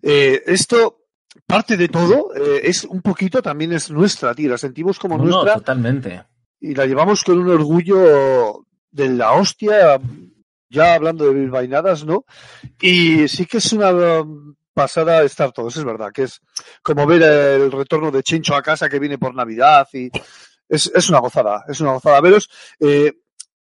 eh, 0.02 0.42
esto, 0.46 1.06
parte 1.46 1.78
de 1.78 1.88
todo, 1.90 2.34
eh, 2.36 2.62
es 2.64 2.84
un 2.86 3.02
poquito 3.02 3.42
también 3.42 3.74
es 3.74 3.92
nuestra, 3.92 4.34
tío. 4.34 4.50
La 4.50 4.58
sentimos 4.58 4.98
como 4.98 5.18
No, 5.18 5.24
no, 5.26 5.30
nuestra 5.32 5.56
totalmente. 5.56 6.24
y 6.60 6.74
la 6.74 6.86
llevamos 6.86 7.24
con 7.24 7.38
un 7.38 7.50
orgullo 7.50 8.66
de 8.92 9.10
la 9.10 9.34
hostia, 9.34 10.00
ya 10.70 10.96
hablando 10.96 11.26
de 11.26 11.34
bilbainadas, 11.34 12.06
¿no? 12.06 12.26
Y 12.82 13.28
sí 13.28 13.46
que 13.46 13.58
es 13.58 13.72
una 13.74 13.92
um, 13.92 14.56
pasada 14.74 15.24
estar 15.24 15.52
todos, 15.52 15.76
es 15.78 15.84
verdad, 15.84 16.12
que 16.12 16.24
es 16.24 16.42
como 16.82 17.06
ver 17.06 17.22
el 17.22 17.72
retorno 17.72 18.10
de 18.12 18.24
Chincho 18.24 18.56
a 18.56 18.62
casa 18.64 18.90
que 18.90 19.00
viene 19.00 19.18
por 19.18 19.36
Navidad 19.36 19.88
y 19.94 20.10
es, 20.70 20.92
es 20.94 21.10
una 21.10 21.20
gozada, 21.20 21.66
es 21.68 21.82
una 21.82 21.94
gozada 21.94 22.22
veros. 22.22 22.50
Eh, 22.80 23.12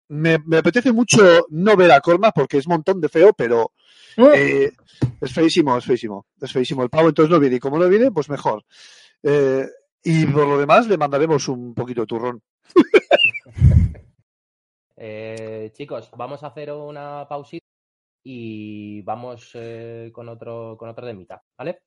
me, 0.10 0.38
me 0.46 0.58
apetece 0.58 0.92
mucho 0.92 1.46
no 1.50 1.76
ver 1.76 1.92
a 1.92 2.02
Corma 2.02 2.32
porque 2.32 2.58
es 2.58 2.68
montón 2.68 3.02
de 3.02 3.10
feo, 3.10 3.34
pero 3.34 3.72
eh, 4.18 4.72
es 5.22 5.34
feísimo, 5.34 5.78
es 5.78 5.86
feísimo, 5.86 6.26
es 6.42 6.52
feísimo 6.52 6.84
el 6.84 6.90
pavo, 6.90 7.10
entonces 7.10 7.32
no 7.32 7.40
viene. 7.40 7.58
Y 7.58 7.60
como 7.60 7.78
no 7.78 7.88
viene, 7.88 8.12
pues 8.12 8.30
mejor. 8.30 8.64
Eh, 9.24 9.66
y 10.04 10.26
por 10.26 10.48
lo 10.48 10.58
demás 10.58 10.88
le 10.88 10.98
mandaremos 10.98 11.48
un 11.48 11.74
poquito 11.74 12.02
de 12.02 12.08
turrón. 12.08 12.44
Eh, 15.00 15.70
chicos, 15.76 16.10
vamos 16.18 16.42
a 16.42 16.48
hacer 16.48 16.72
una 16.72 17.28
pausita 17.30 17.64
y 18.24 19.04
vamos 19.04 19.56
con 20.12 20.28
otro 20.28 20.76
con 20.76 20.90
otro 20.90 21.06
temita, 21.06 21.44
¿vale? 21.56 21.84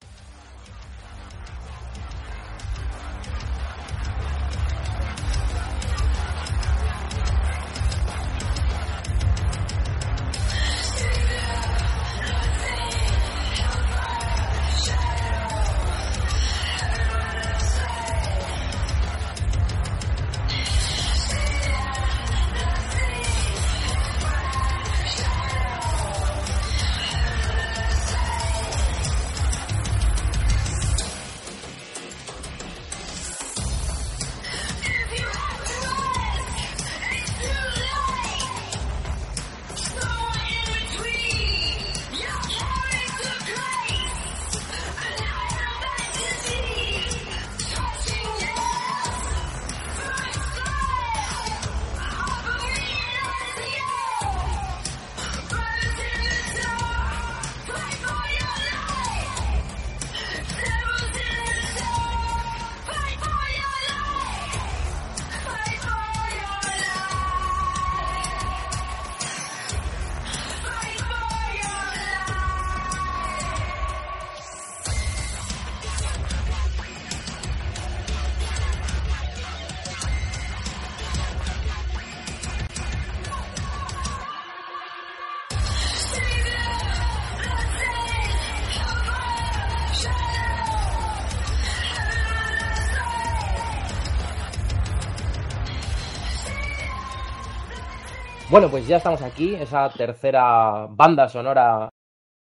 Bueno, 98.50 98.68
pues 98.68 98.84
ya 98.88 98.96
estamos 98.96 99.22
aquí, 99.22 99.54
esa 99.54 99.88
tercera 99.90 100.88
banda 100.90 101.28
sonora 101.28 101.88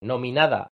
nominada, 0.03 0.69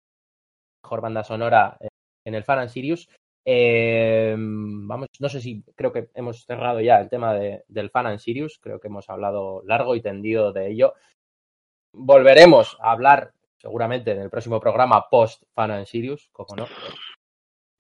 mejor 0.82 1.02
banda 1.02 1.26
sonora 1.26 1.78
en 2.26 2.36
el 2.36 2.46
Fan 2.46 2.60
and 2.60 2.70
Sirius. 2.70 3.10
Eh, 3.46 4.34
vamos, 4.38 5.10
no 5.20 5.28
sé 5.28 5.42
si 5.42 5.62
creo 5.76 5.92
que 5.92 6.08
hemos 6.14 6.46
cerrado 6.46 6.80
ya 6.80 7.02
el 7.02 7.10
tema 7.10 7.34
de, 7.34 7.66
del 7.68 7.90
Fan 7.90 8.08
and 8.08 8.20
Sirius, 8.20 8.60
creo 8.62 8.80
que 8.80 8.88
hemos 8.88 9.10
hablado 9.10 9.62
largo 9.66 9.94
y 9.94 10.02
tendido 10.02 10.54
de 10.54 10.72
ello. 10.72 10.94
Volveremos 11.92 12.78
a 12.80 12.92
hablar 12.92 13.34
seguramente 13.58 14.12
en 14.12 14.22
el 14.22 14.30
próximo 14.30 14.62
programa 14.62 15.10
post 15.10 15.44
Fan 15.54 15.72
and 15.72 15.86
Sirius, 15.86 16.30
como 16.32 16.56
no. 16.56 16.66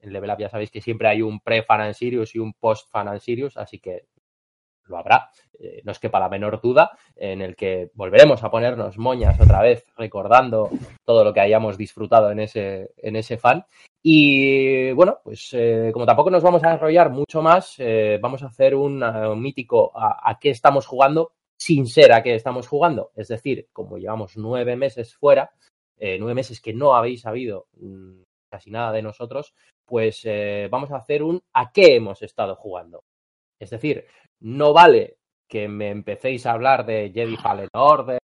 En 0.01 0.11
Level 0.11 0.29
Up 0.29 0.39
ya 0.39 0.49
sabéis 0.49 0.71
que 0.71 0.81
siempre 0.81 1.07
hay 1.07 1.21
un 1.21 1.39
pre-Fan 1.39 1.79
and 1.79 1.93
Sirius 1.93 2.35
y 2.35 2.39
un 2.39 2.51
post-Fan 2.53 3.07
and 3.07 3.21
Sirius, 3.21 3.55
así 3.55 3.79
que 3.79 4.07
lo 4.89 4.97
habrá, 4.97 5.29
eh, 5.59 5.81
no 5.83 5.91
es 5.91 5.99
que 5.99 6.09
la 6.09 6.29
menor 6.29 6.61
duda, 6.61 6.91
en 7.15 7.41
el 7.41 7.55
que 7.55 7.91
volveremos 7.93 8.43
a 8.43 8.49
ponernos 8.49 8.97
moñas 8.97 9.39
otra 9.39 9.61
vez, 9.61 9.85
recordando 9.97 10.69
todo 11.05 11.23
lo 11.23 11.33
que 11.33 11.41
hayamos 11.41 11.77
disfrutado 11.77 12.31
en 12.31 12.39
ese, 12.39 12.91
en 12.97 13.15
ese 13.15 13.37
fan. 13.37 13.65
Y 14.01 14.91
bueno, 14.93 15.19
pues 15.23 15.49
eh, 15.53 15.91
como 15.91 16.05
tampoco 16.05 16.31
nos 16.31 16.43
vamos 16.43 16.63
a 16.63 16.73
enrollar 16.73 17.09
mucho 17.09 17.41
más, 17.41 17.75
eh, 17.79 18.17
vamos 18.21 18.41
a 18.43 18.47
hacer 18.47 18.73
un, 18.73 19.03
un 19.03 19.41
mítico 19.41 19.91
a, 19.93 20.37
qué 20.39 20.49
estamos 20.51 20.87
jugando 20.87 21.33
sin 21.57 21.85
ser 21.87 22.13
a 22.13 22.23
qué 22.23 22.35
estamos 22.35 22.67
jugando. 22.67 23.11
Es 23.15 23.27
decir, 23.27 23.67
como 23.73 23.97
llevamos 23.97 24.37
nueve 24.37 24.77
meses 24.77 25.13
fuera, 25.13 25.51
nueve 25.99 26.33
meses 26.33 26.61
que 26.61 26.73
no 26.73 26.95
habéis 26.95 27.21
sabido 27.21 27.67
mmm, 27.73 28.21
casi 28.49 28.71
nada 28.71 28.93
de 28.93 29.01
nosotros, 29.01 29.53
pues 29.85 30.25
vamos 30.69 30.91
a 30.91 30.97
hacer 30.97 31.21
un 31.21 31.41
a 31.53 31.71
qué 31.73 31.95
hemos 31.95 32.21
estado 32.21 32.55
jugando. 32.55 33.03
Es 33.59 33.69
decir, 33.69 34.05
no 34.39 34.73
vale 34.73 35.17
que 35.47 35.67
me 35.67 35.89
empecéis 35.89 36.45
a 36.45 36.53
hablar 36.53 36.85
de 36.85 37.11
Jedi 37.13 37.35
Fallen 37.37 37.69
Order, 37.73 38.19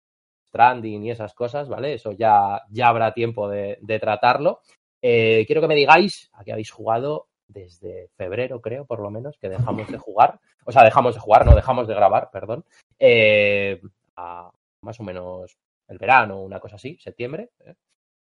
Stranding 0.48 1.04
y 1.04 1.10
esas 1.10 1.34
cosas, 1.34 1.68
¿vale? 1.68 1.94
Eso 1.94 2.12
ya, 2.12 2.62
ya 2.70 2.88
habrá 2.88 3.12
tiempo 3.12 3.48
de, 3.48 3.78
de 3.82 3.98
tratarlo. 3.98 4.60
Eh, 5.02 5.44
quiero 5.46 5.60
que 5.60 5.68
me 5.68 5.74
digáis 5.74 6.30
a 6.34 6.44
qué 6.44 6.52
habéis 6.52 6.70
jugado 6.70 7.28
desde 7.48 8.08
febrero, 8.16 8.60
creo, 8.60 8.86
por 8.86 9.00
lo 9.00 9.10
menos, 9.10 9.36
que 9.38 9.48
dejamos 9.48 9.88
de 9.88 9.98
jugar. 9.98 10.40
O 10.64 10.72
sea, 10.72 10.82
dejamos 10.82 11.14
de 11.14 11.20
jugar, 11.20 11.44
no 11.44 11.54
dejamos 11.54 11.86
de 11.86 11.94
grabar, 11.94 12.30
perdón. 12.32 12.64
Eh, 12.98 13.80
a 14.16 14.50
más 14.82 14.98
o 15.00 15.02
menos 15.02 15.56
el 15.88 15.98
verano, 15.98 16.42
una 16.42 16.60
cosa 16.60 16.76
así, 16.76 16.96
septiembre. 16.98 17.50
¿eh? 17.64 17.74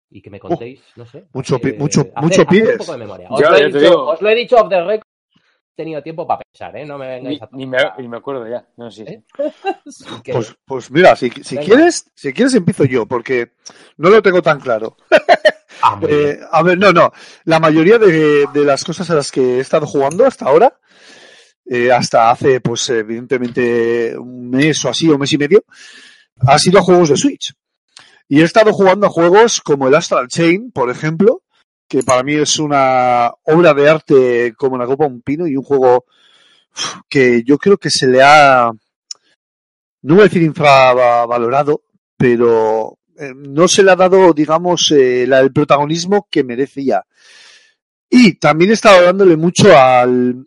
Y 0.09 0.21
que 0.21 0.29
me 0.29 0.39
contéis, 0.39 0.81
uh, 0.81 0.99
no 0.99 1.05
sé. 1.05 1.25
Mucho, 1.33 1.59
mucho, 1.77 2.01
hacer, 2.01 2.13
mucho 2.21 2.45
pides. 2.45 2.71
Un 2.71 2.77
poco 2.77 2.91
de 2.93 2.97
memoria. 2.97 3.27
Os, 3.29 3.39
ya, 3.39 3.49
lo, 3.49 3.57
he 3.57 3.65
dicho, 3.67 4.05
os 4.07 4.21
lo 4.21 4.29
he 4.29 4.35
dicho 4.35 4.55
off 4.57 4.69
the 4.69 4.83
record 4.83 5.14
tenido 5.75 6.01
tiempo 6.01 6.25
para 6.25 6.39
pensar, 6.39 6.75
¿eh? 6.77 6.85
No 6.85 6.97
me 6.97 7.07
vengáis 7.07 7.39
ni, 7.39 7.45
a 7.45 7.49
ni, 7.51 7.65
me, 7.65 7.77
ni 7.99 8.07
me 8.07 8.17
acuerdo 8.17 8.47
ya. 8.47 8.65
No, 8.77 8.89
sí, 8.89 9.03
¿Eh? 9.03 9.21
sí. 9.87 10.05
pues, 10.31 10.55
pues, 10.65 10.91
mira, 10.91 11.15
si, 11.15 11.29
si 11.29 11.57
quieres, 11.57 12.09
si 12.15 12.33
quieres 12.33 12.53
empiezo 12.55 12.85
yo, 12.85 13.05
porque 13.05 13.51
no 13.97 14.09
lo 14.09 14.21
tengo 14.21 14.41
tan 14.41 14.59
claro. 14.59 14.95
ah, 15.81 15.99
eh, 16.07 16.39
a 16.51 16.63
ver, 16.63 16.77
no, 16.77 16.91
no. 16.91 17.11
La 17.43 17.59
mayoría 17.59 17.97
de, 17.97 18.45
de, 18.51 18.65
las 18.65 18.83
cosas 18.83 19.09
a 19.09 19.15
las 19.15 19.31
que 19.31 19.57
he 19.57 19.59
estado 19.59 19.85
jugando 19.85 20.25
hasta 20.25 20.45
ahora, 20.45 20.79
eh, 21.65 21.91
hasta 21.91 22.31
hace, 22.31 22.61
pues, 22.61 22.89
evidentemente, 22.89 24.17
un 24.17 24.49
mes 24.49 24.83
o 24.85 24.89
así, 24.89 25.09
o 25.09 25.13
un 25.13 25.19
mes 25.19 25.33
y 25.33 25.37
medio, 25.37 25.63
ha 26.39 26.57
sido 26.57 26.79
a 26.79 26.83
juegos 26.83 27.09
de 27.09 27.17
Switch. 27.17 27.53
Y 28.27 28.41
he 28.41 28.43
estado 28.43 28.73
jugando 28.73 29.05
a 29.05 29.11
juegos 29.11 29.61
como 29.61 29.87
el 29.87 29.95
Astral 29.95 30.27
Chain, 30.27 30.71
por 30.71 30.89
ejemplo, 30.89 31.43
que 31.87 32.03
para 32.03 32.23
mí 32.23 32.33
es 32.33 32.59
una 32.59 33.31
obra 33.43 33.73
de 33.73 33.89
arte 33.89 34.53
como 34.57 34.77
la 34.77 34.85
copa 34.85 35.05
un 35.05 35.21
pino 35.21 35.47
y 35.47 35.55
un 35.55 35.63
juego 35.63 36.05
que 37.09 37.43
yo 37.43 37.57
creo 37.57 37.77
que 37.77 37.89
se 37.89 38.07
le 38.07 38.21
ha, 38.21 38.71
no 40.01 40.15
voy 40.15 40.21
a 40.21 40.27
decir 40.27 40.41
infravalorado, 40.41 41.83
pero 42.17 42.97
eh, 43.17 43.33
no 43.35 43.67
se 43.67 43.83
le 43.83 43.91
ha 43.91 43.95
dado, 43.95 44.33
digamos, 44.33 44.91
eh, 44.91 45.23
el 45.23 45.53
protagonismo 45.53 46.27
que 46.29 46.43
merecía. 46.43 47.05
Y 48.09 48.35
también 48.35 48.71
he 48.71 48.73
estado 48.73 49.03
dándole 49.03 49.37
mucho 49.37 49.77
al, 49.77 50.45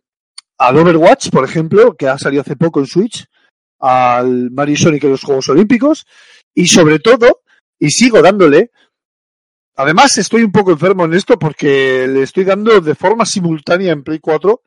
al 0.59 0.77
Overwatch, 0.77 1.31
por 1.31 1.45
ejemplo, 1.45 1.97
que 1.97 2.09
ha 2.09 2.19
salido 2.19 2.43
hace 2.43 2.57
poco 2.57 2.81
en 2.81 2.87
Switch, 2.87 3.27
al 3.81 4.51
Mario 4.51 4.77
Sonic 4.77 5.05
en 5.05 5.11
los 5.11 5.23
Juegos 5.23 5.49
Olímpicos, 5.49 6.07
y 6.55 6.67
sobre 6.67 6.99
todo, 6.99 7.43
y 7.79 7.91
sigo 7.91 8.21
dándole, 8.21 8.71
Además, 9.79 10.19
estoy 10.19 10.43
un 10.43 10.51
poco 10.51 10.73
enfermo 10.73 11.05
en 11.05 11.15
esto 11.15 11.39
porque 11.39 12.09
le 12.09 12.23
estoy 12.23 12.43
dando 12.43 12.81
de 12.81 12.97
forma 12.97 13.25
simultánea 13.25 13.93
en 13.93 14.03
Play 14.03 14.19
4 14.19 14.61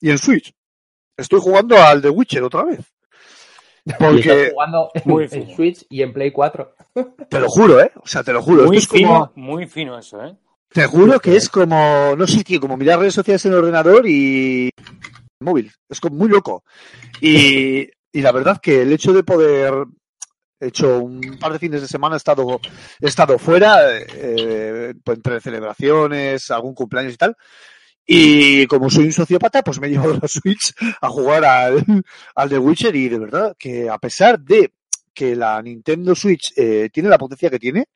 y 0.00 0.10
en 0.10 0.18
Switch. 0.18 0.54
Estoy 1.16 1.40
jugando 1.40 1.76
al 1.76 2.00
The 2.00 2.08
Witcher 2.08 2.44
otra 2.44 2.62
vez. 2.62 2.78
Porque... 3.98 4.52
jugando 4.52 4.90
muy 5.04 5.28
en 5.30 5.56
Switch 5.56 5.84
y 5.90 6.02
en 6.02 6.12
Play 6.12 6.30
4. 6.30 6.72
Te 7.28 7.40
lo 7.40 7.48
juro, 7.48 7.80
¿eh? 7.80 7.90
O 7.96 8.06
sea, 8.06 8.22
te 8.22 8.32
lo 8.32 8.40
juro. 8.40 8.66
Muy, 8.66 8.76
Esto 8.76 8.94
fino, 8.94 9.32
como... 9.34 9.48
muy 9.48 9.66
fino 9.66 9.98
eso, 9.98 10.24
¿eh? 10.24 10.36
Te 10.68 10.86
juro 10.86 11.18
que 11.18 11.36
es 11.36 11.48
como, 11.48 12.14
no 12.16 12.26
sé, 12.26 12.44
tío, 12.44 12.60
como 12.60 12.76
mirar 12.76 13.00
redes 13.00 13.14
sociales 13.14 13.44
en 13.44 13.52
el 13.52 13.58
ordenador 13.58 14.06
y 14.06 14.70
móvil. 15.40 15.70
Es 15.88 16.00
como 16.00 16.16
muy 16.16 16.28
loco. 16.28 16.64
Y, 17.20 17.88
y 18.12 18.20
la 18.22 18.32
verdad 18.32 18.60
que 18.60 18.82
el 18.82 18.92
hecho 18.92 19.12
de 19.12 19.24
poder 19.24 19.74
He 20.60 20.68
hecho 20.68 21.00
un 21.00 21.38
par 21.38 21.52
de 21.52 21.58
fines 21.58 21.82
de 21.82 21.88
semana, 21.88 22.16
he 22.16 22.18
estado, 22.18 22.60
he 23.00 23.06
estado 23.06 23.38
fuera, 23.38 23.98
eh, 23.98 24.94
entre 25.06 25.40
celebraciones, 25.40 26.50
algún 26.50 26.74
cumpleaños 26.74 27.14
y 27.14 27.16
tal. 27.16 27.36
Y 28.06 28.66
como 28.66 28.90
soy 28.90 29.06
un 29.06 29.12
sociópata, 29.12 29.62
pues 29.62 29.80
me 29.80 29.86
he 29.86 29.90
llevado 29.90 30.18
la 30.20 30.28
Switch 30.28 30.74
a 31.00 31.08
jugar 31.08 31.44
al, 31.44 31.84
al 32.34 32.48
The 32.48 32.58
Witcher 32.58 32.94
y 32.94 33.08
de 33.08 33.18
verdad 33.18 33.56
que 33.58 33.88
a 33.88 33.98
pesar 33.98 34.38
de 34.40 34.72
que 35.14 35.34
la 35.34 35.60
Nintendo 35.62 36.14
Switch 36.14 36.52
eh, 36.56 36.90
tiene 36.92 37.08
la 37.08 37.18
potencia 37.18 37.48
que 37.48 37.58
tiene, 37.58 37.86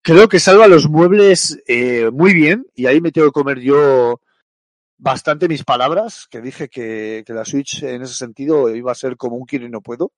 creo 0.00 0.28
que 0.28 0.40
salva 0.40 0.68
los 0.68 0.88
muebles 0.88 1.58
eh, 1.66 2.10
muy 2.12 2.32
bien 2.32 2.66
y 2.74 2.86
ahí 2.86 3.00
me 3.00 3.12
tengo 3.12 3.28
que 3.28 3.32
comer 3.32 3.60
yo 3.60 4.20
bastante 4.96 5.48
mis 5.48 5.64
palabras, 5.64 6.26
que 6.30 6.40
dije 6.40 6.68
que, 6.68 7.24
que 7.26 7.32
la 7.34 7.44
Switch 7.44 7.82
en 7.82 8.02
ese 8.02 8.14
sentido 8.14 8.74
iba 8.74 8.92
a 8.92 8.96
ser 8.96 9.16
como 9.16 9.36
un 9.36 9.44
quiero 9.44 9.66
y 9.66 9.70
no 9.70 9.80
puedo. 9.80 10.12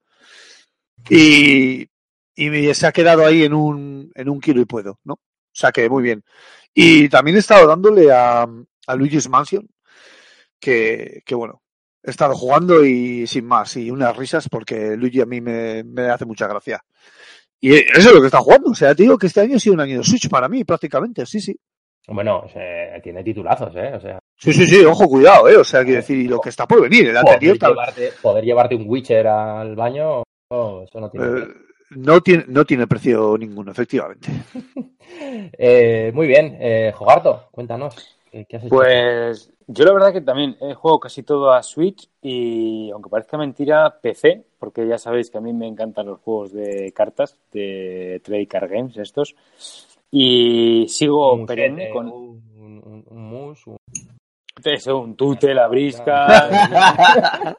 Y, 1.08 1.86
y 2.34 2.74
se 2.74 2.86
ha 2.86 2.92
quedado 2.92 3.24
ahí 3.24 3.44
en 3.44 3.54
un, 3.54 4.10
en 4.14 4.28
un 4.28 4.40
kilo 4.40 4.60
y 4.60 4.64
puedo, 4.64 4.98
¿no? 5.04 5.14
O 5.14 5.20
sea 5.56 5.70
que 5.70 5.88
muy 5.88 6.02
bien. 6.02 6.24
Y 6.72 7.08
también 7.08 7.36
he 7.36 7.40
estado 7.40 7.66
dándole 7.66 8.10
a, 8.10 8.42
a 8.86 8.94
Luigi's 8.96 9.28
Mansion, 9.28 9.68
que, 10.58 11.22
que 11.24 11.34
bueno, 11.34 11.62
he 12.02 12.10
estado 12.10 12.34
jugando 12.34 12.84
y 12.84 13.26
sin 13.26 13.46
más, 13.46 13.76
y 13.76 13.90
unas 13.90 14.16
risas 14.16 14.48
porque 14.48 14.96
Luigi 14.96 15.20
a 15.20 15.26
mí 15.26 15.40
me, 15.40 15.84
me 15.84 16.08
hace 16.08 16.24
mucha 16.24 16.46
gracia. 16.46 16.82
Y 17.60 17.74
eso 17.74 17.88
es 17.96 18.12
lo 18.12 18.20
que 18.20 18.26
está 18.26 18.40
jugando. 18.40 18.70
O 18.70 18.74
sea, 18.74 18.94
te 18.94 19.04
digo 19.04 19.16
que 19.16 19.26
este 19.26 19.40
año 19.40 19.56
ha 19.56 19.60
sido 19.60 19.74
un 19.74 19.80
año 19.80 19.98
de 19.98 20.04
Switch 20.04 20.28
para 20.28 20.48
mí, 20.48 20.64
prácticamente, 20.64 21.24
sí, 21.24 21.40
sí. 21.40 21.56
Bueno, 22.06 22.44
sea, 22.52 23.00
tiene 23.00 23.24
titulazos, 23.24 23.74
¿eh? 23.76 23.94
O 23.94 24.00
sea. 24.00 24.18
Sí, 24.36 24.52
sí, 24.52 24.66
sí, 24.66 24.84
ojo, 24.84 25.08
cuidado, 25.08 25.48
¿eh? 25.48 25.56
O 25.56 25.64
sea, 25.64 25.82
quiero 25.82 26.00
decir, 26.00 26.18
y 26.18 26.28
lo 26.28 26.40
que 26.40 26.50
está 26.50 26.66
por 26.66 26.82
venir, 26.82 27.08
el 27.08 27.14
poder 27.14 27.34
anterior. 27.34 27.58
Llevarte, 27.58 28.12
poder 28.20 28.44
llevarte 28.44 28.74
un 28.74 28.84
Witcher 28.86 29.26
al 29.26 29.74
baño, 29.74 30.22
oh, 30.54 30.84
eso 30.84 31.00
no 31.00 31.10
tiene. 31.10 31.26
Eh, 31.26 31.46
no 31.90 32.20
tiene, 32.20 32.44
no 32.48 32.64
tiene 32.64 32.86
precio 32.86 33.36
ninguno, 33.38 33.70
efectivamente. 33.70 34.28
eh, 35.58 36.10
muy 36.14 36.26
bien, 36.26 36.56
eh, 36.60 36.92
Jogarto, 36.94 37.48
cuéntanos. 37.50 38.18
¿qué, 38.30 38.46
qué 38.46 38.56
has 38.56 38.64
hecho? 38.64 38.74
Pues 38.74 39.50
yo 39.66 39.84
la 39.84 39.92
verdad 39.92 40.12
que 40.12 40.20
también 40.20 40.56
he 40.60 40.74
jugado 40.74 41.00
casi 41.00 41.22
todo 41.22 41.52
a 41.52 41.62
Switch 41.62 42.08
y 42.20 42.90
aunque 42.90 43.08
parezca 43.08 43.38
mentira, 43.38 43.98
PC, 44.00 44.44
porque 44.58 44.86
ya 44.86 44.98
sabéis 44.98 45.30
que 45.30 45.38
a 45.38 45.40
mí 45.40 45.52
me 45.52 45.66
encantan 45.66 46.06
los 46.06 46.20
juegos 46.20 46.52
de 46.52 46.92
cartas, 46.92 47.38
de 47.52 48.20
Trade 48.24 48.46
Card 48.46 48.70
Games 48.70 48.96
estos. 48.96 49.34
Y 50.10 50.86
sigo 50.88 51.32
un 51.32 51.46
perenne 51.46 51.90
con 51.90 52.06
un, 52.08 52.42
un, 52.56 53.04
un 53.08 53.22
mus, 53.22 53.64
eso, 54.62 54.98
un 54.98 55.16
tute, 55.16 55.54
la 55.54 55.68
brisca. 55.68 56.26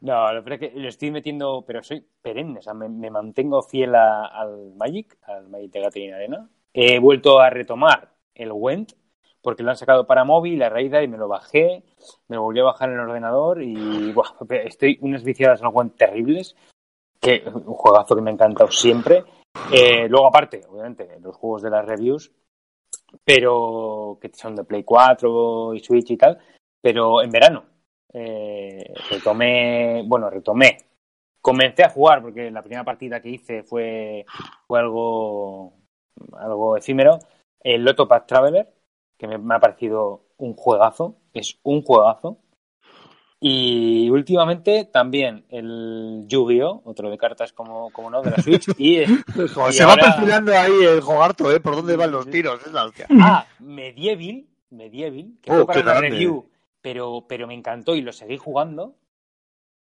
No, 0.00 0.32
lo 0.32 0.44
que 0.44 0.72
lo 0.74 0.88
estoy 0.88 1.10
metiendo, 1.10 1.64
pero 1.66 1.82
soy 1.82 2.04
perenne, 2.22 2.58
o 2.58 2.62
sea, 2.62 2.74
me, 2.74 2.88
me 2.88 3.10
mantengo 3.10 3.62
fiel 3.62 3.94
a, 3.94 4.26
al 4.26 4.72
Magic, 4.76 5.18
al 5.22 5.48
Magic 5.48 5.72
de 5.72 5.80
Gathering 5.80 6.14
Arena. 6.14 6.48
He 6.72 6.98
vuelto 6.98 7.40
a 7.40 7.50
retomar 7.50 8.10
el 8.34 8.52
Went, 8.52 8.92
porque 9.42 9.62
lo 9.62 9.70
han 9.70 9.76
sacado 9.76 10.06
para 10.06 10.24
móvil, 10.24 10.58
la 10.58 10.68
Raida, 10.68 11.02
y 11.02 11.08
me 11.08 11.18
lo 11.18 11.28
bajé, 11.28 11.82
me 12.28 12.36
lo 12.36 12.42
volví 12.42 12.60
a 12.60 12.64
bajar 12.64 12.90
en 12.90 12.96
el 12.96 13.00
ordenador 13.00 13.62
y 13.62 14.12
buah, 14.12 14.34
estoy 14.64 14.98
unas 15.00 15.24
viciadas 15.24 15.60
en 15.60 15.66
el 15.66 15.72
Went 15.74 15.96
terribles, 15.96 16.56
que 17.20 17.42
un 17.46 17.74
juegazo 17.74 18.14
que 18.14 18.22
me 18.22 18.30
ha 18.30 18.34
encantado 18.34 18.70
siempre. 18.70 19.24
Eh, 19.72 20.08
luego, 20.08 20.28
aparte, 20.28 20.62
obviamente, 20.68 21.18
los 21.20 21.36
juegos 21.36 21.62
de 21.62 21.70
las 21.70 21.84
reviews, 21.84 22.32
pero 23.24 24.18
que 24.20 24.30
son 24.32 24.56
de 24.56 24.64
Play 24.64 24.84
4 24.84 25.74
y 25.74 25.80
Switch 25.80 26.10
y 26.10 26.16
tal, 26.16 26.38
pero 26.80 27.22
en 27.22 27.30
verano. 27.30 27.64
Eh, 28.12 28.92
retomé, 29.10 30.02
bueno, 30.06 30.30
retomé. 30.30 30.78
Comencé 31.40 31.84
a 31.84 31.90
jugar 31.90 32.22
porque 32.22 32.50
la 32.50 32.62
primera 32.62 32.84
partida 32.84 33.20
que 33.20 33.30
hice 33.30 33.62
fue, 33.62 34.26
fue 34.66 34.78
algo, 34.80 35.74
algo 36.34 36.76
efímero. 36.76 37.18
El 37.60 37.84
Pack 37.94 38.26
Traveler, 38.26 38.72
que 39.18 39.26
me, 39.26 39.54
ha 39.54 39.60
parecido 39.60 40.24
un 40.38 40.54
juegazo. 40.54 41.16
Es 41.32 41.58
un 41.62 41.82
juegazo. 41.82 42.38
Y 43.42 44.10
últimamente 44.10 44.84
también 44.84 45.46
el 45.48 46.24
Yu-Gi-Oh, 46.26 46.82
otro 46.84 47.08
de 47.10 47.16
cartas 47.16 47.54
como, 47.54 47.90
como 47.90 48.10
no, 48.10 48.20
de 48.20 48.32
la 48.32 48.36
Switch. 48.42 48.66
Y, 48.76 49.04
Joder, 49.54 49.70
y 49.70 49.72
se 49.72 49.82
ahora- 49.82 50.02
va 50.08 50.14
perfilando 50.16 50.52
ahí 50.52 50.72
el 50.86 51.00
jogarto, 51.00 51.50
¿eh? 51.50 51.58
Por 51.60 51.74
dónde 51.76 51.96
van 51.96 52.10
los 52.10 52.28
tiros, 52.28 52.60
es 52.66 52.72
la 52.72 52.84
hostia. 52.84 53.06
Ah, 53.18 53.46
Medieval, 53.60 54.44
Medieval, 54.68 55.32
que 55.40 55.50
Oh, 55.52 55.64
fue 55.64 55.82
para 55.82 56.00
review, 56.00 56.50
pero, 56.82 57.24
pero 57.26 57.46
me 57.46 57.54
encantó 57.54 57.94
y 57.96 58.02
lo 58.02 58.12
seguí 58.12 58.36
jugando. 58.36 58.94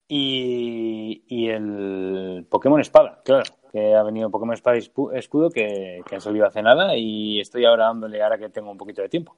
Y, 0.07 1.23
y 1.27 1.49
el 1.49 2.45
Pokémon 2.49 2.79
Espada, 2.79 3.21
claro, 3.25 3.43
que 3.71 3.93
ha 3.93 4.03
venido 4.03 4.29
Pokémon 4.29 4.53
Espada 4.53 4.77
y 4.77 4.79
Escudo, 5.15 5.49
que, 5.49 6.01
que 6.07 6.15
ha 6.15 6.19
salido 6.21 6.45
hace 6.45 6.61
nada 6.61 6.95
y 6.95 7.41
estoy 7.41 7.65
ahora 7.65 7.85
dándole 7.85 8.21
ahora 8.23 8.37
que 8.37 8.49
tengo 8.49 8.71
un 8.71 8.77
poquito 8.77 9.01
de 9.01 9.09
tiempo. 9.09 9.35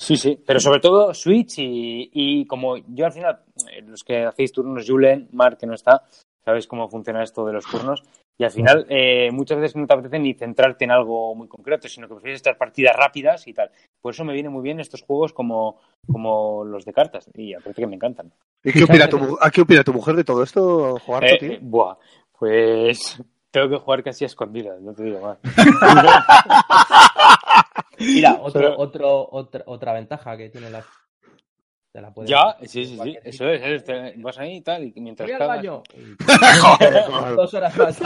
Sí, 0.00 0.16
sí, 0.16 0.38
pero 0.46 0.60
sobre 0.60 0.78
todo 0.78 1.12
Switch 1.12 1.58
y, 1.58 2.08
y 2.12 2.46
como 2.46 2.76
yo 2.76 3.04
al 3.06 3.12
final, 3.12 3.40
eh, 3.70 3.82
los 3.82 4.04
que 4.04 4.24
hacéis 4.24 4.52
turnos, 4.52 4.86
Julen, 4.88 5.28
Mark, 5.32 5.58
que 5.58 5.66
no 5.66 5.74
está, 5.74 6.04
sabéis 6.44 6.68
cómo 6.68 6.88
funciona 6.88 7.22
esto 7.24 7.44
de 7.44 7.52
los 7.54 7.66
turnos. 7.66 8.04
Y 8.40 8.44
al 8.44 8.52
final, 8.52 8.86
eh, 8.88 9.32
muchas 9.32 9.58
veces 9.58 9.74
no 9.74 9.88
te 9.88 9.94
apetece 9.94 10.20
ni 10.20 10.34
centrarte 10.34 10.84
en 10.84 10.92
algo 10.92 11.34
muy 11.34 11.48
concreto, 11.48 11.88
sino 11.88 12.06
que 12.06 12.14
prefieres 12.14 12.38
estas 12.38 12.56
partidas 12.56 12.94
rápidas 12.94 13.48
y 13.48 13.52
tal. 13.52 13.72
Por 14.00 14.14
eso 14.14 14.24
me 14.24 14.32
vienen 14.32 14.52
muy 14.52 14.62
bien 14.62 14.78
estos 14.78 15.02
juegos 15.02 15.32
como, 15.32 15.80
como 16.06 16.62
los 16.64 16.84
de 16.84 16.92
cartas. 16.92 17.28
Y 17.34 17.52
aparte 17.54 17.82
que 17.82 17.88
me 17.88 17.96
encantan. 17.96 18.32
¿Y 18.62 18.70
qué 18.72 18.84
opina, 18.84 19.08
tu, 19.10 19.36
ah, 19.40 19.50
qué 19.50 19.62
opina 19.62 19.82
tu 19.82 19.92
mujer 19.92 20.14
de 20.14 20.22
todo 20.22 20.44
esto, 20.44 21.00
jogarto, 21.00 21.26
Eh, 21.34 21.38
tío? 21.40 21.52
eh, 21.54 21.58
buah, 21.60 21.96
pues 22.38 23.20
tengo 23.50 23.68
que 23.70 23.76
jugar 23.78 24.04
casi 24.04 24.22
a 24.24 24.26
escondidas, 24.28 24.80
no 24.80 24.94
te 24.94 25.02
digo 25.02 25.20
más. 25.20 25.38
Mira, 27.98 28.34
otro, 28.42 28.60
Pero- 28.60 28.78
otro, 28.78 29.28
otra, 29.32 29.62
otra 29.66 29.92
ventaja 29.92 30.36
que 30.36 30.48
tiene 30.50 30.70
la. 30.70 30.84
Te 31.90 32.02
la 32.02 32.12
puedes- 32.12 32.30
ya, 32.30 32.54
sí, 32.62 32.84
sí, 32.84 32.98
sí, 33.02 33.16
eso 33.24 33.48
es, 33.48 33.62
es, 33.62 33.84
te- 33.84 34.14
vas 34.18 34.38
ahí 34.38 34.56
y 34.56 34.60
tal, 34.60 34.84
y 34.94 35.00
mientras 35.00 35.26
Voy 35.26 35.32
al 35.32 35.38
cagas- 35.38 35.56
baño. 35.56 35.82
Joder, 36.60 37.02
joder. 37.10 37.34
Dos 37.36 37.54
horas 37.54 37.76
más 37.76 37.98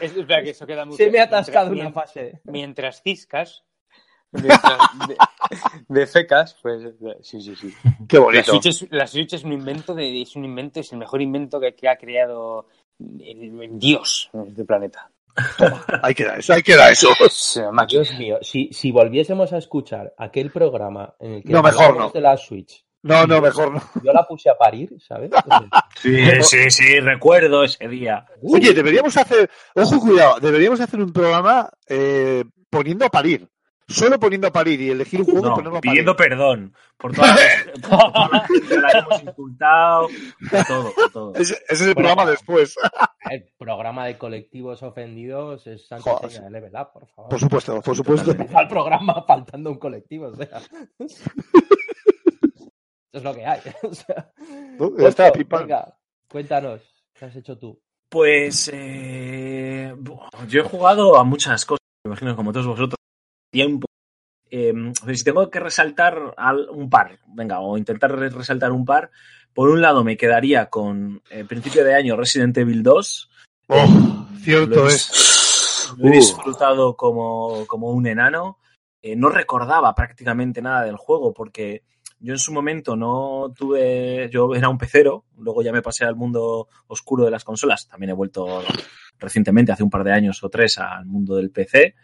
Es, 0.00 0.16
espera, 0.16 0.42
que 0.42 0.50
eso 0.50 0.66
queda 0.66 0.84
mucho. 0.84 0.96
Se 0.96 1.10
me 1.10 1.18
ha 1.18 1.24
atascado 1.24 1.70
Mientras- 1.70 1.92
una 1.92 2.02
fase. 2.02 2.40
mientras 2.44 3.02
ciscas 3.02 3.64
mientras 4.32 4.78
de, 5.06 5.16
de 5.88 6.06
fecas, 6.08 6.56
pues 6.60 6.82
sí, 7.22 7.40
sí, 7.40 7.54
sí. 7.54 7.72
Qué 8.08 8.16
La 8.16 8.22
bonito. 8.24 8.50
Switch, 8.52 8.66
es, 8.66 8.86
la 8.90 9.06
Switch 9.06 9.32
es 9.34 9.44
un 9.44 9.52
invento 9.52 9.94
de, 9.94 10.22
es 10.22 10.34
un 10.34 10.44
invento, 10.44 10.80
es 10.80 10.92
el 10.92 10.98
mejor 10.98 11.22
invento 11.22 11.60
que, 11.60 11.74
que 11.74 11.88
ha 11.88 11.96
creado 11.96 12.66
el, 12.98 13.60
el 13.60 13.78
Dios 13.78 14.30
en 14.32 14.48
este 14.48 14.64
planeta. 14.64 15.08
Ahí 16.02 16.14
queda 16.14 16.36
eso, 16.36 16.52
ahí 16.52 16.62
queda 16.62 16.90
eso. 16.90 17.08
Dios 17.88 18.12
mío, 18.18 18.38
si, 18.42 18.70
si 18.72 18.90
volviésemos 18.92 19.52
a 19.52 19.58
escuchar 19.58 20.14
aquel 20.18 20.50
programa 20.50 21.14
en 21.20 21.34
el 21.34 21.42
que 21.42 21.52
No, 21.52 21.62
mejor 21.62 21.96
no. 21.96 22.10
de 22.10 22.20
la 22.20 22.36
Switch, 22.36 22.84
No, 23.02 23.26
no, 23.26 23.40
mejor 23.40 23.72
no. 23.72 23.82
yo 24.02 24.12
la 24.12 24.26
puse 24.26 24.48
a 24.50 24.56
parir, 24.56 24.90
¿sabes? 25.06 25.30
Sí, 26.00 26.42
sí, 26.42 26.70
sí, 26.70 27.00
recuerdo 27.00 27.64
ese 27.64 27.88
día. 27.88 28.26
Oye, 28.42 28.74
deberíamos 28.74 29.16
hacer, 29.16 29.48
ojo, 29.74 30.00
cuidado, 30.00 30.38
deberíamos 30.40 30.80
hacer 30.80 31.00
un 31.00 31.12
programa 31.12 31.70
eh, 31.88 32.44
poniendo 32.68 33.06
a 33.06 33.10
parir. 33.10 33.48
Solo 33.86 34.18
poniendo 34.18 34.48
a 34.48 34.52
parir 34.52 34.80
y 34.80 34.90
elegir 34.90 35.20
un 35.20 35.26
juego 35.26 35.46
y 35.46 35.48
No, 35.50 35.54
ponerlo 35.56 35.76
a 35.78 35.80
parir. 35.80 35.90
pidiendo 35.92 36.16
perdón 36.16 36.74
por 36.96 37.12
toda 37.14 37.28
la, 37.36 38.46
que 38.92 38.98
hemos 38.98 39.22
insultado, 39.22 40.08
por 40.50 40.64
todo, 40.64 40.94
por 40.94 41.10
todo. 41.12 41.34
Ese, 41.34 41.54
ese 41.54 41.62
es 41.68 41.80
el 41.82 41.94
programa 41.94 42.24
después. 42.26 42.76
El 43.30 43.46
programa 43.56 44.04
de 44.06 44.18
colectivos 44.18 44.82
ofendidos 44.82 45.66
es 45.66 45.86
Joder, 45.88 46.30
Seña 46.30 46.44
de 46.44 46.50
Level 46.50 46.72
Up, 46.74 46.92
por 46.92 47.06
favor. 47.08 47.30
Por 47.30 47.40
supuesto, 47.40 47.80
por 47.80 47.96
supuesto. 47.96 48.32
El 48.32 48.68
programa 48.68 49.24
faltando 49.26 49.70
un 49.70 49.78
colectivo, 49.78 50.26
o 50.26 50.36
sea. 50.36 50.60
Eso 50.98 51.30
es 53.12 53.22
lo 53.22 53.34
que 53.34 53.46
hay. 53.46 53.60
O 53.82 53.94
sea. 53.94 54.30
¿No? 54.78 54.96
Ya 54.98 55.08
está, 55.08 55.28
Ocho, 55.28 55.42
venga, 55.58 55.96
cuéntanos, 56.28 56.82
¿qué 57.14 57.24
has 57.24 57.36
hecho 57.36 57.56
tú? 57.58 57.80
Pues 58.08 58.70
eh, 58.72 59.94
yo 60.48 60.60
he 60.60 60.64
jugado 60.64 61.16
a 61.16 61.24
muchas 61.24 61.64
cosas, 61.64 61.80
me 62.04 62.10
imagino 62.10 62.36
como 62.36 62.52
todos 62.52 62.66
vosotros, 62.66 62.98
tiempo. 63.54 63.86
Eh, 64.50 64.72
si 65.14 65.24
tengo 65.24 65.48
que 65.50 65.60
resaltar 65.60 66.34
al- 66.36 66.68
un 66.70 66.90
par, 66.90 67.18
venga, 67.28 67.60
o 67.60 67.78
intentar 67.78 68.12
re- 68.16 68.28
resaltar 68.30 68.72
un 68.72 68.84
par, 68.84 69.10
por 69.52 69.68
un 69.70 69.80
lado 69.80 70.04
me 70.04 70.16
quedaría 70.16 70.66
con 70.66 71.22
eh, 71.30 71.44
principio 71.44 71.84
de 71.84 71.94
año 71.94 72.16
Resident 72.16 72.56
Evil 72.58 72.82
2. 72.82 73.30
Oh, 73.68 74.26
cierto 74.42 74.74
Lo 74.84 74.90
he- 74.90 74.94
es. 74.94 75.94
Lo 75.98 76.06
he 76.06 76.10
Uh. 76.10 76.12
disfrutado 76.12 76.96
como, 76.96 77.64
como 77.66 77.90
un 77.90 78.06
enano. 78.06 78.58
Eh, 79.02 79.16
no 79.16 79.28
recordaba 79.28 79.94
prácticamente 79.94 80.60
nada 80.62 80.82
del 80.84 80.96
juego 80.96 81.32
porque 81.32 81.82
yo 82.20 82.32
en 82.32 82.38
su 82.38 82.52
momento 82.52 82.96
no 82.96 83.52
tuve. 83.56 84.28
Yo 84.32 84.54
era 84.54 84.68
un 84.68 84.78
pecero, 84.78 85.24
luego 85.38 85.62
ya 85.62 85.72
me 85.72 85.82
pasé 85.82 86.04
al 86.04 86.16
mundo 86.16 86.68
oscuro 86.88 87.24
de 87.24 87.30
las 87.30 87.44
consolas. 87.44 87.86
También 87.88 88.10
he 88.10 88.14
vuelto 88.14 88.62
recientemente, 89.18 89.72
hace 89.72 89.82
un 89.82 89.90
par 89.90 90.04
de 90.04 90.12
años 90.12 90.42
o 90.42 90.48
tres, 90.48 90.78
al 90.78 91.04
mundo 91.06 91.36
del 91.36 91.50
PC. 91.50 91.94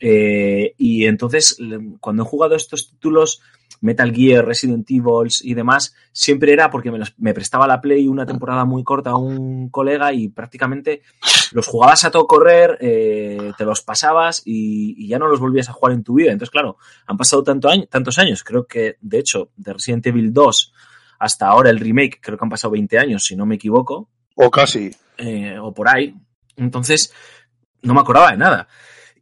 Eh, 0.00 0.74
y 0.78 1.04
entonces, 1.06 1.58
cuando 2.00 2.22
he 2.22 2.26
jugado 2.26 2.54
estos 2.56 2.88
títulos, 2.90 3.40
Metal 3.82 4.12
Gear, 4.14 4.44
Resident 4.44 4.90
Evil 4.90 5.30
y 5.42 5.54
demás, 5.54 5.94
siempre 6.12 6.52
era 6.52 6.70
porque 6.70 6.90
me, 6.90 6.98
los- 6.98 7.14
me 7.18 7.32
prestaba 7.32 7.66
la 7.66 7.80
Play 7.80 8.08
una 8.08 8.26
temporada 8.26 8.64
muy 8.66 8.82
corta 8.84 9.10
a 9.10 9.16
un 9.16 9.70
colega 9.70 10.12
y 10.12 10.28
prácticamente 10.28 11.00
los 11.52 11.66
jugabas 11.66 12.04
a 12.04 12.10
todo 12.10 12.26
correr, 12.26 12.76
eh, 12.80 13.52
te 13.56 13.64
los 13.64 13.80
pasabas 13.80 14.42
y, 14.44 14.94
y 15.02 15.08
ya 15.08 15.18
no 15.18 15.28
los 15.28 15.40
volvías 15.40 15.68
a 15.70 15.72
jugar 15.72 15.92
en 15.94 16.02
tu 16.04 16.14
vida. 16.14 16.30
Entonces, 16.32 16.50
claro, 16.50 16.76
han 17.06 17.16
pasado 17.16 17.42
tanto 17.42 17.68
año- 17.70 17.86
tantos 17.86 18.18
años, 18.18 18.44
creo 18.44 18.66
que, 18.66 18.96
de 19.00 19.18
hecho, 19.18 19.50
de 19.56 19.72
Resident 19.72 20.06
Evil 20.06 20.32
2 20.32 20.72
hasta 21.18 21.48
ahora 21.48 21.70
el 21.70 21.78
remake, 21.80 22.18
creo 22.20 22.36
que 22.38 22.44
han 22.44 22.50
pasado 22.50 22.72
20 22.72 22.98
años, 22.98 23.24
si 23.24 23.34
no 23.36 23.44
me 23.46 23.54
equivoco 23.56 24.08
O 24.34 24.50
casi. 24.50 24.90
eh, 25.18 25.58
o 25.58 25.72
por 25.72 25.88
ahí. 25.88 26.14
Entonces, 26.56 27.12
no 27.82 27.94
me 27.94 28.00
acordaba 28.00 28.30
de 28.30 28.36
nada. 28.36 28.68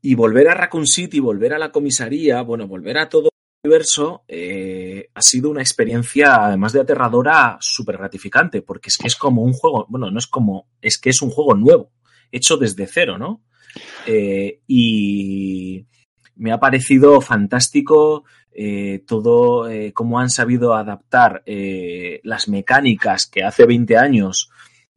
Y 0.00 0.14
volver 0.14 0.48
a 0.48 0.54
Raccoon 0.54 0.86
City, 0.86 1.20
volver 1.20 1.54
a 1.54 1.58
la 1.58 1.72
comisaría, 1.72 2.42
bueno, 2.42 2.66
volver 2.66 2.98
a 2.98 3.08
todo 3.08 3.30
el 3.30 3.68
universo, 3.68 4.24
eh, 4.28 5.08
ha 5.14 5.22
sido 5.22 5.50
una 5.50 5.60
experiencia, 5.60 6.46
además 6.46 6.72
de 6.72 6.80
aterradora, 6.80 7.58
súper 7.60 7.98
gratificante, 7.98 8.62
porque 8.62 8.88
es 8.88 8.98
que 8.98 9.08
es 9.08 9.16
como 9.16 9.42
un 9.42 9.52
juego, 9.52 9.86
bueno, 9.88 10.10
no 10.10 10.18
es 10.18 10.26
como, 10.26 10.68
es 10.80 10.98
que 10.98 11.10
es 11.10 11.20
un 11.22 11.30
juego 11.30 11.54
nuevo, 11.54 11.90
hecho 12.30 12.56
desde 12.56 12.86
cero, 12.86 13.18
¿no? 13.18 13.42
Eh, 14.06 14.60
y 14.66 15.86
me 16.36 16.52
ha 16.52 16.60
parecido 16.60 17.20
fantástico 17.20 18.24
eh, 18.52 19.04
todo 19.06 19.68
cómo 19.92 20.18
han 20.18 20.30
sabido 20.30 20.74
adaptar 20.74 21.42
las 22.24 22.48
mecánicas 22.48 23.26
que 23.26 23.44
hace 23.44 23.66
20 23.66 23.96
años 23.96 24.50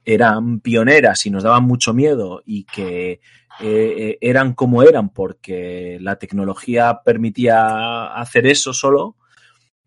eran 0.06 0.60
pioneras 0.60 1.26
y 1.26 1.30
nos 1.30 1.44
daban 1.44 1.64
mucho 1.64 1.94
miedo 1.94 2.42
y 2.46 2.64
que 2.66 3.20
eh, 3.60 3.94
eh, 3.98 4.18
eran 4.22 4.54
como 4.54 4.82
eran 4.84 5.10
porque 5.10 5.98
la 6.02 6.16
tecnología 6.18 7.02
permitía 7.04 8.14
hacer 8.16 8.48
eso 8.48 8.74
solo, 8.74 9.16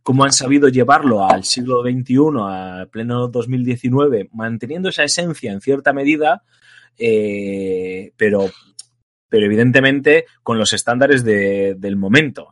cómo 0.02 0.24
han 0.24 0.32
sabido 0.32 0.68
llevarlo 0.68 1.26
al 1.26 1.44
siglo 1.44 1.82
XXI, 1.82 2.18
al 2.46 2.88
pleno 2.88 3.28
2019, 3.28 4.28
manteniendo 4.32 4.90
esa 4.90 5.02
esencia 5.04 5.50
en 5.50 5.60
cierta 5.60 5.92
medida, 5.92 6.42
eh, 6.98 8.12
pero, 8.16 8.50
pero 9.28 9.46
evidentemente 9.46 10.26
con 10.42 10.58
los 10.58 10.72
estándares 10.72 11.24
de- 11.24 11.74
del 11.76 11.96
momento. 11.96 12.50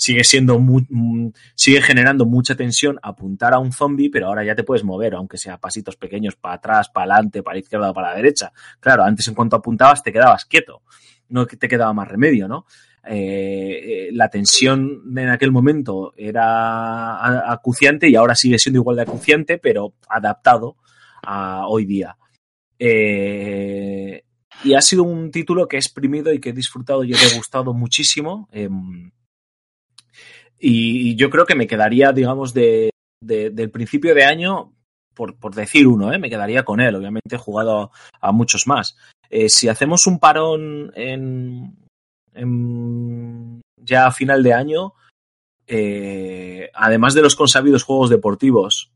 Sigue 0.00 0.24
siendo 0.24 0.58
mm, 0.58 1.32
sigue 1.54 1.82
generando 1.82 2.24
mucha 2.24 2.54
tensión 2.54 2.98
apuntar 3.02 3.52
a 3.52 3.58
un 3.58 3.70
zombie, 3.70 4.08
pero 4.08 4.28
ahora 4.28 4.42
ya 4.42 4.54
te 4.54 4.64
puedes 4.64 4.82
mover, 4.82 5.14
aunque 5.14 5.36
sea 5.36 5.58
pasitos 5.58 5.96
pequeños 5.96 6.36
para 6.36 6.54
atrás, 6.54 6.88
para 6.88 7.12
adelante, 7.12 7.42
para 7.42 7.56
la 7.56 7.60
izquierda 7.60 7.90
o 7.90 7.94
para 7.94 8.08
la 8.12 8.16
derecha. 8.16 8.50
Claro, 8.80 9.04
antes 9.04 9.28
en 9.28 9.34
cuanto 9.34 9.56
apuntabas 9.56 10.02
te 10.02 10.10
quedabas 10.10 10.46
quieto, 10.46 10.80
no 11.28 11.44
te 11.44 11.68
quedaba 11.68 11.92
más 11.92 12.08
remedio, 12.08 12.48
¿no? 12.48 12.64
Eh, 13.06 14.08
eh, 14.08 14.08
la 14.12 14.30
tensión 14.30 15.02
en 15.14 15.28
aquel 15.28 15.52
momento 15.52 16.14
era 16.16 17.52
acuciante 17.52 18.08
y 18.08 18.16
ahora 18.16 18.34
sigue 18.34 18.58
siendo 18.58 18.78
igual 18.78 18.96
de 18.96 19.02
acuciante, 19.02 19.58
pero 19.58 19.92
adaptado 20.08 20.76
a 21.22 21.66
hoy 21.66 21.84
día. 21.84 22.16
Eh, 22.78 24.24
y 24.64 24.72
ha 24.72 24.80
sido 24.80 25.02
un 25.02 25.30
título 25.30 25.68
que 25.68 25.76
he 25.76 25.78
exprimido 25.78 26.32
y 26.32 26.40
que 26.40 26.48
he 26.50 26.54
disfrutado 26.54 27.04
y 27.04 27.12
he 27.12 27.28
degustado 27.28 27.74
muchísimo. 27.74 28.48
Y, 30.60 31.10
y 31.10 31.14
yo 31.16 31.30
creo 31.30 31.46
que 31.46 31.54
me 31.54 31.66
quedaría, 31.66 32.12
digamos, 32.12 32.52
de, 32.54 32.90
de- 33.22 33.50
del 33.50 33.70
principio 33.70 34.14
de 34.14 34.24
año, 34.24 34.72
por, 35.14 35.36
por 35.38 35.54
decir 35.54 35.86
uno, 35.86 36.12
¿eh? 36.12 36.18
me 36.18 36.30
quedaría 36.30 36.62
con 36.64 36.80
él. 36.80 36.94
Obviamente 36.94 37.34
he 37.34 37.38
jugado 37.38 37.90
a, 38.20 38.28
a 38.28 38.32
muchos 38.32 38.66
más. 38.66 38.96
Eh, 39.30 39.48
si 39.48 39.68
hacemos 39.68 40.06
un 40.06 40.18
parón 40.18 40.92
en, 40.94 41.76
en- 42.34 43.60
ya 43.82 44.06
a 44.06 44.12
final 44.12 44.42
de 44.42 44.52
año, 44.54 44.92
eh, 45.66 46.70
además 46.74 47.14
de 47.14 47.22
los 47.22 47.36
consabidos 47.36 47.82
juegos 47.84 48.10
deportivos, 48.10 48.92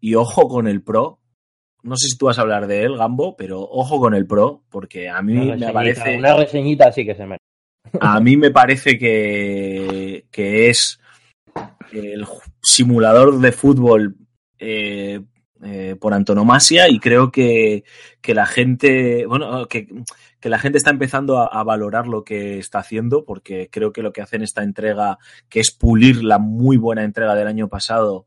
y 0.00 0.14
ojo 0.14 0.48
con 0.48 0.66
el 0.66 0.82
Pro, 0.82 1.18
no 1.82 1.96
sé 1.96 2.08
si 2.08 2.16
tú 2.16 2.26
vas 2.26 2.38
a 2.38 2.42
hablar 2.42 2.66
de 2.66 2.84
él, 2.84 2.96
Gambo, 2.96 3.36
pero 3.36 3.60
ojo 3.60 3.98
con 4.00 4.14
el 4.14 4.26
Pro, 4.26 4.62
porque 4.70 5.08
a 5.08 5.20
mí 5.22 5.34
me 5.34 5.72
parece 5.72 6.16
una 6.18 6.36
reseñita 6.36 6.92
sí 6.92 7.04
que 7.04 7.14
se 7.14 7.22
merece. 7.26 7.42
a 8.00 8.20
mí 8.20 8.36
me 8.36 8.50
parece 8.50 8.98
que, 8.98 10.26
que 10.30 10.70
es 10.70 11.00
el 11.92 12.26
simulador 12.62 13.40
de 13.40 13.52
fútbol 13.52 14.16
eh, 14.58 15.20
eh, 15.64 15.96
por 16.00 16.12
antonomasia 16.12 16.88
y 16.88 16.98
creo 16.98 17.30
que, 17.30 17.84
que 18.20 18.34
la 18.34 18.46
gente, 18.46 19.26
bueno, 19.26 19.66
que, 19.68 19.86
que, 20.40 20.48
la 20.48 20.58
gente 20.58 20.78
está 20.78 20.90
empezando 20.90 21.38
a, 21.38 21.62
valorar 21.62 22.08
lo 22.08 22.24
que 22.24 22.58
está 22.58 22.80
haciendo 22.80 23.24
porque 23.24 23.68
creo 23.70 23.92
que 23.92 24.02
lo 24.02 24.12
que 24.12 24.22
hacen 24.22 24.42
esta 24.42 24.64
entrega, 24.64 25.18
que 25.48 25.60
es 25.60 25.70
pulir 25.70 26.24
la 26.24 26.38
muy 26.38 26.78
buena 26.78 27.04
entrega 27.04 27.36
del 27.36 27.46
año 27.46 27.68
pasado, 27.68 28.26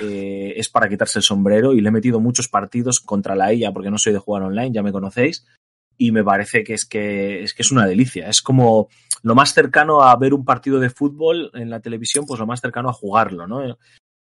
eh, 0.00 0.54
es 0.56 0.68
para 0.68 0.88
quitarse 0.88 1.20
el 1.20 1.22
sombrero 1.22 1.74
y 1.74 1.80
le 1.80 1.90
he 1.90 1.92
metido 1.92 2.18
muchos 2.18 2.48
partidos 2.48 2.98
contra 2.98 3.36
la 3.36 3.52
ella 3.52 3.70
porque 3.72 3.90
no 3.90 3.98
soy 3.98 4.12
de 4.12 4.18
jugar 4.18 4.42
online, 4.42 4.72
ya 4.72 4.82
me 4.82 4.92
conocéis. 4.92 5.46
Y 5.96 6.10
me 6.12 6.24
parece 6.24 6.64
que 6.64 6.74
es 6.74 6.84
que 6.84 7.42
es 7.42 7.54
que 7.54 7.62
es 7.62 7.70
una 7.70 7.86
delicia. 7.86 8.28
Es 8.28 8.42
como 8.42 8.88
lo 9.22 9.34
más 9.34 9.54
cercano 9.54 10.02
a 10.02 10.14
ver 10.16 10.34
un 10.34 10.44
partido 10.44 10.80
de 10.80 10.90
fútbol 10.90 11.50
en 11.54 11.70
la 11.70 11.80
televisión, 11.80 12.26
pues 12.26 12.40
lo 12.40 12.46
más 12.46 12.60
cercano 12.60 12.88
a 12.88 12.92
jugarlo, 12.92 13.46
¿no? 13.46 13.76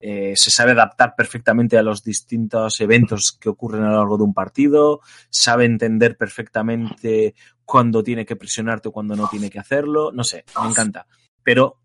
Eh, 0.02 0.34
se 0.36 0.50
sabe 0.50 0.72
adaptar 0.72 1.14
perfectamente 1.16 1.78
a 1.78 1.84
los 1.84 2.04
distintos 2.04 2.80
eventos 2.80 3.38
que 3.40 3.50
ocurren 3.50 3.84
a 3.84 3.90
lo 3.90 3.98
largo 3.98 4.18
de 4.18 4.24
un 4.24 4.34
partido, 4.34 5.02
sabe 5.30 5.66
entender 5.66 6.16
perfectamente 6.16 7.36
cuándo 7.66 8.02
tiene 8.02 8.26
que 8.26 8.38
presionarte 8.38 8.88
o 8.88 8.92
cuándo 8.94 9.16
no 9.16 9.28
tiene 9.28 9.50
que 9.50 9.60
hacerlo, 9.60 10.12
no 10.14 10.24
sé, 10.24 10.46
me 10.62 10.70
encanta. 10.70 11.06
Pero 11.44 11.78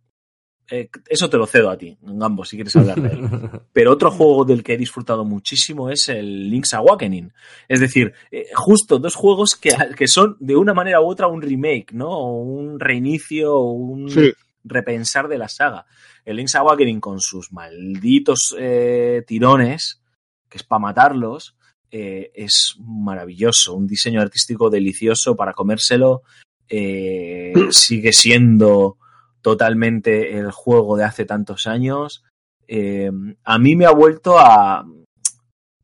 eh, 0.71 0.89
eso 1.09 1.29
te 1.29 1.37
lo 1.37 1.47
cedo 1.47 1.71
a 1.71 1.77
ti, 1.77 1.97
en 2.07 2.23
ambos, 2.23 2.49
si 2.49 2.57
quieres 2.57 2.75
hablar 2.77 3.01
de 3.01 3.09
él. 3.09 3.21
Pero 3.73 3.93
otro 3.93 4.11
juego 4.11 4.45
del 4.45 4.63
que 4.63 4.75
he 4.75 4.79
disfrutado 4.79 5.25
muchísimo 5.25 5.91
es 5.91 6.09
el 6.09 6.49
Link's 6.51 6.73
Awakening. 6.73 7.33
Es 7.69 7.81
decir, 7.81 8.15
eh, 8.31 8.47
justo 8.55 8.99
dos 8.99 9.15
juegos 9.15 9.57
que, 9.57 9.71
que, 9.97 10.09
son 10.09 10.37
de 10.41 10.57
una 10.57 10.73
manera 10.73 11.03
u 11.03 11.07
otra 11.07 11.27
un 11.27 11.43
remake, 11.43 11.93
¿no? 11.93 12.09
O 12.09 12.43
un 12.43 12.81
reinicio, 12.81 13.55
o 13.55 13.73
un 13.73 14.11
sí. 14.11 14.33
repensar 14.65 15.29
de 15.29 15.39
la 15.39 15.49
saga. 15.49 15.85
El 16.25 16.37
Link's 16.37 16.55
Awakening 16.55 17.01
con 17.01 17.21
sus 17.21 17.53
malditos 17.53 18.57
eh, 18.59 19.23
tirones, 19.27 20.01
que 20.49 20.59
es 20.59 20.65
para 20.65 20.81
matarlos, 20.81 21.57
es 21.91 22.75
maravilloso. 22.81 23.75
Un 23.75 23.87
diseño 23.87 24.21
artístico 24.21 24.69
delicioso 24.69 25.37
para 25.37 25.53
comérselo. 25.53 26.23
Sigue 26.69 28.13
siendo 28.13 28.97
totalmente 29.45 30.39
el 30.39 30.51
juego 30.51 30.97
de 30.97 31.05
hace 31.05 31.27
tantos 31.27 31.67
años. 31.67 32.25
Eh, 32.67 33.11
a 33.45 33.59
mí 33.59 33.77
me 33.77 33.85
ha 33.85 33.91
vuelto 33.91 34.39
a, 34.39 34.87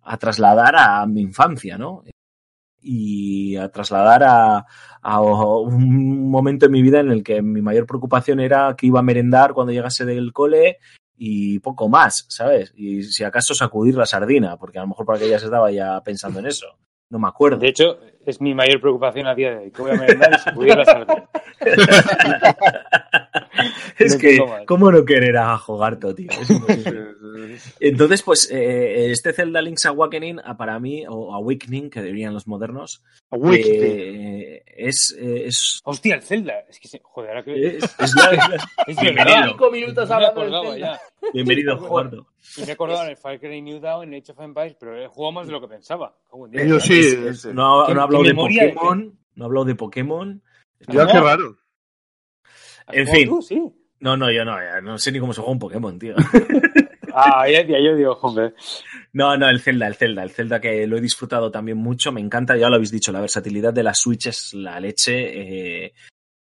a, 0.02 0.16
trasladar 0.16 0.76
a 0.76 1.04
mi 1.04 1.20
infancia, 1.20 1.76
¿no? 1.76 2.02
Y 2.80 3.56
a 3.56 3.68
trasladar 3.68 4.22
a, 4.24 4.66
a, 5.02 5.20
un 5.20 6.30
momento 6.30 6.64
en 6.64 6.72
mi 6.72 6.80
vida 6.80 7.00
en 7.00 7.10
el 7.10 7.22
que 7.22 7.42
mi 7.42 7.60
mayor 7.60 7.84
preocupación 7.84 8.40
era 8.40 8.74
que 8.78 8.86
iba 8.86 9.00
a 9.00 9.02
merendar 9.02 9.52
cuando 9.52 9.74
llegase 9.74 10.06
del 10.06 10.32
cole 10.32 10.78
y 11.18 11.58
poco 11.58 11.90
más, 11.90 12.24
¿sabes? 12.30 12.72
Y 12.74 13.02
si 13.02 13.24
acaso 13.24 13.54
sacudir 13.54 13.94
la 13.94 14.06
sardina, 14.06 14.56
porque 14.56 14.78
a 14.78 14.82
lo 14.82 14.88
mejor 14.88 15.04
para 15.04 15.18
que 15.18 15.26
ella 15.26 15.38
se 15.38 15.44
estaba 15.44 15.70
ya 15.70 16.00
pensando 16.02 16.40
en 16.40 16.46
eso. 16.46 16.78
No 17.10 17.18
me 17.18 17.28
acuerdo. 17.28 17.58
De 17.58 17.68
hecho, 17.68 17.98
es 18.24 18.40
mi 18.40 18.54
mayor 18.54 18.80
preocupación 18.80 19.26
a 19.26 19.34
día 19.34 19.50
de 19.50 19.56
hoy. 19.58 19.70
Que 19.72 19.82
voy 19.82 19.90
a 19.90 19.94
merendar 19.94 20.32
y 20.32 20.38
sacudir 20.38 20.76
la 20.76 20.84
sardina. 20.84 21.28
es 23.98 24.16
que, 24.16 24.38
¿cómo 24.66 24.90
no 24.90 25.04
querer 25.04 25.36
a 25.36 25.56
Jogarto, 25.58 26.14
tío? 26.14 26.30
Entonces, 27.80 28.22
pues, 28.22 28.50
eh, 28.50 29.10
este 29.10 29.32
Zelda 29.32 29.60
Link's 29.60 29.86
Awakening, 29.86 30.40
para 30.58 30.78
mí, 30.78 31.04
o 31.08 31.34
Awakening, 31.34 31.90
que 31.90 32.02
dirían 32.02 32.34
los 32.34 32.46
modernos, 32.46 33.02
eh, 33.52 34.62
es, 34.66 35.16
es. 35.18 35.80
Hostia, 35.84 36.16
el 36.16 36.22
Zelda. 36.22 36.54
Es 36.68 36.78
que, 36.78 37.00
joder, 37.02 37.30
ahora 37.30 37.44
que. 37.44 37.76
Es, 37.76 37.84
es, 37.98 38.14
la, 38.16 38.30
es, 38.30 38.48
la, 38.48 38.66
es 38.86 39.00
bienvenido. 39.00 39.48
Cinco 39.48 39.70
minutos 39.70 40.10
hablando 40.10 40.40
del 40.42 40.50
Zelda. 40.50 40.78
Ya. 40.78 41.00
Bienvenido, 41.32 41.76
Jogarto. 41.78 42.26
Y 42.56 42.62
me 42.62 42.68
he 42.68 42.72
acordado 42.72 43.04
en 43.04 43.10
el 43.10 43.16
Fire 43.16 43.38
Cry 43.38 43.62
New 43.62 43.80
Dawn, 43.80 44.12
en 44.12 44.20
Age 44.20 44.32
of 44.32 44.40
Empires, 44.40 44.76
pero 44.78 44.96
he 44.96 45.06
jugado 45.06 45.32
más 45.32 45.46
de 45.46 45.52
lo 45.52 45.60
que 45.60 45.68
pensaba. 45.68 46.14
Yo 46.52 46.80
sí. 46.80 47.16
No, 47.52 47.86
no 47.86 48.00
he 48.00 48.02
hablado 48.02 48.24
de 48.24 48.34
Pokémon. 48.34 49.18
No 49.34 49.44
he 49.44 49.46
hablado 49.46 49.64
de 49.64 49.74
Pokémon. 49.74 50.42
Ya, 50.88 51.06
qué 51.06 51.20
raro. 51.20 51.56
En 52.92 53.06
fin. 53.06 53.28
Tú, 53.28 53.42
sí. 53.42 53.62
No, 54.00 54.16
no, 54.16 54.30
yo 54.32 54.44
no, 54.44 54.56
no 54.82 54.98
sé 54.98 55.12
ni 55.12 55.20
cómo 55.20 55.32
se 55.32 55.40
juega 55.40 55.52
un 55.52 55.58
Pokémon, 55.58 55.98
tío. 55.98 56.14
ah, 57.14 57.46
ya, 57.48 57.62
ya, 57.66 57.78
yo 57.78 57.94
digo, 57.94 58.18
hombre. 58.22 58.54
No, 59.12 59.36
no, 59.36 59.48
el 59.48 59.60
Zelda, 59.60 59.86
el 59.86 59.94
Zelda, 59.94 60.22
el 60.22 60.30
Zelda 60.30 60.60
que 60.60 60.86
lo 60.86 60.96
he 60.96 61.02
disfrutado 61.02 61.50
también 61.50 61.76
mucho, 61.76 62.10
me 62.10 62.20
encanta, 62.20 62.56
ya 62.56 62.68
lo 62.68 62.76
habéis 62.76 62.90
dicho, 62.90 63.12
la 63.12 63.20
versatilidad 63.20 63.74
de 63.74 63.82
la 63.82 63.94
Switch 63.94 64.26
es 64.28 64.54
la 64.54 64.80
leche. 64.80 65.84
Eh, 65.84 65.92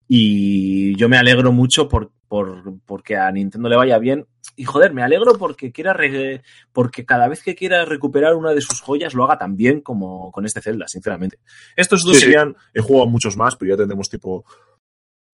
y 0.07 0.95
yo 0.95 1.07
me 1.09 1.17
alegro 1.17 1.51
mucho 1.51 1.87
por, 1.87 2.11
por, 2.27 2.63
porque 2.85 3.17
a 3.17 3.31
Nintendo 3.31 3.69
le 3.69 3.75
vaya 3.75 3.99
bien. 3.99 4.25
Y 4.55 4.65
joder, 4.65 4.93
me 4.93 5.03
alegro 5.03 5.37
porque 5.37 5.71
quiera 5.71 5.93
re, 5.93 6.41
porque 6.71 7.05
cada 7.05 7.27
vez 7.27 7.41
que 7.41 7.55
quiera 7.55 7.85
recuperar 7.85 8.35
una 8.35 8.53
de 8.53 8.61
sus 8.61 8.81
joyas 8.81 9.13
lo 9.13 9.23
haga 9.23 9.37
tan 9.37 9.55
bien 9.55 9.81
como 9.81 10.31
con 10.31 10.45
este 10.45 10.61
Zelda, 10.61 10.87
sinceramente. 10.87 11.39
Estos 11.75 12.03
dos 12.03 12.15
sí, 12.15 12.21
serían, 12.21 12.53
sí. 12.53 12.69
he 12.75 12.81
jugado 12.81 13.07
muchos 13.07 13.37
más, 13.37 13.55
pero 13.55 13.71
ya 13.71 13.77
tendremos 13.77 14.09
tipo 14.09 14.45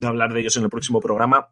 hablar 0.08 0.34
de 0.34 0.42
ellos 0.42 0.58
en 0.58 0.64
el 0.64 0.70
próximo 0.70 1.00
programa. 1.00 1.50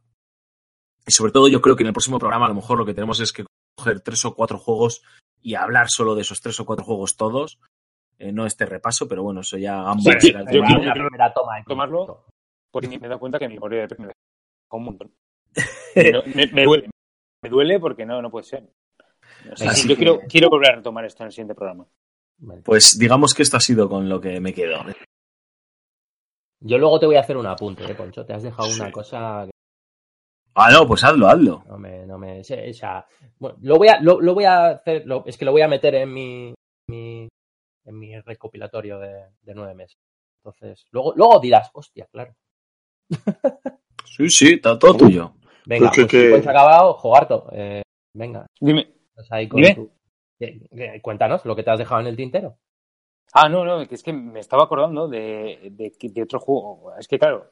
Y 1.06 1.12
sobre 1.12 1.32
todo 1.32 1.48
yo 1.48 1.62
creo 1.62 1.76
que 1.76 1.84
en 1.84 1.88
el 1.88 1.94
próximo 1.94 2.20
programa 2.20 2.46
a 2.46 2.50
lo 2.50 2.56
mejor 2.56 2.78
lo 2.78 2.86
que 2.86 2.94
tenemos 2.94 3.20
es 3.20 3.32
que 3.32 3.46
coger 3.76 4.02
tres 4.02 4.26
o 4.26 4.36
cuatro 4.36 4.58
juegos 4.58 5.04
y 5.42 5.56
hablar 5.56 5.90
solo 5.90 6.16
de 6.16 6.22
esos 6.22 6.42
tres 6.42 6.60
o 6.60 6.66
cuatro 6.66 6.86
juegos 6.86 7.16
todos. 7.16 7.60
Eh, 8.20 8.32
no 8.32 8.46
este 8.46 8.66
repaso, 8.66 9.08
pero 9.08 9.24
bueno, 9.24 9.42
eso 9.42 9.58
ya 9.58 9.80
ambos. 9.82 10.14
Sí, 10.20 10.34
yo, 10.34 10.40
yo 10.40 10.64
quiero 10.64 10.84
la 10.84 10.94
primera 10.94 11.34
toma. 11.34 11.64
Tomarlo 11.66 12.26
porque 12.72 12.88
me 12.88 12.96
he 12.96 13.10
dado 13.10 13.20
cuenta 13.20 13.40
que 13.40 13.48
mi 13.48 13.56
memoria 13.56 13.88
de 13.88 13.96
me 13.98 14.12
un 14.72 14.84
montón. 14.84 15.12
No, 16.14 16.22
me, 16.36 16.46
me, 16.48 16.64
duele. 16.64 16.90
Me 17.42 17.50
duele 17.50 17.80
porque 17.80 18.06
no, 18.06 18.22
no 18.22 18.30
puede 18.30 18.44
ser. 18.44 18.70
O 19.52 19.56
sea, 19.56 19.72
sí, 19.72 19.88
yo 19.88 19.96
que... 19.96 20.04
quiero, 20.04 20.20
quiero 20.30 20.50
volver 20.50 20.74
a 20.74 20.76
retomar 20.76 21.06
esto 21.06 21.24
en 21.24 21.28
el 21.28 21.32
siguiente 21.32 21.56
programa. 21.56 21.88
Pues 22.64 23.00
digamos 23.00 23.34
que 23.34 23.42
esto 23.42 23.58
ha 23.58 23.62
sido 23.62 23.90
con 23.90 24.08
lo 24.08 24.22
que 24.22 24.40
me 24.40 24.54
quedo. 24.54 24.84
Yo 26.60 26.78
luego 26.78 27.00
te 27.00 27.06
voy 27.06 27.16
a 27.16 27.22
hacer 27.22 27.38
un 27.38 27.46
apunte, 27.46 27.90
¿eh, 27.90 27.96
Poncho? 27.96 28.26
Te 28.26 28.34
has 28.34 28.44
dejado 28.44 28.70
sí. 28.70 28.82
una 28.82 28.92
cosa. 28.92 29.48
Ah, 30.56 30.72
no, 30.72 30.88
pues 30.88 31.04
hazlo, 31.04 31.28
hazlo. 31.28 31.64
No 31.68 31.78
me, 31.78 32.06
no 32.08 32.18
me, 32.18 32.40
o 32.40 32.44
sea, 32.44 33.06
bueno, 33.38 33.58
lo 33.62 33.76
voy 33.76 33.90
a, 33.90 34.00
lo, 34.02 34.20
lo 34.20 34.34
voy 34.34 34.46
a 34.46 34.70
hacer, 34.70 35.06
lo, 35.06 35.24
es 35.28 35.38
que 35.38 35.46
lo 35.46 35.52
voy 35.52 35.62
a 35.62 35.68
meter 35.68 35.94
en 35.94 36.12
mi, 36.12 36.54
mi 36.90 37.28
en 37.86 38.00
mi 38.00 38.20
recopilatorio 38.20 38.98
de, 39.00 39.26
de, 39.42 39.56
nueve 39.56 39.76
meses. 39.76 39.98
Entonces, 40.44 40.88
luego, 40.92 41.14
luego 41.16 41.40
dirás, 41.40 41.70
hostia, 41.74 42.08
claro. 42.12 42.34
sí, 44.06 44.30
sí, 44.30 44.54
está 44.54 44.80
todo 44.80 44.98
tuyo. 44.98 45.34
Venga, 45.66 45.92
pues, 45.94 46.08
que... 46.08 46.30
pues 46.30 46.48
acabado, 46.48 46.94
Jogarto, 46.96 47.50
eh, 47.52 47.84
venga. 48.14 48.48
Dime. 48.60 48.92
Pues 49.14 49.32
ahí 49.32 49.48
con 49.48 49.62
Dime. 49.62 49.76
Tu... 49.76 49.92
Eh, 50.40 51.02
cuéntanos 51.02 51.46
lo 51.46 51.56
que 51.56 51.64
te 51.64 51.72
has 51.72 51.80
dejado 51.80 52.02
en 52.02 52.08
el 52.08 52.16
tintero. 52.16 52.58
Ah, 53.34 53.50
no, 53.50 53.66
no, 53.66 53.82
es 53.82 54.04
que 54.04 54.14
me 54.14 54.40
estaba 54.40 54.64
acordando 54.64 55.08
de, 55.08 55.72
de, 55.72 56.10
de 56.10 56.22
otro 56.22 56.40
juego. 56.40 56.94
Es 56.98 57.08
que, 57.08 57.20
claro, 57.20 57.52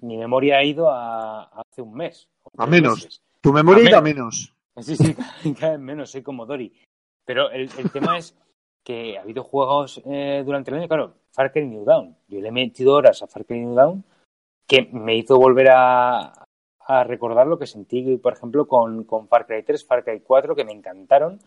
mi 0.00 0.16
memoria 0.16 0.58
ha 0.58 0.64
ido 0.64 0.90
a, 0.90 1.44
a 1.44 1.62
hace 1.62 1.82
un 1.82 1.94
mes. 1.94 2.28
A 2.56 2.66
menos. 2.66 3.04
Meses. 3.04 3.22
Tu 3.40 3.52
memoria 3.52 3.84
ha 3.84 3.88
ido 3.88 3.98
a 3.98 4.02
menos. 4.02 4.54
Sí, 4.80 4.96
sí, 4.96 5.14
cada 5.58 5.72
vez 5.72 5.80
menos, 5.80 6.10
soy 6.10 6.22
como 6.22 6.46
Dory. 6.46 6.72
Pero 7.24 7.50
el, 7.50 7.68
el 7.78 7.90
tema 7.90 8.18
es 8.18 8.36
que 8.84 9.18
ha 9.18 9.22
habido 9.22 9.44
juegos 9.44 10.02
eh, 10.06 10.42
durante 10.44 10.70
el 10.70 10.78
año, 10.78 10.88
claro, 10.88 11.14
Far 11.30 11.52
Cry 11.52 11.66
New 11.66 11.84
Dawn. 11.84 12.16
Yo 12.28 12.40
le 12.40 12.48
he 12.48 12.52
metido 12.52 12.94
horas 12.94 13.22
a 13.22 13.26
Far 13.26 13.44
Cry 13.44 13.60
New 13.60 13.74
Dawn 13.74 14.04
que 14.66 14.88
me 14.92 15.16
hizo 15.16 15.36
volver 15.36 15.68
a, 15.70 16.46
a 16.80 17.04
recordar 17.04 17.46
lo 17.46 17.58
que 17.58 17.66
sentí, 17.66 18.16
por 18.16 18.32
ejemplo, 18.32 18.66
con, 18.66 19.04
con 19.04 19.28
Far 19.28 19.46
Cry 19.46 19.62
3, 19.62 19.84
Far 19.84 20.04
Cry 20.04 20.20
4, 20.20 20.54
que 20.56 20.64
me 20.64 20.72
encantaron 20.72 21.38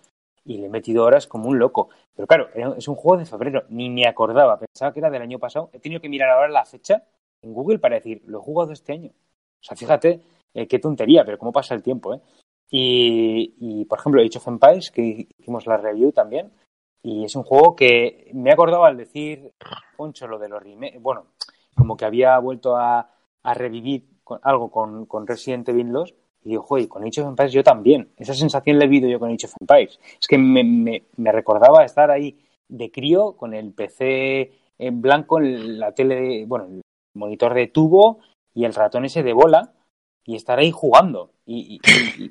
y 0.45 0.59
le 0.59 0.67
he 0.67 0.69
metido 0.69 1.03
horas 1.03 1.27
como 1.27 1.49
un 1.49 1.59
loco. 1.59 1.89
Pero 2.15 2.27
claro, 2.27 2.49
es 2.77 2.88
un 2.88 2.95
juego 2.95 3.17
de 3.17 3.26
febrero, 3.26 3.63
ni 3.69 3.89
me 3.89 4.07
acordaba, 4.07 4.59
pensaba 4.59 4.93
que 4.93 4.99
era 4.99 5.09
del 5.09 5.23
año 5.23 5.39
pasado. 5.39 5.69
He 5.73 5.80
tenido 5.80 5.99
que 5.99 6.09
mirar 6.09 6.30
ahora 6.30 6.49
la 6.49 6.65
fecha 6.65 7.03
en 7.41 7.53
Google 7.53 7.80
para 7.80 7.95
decir, 7.95 8.22
lo 8.27 8.39
he 8.39 8.41
jugado 8.41 8.72
este 8.72 8.93
año. 8.93 9.09
O 9.09 9.63
sea, 9.63 9.76
fíjate 9.76 10.22
eh, 10.53 10.67
qué 10.67 10.80
tontería, 10.80 11.26
pero 11.26 11.38
cómo 11.38 11.51
pasa 11.51 11.76
el 11.76 11.84
tiempo, 11.84 12.13
¿eh? 12.13 12.22
Y, 12.69 13.55
y, 13.59 13.85
por 13.85 13.99
ejemplo, 13.99 14.22
Age 14.22 14.38
of 14.38 14.47
Empires, 14.47 14.91
que 14.91 15.27
hicimos 15.38 15.67
la 15.67 15.77
review 15.77 16.11
también, 16.11 16.51
y 17.03 17.23
es 17.23 17.35
un 17.35 17.43
juego 17.43 17.76
que 17.76 18.31
me 18.34 18.49
he 18.49 18.53
acordado 18.53 18.84
al 18.85 18.97
decir, 18.97 19.53
Poncho, 19.95 20.27
lo 20.27 20.39
de 20.39 20.49
los 20.49 20.61
remakes, 20.61 20.99
bueno, 20.99 21.27
como 21.76 21.95
que 21.95 22.05
había 22.05 22.38
vuelto 22.39 22.76
a, 22.76 23.11
revivir 23.43 24.07
con, 24.23 24.39
algo 24.41 24.72
con, 24.72 25.05
con 25.05 25.27
Resident 25.27 25.69
Evil 25.69 25.91
2, 25.91 26.15
y 26.45 26.49
digo, 26.49 26.61
joder, 26.61 26.88
con 26.88 27.03
Age 27.03 27.22
of 27.22 27.30
Empires 27.30 27.51
yo 27.51 27.63
también. 27.63 28.11
Esa 28.17 28.35
sensación 28.35 28.77
le 28.77 28.85
he 28.85 28.88
vivido 28.88 29.09
yo 29.09 29.19
con 29.19 29.31
Age 29.31 29.47
of 29.47 29.55
Empires. 29.59 29.99
Es 30.22 30.27
que 30.27 30.38
me, 30.38 30.63
me, 30.63 31.31
recordaba 31.31 31.84
estar 31.84 32.11
ahí 32.11 32.38
de 32.69 32.91
crío 32.91 33.34
con 33.34 33.55
el 33.55 33.73
PC 33.73 34.51
en 34.77 35.01
blanco, 35.01 35.39
la 35.39 35.93
tele, 35.93 36.15
de, 36.15 36.45
bueno, 36.45 36.65
el 36.65 36.81
monitor 37.15 37.55
de 37.55 37.67
tubo 37.67 38.19
y 38.53 38.63
el 38.63 38.76
ratón 38.76 39.05
ese 39.05 39.23
de 39.23 39.34
bola 39.34 39.73
y 40.23 40.35
estar 40.35 40.59
ahí 40.59 40.69
jugando. 40.69 41.31
Y, 41.47 41.80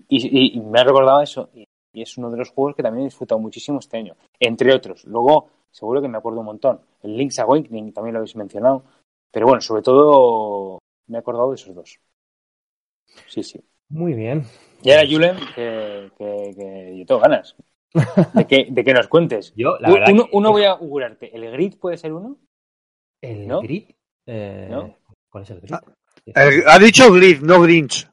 y 0.08 0.60
me 0.60 0.78
ha 0.78 0.84
recordado 0.84 1.20
eso. 1.20 1.50
Y, 1.52 1.64
es 1.92 2.16
uno 2.16 2.30
de 2.30 2.36
los 2.36 2.50
juegos 2.50 2.76
que 2.76 2.82
también 2.82 3.02
he 3.02 3.08
disfrutado 3.08 3.40
muchísimo 3.40 3.78
este 3.78 3.98
año, 3.98 4.16
entre 4.38 4.74
otros. 4.74 5.04
Luego, 5.04 5.48
seguro 5.70 6.02
que 6.02 6.08
me 6.08 6.18
acuerdo 6.18 6.40
un 6.40 6.46
montón. 6.46 6.80
El 7.02 7.16
Link's 7.16 7.38
Awakening 7.40 7.92
también 7.92 8.14
lo 8.14 8.18
habéis 8.18 8.36
mencionado. 8.36 8.84
Pero 9.32 9.46
bueno, 9.46 9.60
sobre 9.60 9.82
todo 9.82 10.78
me 11.08 11.18
he 11.18 11.20
acordado 11.20 11.50
de 11.50 11.56
esos 11.56 11.74
dos. 11.74 11.98
Sí, 13.28 13.42
sí. 13.42 13.60
Muy 13.88 14.14
bien. 14.14 14.44
Y 14.82 14.90
ahora, 14.90 15.06
Julen, 15.08 15.36
que, 15.54 16.10
que, 16.18 16.54
que 16.56 16.94
yo 16.98 17.06
tengo 17.06 17.20
ganas 17.20 17.56
de 18.34 18.46
que, 18.46 18.66
de 18.70 18.84
que 18.84 18.92
nos 18.94 19.08
cuentes. 19.08 19.52
Yo, 19.56 19.76
la 19.78 19.90
verdad. 19.90 20.08
Uno, 20.12 20.24
que- 20.24 20.30
uno 20.36 20.50
voy 20.52 20.64
a 20.64 20.72
augurarte. 20.72 21.34
¿El 21.34 21.50
grid 21.52 21.78
puede 21.78 21.96
ser 21.96 22.12
uno? 22.12 22.38
El 23.22 23.46
¿no? 23.48 23.60
grid. 23.62 23.90
eh, 24.26 24.68
¿No? 24.70 24.96
¿Cuál 25.30 25.44
es 25.44 25.50
el 25.50 25.60
grid? 25.60 25.74
Ah, 26.34 26.48
ha 26.68 26.78
dicho 26.78 27.12
Grid, 27.12 27.40
no 27.42 27.60
Grinch. 27.60 28.08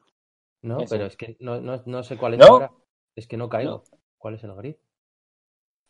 No, 0.62 0.78
Ese. 0.80 0.94
pero 0.94 1.06
es 1.06 1.16
que 1.16 1.36
no, 1.40 1.60
no, 1.60 1.82
no 1.86 2.02
sé 2.02 2.16
cuál 2.16 2.34
es 2.34 2.40
¿No? 2.40 2.46
ahora. 2.46 2.70
Es 3.16 3.26
que 3.26 3.36
no 3.36 3.48
caigo. 3.48 3.84
¿Cuál 4.18 4.34
es 4.34 4.44
el 4.44 4.54
grid? 4.54 4.76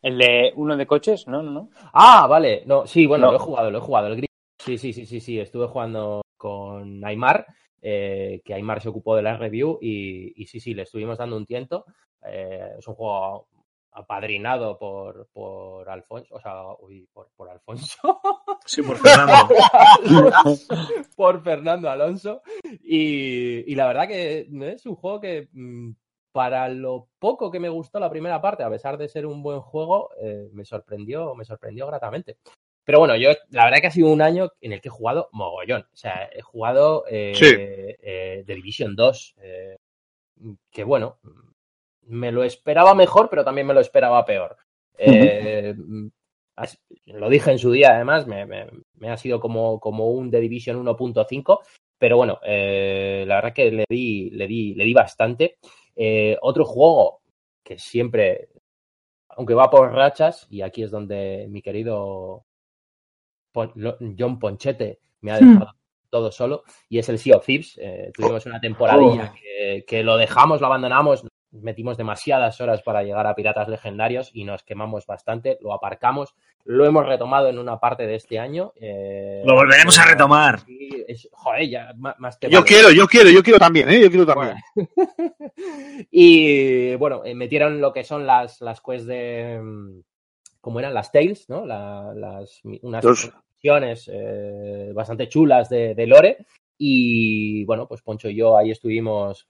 ¿El 0.03 0.19
de 0.19 0.53
uno 0.57 0.77
de 0.77 0.87
coches? 0.87 1.27
No, 1.29 1.43
no, 1.43 1.51
no. 1.51 1.71
Ah, 1.93 2.27
vale. 2.27 2.65
No, 2.67 2.87
sí, 2.87 3.07
bueno, 3.07 3.27
No. 3.27 3.33
lo 3.33 3.37
he 3.39 3.41
jugado, 3.41 3.71
lo 3.71 3.79
he 3.79 3.83
jugado. 3.83 4.07
El 4.09 4.17
grid. 4.17 4.27
Sí, 4.59 4.79
sí, 4.79 4.93
sí, 4.93 5.07
sí, 5.07 5.21
sí. 5.21 5.39
Estuve 5.41 5.67
jugando 5.69 6.23
con 6.37 7.05
Aymar, 7.05 7.47
eh, 7.83 8.41
que 8.45 8.55
Aymar 8.55 8.81
se 8.81 8.89
ocupó 8.89 9.17
de 9.17 9.23
la 9.23 9.37
review 9.37 9.79
y, 9.83 10.41
y 10.41 10.47
sí, 10.47 10.61
sí, 10.61 10.73
le 10.73 10.83
estuvimos 10.83 11.19
dando 11.19 11.37
un 11.37 11.47
tiento. 11.47 11.85
Eh, 12.25 12.77
es 12.79 12.87
un 12.87 12.95
juego 12.95 13.49
apadrinado 13.95 14.79
por, 14.79 15.29
por 15.33 15.89
Alfonso, 15.91 16.35
o 16.35 16.41
sea, 16.41 16.63
uy, 16.81 17.07
por, 17.13 17.31
por 17.37 17.49
Alfonso. 17.51 17.99
Sí, 18.65 18.81
por 18.81 18.97
Fernando. 18.97 19.49
por 21.17 21.43
Fernando 21.43 21.91
Alonso. 21.91 22.43
Y, 22.85 23.71
y 23.71 23.75
la 23.75 23.89
verdad 23.89 24.07
que 24.07 24.47
es 24.73 24.87
un 24.87 24.95
juego 24.95 25.21
que 25.21 25.49
mm, 25.53 25.91
para 26.33 26.69
lo 26.69 27.09
poco 27.19 27.51
que 27.51 27.61
me 27.61 27.69
gustó 27.69 27.99
la 27.99 28.11
primera 28.11 28.41
parte, 28.41 28.63
a 28.63 28.71
pesar 28.71 28.97
de 28.99 29.09
ser 29.09 29.27
un 29.27 29.43
buen 29.43 29.61
juego, 29.61 30.11
eh, 30.21 30.49
me 30.53 30.65
sorprendió, 30.65 31.35
me 31.35 31.45
sorprendió 31.45 31.87
gratamente. 31.89 32.39
Pero 32.85 32.99
bueno, 32.99 33.17
yo 33.17 33.31
la 33.51 33.65
verdad 33.67 33.81
que 33.81 33.87
ha 33.87 33.91
sido 33.93 34.09
un 34.11 34.23
año 34.23 34.51
en 34.61 34.73
el 34.73 34.81
que 34.81 34.89
he 34.89 34.91
jugado 34.91 35.29
mogollón. 35.33 35.83
O 35.83 35.97
sea, 35.97 36.29
he 36.33 36.43
jugado 36.43 37.05
eh, 37.09 37.33
Sí. 37.35 37.47
eh, 37.57 38.43
The 38.47 38.55
Division 38.55 38.97
2, 38.97 39.35
eh, 39.41 39.77
que 40.71 40.83
bueno, 40.85 41.19
me 42.09 42.33
lo 42.33 42.43
esperaba 42.45 42.95
mejor, 42.95 43.29
pero 43.31 43.45
también 43.45 43.67
me 43.67 43.75
lo 43.75 43.81
esperaba 43.81 44.25
peor. 44.25 44.57
Lo 47.07 47.29
dije 47.31 47.51
en 47.51 47.59
su 47.59 47.71
día, 47.73 47.95
además, 47.95 48.27
me, 48.27 48.45
me- 48.47 48.67
me 48.95 49.11
ha 49.11 49.17
sido 49.17 49.41
como, 49.41 49.81
como 49.81 50.11
un 50.11 50.31
The 50.31 50.41
Division 50.41 50.77
1.5, 50.85 51.61
pero 51.99 52.17
bueno, 52.17 52.39
la 52.43 53.37
verdad 53.37 53.53
que 53.55 53.71
le 53.71 53.85
di, 53.89 54.31
le 54.31 54.47
di, 54.47 54.75
le 54.75 54.85
di 54.85 54.93
bastante. 54.95 55.57
Otro 56.41 56.65
juego 56.65 57.21
que 57.65 57.79
siempre, 57.79 58.49
aunque 59.31 59.55
va 59.55 59.71
por 59.71 59.93
rachas, 59.93 60.47
y 60.51 60.63
aquí 60.63 60.83
es 60.83 60.91
donde 60.91 61.47
mi 61.49 61.63
querido 61.63 62.45
John 64.19 64.39
Ponchete 64.39 64.99
me 65.21 65.33
ha 65.33 65.39
dejado 65.39 65.75
todo 66.11 66.31
solo, 66.31 66.63
y 66.89 66.99
es 66.99 67.09
el 67.09 67.19
Sea 67.19 67.37
of 67.39 67.47
Thieves. 67.47 67.79
Eh, 67.81 68.11
tuvimos 68.15 68.45
una 68.47 68.61
temporadilla 68.61 69.33
que, 69.33 69.85
que 69.87 70.03
lo 70.03 70.17
dejamos, 70.19 70.61
lo 70.61 70.67
abandonamos, 70.67 71.25
metimos 71.53 71.97
demasiadas 71.97 72.61
horas 72.61 72.83
para 72.83 73.03
llegar 73.03 73.27
a 73.27 73.35
Piratas 73.35 73.69
Legendarios 73.69 74.31
y 74.35 74.45
nos 74.45 74.63
quemamos 74.63 75.07
bastante, 75.07 75.59
lo 75.63 75.73
aparcamos, 75.75 76.35
lo 76.65 76.85
hemos 76.87 77.07
retomado 77.07 77.49
en 77.49 77.59
una 77.59 77.79
parte 77.79 78.07
de 78.07 78.15
este 78.17 78.39
año. 78.39 78.73
eh, 78.77 79.43
Lo 79.45 79.55
volveremos 79.55 79.99
a 79.99 80.05
retomar. 80.07 80.61
es- 81.09 81.29
joder, 81.33 81.69
ya, 81.69 81.93
más 81.97 82.39
te 82.39 82.49
Yo 82.51 82.59
vale. 82.61 82.69
quiero, 82.69 82.91
yo 82.91 83.07
quiero, 83.07 83.31
yo 83.31 83.43
quiero 83.43 83.59
también, 83.59 83.89
¿eh? 83.91 84.01
Yo 84.03 84.09
quiero 84.11 84.27
también. 84.27 84.57
y 86.11 86.95
bueno, 86.97 87.23
eh, 87.25 87.35
metieron 87.35 87.81
lo 87.81 87.93
que 87.93 88.05
son 88.05 88.27
las, 88.27 88.61
las 88.61 88.81
quests 88.81 89.07
de. 89.07 90.03
¿Cómo 90.63 90.79
eran? 90.81 90.95
Las 90.95 91.13
Tales, 91.13 91.49
¿no? 91.51 91.67
La- 91.67 92.15
las, 92.17 92.61
unas 92.81 93.05
misiones 93.57 94.09
eh, 94.11 94.93
bastante 94.95 95.29
chulas 95.29 95.69
de, 95.69 95.95
de 95.95 96.07
Lore. 96.07 96.47
Y 96.79 97.65
bueno, 97.67 97.87
pues 97.87 98.01
Poncho 98.01 98.31
y 98.31 98.37
yo 98.37 98.57
ahí 98.57 98.71
estuvimos. 98.71 99.47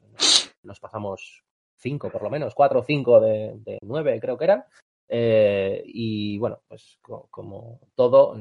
Nos 0.64 0.80
pasamos 0.80 1.44
cinco, 1.76 2.10
por 2.10 2.22
lo 2.22 2.30
menos, 2.30 2.55
cuatro 2.55 2.80
o 2.80 2.84
cinco 2.84 3.20
de, 3.20 3.52
de 3.59 3.78
nueve, 3.82 4.18
creo 4.20 4.36
que 4.36 4.44
eran. 4.44 4.64
Eh, 5.09 5.82
y 5.86 6.39
bueno, 6.39 6.62
pues 6.68 6.98
co- 7.02 7.28
como 7.30 7.80
todo, 7.94 8.36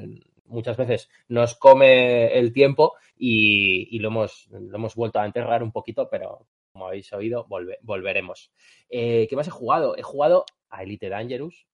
muchas 0.45 0.77
veces 0.77 1.09
nos 1.27 1.55
come 1.55 2.37
el 2.37 2.53
tiempo 2.53 2.93
y, 3.17 3.87
y 3.95 3.99
lo, 3.99 4.09
hemos, 4.09 4.47
lo 4.51 4.75
hemos 4.75 4.95
vuelto 4.95 5.19
a 5.19 5.25
enterrar 5.25 5.63
un 5.63 5.71
poquito, 5.71 6.07
pero 6.09 6.45
como 6.71 6.87
habéis 6.87 7.11
oído, 7.13 7.45
volve- 7.47 7.79
volveremos. 7.81 8.51
Eh, 8.89 9.27
¿Qué 9.29 9.35
más 9.35 9.47
he 9.47 9.51
jugado? 9.51 9.97
He 9.97 10.03
jugado 10.03 10.45
a 10.69 10.83
Elite 10.83 11.09
Dangerous, 11.09 11.65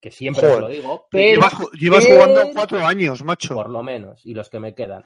que 0.00 0.10
siempre 0.10 0.46
os 0.46 0.60
lo 0.60 0.68
digo, 0.68 1.06
pero 1.10 1.40
Llevas, 1.72 2.06
jugando 2.06 2.42
cuatro 2.52 2.78
años, 2.86 3.22
macho. 3.24 3.54
por 3.54 3.70
lo 3.70 3.82
menos, 3.82 4.24
y 4.24 4.34
los 4.34 4.50
que 4.50 4.60
me 4.60 4.74
quedan. 4.74 5.04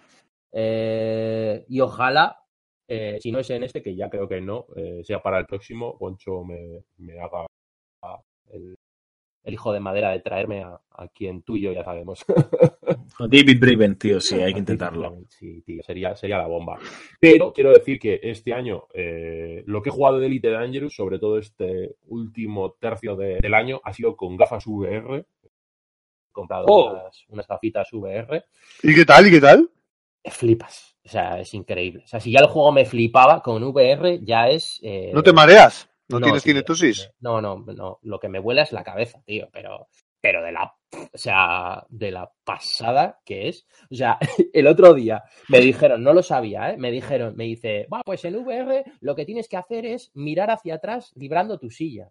Eh, 0.53 1.65
y 1.69 1.81
ojalá, 1.81 2.45
eh, 2.89 3.19
si 3.21 3.31
no 3.31 3.39
es 3.39 3.51
en 3.51 3.65
este, 3.65 3.83
que 3.83 3.95
ya 3.95 4.11
creo 4.11 4.29
que 4.29 4.41
no, 4.41 4.67
eh, 4.77 5.03
sea 5.05 5.23
para 5.23 5.39
el 5.39 5.47
próximo, 5.47 5.97
Poncho 5.99 6.45
me, 6.45 6.85
me 6.99 7.21
haga 7.21 7.47
el, 8.53 8.77
el 9.43 9.55
hijo 9.55 9.73
de 9.73 9.81
madera 9.81 10.11
de 10.11 10.21
traerme 10.21 10.63
a, 10.63 10.79
a 10.93 11.09
quien 11.09 11.43
tú 11.43 11.57
y 11.57 11.63
yo 11.63 11.73
ya 11.73 11.83
sabemos. 11.85 12.25
David 13.19 13.59
Braven, 13.61 13.97
tío, 13.99 14.21
sí, 14.21 14.37
hay 14.41 14.53
que 14.53 14.59
intentarlo. 14.61 15.19
Sí, 15.29 15.63
tío, 15.63 15.83
sería, 15.83 16.15
sería 16.17 16.39
la 16.39 16.47
bomba. 16.47 16.79
Pero 17.19 17.53
quiero 17.53 17.71
decir 17.73 17.99
que 17.99 18.21
este 18.23 18.53
año 18.55 18.85
eh, 18.95 19.63
lo 19.67 19.83
que 19.83 19.91
he 19.91 19.93
jugado 19.93 20.19
de 20.19 20.27
Elite 20.27 20.51
Dangerous, 20.51 20.95
sobre 20.95 21.19
todo 21.19 21.39
este 21.39 21.97
último 22.07 22.73
tercio 22.81 23.17
de- 23.17 23.39
del 23.41 23.55
año, 23.55 23.81
ha 23.85 23.93
sido 23.93 24.17
con 24.17 24.37
gafas 24.37 24.67
VR. 24.67 25.19
He 25.43 26.33
comprado 26.33 26.67
Oh. 26.69 26.93
unas, 26.93 27.25
unas 27.29 27.47
gafitas 27.47 27.93
VR. 27.93 28.45
¿Y 28.83 28.95
qué 28.95 29.05
tal? 29.05 29.27
¿Y 29.27 29.31
qué 29.33 29.41
tal? 29.41 29.71
Flipas. 30.25 30.97
O 31.05 31.09
sea, 31.09 31.41
es 31.41 31.53
increíble. 31.55 32.03
O 32.05 32.07
sea, 32.07 32.21
si 32.21 32.31
ya 32.31 32.41
el 32.41 32.47
juego 32.47 32.73
me 32.73 32.85
flipaba 32.85 33.43
con 33.43 33.63
VR, 33.65 34.21
ya 34.23 34.49
es. 34.49 34.79
eh, 34.83 35.11
¿No 35.13 35.23
te 35.23 35.33
mareas? 35.33 35.90
¿No, 36.19 36.21
tienes 36.21 36.43
cinetosis? 36.43 37.11
No, 37.21 37.41
no, 37.41 37.65
no. 37.67 37.99
Lo 38.03 38.19
que 38.21 38.29
me 38.29 38.39
vuela 38.39 38.63
es 38.63 38.73
la 38.73 38.83
cabeza, 38.85 39.23
tío. 39.25 39.49
Pero, 39.53 39.89
pero 40.21 40.43
de 40.43 40.53
la, 40.53 40.65
o 40.93 41.19
sea, 41.19 41.85
de 41.89 42.11
la 42.11 42.31
pasada 42.45 43.21
que 43.25 43.49
es. 43.49 43.67
O 43.91 43.95
sea, 43.95 44.19
el 44.53 44.67
otro 44.67 44.93
día 44.95 45.23
me 45.49 45.61
dijeron, 45.61 46.03
no 46.03 46.13
lo 46.13 46.23
sabía, 46.23 46.71
¿eh? 46.73 46.77
Me 46.77 46.91
dijeron, 46.91 47.35
me 47.37 47.45
dice, 47.45 47.87
va, 47.93 48.03
pues 48.05 48.25
en 48.25 48.37
VR 48.37 48.85
lo 49.01 49.15
que 49.15 49.25
tienes 49.25 49.49
que 49.49 49.57
hacer 49.57 49.87
es 49.87 50.11
mirar 50.15 50.51
hacia 50.51 50.75
atrás 50.77 51.13
librando 51.15 51.59
tu 51.59 51.71
silla. 51.71 52.11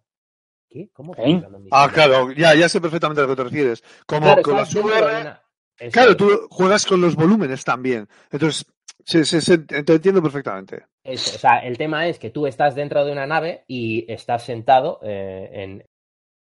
¿Qué? 0.68 0.88
¿Cómo 0.92 1.12
que 1.14 1.22
¿Eh? 1.22 1.26
librando 1.28 1.58
mi 1.58 1.68
Ah, 1.72 1.84
silla? 1.90 1.94
claro, 1.94 2.32
ya, 2.32 2.54
ya 2.54 2.68
sé 2.68 2.80
perfectamente 2.80 3.20
a 3.20 3.24
lo 3.24 3.30
que 3.30 3.36
te 3.36 3.44
refieres. 3.44 3.82
Como 4.06 4.26
Claro, 4.26 4.42
con 4.42 4.56
las 4.56 4.74
VR, 4.74 5.36
claro, 5.90 6.10
es. 6.12 6.16
tú 6.16 6.46
juegas 6.50 6.86
con 6.86 7.00
los 7.00 7.16
volúmenes 7.16 7.64
también. 7.64 8.08
Entonces, 8.30 8.64
se- 9.24 9.40
se- 9.40 9.58
te 9.58 9.92
entiendo 9.94 10.22
perfectamente. 10.22 10.84
O 11.04 11.16
sea, 11.16 11.58
el 11.58 11.76
tema 11.78 12.06
es 12.06 12.18
que 12.18 12.30
tú 12.30 12.46
estás 12.46 12.74
dentro 12.74 13.04
de 13.04 13.12
una 13.12 13.26
nave 13.26 13.64
y 13.66 14.10
estás 14.12 14.44
sentado 14.44 15.00
eh, 15.02 15.48
en 15.52 15.70
el 15.80 15.86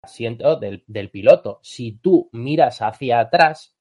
asiento 0.03 0.57
del, 0.57 0.85
del 0.87 1.11
piloto. 1.11 1.61
Si 1.63 1.99
tú 1.99 2.29
miras 2.33 2.81
hacia 2.83 3.21
atrás, 3.21 3.75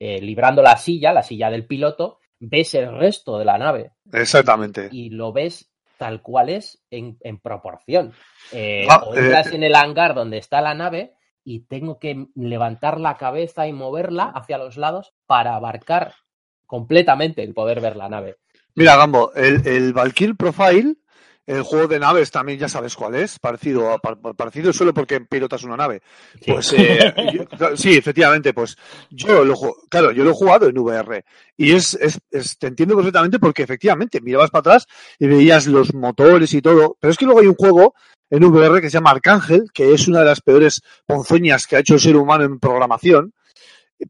eh, 0.00 0.20
librando 0.20 0.62
la 0.62 0.76
silla, 0.76 1.12
la 1.12 1.22
silla 1.22 1.50
del 1.50 1.66
piloto, 1.66 2.18
ves 2.40 2.74
el 2.74 2.96
resto 2.96 3.38
de 3.38 3.44
la 3.44 3.58
nave 3.58 3.92
Exactamente. 4.12 4.88
y 4.92 5.10
lo 5.10 5.32
ves 5.32 5.72
tal 5.96 6.22
cual 6.22 6.48
es 6.50 6.84
en, 6.90 7.16
en 7.22 7.38
proporción. 7.40 8.12
Eh, 8.52 8.86
Ah, 8.88 9.02
o 9.06 9.16
entras 9.16 9.48
eh, 9.48 9.56
en 9.56 9.64
el 9.64 9.74
hangar 9.74 10.14
donde 10.14 10.38
está 10.38 10.60
la 10.60 10.74
nave 10.74 11.14
y 11.42 11.60
tengo 11.66 11.98
que 11.98 12.26
levantar 12.36 13.00
la 13.00 13.16
cabeza 13.16 13.66
y 13.66 13.72
moverla 13.72 14.24
hacia 14.34 14.58
los 14.58 14.76
lados 14.76 15.14
para 15.26 15.56
abarcar 15.56 16.14
completamente 16.68 17.42
el 17.42 17.52
poder 17.54 17.80
ver 17.80 17.96
la 17.96 18.08
nave. 18.08 18.36
Mira, 18.76 18.94
Gambo, 18.94 19.32
el, 19.34 19.66
el 19.66 19.92
Valkyrie 19.92 20.36
Profile, 20.36 20.94
el 21.46 21.62
juego 21.62 21.88
de 21.88 21.98
naves 21.98 22.30
también 22.30 22.58
ya 22.58 22.68
sabes 22.68 22.94
cuál 22.94 23.14
es, 23.14 23.38
parecido, 23.38 23.90
a- 23.90 23.98
par- 23.98 24.18
parecido 24.36 24.70
solo 24.72 24.92
porque 24.94 25.20
pilotas 25.22 25.64
una 25.64 25.76
nave. 25.78 26.02
Sí. 26.44 26.52
Pues 26.52 26.72
eh, 26.74 27.12
yo- 27.58 27.76
sí, 27.76 27.96
efectivamente, 27.96 28.52
pues 28.52 28.76
yo 29.10 29.44
lo 29.44 29.54
claro, 29.88 30.12
yo 30.12 30.22
lo 30.24 30.30
he 30.30 30.34
jugado 30.34 30.68
en 30.68 30.78
VR 30.78 31.24
y 31.56 31.72
es, 31.72 31.94
es, 31.94 32.20
es- 32.30 32.58
te 32.58 32.66
entiendo 32.66 32.94
perfectamente 32.94 33.38
porque 33.38 33.62
efectivamente 33.62 34.20
mirabas 34.20 34.50
para 34.50 34.60
atrás 34.60 34.86
y 35.18 35.26
veías 35.26 35.66
los 35.66 35.94
motores 35.94 36.52
y 36.52 36.60
todo, 36.62 36.96
pero 37.00 37.10
es 37.10 37.16
que 37.16 37.24
luego 37.24 37.40
hay 37.40 37.46
un 37.46 37.54
juego 37.56 37.94
en 38.30 38.44
VR 38.44 38.82
que 38.82 38.90
se 38.90 38.98
llama 38.98 39.10
Arcángel, 39.12 39.70
que 39.72 39.94
es 39.94 40.06
una 40.06 40.18
de 40.20 40.26
las 40.26 40.42
peores 40.42 40.82
ponzoñas 41.06 41.66
que 41.66 41.76
ha 41.76 41.80
hecho 41.80 41.94
el 41.94 42.00
ser 42.00 42.14
humano 42.14 42.44
en 42.44 42.60
programación, 42.60 43.32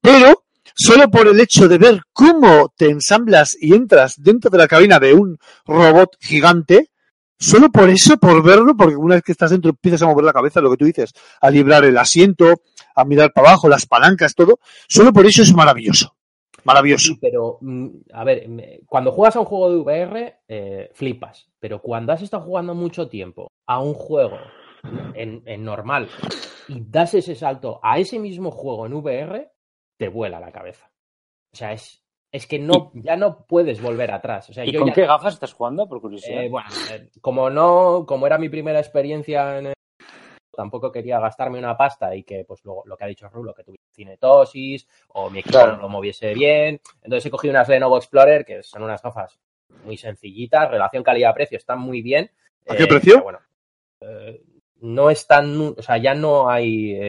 pero 0.02 0.44
solo 0.78 1.10
por 1.10 1.26
el 1.26 1.40
hecho 1.40 1.68
de 1.68 1.76
ver 1.76 2.02
cómo 2.12 2.72
te 2.76 2.88
ensamblas 2.88 3.56
y 3.60 3.74
entras 3.74 4.14
dentro 4.16 4.48
de 4.48 4.58
la 4.58 4.68
cabina 4.68 5.00
de 5.00 5.12
un 5.12 5.36
robot 5.66 6.16
gigante, 6.20 6.90
solo 7.36 7.68
por 7.70 7.90
eso, 7.90 8.16
por 8.16 8.42
verlo, 8.44 8.76
porque 8.76 8.94
una 8.94 9.16
vez 9.16 9.24
que 9.24 9.32
estás 9.32 9.50
dentro 9.50 9.70
empiezas 9.70 10.02
a 10.02 10.06
mover 10.06 10.24
la 10.24 10.32
cabeza, 10.32 10.60
lo 10.60 10.70
que 10.70 10.76
tú 10.76 10.84
dices, 10.84 11.12
a 11.40 11.50
librar 11.50 11.84
el 11.84 11.98
asiento, 11.98 12.62
a 12.94 13.04
mirar 13.04 13.32
para 13.32 13.48
abajo, 13.48 13.68
las 13.68 13.86
palancas, 13.86 14.34
todo, 14.34 14.60
solo 14.88 15.12
por 15.12 15.26
eso 15.26 15.42
es 15.42 15.52
maravilloso. 15.52 16.14
Maravilloso. 16.64 17.14
Pero 17.20 17.58
mm, 17.60 17.88
a 18.12 18.24
ver, 18.24 18.46
cuando 18.86 19.10
juegas 19.10 19.34
a 19.36 19.40
un 19.40 19.46
juego 19.46 19.70
de 19.70 19.76
VR, 19.78 20.38
eh, 20.46 20.90
flipas. 20.94 21.48
Pero 21.58 21.80
cuando 21.80 22.12
has 22.12 22.22
estado 22.22 22.44
jugando 22.44 22.74
mucho 22.74 23.08
tiempo 23.08 23.50
a 23.66 23.80
un 23.80 23.94
juego 23.94 24.38
en 25.14 25.64
normal 25.64 26.08
y 26.68 26.80
das 26.88 27.14
ese 27.14 27.34
salto 27.34 27.80
a 27.82 27.98
ese 27.98 28.20
mismo 28.20 28.52
juego 28.52 28.86
en 28.86 28.92
VR, 28.92 29.50
te 29.98 30.08
vuela 30.08 30.40
la 30.40 30.52
cabeza. 30.52 30.90
O 31.52 31.56
sea, 31.56 31.72
es 31.72 32.02
es 32.30 32.46
que 32.46 32.58
no, 32.58 32.90
ya 32.94 33.16
no 33.16 33.46
puedes 33.46 33.80
volver 33.80 34.10
atrás. 34.12 34.50
O 34.50 34.52
sea, 34.52 34.62
¿Y 34.66 34.70
yo 34.70 34.80
con 34.80 34.88
ya- 34.88 34.94
qué 34.94 35.06
gafas 35.06 35.32
estás 35.34 35.54
jugando, 35.54 35.88
por 35.88 35.98
curiosidad? 36.02 36.42
eh, 36.42 36.48
bueno, 36.50 36.68
eh, 36.90 37.08
como 37.22 37.48
no, 37.48 38.04
como 38.06 38.26
era 38.26 38.36
mi 38.36 38.50
primera 38.50 38.78
experiencia 38.78 39.58
en 39.58 39.66
el- 39.68 39.72
tampoco 40.54 40.92
quería 40.92 41.18
gastarme 41.20 41.58
una 41.58 41.74
pasta 41.76 42.14
y 42.14 42.24
que, 42.24 42.44
pues 42.44 42.62
luego, 42.64 42.82
lo 42.84 42.96
que 42.98 43.04
ha 43.04 43.08
dicho 43.08 43.28
Rulo, 43.30 43.54
que 43.54 43.64
tuviese 43.64 43.82
cinetosis 43.94 44.86
o 45.08 45.30
mi 45.30 45.38
equipo 45.38 45.52
Claro. 45.56 45.76
no 45.76 45.82
lo 45.82 45.88
moviese 45.88 46.34
bien. 46.34 46.80
Entonces 47.02 47.24
he 47.26 47.30
cogido 47.30 47.52
unas 47.52 47.68
Lenovo 47.68 47.96
Explorer, 47.96 48.44
que 48.44 48.62
son 48.62 48.82
unas 48.82 49.00
gafas 49.02 49.40
muy 49.80 49.96
sencillitas, 49.96 50.70
relación 50.70 51.02
calidad-precio, 51.02 51.56
están 51.56 51.78
muy 51.80 52.02
bien. 52.02 52.30
¿A 52.68 52.76
qué 52.76 52.84
Eh, 52.84 52.88
precio? 52.88 53.22
bueno, 53.22 53.38
eh, 54.02 54.42
no 54.80 55.08
están, 55.10 55.74
o 55.78 55.82
sea, 55.82 55.96
ya 55.96 56.14
no 56.14 56.50
hay, 56.50 56.92
eh, 57.04 57.08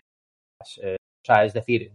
eh, 0.81 0.95
o 0.95 1.25
sea, 1.25 1.43
es 1.43 1.53
decir, 1.53 1.91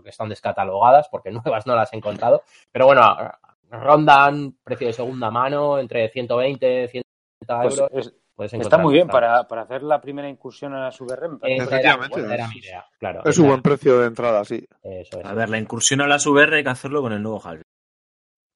porque 0.00 0.10
están 0.10 0.28
descatalogadas, 0.30 1.08
porque 1.10 1.30
nuevas 1.54 1.66
no 1.66 1.76
las 1.76 1.92
he 1.92 1.96
encontrado, 1.96 2.42
pero 2.72 2.86
bueno, 2.86 3.02
rondan 3.70 4.56
precio 4.64 4.86
de 4.86 4.92
segunda 4.92 5.30
mano 5.30 5.78
entre 5.78 6.08
120, 6.08 6.88
130 6.88 7.62
Pues 7.62 7.78
euros. 7.78 7.90
es- 8.06 8.14
puedes 8.34 8.52
está 8.54 8.78
muy 8.78 8.94
bien 8.94 9.06
para, 9.08 9.46
para 9.46 9.62
hacer 9.62 9.82
la 9.82 10.00
primera 10.00 10.26
incursión 10.28 10.74
a 10.74 10.90
parece. 10.90 11.38
Esa 11.42 11.64
Efectivamente, 11.64 12.18
Era, 12.20 12.24
esa 12.26 12.34
era 12.34 12.44
es- 12.44 12.50
mi 12.50 12.58
idea, 12.58 12.86
claro. 12.98 13.22
Es 13.26 13.38
un 13.38 13.48
buen 13.48 13.60
precio 13.62 14.00
de 14.00 14.06
entrada, 14.06 14.42
sí. 14.46 14.66
Eso 14.82 15.20
es. 15.20 15.26
A 15.26 15.34
ver, 15.34 15.50
la 15.50 15.58
incursión 15.58 16.00
a 16.00 16.06
las 16.06 16.26
VR 16.26 16.56
hay 16.56 16.64
que 16.64 16.70
hacerlo 16.70 17.02
con 17.02 17.12
el 17.12 17.22
nuevo. 17.22 17.42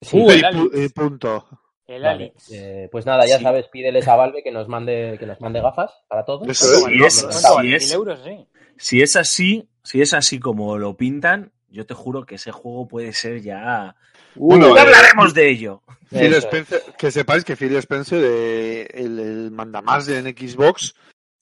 Sí, 0.00 0.18
Uh, 0.20 0.30
y, 0.30 0.42
el 0.42 0.84
y 0.84 0.88
punto. 0.88 1.46
El 1.86 2.02
vale. 2.02 2.14
Alex. 2.24 2.50
Eh, 2.52 2.88
pues 2.90 3.04
nada, 3.04 3.26
ya 3.26 3.36
Sí. 3.36 3.42
sabes, 3.44 3.68
pídeles 3.68 4.08
a 4.08 4.16
Valve 4.16 4.42
que 4.42 4.50
nos 4.50 4.68
mande, 4.68 5.16
que 5.18 5.26
nos 5.26 5.38
mande 5.42 5.60
gafas 5.60 6.02
para 6.08 6.24
todos. 6.24 6.48
Eso 6.48 6.80
¿Cuánto 6.80 7.06
es. 7.06 7.22
es- 7.24 7.24
es- 7.24 7.90
¿Mil 7.90 7.92
euros? 7.92 8.20
Sí. 8.24 8.46
Si 8.76 9.02
es 9.02 9.16
así, 9.16 9.68
si 9.82 10.00
es 10.00 10.14
así 10.14 10.40
como 10.40 10.78
lo 10.78 10.96
pintan, 10.96 11.52
yo 11.68 11.86
te 11.86 11.94
juro 11.94 12.24
que 12.24 12.36
ese 12.36 12.52
juego 12.52 12.86
puede 12.88 13.12
ser 13.12 13.40
ya. 13.42 13.96
Bueno, 14.34 14.74
Ya 14.74 14.82
eh, 14.82 14.84
hablaremos 14.84 15.34
de 15.34 15.50
ello. 15.50 15.82
Phil. 16.10 16.34
Spencer, 16.34 16.82
que 16.96 17.10
sepáis 17.10 17.44
que 17.44 17.56
Phil 17.56 17.74
Spencer, 17.76 18.22
eh, 18.24 18.86
el, 18.92 19.18
el 19.18 19.50
mandamás 19.50 20.06
de 20.06 20.18
en 20.18 20.26
Xbox, 20.26 20.94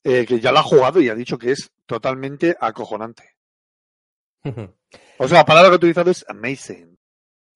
eh, 0.03 0.25
que 0.25 0.39
ya 0.39 0.51
lo 0.51 0.59
ha 0.59 0.63
jugado 0.63 0.99
y 0.99 1.09
ha 1.09 1.15
dicho 1.15 1.37
que 1.37 1.51
es 1.51 1.71
totalmente 1.85 2.55
acojonante. 2.59 3.35
O 5.17 5.27
sea, 5.27 5.39
la 5.39 5.45
palabra 5.45 5.69
que 5.69 5.73
ha 5.73 5.77
utilizado 5.77 6.11
es 6.11 6.25
amazing. 6.27 6.97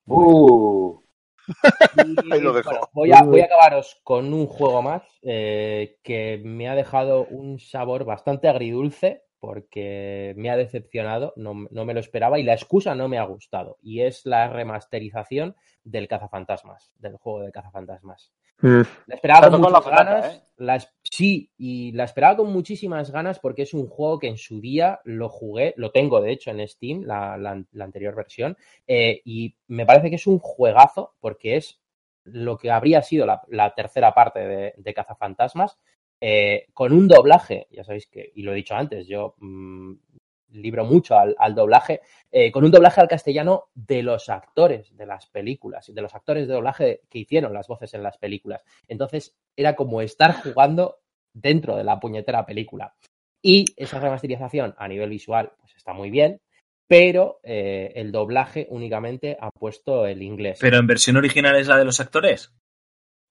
Uh, 0.06 1.02
Ahí 2.32 2.40
lo 2.40 2.54
dejo. 2.54 2.70
bueno, 2.70 2.90
voy, 2.94 3.12
a, 3.12 3.24
voy 3.24 3.42
a 3.42 3.46
acabaros 3.46 4.00
con 4.04 4.34
un 4.34 4.48
juego 4.48 4.82
más 4.82 5.04
eh, 5.22 5.98
que 6.04 6.42
me 6.44 6.70
ha 6.70 6.76
dejado 6.76 7.26
un 7.26 7.60
sabor 7.60 8.06
bastante 8.06 8.48
agridulce 8.48 9.24
porque 9.40 10.34
me 10.38 10.50
ha 10.50 10.58
decepcionado, 10.58 11.34
no, 11.36 11.68
no 11.70 11.86
me 11.86 11.94
lo 11.94 12.00
esperaba 12.00 12.40
y 12.40 12.44
la 12.44 12.54
excusa 12.54 12.96
no 12.96 13.08
me 13.08 13.18
ha 13.18 13.24
gustado. 13.24 13.78
Y 13.82 14.02
es 14.02 14.26
la 14.26 14.50
remasterización 14.50 15.56
del 15.84 16.08
Cazafantasmas, 16.08 16.92
del 17.00 17.18
juego 17.18 17.42
de 17.42 17.52
Cazafantasmas. 17.52 18.32
La 19.06 19.16
esperaba 19.16 19.42
con 19.52 19.62
muchas 19.62 19.86
ganas. 20.06 20.26
¿eh? 20.36 20.42
sí, 21.04 21.52
y 21.60 21.92
la 21.92 22.06
esperaba 22.06 22.38
con 22.38 22.52
muchísimas 22.52 23.12
ganas 23.12 23.40
porque 23.40 23.62
es 23.62 23.74
un 23.76 23.88
juego 23.88 24.18
que 24.18 24.28
en 24.28 24.38
su 24.38 24.60
día 24.60 25.00
lo 25.04 25.30
jugué, 25.30 25.76
lo 25.78 25.92
tengo 25.92 26.20
de 26.22 26.32
hecho 26.32 26.50
en 26.50 26.68
Steam, 26.68 27.04
la, 27.04 27.38
la- 27.38 27.64
la 27.72 27.84
anterior 27.86 28.16
versión, 28.16 28.58
eh, 28.88 29.22
y 29.24 29.56
me 29.68 29.86
parece 29.86 30.10
que 30.10 30.16
es 30.16 30.26
un 30.26 30.40
juegazo 30.40 31.14
porque 31.20 31.56
es 31.58 31.80
lo 32.24 32.58
que 32.58 32.72
habría 32.72 33.04
sido 33.04 33.26
la, 33.28 33.44
la 33.48 33.74
tercera 33.76 34.14
parte 34.16 34.40
de, 34.40 34.74
de 34.76 34.94
Cazafantasmas, 34.94 35.78
eh, 36.20 36.68
con 36.74 36.94
un 36.94 37.08
doblaje, 37.08 37.68
ya 37.72 37.84
sabéis 37.84 38.08
que, 38.08 38.32
y 38.36 38.42
lo 38.42 38.52
he 38.52 38.56
dicho 38.56 38.76
antes, 38.76 39.08
yo 39.08 39.36
mm, 39.40 39.94
libro 40.52 40.86
mucho 40.86 41.16
al, 41.18 41.56
doblaje, 41.56 42.02
eh, 42.32 42.52
con 42.52 42.64
un 42.64 42.72
doblaje 42.72 43.02
al 43.02 43.08
castellano 43.08 43.66
de 43.76 44.04
los 44.04 44.30
actores 44.30 44.96
de 44.96 45.06
las 45.06 45.28
películas, 45.28 45.94
de 45.94 46.02
los 46.02 46.16
actores 46.16 46.48
de 46.48 46.54
doblaje 46.54 47.02
que 47.10 47.20
hicieron 47.20 47.54
las 47.54 47.68
voces 47.68 47.94
en 47.94 48.04
las 48.04 48.18
películas. 48.18 48.64
Entonces 48.88 49.36
era 49.56 49.76
como 49.76 50.02
estar 50.02 50.34
jugando 50.42 51.00
dentro 51.34 51.76
de 51.76 51.84
la 51.84 52.00
puñetera 52.00 52.46
película. 52.46 52.96
Y 53.42 53.66
esa 53.76 54.00
remasterización 54.00 54.74
a 54.78 54.88
nivel 54.88 55.10
visual 55.10 55.52
pues 55.60 55.76
está 55.76 55.94
muy 55.94 56.10
bien, 56.10 56.42
pero 56.88 57.40
eh, 57.44 57.92
el 57.96 58.12
doblaje 58.12 58.68
únicamente 58.70 59.38
ha 59.40 59.52
puesto 59.52 60.08
el 60.08 60.22
inglés. 60.22 60.60
Pero 60.62 60.78
en 60.78 60.88
versión 60.88 61.18
original 61.18 61.56
es 61.58 61.68
la 61.68 61.78
de 61.78 61.86
los 61.86 62.00
actores. 62.00 62.54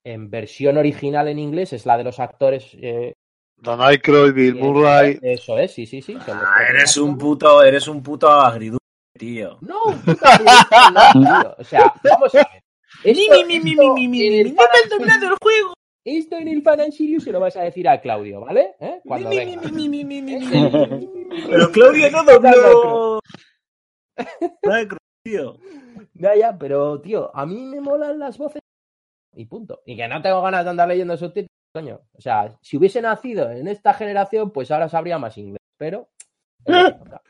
En 0.06 0.30
versión 0.30 0.76
original 0.78 1.26
en 1.26 1.40
inglés 1.40 1.72
es 1.72 1.84
la 1.84 1.98
de 1.98 2.04
los 2.04 2.20
actores. 2.20 2.76
eh, 2.80 3.12
Don 3.56 3.80
Aykroyd, 3.82 4.32
Bill 4.34 4.54
Murray. 4.54 5.18
Eso 5.20 5.58
es, 5.58 5.72
sí, 5.72 5.84
sí, 5.84 6.00
sí. 6.00 6.12
son 6.24 6.38
los 6.38 6.46
Ah, 6.46 6.62
eres 6.70 6.96
un 6.96 7.18
puto, 7.18 7.60
eres 7.62 7.88
un 7.88 8.02
puto 8.04 8.30
agridulce, 8.30 8.78
tío. 9.18 9.58
No, 9.62 9.80
puta 10.04 10.38
mierda, 10.38 10.90
no, 11.14 11.40
tío. 11.42 11.54
O 11.58 11.64
sea, 11.64 11.92
vamos 12.04 12.32
a 12.36 12.38
ver. 12.38 12.62
Esto, 13.02 13.42
esto 13.96 14.22
en 14.28 14.46
el 14.46 14.54
Fan 14.54 14.66
and 14.74 14.92
Sirius- 15.00 15.22
el 15.24 15.36
juego. 15.42 15.74
Esto 16.04 16.36
en 16.36 16.48
el 16.48 16.62
Fan 16.62 16.80
and 16.82 16.92
Sirius 16.92 17.24
se 17.24 17.32
lo 17.32 17.40
vas 17.40 17.56
a 17.56 17.62
decir 17.62 17.88
a 17.88 18.00
Claudio, 18.00 18.40
¿vale? 18.42 18.76
¿Eh? 18.78 19.00
Cuando 19.04 19.28
venga. 19.30 19.60
Pero 21.50 21.72
Claudio 21.72 22.10
no 22.12 22.22
dobló. 22.22 23.20
Ay, 24.70 24.86
tío. 25.24 25.58
Ya, 26.14 26.34
ya, 26.36 26.56
pero, 26.56 27.00
tío, 27.00 27.30
a 27.34 27.44
mí 27.44 27.60
me 27.66 27.80
molan 27.80 28.18
las 28.20 28.38
voces 28.38 28.62
y 29.36 29.44
punto. 29.46 29.82
Y 29.86 29.96
que 29.96 30.08
no 30.08 30.20
tengo 30.22 30.42
ganas 30.42 30.64
de 30.64 30.70
andar 30.70 30.88
leyendo 30.88 31.16
subtítulos, 31.16 31.50
coño. 31.72 32.00
O 32.12 32.20
sea, 32.20 32.56
si 32.60 32.76
hubiese 32.76 33.00
nacido 33.02 33.50
en 33.50 33.68
esta 33.68 33.94
generación, 33.94 34.50
pues 34.50 34.70
ahora 34.70 34.88
sabría 34.88 35.18
más 35.18 35.36
inglés, 35.38 35.60
pero... 35.76 36.08
es 36.64 36.98
toca. 36.98 37.20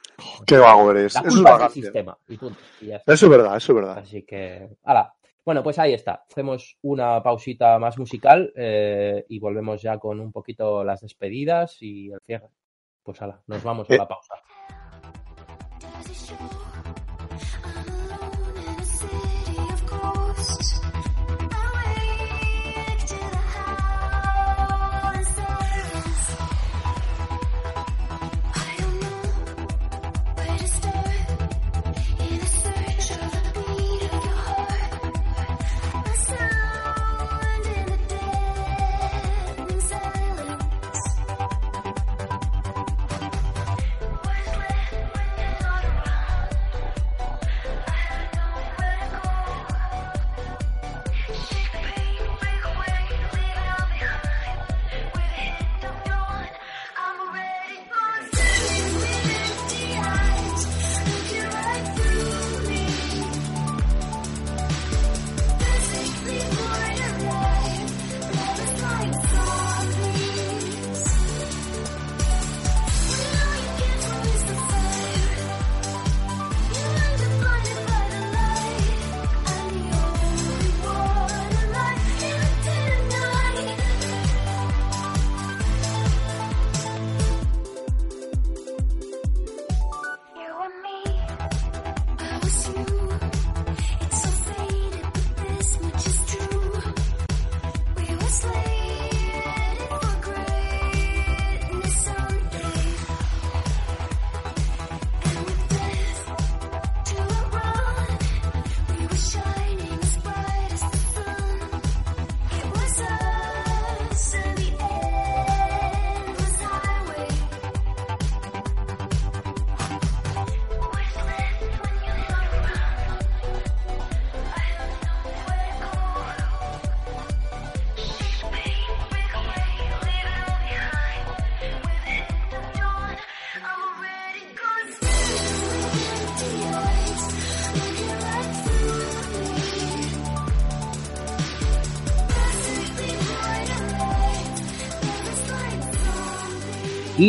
Qué 0.47 0.57
vago 0.57 0.91
eres. 0.93 1.15
La 1.15 1.21
es 1.21 1.27
culpa 1.27 1.35
es 1.35 1.35
del 1.37 1.45
vagancia. 1.45 1.83
sistema, 1.83 2.19
y 2.29 2.37
punto. 2.39 2.59
Y 2.81 2.87
ya 2.87 2.97
está. 2.97 3.13
Eso 3.13 3.27
es 3.27 3.31
verdad, 3.31 3.57
eso 3.57 3.73
es 3.73 3.77
verdad. 3.77 3.99
Así 3.99 4.23
que, 4.23 4.77
hala. 4.85 5.13
Bueno, 5.45 5.63
pues 5.63 5.79
ahí 5.79 5.93
está. 5.95 6.25
Hacemos 6.29 6.77
una 6.83 7.23
pausita 7.23 7.79
más 7.79 7.99
musical 7.99 8.53
eh, 8.57 9.25
y 9.29 9.39
volvemos 9.39 9.81
ya 9.81 9.97
con 9.99 10.19
un 10.19 10.33
poquito 10.33 10.83
las 10.83 11.03
despedidas 11.03 11.77
y 11.83 12.11
el 12.11 12.19
cierre. 12.27 12.49
Pues 13.05 13.21
hala, 13.23 13.41
nos 13.47 13.63
vamos 13.63 13.89
a 13.91 13.95
Eh. 13.95 13.99
la 13.99 14.09
pausa. 14.09 14.35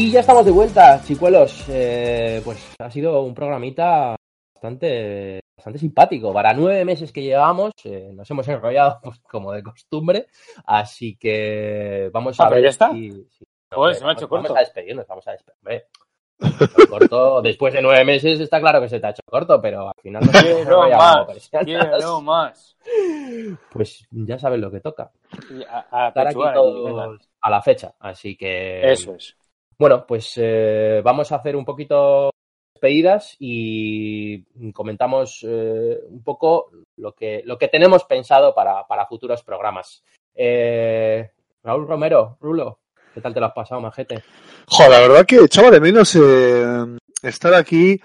Y 0.08 0.12
ya 0.12 0.22
estamos 0.22 0.46
de 0.46 0.52
vuelta, 0.52 1.02
chicuelos. 1.04 1.66
Eh, 1.68 2.40
pues 2.46 2.66
ha 2.80 2.90
sido 2.90 3.24
un 3.24 3.34
programita 3.34 4.16
bastante, 4.56 5.42
bastante 5.58 5.80
simpático. 5.80 6.32
Para 6.32 6.54
nueve 6.54 6.86
meses 6.86 7.12
que 7.12 7.22
llevamos, 7.24 7.74
eh, 7.84 8.12
nos 8.14 8.32
hemos 8.32 8.48
enrollado 8.48 9.00
pues, 9.04 9.20
como 9.30 9.52
de 9.52 9.62
costumbre. 9.64 10.28
Así 10.66 11.18
que 11.18 12.10
vamos 12.14 12.40
a 12.40 12.46
Ah, 12.46 12.50
ver 12.52 12.64
ya 12.64 12.70
está. 12.70 12.90
si- 12.92 13.12
si- 13.38 13.46
Joder, 13.70 13.76
hombre, 13.76 13.96
se 13.96 14.04
me 14.06 14.10
ha 14.12 14.14
hecho 14.14 14.28
vamos, 14.30 14.30
corto. 14.30 14.44
Vamos 14.54 14.58
a 14.58 14.60
despedirnos, 14.62 15.08
vamos 15.08 15.28
a 15.28 15.32
despedirnos. 15.32 16.88
Corto, 16.90 17.42
después 17.42 17.74
de 17.74 17.82
nueve 17.82 18.06
meses 18.06 18.40
está 18.40 18.62
claro 18.62 18.80
que 18.80 18.88
se 18.88 19.02
te 19.02 19.08
ha 19.08 19.10
hecho 19.10 19.24
corto, 19.30 19.60
pero 19.62 19.88
al 19.88 20.02
final 20.02 20.24
no 20.26 20.32
se 20.32 20.38
más, 20.96 21.50
quiero 21.66 22.22
más. 22.22 22.78
Pues 23.74 24.08
ya 24.12 24.40
sabes 24.40 24.62
lo 24.62 24.72
que 24.72 24.80
toca. 24.80 25.12
Y 25.50 25.64
a, 25.66 25.86
a 25.92 26.08
Estar 26.08 26.28
aquí 26.28 26.40
todos 26.54 27.20
a 27.42 27.50
la 27.50 27.62
fecha. 27.62 27.94
Así 28.00 28.38
que 28.38 28.90
Eso 28.90 29.14
es. 29.16 29.36
Bueno, 29.80 30.06
pues 30.08 30.34
eh, 30.38 31.02
vamos 31.04 31.32
a 31.32 31.36
hacer 31.36 31.56
un 31.56 31.64
poquito 31.64 32.32
despedidas 32.74 33.36
y 33.40 34.44
comentamos 34.72 35.46
eh, 35.48 36.00
un 36.10 36.24
poco 36.24 36.72
lo 36.98 37.14
que, 37.14 37.42
lo 37.46 37.58
que 37.58 37.68
tenemos 37.68 38.04
pensado 38.06 38.56
para, 38.56 38.88
para 38.88 39.06
futuros 39.06 39.44
programas. 39.44 40.04
Eh, 40.34 41.30
Raúl 41.64 41.88
Romero, 41.88 42.38
Rulo, 42.40 42.80
¿qué 43.14 43.22
tal 43.22 43.34
te 43.34 43.40
lo 43.40 43.48
has 43.48 43.54
pasado, 43.54 43.82
majete? 43.82 44.24
Joder, 44.68 44.92
la 44.92 45.00
verdad 45.00 45.26
que 45.26 45.44
echaba 45.44 45.70
de 45.70 45.80
menos 45.80 46.16
eh, 46.16 46.98
estar 47.22 47.54
aquí 47.54 48.00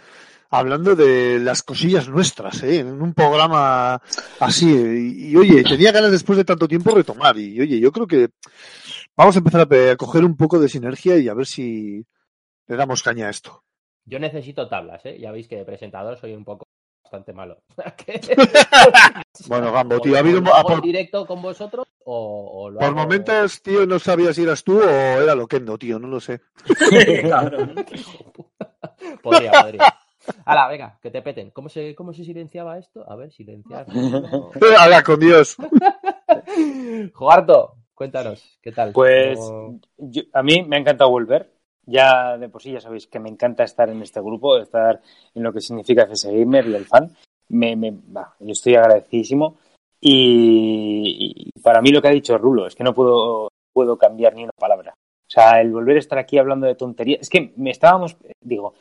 hablando 0.50 0.94
de 0.94 1.38
las 1.38 1.62
cosillas 1.62 2.08
nuestras, 2.08 2.62
¿eh? 2.62 2.80
en 2.80 3.00
un 3.00 3.14
programa 3.14 4.00
así. 4.40 4.70
Y, 4.70 5.30
y, 5.30 5.36
oye, 5.36 5.62
tenía 5.64 5.92
ganas 5.92 6.10
después 6.10 6.36
de 6.36 6.44
tanto 6.44 6.68
tiempo 6.68 6.94
retomar. 6.94 7.38
Y 7.38 7.60
oye, 7.60 7.80
yo 7.80 7.92
creo 7.92 8.06
que 8.06 8.30
vamos 9.16 9.36
a 9.36 9.38
empezar 9.38 9.60
a, 9.62 9.96
coger 9.96 10.24
un 10.24 10.36
poco 10.36 10.58
de 10.58 10.68
sinergia 10.68 11.16
y 11.18 11.28
a 11.28 11.34
ver 11.34 11.46
si 11.46 12.06
le 12.66 12.76
damos 12.76 13.02
caña 13.02 13.26
a 13.26 13.30
esto. 13.30 13.64
Yo 14.04 14.18
necesito 14.18 14.68
tablas, 14.68 15.04
¿eh? 15.06 15.18
Ya 15.20 15.30
veis 15.30 15.46
que 15.48 15.56
de 15.56 15.64
presentador 15.64 16.16
soy 16.18 16.34
un 16.34 16.44
poco 16.44 16.66
bastante 17.04 17.32
malo. 17.32 17.62
Bueno, 19.48 19.72
Gambo, 19.72 19.98
tío, 20.00 20.14
ha 20.16 20.20
habido 20.20 20.42
por, 20.44 20.74
en 20.74 20.80
directo 20.82 21.26
con 21.26 21.40
vosotros 21.42 21.86
o, 22.04 22.64
o 22.64 22.70
lo 22.70 22.78
por 22.78 22.88
hago- 22.88 22.96
momentos, 22.96 23.62
tío, 23.62 23.86
no 23.86 23.98
sabía 23.98 24.32
si 24.34 24.42
eras 24.42 24.62
tú 24.62 24.78
o 24.78 24.82
era 24.84 25.34
Loquendo, 25.34 25.78
tío, 25.78 25.98
no 25.98 26.06
lo 26.08 26.20
sé. 26.20 26.40
Podría, 29.22 29.52
podría. 29.52 29.94
Hala, 30.44 30.68
venga, 30.68 30.98
que 31.02 31.10
te 31.10 31.22
peten. 31.22 31.50
¿Cómo 31.50 31.68
se, 31.68 31.94
¿Cómo 31.94 32.12
se 32.12 32.24
silenciaba 32.24 32.78
esto? 32.78 33.08
A 33.10 33.16
ver, 33.16 33.32
silenciar. 33.32 33.86
Habla 34.78 35.02
con 35.02 35.18
Dios. 35.18 35.56
Jogarto, 37.12 37.76
cuéntanos, 37.94 38.58
¿qué 38.62 38.72
tal? 38.72 38.92
Pues 38.92 39.38
¿Cómo- 39.38 39.78
yo- 39.98 40.22
a 40.32 40.42
mí 40.42 40.62
me 40.62 40.76
ha 40.76 40.80
encantado 40.80 41.10
volver. 41.10 41.50
Ya 41.84 42.38
de 42.38 42.48
por 42.48 42.62
sí 42.62 42.70
ya 42.72 42.80
sabéis 42.80 43.08
que 43.08 43.18
me 43.18 43.28
encanta 43.28 43.64
estar 43.64 43.88
en 43.88 44.00
este 44.02 44.20
grupo, 44.20 44.56
estar 44.56 45.00
en 45.34 45.42
lo 45.42 45.52
que 45.52 45.60
significa 45.60 46.06
CS 46.06 46.30
Gamer 46.30 46.66
y 46.68 46.74
el 46.76 46.86
fan. 46.86 47.10
Me, 47.48 47.74
me, 47.74 47.92
bah, 47.92 48.34
yo 48.38 48.52
estoy 48.52 48.76
agradecidísimo. 48.76 49.56
Y, 50.00 51.50
y 51.54 51.60
para 51.60 51.80
mí 51.82 51.90
lo 51.90 52.00
que 52.00 52.08
ha 52.08 52.12
dicho 52.12 52.38
Rulo 52.38 52.66
es 52.66 52.74
que 52.74 52.84
no 52.84 52.94
puedo, 52.94 53.48
puedo 53.72 53.96
cambiar 53.98 54.34
ni 54.34 54.44
una 54.44 54.52
palabra. 54.58 54.92
O 54.94 55.30
sea, 55.30 55.60
el 55.60 55.72
volver 55.72 55.96
a 55.96 56.00
estar 56.00 56.18
aquí 56.18 56.38
hablando 56.38 56.66
de 56.66 56.74
tonterías. 56.74 57.20
Es 57.22 57.30
que 57.30 57.52
me 57.56 57.70
estábamos, 57.70 58.16
digo, 58.40 58.74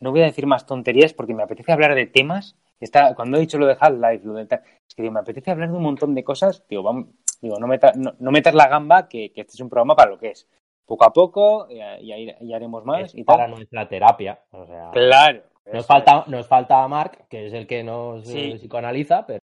no 0.00 0.10
voy 0.10 0.20
a 0.22 0.26
decir 0.26 0.46
más 0.46 0.66
tonterías 0.66 1.12
porque 1.14 1.34
me 1.34 1.42
apetece 1.42 1.72
hablar 1.72 1.94
de 1.94 2.06
temas. 2.06 2.56
Está, 2.78 3.14
cuando 3.14 3.36
he 3.36 3.40
dicho 3.40 3.58
lo 3.58 3.66
de 3.66 3.76
Half-Life, 3.80 4.26
lo 4.26 4.34
de 4.34 4.46
tal, 4.46 4.60
es 4.88 4.94
que 4.94 5.02
digo, 5.02 5.14
me 5.14 5.20
apetece 5.20 5.50
hablar 5.50 5.70
de 5.70 5.76
un 5.76 5.82
montón 5.82 6.14
de 6.14 6.22
cosas. 6.24 6.64
Digo, 6.68 6.82
vamos, 6.82 7.06
digo 7.40 7.58
no, 7.58 7.66
meta- 7.66 7.92
no, 7.96 8.14
no 8.18 8.30
metas 8.30 8.54
la 8.54 8.68
gamba 8.68 9.08
que, 9.08 9.32
que 9.32 9.42
este 9.42 9.54
es 9.54 9.60
un 9.60 9.68
programa 9.68 9.94
para 9.96 10.10
lo 10.10 10.18
que 10.18 10.30
es. 10.30 10.48
Poco 10.86 11.04
a 11.06 11.12
poco, 11.12 11.66
y, 11.70 11.80
y- 12.12 12.34
y 12.40 12.52
haremos 12.52 12.84
más 12.84 13.04
es 13.04 13.14
y 13.14 13.24
para 13.24 13.44
tal. 13.46 13.52
nuestra 13.56 13.88
terapia. 13.88 14.38
O 14.50 14.66
sea, 14.66 14.90
Claro. 14.92 15.42
nos, 15.72 15.86
falta, 15.86 16.24
nos 16.26 16.46
falta 16.46 16.86
Mark, 16.88 17.26
que 17.28 17.46
es 17.46 17.52
el 17.54 17.66
que 17.66 17.82
nos 17.82 18.26
Sí. 18.26 18.52
eh, 18.52 18.56
psicoanaliza, 18.58 19.24
pero. 19.26 19.38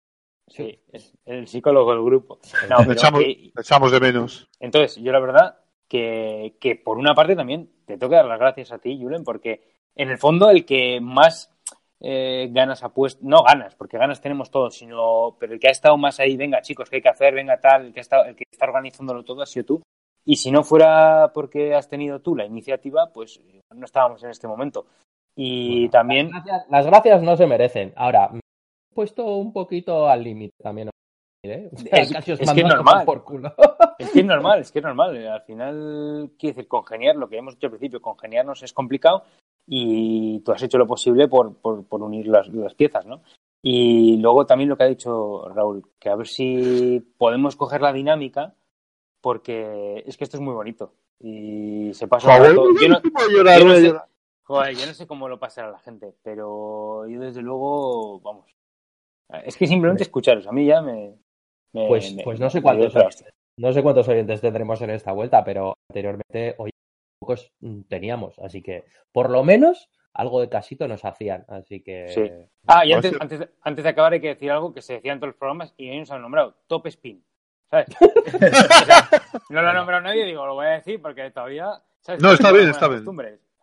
Sí, 0.48 0.80
es 0.92 1.14
el 1.26 1.48
psicólogo 1.48 1.92
del 1.94 2.04
grupo. 2.04 2.40
No, 2.70 2.78
pero 2.80 2.92
echamos, 2.92 3.22
que- 3.22 3.52
echamos 3.58 3.92
de 3.92 4.00
menos. 4.02 4.50
Entonces, 4.60 5.02
yo 5.02 5.12
la 5.12 5.20
verdad 5.20 5.58
que, 5.88 6.58
que 6.60 6.76
por 6.76 6.98
una 6.98 7.14
parte 7.16 7.36
también 7.36 7.70
te 7.86 7.98
tengo 7.98 8.10
que 8.12 8.16
dar 8.18 8.26
las 8.26 8.40
gracias 8.40 8.72
a 8.72 8.78
ti, 8.80 9.00
Julen, 9.02 9.24
porque 9.24 9.64
en 9.96 10.10
el 10.10 10.18
fondo 10.18 10.50
el 10.50 10.66
que 10.66 11.00
más 11.02 11.50
eh, 12.02 12.50
ganas 12.52 12.84
ha 12.84 12.90
puesto, 12.90 13.22
no 13.24 13.44
ganas, 13.44 13.76
porque 13.76 13.98
ganas 13.98 14.20
tenemos 14.22 14.50
todos, 14.50 14.76
sino, 14.76 15.36
pero 15.40 15.54
el 15.54 15.60
que 15.60 15.68
ha 15.68 15.72
estado 15.72 15.98
más 15.98 16.20
ahí, 16.20 16.36
venga 16.36 16.62
chicos, 16.62 16.90
¿qué 16.90 16.98
hay 16.98 17.02
que 17.02 17.10
hacer? 17.10 17.34
Venga 17.36 17.60
tal, 17.60 17.88
el 17.88 17.94
que, 17.94 18.00
ha 18.00 18.02
estado- 18.02 18.26
el 18.26 18.36
que 18.36 18.44
está 18.52 18.66
organizándolo 18.66 19.24
todo 19.24 19.42
ha 19.42 19.46
sido 19.46 19.66
tú. 19.66 19.82
Y 20.26 20.36
si 20.36 20.52
no 20.52 20.64
fuera 20.64 21.32
porque 21.34 21.74
has 21.76 21.88
tenido 21.90 22.20
tú 22.22 22.36
la 22.36 22.46
iniciativa, 22.46 23.12
pues 23.14 23.40
no 23.74 23.86
estábamos 23.86 24.24
en 24.24 24.30
este 24.32 24.48
momento. 24.48 24.86
Y 25.36 25.80
Bueno, 25.88 25.92
también, 25.92 26.30
Las 26.32 26.44
gracias, 26.44 26.70
las 26.70 26.86
gracias 26.86 27.22
no 27.24 27.38
se 27.38 27.48
merecen. 27.48 27.94
Ahora, 27.96 28.30
me 28.30 28.40
he 28.40 28.96
puesto 28.96 29.26
un 29.38 29.54
poquito 29.54 30.08
al 30.10 30.24
límite 30.24 30.54
también. 30.62 30.90
¿eh? 31.44 31.70
O 31.74 31.78
sea, 31.78 32.00
Es- 32.00 32.26
que 32.26 32.34
es 32.34 32.64
normal. 32.68 33.06
por 33.06 33.24
culo. 33.24 33.54
Es 33.98 34.12
que 34.12 34.20
es 34.20 34.26
normal, 34.26 34.60
es 34.60 34.72
que 34.72 34.80
es 34.80 34.86
normal. 34.86 35.28
Al 35.28 35.42
final, 35.42 36.32
quiere 36.38 36.54
decir, 36.56 36.68
congeniar, 36.68 37.16
lo 37.16 37.30
que 37.30 37.38
hemos 37.38 37.56
dicho 37.56 37.68
al 37.68 37.72
principio, 37.72 38.02
congeniarnos 38.02 38.62
es 38.64 38.74
complicado 38.74 39.24
y 39.68 40.40
tú 40.42 40.52
has 40.52 40.62
hecho 40.64 40.78
lo 40.78 40.88
posible 40.88 41.28
por, 41.28 41.56
por, 41.56 41.86
por 41.86 42.02
unir 42.02 42.28
las, 42.28 42.48
las 42.50 42.74
piezas, 42.74 43.06
¿no? 43.06 43.22
Y 43.64 44.18
luego 44.18 44.46
también 44.46 44.70
lo 44.70 44.78
que 44.78 44.84
ha 44.84 44.88
dicho 44.88 45.48
Raúl, 45.50 45.84
que 46.00 46.10
a 46.10 46.16
ver 46.16 46.28
si 46.28 47.00
podemos 47.18 47.56
coger 47.56 47.82
la 47.82 47.94
dinámica, 47.94 48.56
porque 49.22 50.04
es 50.06 50.18
que 50.18 50.24
esto 50.24 50.38
es 50.38 50.42
muy 50.42 50.54
bonito 50.54 50.94
y 51.20 51.94
se 51.94 52.08
pasa 52.08 52.28
un 52.30 52.38
Joder, 52.38 52.50
rato. 52.52 52.68
Yo 52.82 52.90
no, 52.90 53.02
llorar, 53.30 53.60
yo 53.60 53.76
sé- 53.76 53.94
joder, 54.44 54.76
yo 54.76 54.86
no 54.88 54.94
sé 54.94 55.06
cómo 55.08 55.30
lo 55.30 55.40
pasará 55.40 55.70
la 55.72 55.80
gente, 55.80 56.14
pero 56.24 57.08
yo 57.08 57.20
desde 57.22 57.42
luego, 57.42 58.20
vamos. 58.22 58.50
Es 59.46 59.56
que 59.56 59.68
simplemente 59.68 60.04
escucharos, 60.04 60.48
a 60.48 60.52
mí 60.52 60.66
ya 60.66 60.82
me. 60.82 61.16
me- 61.74 61.88
Pues, 61.88 62.14
me- 62.16 62.24
pues 62.24 62.40
no 62.40 62.50
sé 62.50 62.62
cuántos 62.62 62.94
no 63.58 63.72
sé 63.74 63.84
cuántos 63.84 64.08
oyentes 64.08 64.42
tendremos 64.42 64.82
en 64.82 64.90
esta 64.90 65.12
vuelta, 65.12 65.44
pero 65.44 65.76
anteriormente 65.90 66.56
hoy 66.58 66.72
pocos 67.22 67.52
mm, 67.62 67.82
teníamos, 67.88 68.38
así 68.40 68.62
que 68.64 68.84
por 69.12 69.30
lo 69.30 69.44
menos 69.44 69.90
algo 70.14 70.42
de 70.42 70.50
casito 70.50 70.88
nos 70.88 71.06
hacían, 71.06 71.46
así 71.48 71.82
que 71.82 72.10
Sí. 72.10 72.22
Ah, 72.68 72.84
y 72.86 72.92
antes, 72.94 73.14
antes, 73.20 73.40
de- 73.40 73.50
antes 73.62 73.84
de 73.84 73.90
acabar 73.90 74.12
hay 74.14 74.20
que 74.22 74.30
decir 74.30 74.50
algo 74.52 74.74
que 74.74 74.82
se 74.82 74.94
decía 74.94 75.14
en 75.14 75.20
todos 75.20 75.30
los 75.30 75.38
programas 75.38 75.74
y 75.78 75.96
nos 75.98 76.12
han 76.12 76.22
nombrado, 76.22 76.56
Top 76.68 76.86
Spin. 76.88 77.24
¿Sabes? 77.70 77.88
O 78.02 78.86
sea, 78.86 79.10
no 79.50 79.62
lo 79.62 79.70
ha 79.70 79.74
nombrado 79.74 80.02
nadie, 80.04 80.26
digo, 80.26 80.46
lo 80.46 80.56
voy 80.56 80.66
a 80.66 80.70
decir 80.72 81.02
porque 81.02 81.30
todavía... 81.32 81.70
¿sabes? 82.02 82.22
No, 82.22 82.34
está 82.34 82.52
bien, 82.52 82.70
está 82.70 82.88
bien. 82.90 83.06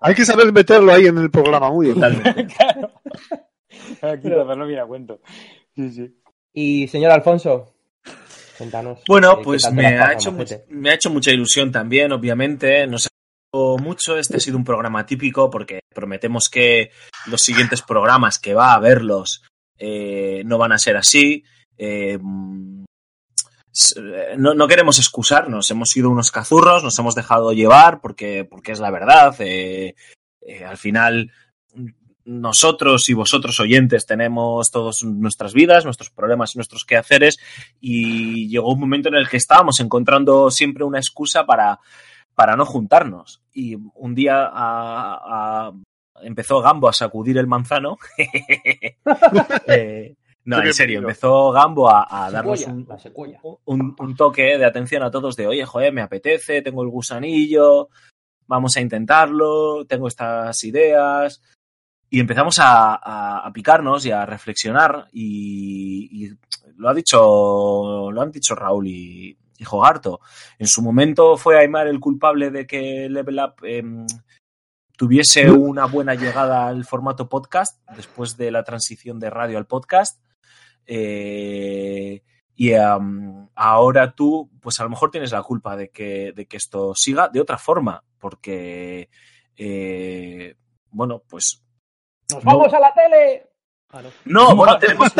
Hay 0.00 0.14
que 0.14 0.24
saber 0.24 0.52
meterlo 0.52 0.92
ahí 0.92 1.06
en 1.06 1.18
el 1.18 1.30
programa, 1.30 1.70
muy 1.70 1.92
bien. 1.92 2.00
claro. 2.56 2.92
Aquí 4.02 4.30
todo 4.30 4.56
no 4.56 4.66
viene 4.66 4.82
a 4.82 4.86
cuento. 4.86 5.20
Sí, 5.74 5.90
sí. 5.90 6.16
Y 6.52 6.88
señor 6.88 7.10
Alfonso, 7.12 7.74
cuéntanos. 8.56 9.00
Bueno, 9.06 9.32
eh, 9.32 9.36
¿qué 9.38 9.44
pues 9.44 9.72
me 9.72 9.86
ha, 9.86 10.12
hecho, 10.12 10.32
much- 10.32 10.64
me 10.68 10.90
ha 10.90 10.94
hecho 10.94 11.10
mucha 11.10 11.30
ilusión 11.32 11.70
también, 11.72 12.10
obviamente. 12.12 12.86
Nos 12.86 13.08
mucho. 13.52 14.18
Este 14.18 14.36
ha 14.36 14.40
sido 14.40 14.56
un 14.56 14.64
programa 14.64 15.06
típico 15.06 15.50
porque 15.50 15.80
prometemos 15.94 16.48
que 16.48 16.90
los 17.26 17.40
siguientes 17.40 17.82
programas 17.82 18.38
que 18.38 18.54
va 18.54 18.74
a 18.74 18.78
verlos 18.78 19.42
eh, 19.78 20.42
no 20.44 20.58
van 20.58 20.72
a 20.72 20.78
ser 20.78 20.96
así. 20.96 21.44
Eh, 21.76 22.18
mm, 22.20 22.84
no, 24.36 24.68
queremos 24.68 24.98
excusarnos. 24.98 25.70
Hemos 25.70 25.90
sido 25.90 26.10
unos 26.10 26.30
cazurros, 26.30 26.84
nos 26.84 26.98
hemos 26.98 27.14
dejado 27.14 27.52
llevar 27.52 28.00
porque, 28.00 28.44
porque 28.44 28.72
es 28.72 28.80
la 28.80 28.90
verdad. 28.90 29.34
Eh, 29.38 29.94
al 30.66 30.76
final, 30.76 31.30
nosotros 32.24 33.08
y 33.08 33.14
vosotros 33.14 33.60
oyentes 33.60 34.04
tenemos 34.04 34.70
todas 34.70 35.04
nuestras 35.04 35.54
vidas, 35.54 35.84
nuestros 35.84 36.10
problemas 36.10 36.54
y 36.54 36.58
nuestros 36.58 36.84
quehaceres 36.84 37.38
y 37.80 38.48
llegó 38.48 38.72
un 38.72 38.80
momento 38.80 39.08
en 39.08 39.14
el 39.14 39.28
que 39.28 39.36
estábamos 39.36 39.80
encontrando 39.80 40.50
siempre 40.50 40.84
una 40.84 40.98
excusa 40.98 41.46
para, 41.46 41.80
para 42.38 42.54
no 42.54 42.64
juntarnos. 42.64 43.42
Y 43.52 43.74
un 43.96 44.14
día 44.14 44.44
a- 44.44 45.66
a- 45.66 45.72
empezó 46.22 46.60
Gambo 46.62 46.88
a 46.88 46.92
sacudir 46.92 47.36
el 47.36 47.48
manzano. 47.48 47.98
Eh, 49.66 50.14
no, 50.44 50.56
en 50.68 50.72
serio, 50.72 51.00
empezó 51.00 51.50
Gambo 51.50 51.90
a, 51.90 52.06
a 52.26 52.30
darnos 52.30 52.60
un, 53.64 54.16
toque 54.16 54.56
de 54.56 54.64
atención 54.64 55.02
a 55.02 55.10
todos 55.10 55.34
de, 55.34 55.48
oye, 55.48 55.64
joder, 55.66 55.92
me 55.92 56.00
apetece, 56.00 56.62
tengo 56.62 56.82
el 56.84 56.88
gusanillo, 56.90 57.88
vamos 58.46 58.76
a 58.76 58.80
intentarlo, 58.80 59.84
tengo 59.86 60.06
estas 60.06 60.62
ideas. 60.62 61.42
Y 62.08 62.20
empezamos 62.20 62.60
a, 62.60 62.94
a- 62.94 63.46
a 63.46 63.52
picarnos 63.52 64.06
y 64.06 64.12
a 64.12 64.24
reflexionar 64.24 65.08
y, 65.12 66.24
y 66.26 66.30
lo 66.76 66.88
ha 66.88 66.94
dicho, 66.94 68.10
lo 68.12 68.22
han 68.22 68.30
dicho 68.30 68.54
Raúl 68.54 68.86
y, 68.86 69.36
y 69.58 69.64
Jogarto. 69.64 70.20
En 70.58 70.66
su 70.66 70.80
momento 70.82 71.36
fue 71.36 71.58
Aymar 71.58 71.88
el 71.88 72.00
culpable 72.00 72.50
de 72.50 72.66
que 72.66 73.08
Level 73.10 73.38
Up 73.40 73.64
em, 73.64 74.06
tuviese 74.96 75.50
una 75.50 75.86
buena 75.86 76.14
llegada 76.14 76.66
al 76.68 76.84
formato 76.84 77.28
podcast 77.28 77.80
después 77.94 78.36
de 78.36 78.50
la 78.50 78.64
transición 78.64 79.18
de 79.20 79.30
radio 79.30 79.58
al 79.58 79.66
podcast. 79.66 80.22
Eh, 80.86 82.22
y 82.54 82.72
ahora 82.74 84.12
tú, 84.12 84.50
pues 84.60 84.80
a 84.80 84.84
lo 84.84 84.90
mejor 84.90 85.10
tienes 85.10 85.30
la 85.32 85.42
culpa 85.42 85.76
de 85.76 85.90
que, 85.90 86.32
de 86.32 86.46
que 86.46 86.56
esto 86.56 86.92
siga 86.94 87.28
de 87.28 87.40
otra 87.40 87.58
forma, 87.58 88.02
porque 88.18 89.08
eh, 89.56 90.56
bueno, 90.90 91.22
pues 91.28 91.62
¡Nos 92.30 92.44
No. 92.44 92.50
vamos 92.58 92.74
a 92.74 92.80
la 92.80 92.92
tele! 92.94 93.47
Ah, 93.90 94.02
no. 94.02 94.10
no, 94.26 94.54
bueno, 94.56 94.78
tenemos, 94.78 95.12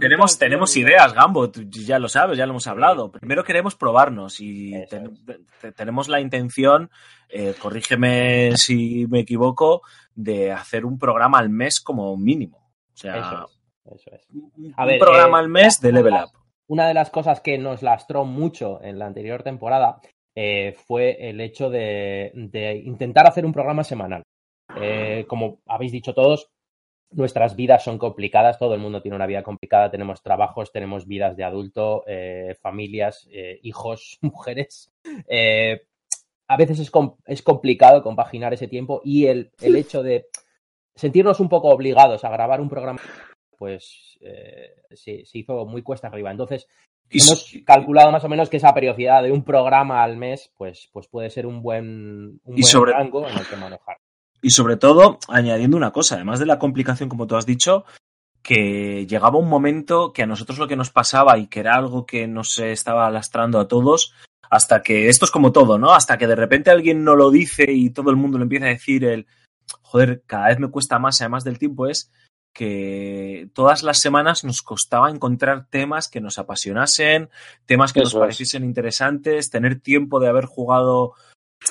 tenemos, 0.00 0.38
tenemos 0.38 0.76
ideas, 0.76 1.14
Gambo, 1.14 1.50
tú 1.50 1.62
ya 1.62 1.98
lo 1.98 2.08
sabes, 2.08 2.36
ya 2.36 2.44
lo 2.46 2.52
hemos 2.52 2.66
hablado. 2.66 3.10
Primero 3.10 3.42
queremos 3.42 3.74
probarnos 3.74 4.38
y 4.40 4.72
ten- 4.90 5.16
te- 5.60 5.72
tenemos 5.72 6.08
la 6.08 6.20
intención, 6.20 6.90
eh, 7.30 7.54
corrígeme 7.58 8.52
si 8.56 9.06
me 9.08 9.20
equivoco, 9.20 9.80
de 10.14 10.52
hacer 10.52 10.84
un 10.84 10.98
programa 10.98 11.38
al 11.38 11.48
mes 11.48 11.80
como 11.80 12.16
mínimo. 12.16 12.58
O 12.92 12.96
sea, 12.96 13.16
Eso 13.16 13.44
es. 13.46 14.00
Eso 14.00 14.10
es. 14.14 14.28
un, 14.30 14.74
ver, 14.86 14.98
programa 14.98 15.38
eh, 15.38 15.40
al 15.40 15.48
mes 15.48 15.80
de 15.80 15.92
Level 15.92 16.14
Up. 16.14 16.30
Una 16.68 16.86
de 16.86 16.94
las 16.94 17.10
cosas 17.10 17.40
que 17.40 17.58
nos 17.58 17.82
lastró 17.82 18.24
mucho 18.24 18.80
en 18.82 18.98
la 18.98 19.06
anterior 19.06 19.42
temporada 19.42 20.00
eh, 20.36 20.76
fue 20.86 21.28
el 21.30 21.40
hecho 21.40 21.68
de, 21.70 22.30
de 22.34 22.76
intentar 22.76 23.26
hacer 23.26 23.44
un 23.44 23.52
programa 23.52 23.84
semanal. 23.84 24.22
Eh, 24.80 25.24
como 25.28 25.60
habéis 25.66 25.92
dicho 25.92 26.14
todos, 26.14 26.48
nuestras 27.12 27.56
vidas 27.56 27.84
son 27.84 27.98
complicadas, 27.98 28.58
todo 28.58 28.74
el 28.74 28.80
mundo 28.80 29.02
tiene 29.02 29.16
una 29.16 29.26
vida 29.26 29.42
complicada, 29.42 29.90
tenemos 29.90 30.22
trabajos, 30.22 30.72
tenemos 30.72 31.06
vidas 31.06 31.36
de 31.36 31.44
adulto, 31.44 32.04
eh, 32.06 32.54
familias, 32.60 33.28
eh, 33.32 33.58
hijos, 33.62 34.18
mujeres. 34.22 34.90
Eh, 35.28 35.82
a 36.48 36.56
veces 36.56 36.78
es, 36.80 36.90
com- 36.90 37.16
es 37.26 37.42
complicado 37.42 38.02
compaginar 38.02 38.52
ese 38.52 38.68
tiempo 38.68 39.00
y 39.04 39.26
el, 39.26 39.50
el 39.60 39.76
hecho 39.76 40.02
de 40.02 40.26
sentirnos 40.94 41.40
un 41.40 41.48
poco 41.48 41.68
obligados 41.68 42.24
a 42.24 42.30
grabar 42.30 42.60
un 42.60 42.68
programa, 42.68 43.00
pues 43.56 44.18
se, 44.90 45.24
se 45.24 45.38
hizo 45.38 45.64
muy 45.66 45.82
cuesta 45.82 46.08
arriba. 46.08 46.30
Entonces, 46.30 46.66
Y, 47.10 47.22
hemos 47.22 47.54
calculado 47.64 48.10
más 48.12 48.24
o 48.24 48.28
menos 48.28 48.50
que 48.50 48.58
esa 48.58 48.74
periodicidad 48.74 49.22
de 49.22 49.32
un 49.32 49.44
programa 49.44 50.02
al 50.02 50.16
mes, 50.16 50.52
pues, 50.58 50.90
pues 50.92 51.08
puede 51.08 51.30
ser 51.30 51.46
un 51.46 51.62
buen, 51.62 52.40
un 52.44 52.58
Y 52.58 52.60
buen 52.60 52.64
sobre- 52.64 52.92
rango 52.92 53.26
en 53.26 53.38
el 53.38 53.46
que 53.46 53.56
manejar. 53.56 53.96
Y 54.42 54.50
sobre 54.50 54.76
todo, 54.76 55.18
añadiendo 55.28 55.76
una 55.76 55.92
cosa, 55.92 56.16
además 56.16 56.40
de 56.40 56.46
la 56.46 56.58
complicación, 56.58 57.08
como 57.08 57.26
tú 57.26 57.36
has 57.36 57.46
dicho, 57.46 57.84
que 58.42 59.06
llegaba 59.06 59.38
un 59.38 59.48
momento 59.48 60.12
que 60.12 60.24
a 60.24 60.26
nosotros 60.26 60.58
lo 60.58 60.66
que 60.66 60.76
nos 60.76 60.90
pasaba 60.90 61.38
y 61.38 61.46
que 61.46 61.60
era 61.60 61.76
algo 61.76 62.04
que 62.04 62.26
nos 62.26 62.58
estaba 62.58 63.08
lastrando 63.10 63.60
a 63.60 63.68
todos, 63.68 64.14
hasta 64.50 64.82
que 64.82 65.08
esto 65.08 65.24
es 65.24 65.30
como 65.30 65.52
todo, 65.52 65.78
¿no? 65.78 65.92
Hasta 65.92 66.18
que 66.18 66.26
de 66.26 66.34
repente 66.34 66.70
alguien 66.70 67.04
no 67.04 67.14
lo 67.14 67.30
dice 67.30 67.70
y 67.70 67.90
todo 67.90 68.10
el 68.10 68.16
mundo 68.16 68.36
le 68.36 68.42
empieza 68.42 68.66
a 68.66 68.70
decir 68.70 69.04
el, 69.04 69.26
joder, 69.80 70.22
cada 70.26 70.48
vez 70.48 70.58
me 70.58 70.70
cuesta 70.70 70.98
más, 70.98 71.20
además 71.20 71.44
del 71.44 71.58
tiempo, 71.58 71.86
es 71.86 72.10
que 72.52 73.48
todas 73.54 73.82
las 73.82 73.98
semanas 74.00 74.44
nos 74.44 74.60
costaba 74.62 75.08
encontrar 75.10 75.66
temas 75.70 76.08
que 76.08 76.20
nos 76.20 76.38
apasionasen, 76.38 77.30
temas 77.64 77.92
que 77.92 78.00
nos 78.00 78.12
es. 78.12 78.18
pareciesen 78.18 78.64
interesantes, 78.64 79.50
tener 79.50 79.80
tiempo 79.80 80.20
de 80.20 80.28
haber 80.28 80.44
jugado 80.44 81.14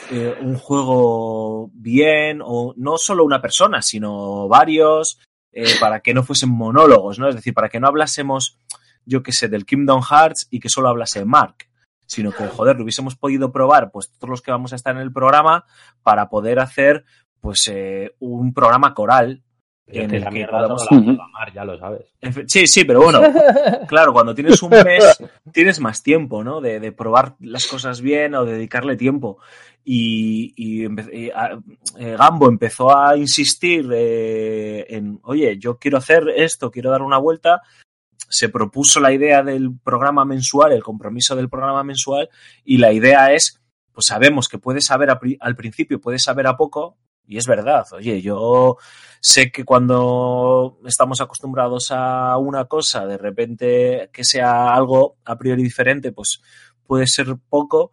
eh, 0.09 0.35
un 0.41 0.57
juego 0.57 1.69
bien, 1.73 2.41
o 2.43 2.73
no 2.77 2.97
solo 2.97 3.23
una 3.23 3.41
persona, 3.41 3.81
sino 3.81 4.47
varios, 4.47 5.19
eh, 5.51 5.65
para 5.79 5.99
que 6.01 6.13
no 6.13 6.23
fuesen 6.23 6.49
monólogos, 6.49 7.19
¿no? 7.19 7.27
Es 7.27 7.35
decir, 7.35 7.53
para 7.53 7.69
que 7.69 7.79
no 7.79 7.87
hablásemos, 7.87 8.57
yo 9.05 9.23
qué 9.23 9.31
sé, 9.31 9.47
del 9.47 9.65
Kingdom 9.65 10.01
Hearts 10.01 10.47
y 10.49 10.59
que 10.59 10.69
solo 10.69 10.89
hablase 10.89 11.25
Mark, 11.25 11.67
sino 12.05 12.31
que, 12.31 12.47
joder, 12.47 12.75
lo 12.75 12.83
hubiésemos 12.83 13.15
podido 13.15 13.51
probar, 13.51 13.91
pues 13.91 14.11
todos 14.11 14.29
los 14.29 14.41
que 14.41 14.51
vamos 14.51 14.73
a 14.73 14.75
estar 14.75 14.95
en 14.95 15.01
el 15.01 15.13
programa, 15.13 15.65
para 16.03 16.29
poder 16.29 16.59
hacer, 16.59 17.05
pues, 17.39 17.67
eh, 17.67 18.15
un 18.19 18.53
programa 18.53 18.93
coral. 18.93 19.43
Pero 19.85 20.03
en 20.03 20.09
que 20.09 20.15
el 20.17 20.21
la 20.23 20.29
que 20.29 20.33
mierda 20.35 20.51
podamos- 20.61 20.85
solo 20.85 21.01
la 21.13 21.53
ya 21.53 21.65
lo 21.65 21.77
sabes. 21.77 22.05
Sí, 22.47 22.67
sí, 22.67 22.85
pero 22.85 23.01
bueno, 23.01 23.21
claro, 23.87 24.13
cuando 24.13 24.33
tienes 24.33 24.61
un 24.63 24.69
mes, 24.69 25.21
tienes 25.51 25.79
más 25.79 26.01
tiempo, 26.03 26.43
¿no? 26.43 26.61
De, 26.61 26.79
de 26.79 26.91
probar 26.91 27.35
las 27.39 27.67
cosas 27.67 27.99
bien 28.01 28.35
o 28.35 28.45
dedicarle 28.45 28.95
tiempo. 28.95 29.39
Y, 29.83 30.53
y 30.55 30.85
y, 31.25 31.29
a- 31.31 31.59
eh, 31.97 32.15
Gambo 32.17 32.47
empezó 32.47 32.95
a 32.95 33.17
insistir 33.17 33.89
eh, 33.93 34.85
en, 34.89 35.19
oye, 35.23 35.57
yo 35.57 35.77
quiero 35.77 35.97
hacer 35.97 36.23
esto, 36.35 36.69
quiero 36.71 36.91
dar 36.91 37.01
una 37.01 37.17
vuelta. 37.17 37.61
Se 38.29 38.47
propuso 38.47 38.99
la 39.01 39.11
idea 39.11 39.41
del 39.43 39.71
programa 39.83 40.23
mensual, 40.23 40.71
el 40.71 40.83
compromiso 40.83 41.35
del 41.35 41.49
programa 41.49 41.83
mensual, 41.83 42.29
y 42.63 42.77
la 42.77 42.93
idea 42.93 43.33
es, 43.33 43.59
pues 43.91 44.05
sabemos 44.05 44.47
que 44.47 44.57
puedes 44.59 44.85
saber 44.85 45.09
a 45.09 45.19
al 45.41 45.55
principio, 45.57 45.99
puedes 45.99 46.23
saber 46.23 46.47
a 46.47 46.55
poco, 46.55 46.95
y 47.27 47.37
es 47.37 47.45
verdad, 47.47 47.85
oye, 47.91 48.21
yo 48.21 48.77
sé 49.21 49.51
que 49.51 49.63
cuando 49.63 50.79
estamos 50.85 51.21
acostumbrados 51.21 51.91
a 51.91 52.37
una 52.37 52.65
cosa, 52.65 53.05
de 53.05 53.17
repente 53.17 54.09
que 54.11 54.23
sea 54.23 54.73
algo 54.73 55.17
a 55.25 55.37
priori 55.37 55.61
diferente, 55.63 56.11
pues 56.11 56.41
puede 56.87 57.07
ser 57.07 57.35
poco, 57.49 57.91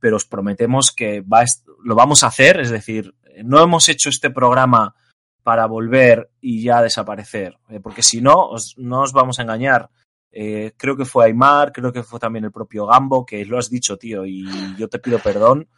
pero 0.00 0.16
os 0.16 0.24
prometemos 0.24 0.92
que 0.92 1.20
va 1.20 1.44
lo 1.84 1.94
vamos 1.94 2.22
a 2.22 2.28
hacer, 2.28 2.60
es 2.60 2.70
decir, 2.70 3.14
no 3.44 3.60
hemos 3.62 3.88
hecho 3.88 4.08
este 4.08 4.30
programa 4.30 4.94
para 5.42 5.66
volver 5.66 6.30
y 6.40 6.62
ya 6.62 6.80
desaparecer, 6.82 7.58
eh, 7.68 7.80
porque 7.80 8.02
si 8.02 8.20
no, 8.20 8.48
os- 8.48 8.74
no 8.78 9.02
os 9.02 9.12
vamos 9.12 9.38
a 9.38 9.42
engañar. 9.42 9.90
Eh, 10.30 10.72
creo 10.76 10.96
que 10.96 11.06
fue 11.06 11.24
Aymar, 11.24 11.72
creo 11.72 11.90
que 11.92 12.02
fue 12.02 12.20
también 12.20 12.44
el 12.44 12.52
propio 12.52 12.84
Gambo, 12.86 13.24
que 13.24 13.44
lo 13.46 13.58
has 13.58 13.70
dicho, 13.70 13.96
tío, 13.96 14.26
y 14.26 14.46
yo 14.76 14.88
te 14.88 14.98
pido 14.98 15.18
perdón 15.18 15.68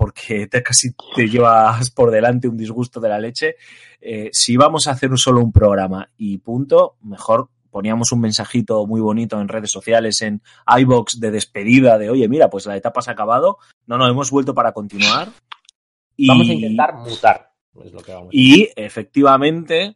porque 0.00 0.46
te 0.50 0.62
casi 0.62 0.94
te 1.14 1.28
llevas 1.28 1.90
por 1.90 2.10
delante 2.10 2.48
un 2.48 2.56
disgusto 2.56 3.00
de 3.00 3.08
la 3.10 3.18
leche. 3.18 3.56
Eh, 4.00 4.30
si 4.32 4.56
vamos 4.56 4.86
a 4.86 4.92
hacer 4.92 5.10
un 5.10 5.18
solo 5.18 5.42
un 5.42 5.52
programa 5.52 6.08
y 6.16 6.38
punto, 6.38 6.96
mejor 7.02 7.50
poníamos 7.70 8.10
un 8.10 8.22
mensajito 8.22 8.86
muy 8.86 9.02
bonito 9.02 9.38
en 9.38 9.48
redes 9.48 9.70
sociales, 9.70 10.22
en 10.22 10.40
iBox 10.78 11.20
de 11.20 11.30
despedida, 11.30 11.98
de 11.98 12.08
oye, 12.08 12.28
mira, 12.28 12.48
pues 12.48 12.64
la 12.64 12.76
etapa 12.76 13.02
se 13.02 13.10
ha 13.10 13.12
acabado, 13.12 13.58
no, 13.86 13.98
no, 13.98 14.08
hemos 14.08 14.30
vuelto 14.30 14.54
para 14.54 14.72
continuar. 14.72 15.28
Y, 16.16 16.28
Vamos 16.28 16.48
a 16.48 16.52
intentar 16.54 16.94
mutar. 16.94 17.52
Es 17.84 17.92
lo 17.92 18.00
que 18.00 18.12
vamos 18.12 18.28
a 18.28 18.30
y 18.32 18.70
efectivamente 18.74 19.94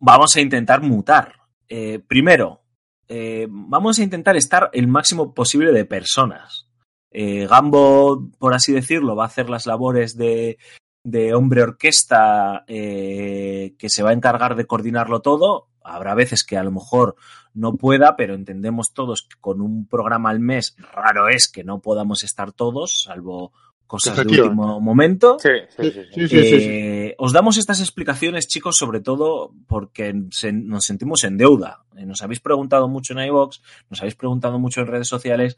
vamos 0.00 0.34
a 0.34 0.40
intentar 0.40 0.82
mutar. 0.82 1.32
Eh, 1.68 2.00
primero, 2.00 2.62
eh, 3.06 3.46
vamos 3.48 4.00
a 4.00 4.02
intentar 4.02 4.36
estar 4.36 4.68
el 4.72 4.88
máximo 4.88 5.32
posible 5.32 5.70
de 5.70 5.84
personas. 5.84 6.67
Eh, 7.10 7.46
Gambo, 7.46 8.28
por 8.38 8.54
así 8.54 8.72
decirlo, 8.72 9.16
va 9.16 9.24
a 9.24 9.28
hacer 9.28 9.48
las 9.48 9.66
labores 9.66 10.16
de, 10.16 10.58
de 11.04 11.34
hombre 11.34 11.62
orquesta 11.62 12.64
eh, 12.66 13.74
que 13.78 13.88
se 13.88 14.02
va 14.02 14.10
a 14.10 14.14
encargar 14.14 14.56
de 14.56 14.66
coordinarlo 14.66 15.20
todo. 15.20 15.68
Habrá 15.82 16.14
veces 16.14 16.44
que 16.44 16.58
a 16.58 16.62
lo 16.62 16.70
mejor 16.70 17.16
no 17.54 17.74
pueda, 17.74 18.14
pero 18.16 18.34
entendemos 18.34 18.92
todos 18.92 19.26
que 19.28 19.40
con 19.40 19.60
un 19.60 19.86
programa 19.86 20.30
al 20.30 20.40
mes 20.40 20.76
raro 20.92 21.28
es 21.28 21.48
que 21.48 21.64
no 21.64 21.80
podamos 21.80 22.22
estar 22.22 22.52
todos, 22.52 23.04
salvo 23.04 23.52
cosas 23.88 24.14
de 24.16 24.24
último 24.44 24.80
momento. 24.80 25.36
Sí, 25.40 25.48
sí, 25.76 25.90
sí. 25.90 25.90
sí. 25.90 26.04
Sí, 26.14 26.28
sí, 26.28 26.42
sí, 26.44 26.60
sí. 26.60 26.66
Eh, 26.70 27.14
os 27.18 27.32
damos 27.32 27.56
estas 27.56 27.80
explicaciones, 27.80 28.46
chicos, 28.46 28.76
sobre 28.76 29.00
todo 29.00 29.52
porque 29.66 30.14
se- 30.30 30.52
nos 30.52 30.84
sentimos 30.84 31.24
en 31.24 31.36
deuda. 31.36 31.82
Eh, 31.96 32.06
Nos 32.06 32.22
habéis 32.22 32.38
preguntado 32.40 32.86
mucho 32.86 33.12
en 33.14 33.26
iVoox, 33.26 33.58
nos 33.90 34.00
habéis 34.00 34.14
preguntado 34.14 34.60
mucho 34.60 34.80
en 34.82 34.86
redes 34.86 35.08
sociales 35.08 35.56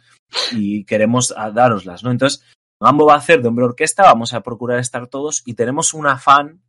y 0.53 0.85
queremos 0.85 1.35
a- 1.37 1.51
daroslas, 1.51 2.03
¿no? 2.03 2.11
Entonces, 2.11 2.43
Gambo 2.81 3.05
va 3.05 3.15
a 3.15 3.19
hacer 3.19 3.43
de 3.43 3.49
hombre 3.49 3.67
orquesta, 3.67 4.05
vamos 4.05 4.33
a 4.33 4.41
procurar 4.41 4.79
estar 4.79 5.07
todos 5.09 5.43
y 5.45 5.53
tenemos 5.53 5.93
un 5.93 6.07
afán 6.07 6.63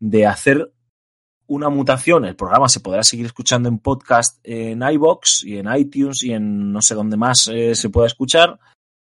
de 0.00 0.26
hacer 0.26 0.72
una 1.46 1.68
mutación. 1.70 2.24
El 2.24 2.34
programa 2.36 2.68
se 2.68 2.80
podrá 2.80 3.02
seguir 3.04 3.26
escuchando 3.26 3.68
en 3.68 3.78
podcast 3.78 4.38
en 4.42 4.82
iVoox 4.82 5.44
y 5.44 5.58
en 5.58 5.72
iTunes 5.74 6.22
y 6.22 6.32
en 6.32 6.72
no 6.72 6.82
sé 6.82 6.94
dónde 6.94 7.16
más 7.16 7.48
eh, 7.48 7.74
se 7.74 7.88
pueda 7.88 8.06
escuchar, 8.06 8.58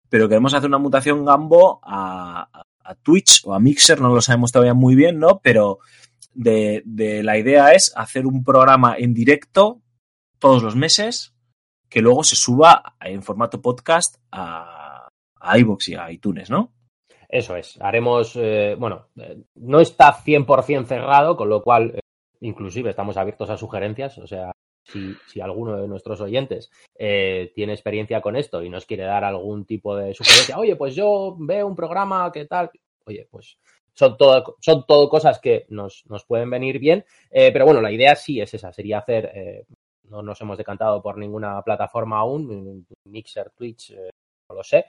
pero 0.09 0.27
queremos 0.27 0.53
hacer 0.53 0.67
una 0.67 0.77
mutación 0.77 1.25
Gambo 1.25 1.79
a, 1.83 2.63
Twitch 3.03 3.41
o 3.45 3.53
a 3.53 3.59
Mixer, 3.59 3.99
no 3.99 4.13
lo 4.13 4.21
sabemos 4.21 4.51
todavía 4.51 4.73
muy 4.73 4.95
bien, 4.95 5.19
¿no? 5.19 5.39
Pero 5.43 5.79
de, 6.33 6.83
de 6.85 7.21
la 7.21 7.37
idea 7.37 7.73
es 7.73 7.91
hacer 7.97 8.25
un 8.25 8.45
programa 8.45 8.95
en 8.97 9.13
directo 9.13 9.81
todos 10.39 10.63
los 10.63 10.75
meses 10.77 11.33
que 11.89 12.01
luego 12.01 12.23
se 12.23 12.35
suba 12.35 12.95
en 13.01 13.23
formato 13.23 13.61
podcast 13.61 14.17
a, 14.31 15.09
a 15.39 15.57
iVoox 15.57 15.89
y 15.89 15.95
a 15.95 16.11
iTunes, 16.11 16.49
¿no? 16.49 16.73
Eso 17.29 17.55
es. 17.55 17.77
Haremos, 17.81 18.33
eh, 18.35 18.75
bueno, 18.79 19.07
eh, 19.17 19.43
no 19.55 19.79
está 19.79 20.13
100% 20.13 20.85
cerrado, 20.85 21.35
con 21.35 21.49
lo 21.49 21.61
cual, 21.61 21.91
eh, 21.95 21.99
inclusive 22.41 22.89
estamos 22.89 23.17
abiertos 23.17 23.49
a 23.49 23.57
sugerencias. 23.57 24.17
O 24.17 24.27
sea, 24.27 24.51
si, 24.87 25.41
alguno 25.41 25.77
de 25.77 25.87
nuestros 25.87 26.21
oyentes 26.21 26.71
eh, 26.95 27.51
tiene 27.53 27.73
experiencia 27.73 28.21
con 28.21 28.35
esto 28.35 28.63
y 28.63 28.69
nos 28.69 28.85
quiere 28.85 29.03
dar 29.03 29.23
algún 29.23 29.65
tipo 29.65 29.95
de 29.95 30.13
sugerencia, 30.13 30.57
oye, 30.57 30.75
pues 30.75 30.95
yo 30.95 31.35
veo 31.37 31.67
un 31.67 31.75
programa 31.75 32.31
que 32.31 32.45
tal, 32.45 32.71
oye, 33.05 33.27
pues 33.29 33.57
son 33.93 34.17
todo, 34.17 34.57
son 34.61 34.85
todo 34.85 35.09
cosas 35.09 35.39
que 35.39 35.65
nos, 35.69 36.05
nos 36.07 36.23
pueden 36.25 36.49
venir 36.49 36.79
bien. 36.79 37.03
Eh, 37.31 37.51
pero 37.51 37.65
bueno, 37.65 37.81
la 37.81 37.91
idea 37.91 38.15
sí 38.15 38.39
es 38.39 38.53
esa, 38.53 38.71
sería 38.71 38.99
hacer, 38.99 39.31
eh, 39.33 39.65
no 40.03 40.21
nos 40.21 40.39
hemos 40.41 40.57
decantado 40.57 41.01
por 41.01 41.17
ninguna 41.17 41.61
plataforma 41.63 42.19
aún, 42.19 42.85
Mixer, 43.05 43.51
Twitch, 43.51 43.93
no 44.49 44.55
lo 44.55 44.63
sé, 44.63 44.85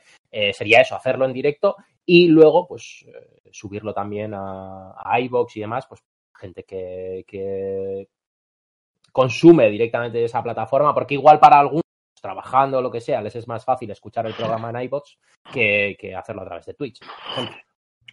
sería 0.53 0.83
eso, 0.83 0.95
hacerlo 0.95 1.25
en 1.25 1.33
directo 1.33 1.77
y 2.07 2.29
luego 2.29 2.69
pues 2.69 3.05
subirlo 3.51 3.93
también 3.93 4.33
a, 4.33 4.95
a 4.97 5.21
iVoox 5.21 5.57
y 5.57 5.61
demás, 5.61 5.87
pues 5.89 6.01
gente 6.33 6.63
que 6.63 8.09
consume 9.13 9.69
directamente 9.71 10.25
esa 10.25 10.43
plataforma, 10.43 10.95
porque 10.95 11.15
igual 11.15 11.39
para 11.39 11.59
algunos 11.59 11.83
trabajando 12.21 12.79
o 12.79 12.83
lo 12.83 12.91
que 12.91 13.01
sea, 13.01 13.21
les 13.23 13.37
es 13.37 13.47
más 13.47 13.65
fácil 13.65 13.91
escuchar 13.91 14.27
el 14.27 14.35
programa 14.35 14.71
en 14.71 14.81
iVoox 14.83 15.17
que, 15.53 15.97
que 16.01 16.15
hacerlo 16.17 16.43
a 16.43 16.47
través 16.47 16.67
de 16.67 16.75
Twitch. 16.75 17.01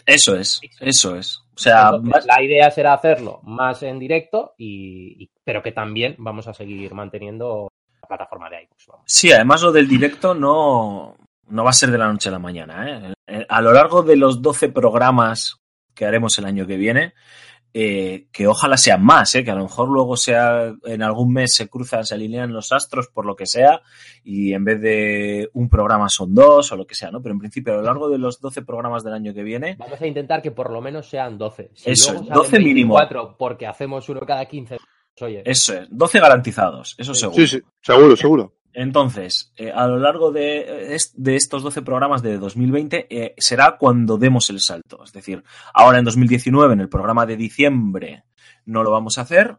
Eso 0.05 0.35
es, 0.35 0.61
eso 0.79 1.15
es. 1.15 1.37
O 1.55 1.57
sea, 1.57 1.89
Entonces, 1.95 2.25
la 2.25 2.41
idea 2.43 2.69
será 2.69 2.93
hacerlo 2.93 3.39
más 3.43 3.81
en 3.81 3.97
directo, 3.97 4.53
y, 4.57 5.23
y- 5.23 5.29
pero 5.43 5.63
que 5.63 5.71
también 5.71 6.15
vamos 6.19 6.47
a 6.47 6.53
seguir 6.53 6.93
manteniendo 6.93 7.71
la 8.01 8.07
plataforma 8.07 8.49
de 8.49 8.63
iBooks. 8.63 8.85
Vamos. 8.87 9.03
Sí, 9.07 9.31
además 9.31 9.61
lo 9.63 9.71
del 9.71 9.87
directo 9.87 10.35
no, 10.35 11.15
no 11.47 11.63
va 11.63 11.69
a 11.71 11.73
ser 11.73 11.89
de 11.89 11.97
la 11.97 12.07
noche 12.11 12.29
a 12.29 12.33
la 12.33 12.39
mañana. 12.39 13.07
¿eh? 13.09 13.13
Eh, 13.25 13.45
A 13.49 13.61
lo 13.61 13.73
largo 13.73 14.03
de 14.03 14.15
los 14.17 14.41
12 14.41 14.69
programas 14.69 15.57
que 15.95 16.05
haremos 16.05 16.37
el 16.37 16.45
año 16.45 16.67
que 16.67 16.77
viene, 16.77 17.13
eh, 17.77 18.27
que 18.31 18.47
ojalá 18.47 18.77
sean 18.77 19.03
más, 19.03 19.35
¿eh? 19.35 19.43
que 19.43 19.51
a 19.51 19.55
lo 19.55 19.63
mejor 19.63 19.89
luego 19.89 20.15
sea 20.15 20.73
en 20.85 21.03
algún 21.03 21.33
mes 21.33 21.53
se 21.53 21.67
cruzan, 21.67 22.05
se 22.05 22.15
alinean 22.15 22.53
los 22.53 22.71
astros 22.71 23.09
por 23.09 23.25
lo 23.25 23.35
que 23.35 23.45
sea, 23.45 23.81
y 24.23 24.53
en 24.53 24.63
vez 24.63 24.79
de 24.79 25.49
un 25.51 25.67
programa 25.67 26.07
son 26.07 26.33
dos 26.33 26.71
o 26.71 26.77
lo 26.77 26.87
que 26.87 26.95
sea, 26.95 27.11
¿no? 27.11 27.21
Pero 27.21 27.33
en 27.33 27.39
principio 27.39 27.73
a 27.73 27.75
lo 27.75 27.81
largo 27.81 28.07
de 28.07 28.17
los 28.17 28.39
12 28.39 28.61
programas 28.61 29.03
del 29.03 29.13
año 29.13 29.33
que 29.33 29.43
viene, 29.43 29.75
Vamos 29.77 30.01
a 30.01 30.07
intentar 30.07 30.41
que 30.41 30.51
por 30.51 30.71
lo 30.71 30.79
menos 30.79 31.09
sean 31.09 31.37
12. 31.37 31.71
Si 31.73 31.91
Eso 31.91 32.13
luego 32.13 32.23
es, 32.23 32.29
salen 32.29 32.43
12 32.43 32.59
mínimo. 32.59 32.93
24 32.95 33.35
porque 33.37 33.67
hacemos 33.67 34.07
uno 34.07 34.21
cada 34.21 34.45
15, 34.45 34.77
pues, 34.77 35.21
oye, 35.21 35.43
eso 35.43 35.73
es, 35.73 35.87
12 35.91 36.19
garantizados, 36.21 36.95
eso 36.97 37.13
seguro. 37.13 37.45
Sí, 37.45 37.47
sí, 37.47 37.61
seguro, 37.81 38.15
seguro. 38.15 38.53
Entonces, 38.77 39.53
eh, 39.55 39.71
a 39.73 39.87
lo 39.87 39.97
largo 39.97 40.31
de, 40.31 40.93
es- 40.95 41.13
de 41.15 41.35
estos 41.37 41.63
12 41.63 41.81
programas 41.81 42.21
de 42.21 42.37
2020 42.37 43.07
eh, 43.09 43.33
será 43.37 43.77
cuando 43.77 44.17
demos 44.17 44.49
el 44.49 44.59
salto. 44.59 45.01
Es 45.03 45.13
decir, 45.13 45.43
ahora 45.73 45.97
en 45.99 46.05
2019, 46.05 46.73
en 46.73 46.81
el 46.81 46.89
programa 46.89 47.25
de 47.25 47.37
diciembre, 47.37 48.23
no 48.65 48.83
lo 48.83 48.91
vamos 48.91 49.17
a 49.17 49.21
hacer 49.21 49.57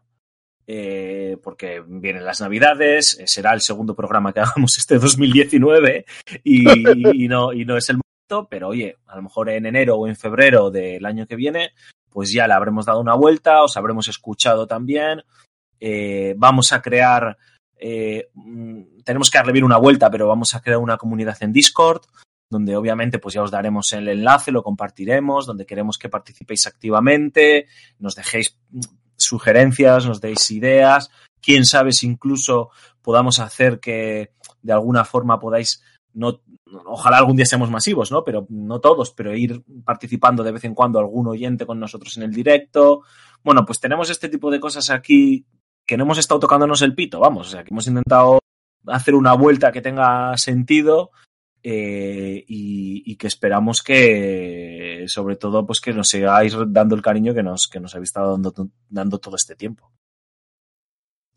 eh, 0.67 1.37
porque 1.43 1.81
vienen 1.87 2.25
las 2.25 2.41
navidades, 2.41 3.17
eh, 3.19 3.27
será 3.27 3.53
el 3.53 3.61
segundo 3.61 3.95
programa 3.95 4.33
que 4.33 4.39
hagamos 4.41 4.77
este 4.77 4.99
2019 4.99 6.05
y, 6.43 7.23
y 7.23 7.27
no, 7.27 7.53
y 7.53 7.65
no 7.65 7.75
es 7.77 7.89
el 7.89 7.95
momento, 7.97 8.47
pero 8.49 8.67
oye, 8.67 8.97
a 9.07 9.15
lo 9.15 9.23
mejor 9.23 9.49
en 9.49 9.65
enero 9.65 9.95
o 9.95 10.07
en 10.07 10.15
febrero 10.15 10.69
del 10.69 11.05
año 11.05 11.25
que 11.25 11.35
viene, 11.37 11.71
pues 12.09 12.31
ya 12.31 12.47
le 12.47 12.53
habremos 12.53 12.85
dado 12.85 12.99
una 12.99 13.15
vuelta, 13.15 13.63
os 13.63 13.77
habremos 13.77 14.07
escuchado 14.09 14.67
también, 14.67 15.23
eh, 15.79 16.35
vamos 16.37 16.71
a 16.73 16.81
crear 16.81 17.37
eh, 17.79 18.29
mm, 18.33 19.01
tenemos 19.03 19.29
que 19.29 19.37
darle 19.37 19.53
bien 19.53 19.65
una 19.65 19.77
vuelta, 19.77 20.09
pero 20.09 20.27
vamos 20.27 20.55
a 20.55 20.61
crear 20.61 20.79
una 20.79 20.97
comunidad 20.97 21.37
en 21.41 21.53
Discord, 21.53 22.01
donde 22.49 22.75
obviamente 22.75 23.19
pues 23.19 23.35
ya 23.35 23.41
os 23.41 23.51
daremos 23.51 23.91
el 23.93 24.07
enlace, 24.07 24.51
lo 24.51 24.63
compartiremos, 24.63 25.45
donde 25.45 25.65
queremos 25.65 25.97
que 25.97 26.09
participéis 26.09 26.67
activamente, 26.67 27.67
nos 27.99 28.15
dejéis 28.15 28.57
mm, 28.69 28.79
sugerencias, 29.15 30.05
nos 30.05 30.21
deis 30.21 30.49
ideas, 30.51 31.09
quién 31.41 31.65
sabe 31.65 31.91
si 31.91 32.07
incluso 32.07 32.69
podamos 33.01 33.39
hacer 33.39 33.79
que 33.79 34.31
de 34.61 34.73
alguna 34.73 35.05
forma 35.05 35.39
podáis 35.39 35.81
no 36.13 36.41
ojalá 36.85 37.17
algún 37.17 37.35
día 37.35 37.45
seamos 37.45 37.69
masivos, 37.69 38.11
¿no? 38.11 38.23
Pero 38.23 38.45
no 38.49 38.79
todos, 38.79 39.11
pero 39.11 39.35
ir 39.35 39.63
participando 39.85 40.43
de 40.43 40.51
vez 40.51 40.63
en 40.65 40.73
cuando 40.73 40.99
algún 40.99 41.27
oyente 41.27 41.65
con 41.65 41.79
nosotros 41.79 42.17
en 42.17 42.23
el 42.23 42.33
directo. 42.33 43.03
Bueno, 43.43 43.65
pues 43.65 43.79
tenemos 43.79 44.09
este 44.09 44.29
tipo 44.29 44.51
de 44.51 44.59
cosas 44.59 44.89
aquí 44.89 45.45
que 45.87 45.97
no 45.97 46.03
hemos 46.03 46.17
estado 46.17 46.41
tocándonos 46.41 46.81
el 46.81 46.93
pito, 46.93 47.19
vamos, 47.19 47.47
o 47.47 47.51
sea, 47.51 47.63
que 47.63 47.73
hemos 47.73 47.87
intentado 47.87 48.39
hacer 48.85 49.15
una 49.15 49.33
vuelta 49.33 49.71
que 49.71 49.81
tenga 49.81 50.37
sentido 50.37 51.11
eh, 51.63 52.43
y, 52.47 53.03
y 53.11 53.15
que 53.15 53.27
esperamos 53.27 53.81
que, 53.81 55.05
sobre 55.07 55.37
todo, 55.37 55.65
pues 55.65 55.79
que 55.79 55.93
nos 55.93 56.09
sigáis 56.09 56.55
dando 56.67 56.95
el 56.95 57.01
cariño 57.01 57.33
que 57.33 57.43
nos, 57.43 57.67
que 57.67 57.79
nos 57.79 57.95
habéis 57.95 58.09
estado 58.09 58.33
dando, 58.33 58.69
dando 58.89 59.17
todo 59.19 59.35
este 59.35 59.55
tiempo. 59.55 59.91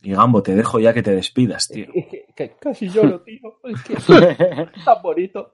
Y 0.02 0.12
Gambo, 0.12 0.42
te 0.42 0.54
dejo 0.54 0.80
ya 0.80 0.94
que 0.94 1.02
te 1.02 1.12
despidas, 1.12 1.68
tío. 1.68 1.86
que, 2.34 2.56
casi 2.58 2.88
lloro, 2.88 3.20
tío. 3.24 3.60
Es 3.64 3.82
que 3.82 3.96
tan 4.84 5.02
bonito. 5.02 5.50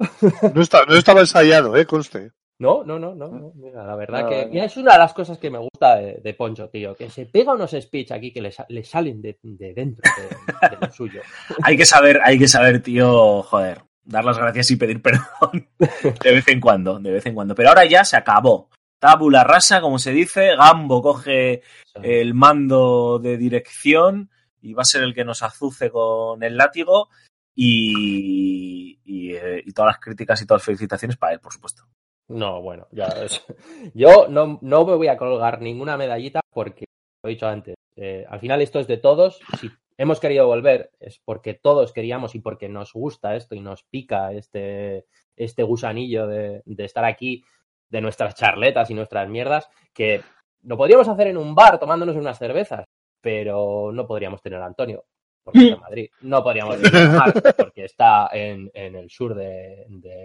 No, 0.54 0.60
está, 0.60 0.84
no 0.84 0.94
estaba 0.94 1.20
ensayado, 1.20 1.76
¿eh? 1.76 1.84
Conste. 1.84 2.32
No, 2.58 2.84
no, 2.84 2.98
no, 2.98 3.14
no. 3.14 3.28
no. 3.28 3.52
Mira, 3.54 3.84
la 3.86 3.96
verdad 3.96 4.22
No, 4.22 4.28
que 4.30 4.46
no. 4.46 4.52
mira, 4.52 4.64
es 4.64 4.76
una 4.78 4.92
de 4.94 4.98
las 4.98 5.12
cosas 5.12 5.36
que 5.38 5.50
me 5.50 5.58
gusta 5.58 5.96
de, 5.96 6.20
de 6.22 6.34
Poncho, 6.34 6.68
tío. 6.70 6.94
Que 6.94 7.10
se 7.10 7.26
pega 7.26 7.52
unos 7.52 7.72
speech 7.72 8.12
aquí 8.12 8.32
que 8.32 8.40
le, 8.40 8.50
sa- 8.50 8.64
le 8.70 8.82
salen 8.82 9.20
de, 9.20 9.38
de 9.42 9.74
dentro 9.74 10.02
de, 10.16 10.68
de 10.70 10.76
lo 10.86 10.90
suyo. 10.92 11.20
Hay 11.62 11.76
que 11.76 11.84
saber, 11.84 12.20
hay 12.24 12.38
que 12.38 12.48
saber, 12.48 12.80
tío, 12.82 13.42
joder, 13.42 13.82
dar 14.04 14.24
las 14.24 14.38
gracias 14.38 14.70
y 14.70 14.76
pedir 14.76 15.02
perdón 15.02 15.68
de 15.78 16.32
vez 16.32 16.48
en 16.48 16.60
cuando, 16.60 16.98
de 16.98 17.10
vez 17.12 17.26
en 17.26 17.34
cuando. 17.34 17.54
Pero 17.54 17.68
ahora 17.68 17.84
ya 17.84 18.04
se 18.04 18.16
acabó. 18.16 18.70
Tabula 18.98 19.44
rasa, 19.44 19.82
como 19.82 19.98
se 19.98 20.12
dice, 20.12 20.56
Gambo 20.56 21.02
coge 21.02 21.60
el 22.02 22.32
mando 22.32 23.18
de 23.18 23.36
dirección 23.36 24.30
y 24.62 24.72
va 24.72 24.80
a 24.80 24.86
ser 24.86 25.02
el 25.02 25.14
que 25.14 25.26
nos 25.26 25.42
azuce 25.42 25.90
con 25.90 26.42
el 26.42 26.56
látigo 26.56 27.10
y, 27.54 28.98
y, 29.04 29.34
eh, 29.34 29.62
y 29.64 29.72
todas 29.72 29.90
las 29.92 30.00
críticas 30.00 30.40
y 30.40 30.46
todas 30.46 30.60
las 30.62 30.66
felicitaciones 30.66 31.16
para 31.18 31.34
él, 31.34 31.40
por 31.40 31.52
supuesto. 31.52 31.82
No, 32.28 32.60
bueno, 32.62 32.86
ya 32.90 33.06
es- 33.06 33.44
Yo 33.94 34.26
no, 34.28 34.58
no 34.62 34.84
me 34.84 34.94
voy 34.96 35.08
a 35.08 35.16
colgar 35.16 35.60
ninguna 35.60 35.96
medallita 35.96 36.40
porque, 36.52 36.86
lo 37.22 37.30
he 37.30 37.32
dicho 37.34 37.46
antes, 37.46 37.74
eh, 37.96 38.24
al 38.28 38.40
final 38.40 38.60
esto 38.62 38.80
es 38.80 38.86
de 38.86 38.96
todos. 38.98 39.40
Si 39.60 39.70
hemos 39.96 40.20
querido 40.20 40.46
volver 40.46 40.90
es 41.00 41.20
porque 41.24 41.54
todos 41.54 41.92
queríamos 41.92 42.34
y 42.34 42.40
porque 42.40 42.68
nos 42.68 42.92
gusta 42.92 43.36
esto 43.36 43.54
y 43.54 43.60
nos 43.60 43.84
pica 43.84 44.32
este, 44.32 45.06
este 45.36 45.62
gusanillo 45.62 46.26
de, 46.26 46.62
de 46.64 46.84
estar 46.84 47.04
aquí, 47.04 47.42
de 47.88 48.00
nuestras 48.00 48.34
charletas 48.34 48.90
y 48.90 48.94
nuestras 48.94 49.28
mierdas, 49.28 49.68
que 49.94 50.20
lo 50.64 50.76
podríamos 50.76 51.08
hacer 51.08 51.28
en 51.28 51.36
un 51.36 51.54
bar 51.54 51.78
tomándonos 51.78 52.16
unas 52.16 52.38
cervezas, 52.38 52.84
pero 53.20 53.92
no 53.92 54.06
podríamos 54.06 54.42
tener 54.42 54.60
a 54.60 54.66
Antonio. 54.66 55.04
Porque 55.44 55.60
está 55.60 55.74
en 55.76 55.80
Madrid. 55.80 56.10
No 56.22 56.42
podríamos 56.42 56.80
tener 56.82 57.08
a 57.16 57.32
porque 57.56 57.84
está 57.84 58.28
en, 58.32 58.68
en 58.74 58.96
el 58.96 59.08
sur 59.08 59.34
de- 59.34 59.86
de 59.88 60.24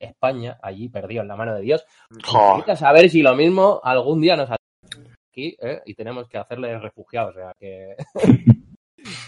España, 0.00 0.58
allí 0.62 0.88
perdido 0.88 1.22
en 1.22 1.28
la 1.28 1.36
mano 1.36 1.54
de 1.54 1.62
Dios. 1.62 1.84
Joder. 2.24 2.58
Vete 2.58 2.72
a 2.72 2.76
saber 2.76 3.10
si 3.10 3.22
lo 3.22 3.34
mismo 3.34 3.80
algún 3.82 4.20
día 4.20 4.36
nos 4.36 4.50
aquí 4.50 5.56
¿eh? 5.60 5.82
y 5.84 5.94
tenemos 5.94 6.28
que 6.28 6.38
hacerle 6.38 6.78
refugiados. 6.78 7.36
O 7.36 7.38
sea 7.38 7.52
que... 7.58 7.96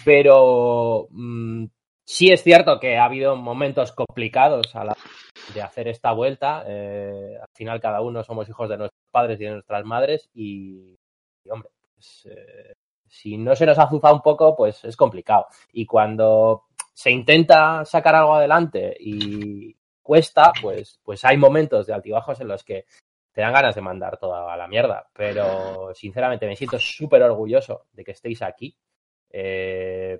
Pero 0.03 1.07
mm, 1.11 1.65
sí 2.05 2.31
es 2.31 2.43
cierto 2.43 2.79
que 2.79 2.97
ha 2.97 3.05
habido 3.05 3.35
momentos 3.35 3.91
complicados 3.93 4.75
a 4.75 4.83
la 4.83 4.97
de 5.53 5.61
hacer 5.61 5.87
esta 5.87 6.11
vuelta. 6.11 6.63
Eh, 6.67 7.37
al 7.39 7.49
final 7.53 7.79
cada 7.79 8.01
uno 8.01 8.23
somos 8.23 8.49
hijos 8.49 8.69
de 8.69 8.77
nuestros 8.77 9.05
padres 9.11 9.39
y 9.39 9.45
de 9.45 9.51
nuestras 9.51 9.85
madres 9.85 10.29
y, 10.33 10.95
y, 11.45 11.49
hombre, 11.49 11.69
pues, 11.95 12.27
eh, 12.29 12.73
si 13.07 13.37
no 13.37 13.55
se 13.55 13.65
nos 13.65 13.79
azuza 13.79 14.13
un 14.13 14.21
poco, 14.21 14.55
pues 14.55 14.83
es 14.83 14.95
complicado. 14.95 15.47
Y 15.73 15.85
cuando 15.85 16.65
se 16.93 17.11
intenta 17.11 17.85
sacar 17.85 18.15
algo 18.15 18.35
adelante 18.35 18.95
y 18.99 19.75
cuesta, 20.09 20.51
pues, 20.59 20.99
pues 21.03 21.23
hay 21.23 21.37
momentos 21.37 21.85
de 21.85 21.93
altibajos 21.93 22.41
en 22.41 22.47
los 22.47 22.63
que 22.63 22.85
te 23.31 23.41
dan 23.41 23.53
ganas 23.53 23.75
de 23.75 23.81
mandar 23.81 24.17
toda 24.17 24.57
la 24.57 24.67
mierda. 24.67 25.07
Pero 25.13 25.93
sinceramente 25.93 26.47
me 26.47 26.55
siento 26.55 26.79
súper 26.79 27.21
orgulloso 27.21 27.85
de 27.91 28.03
que 28.03 28.13
estéis 28.13 28.41
aquí. 28.41 28.75
Eh, 29.29 30.19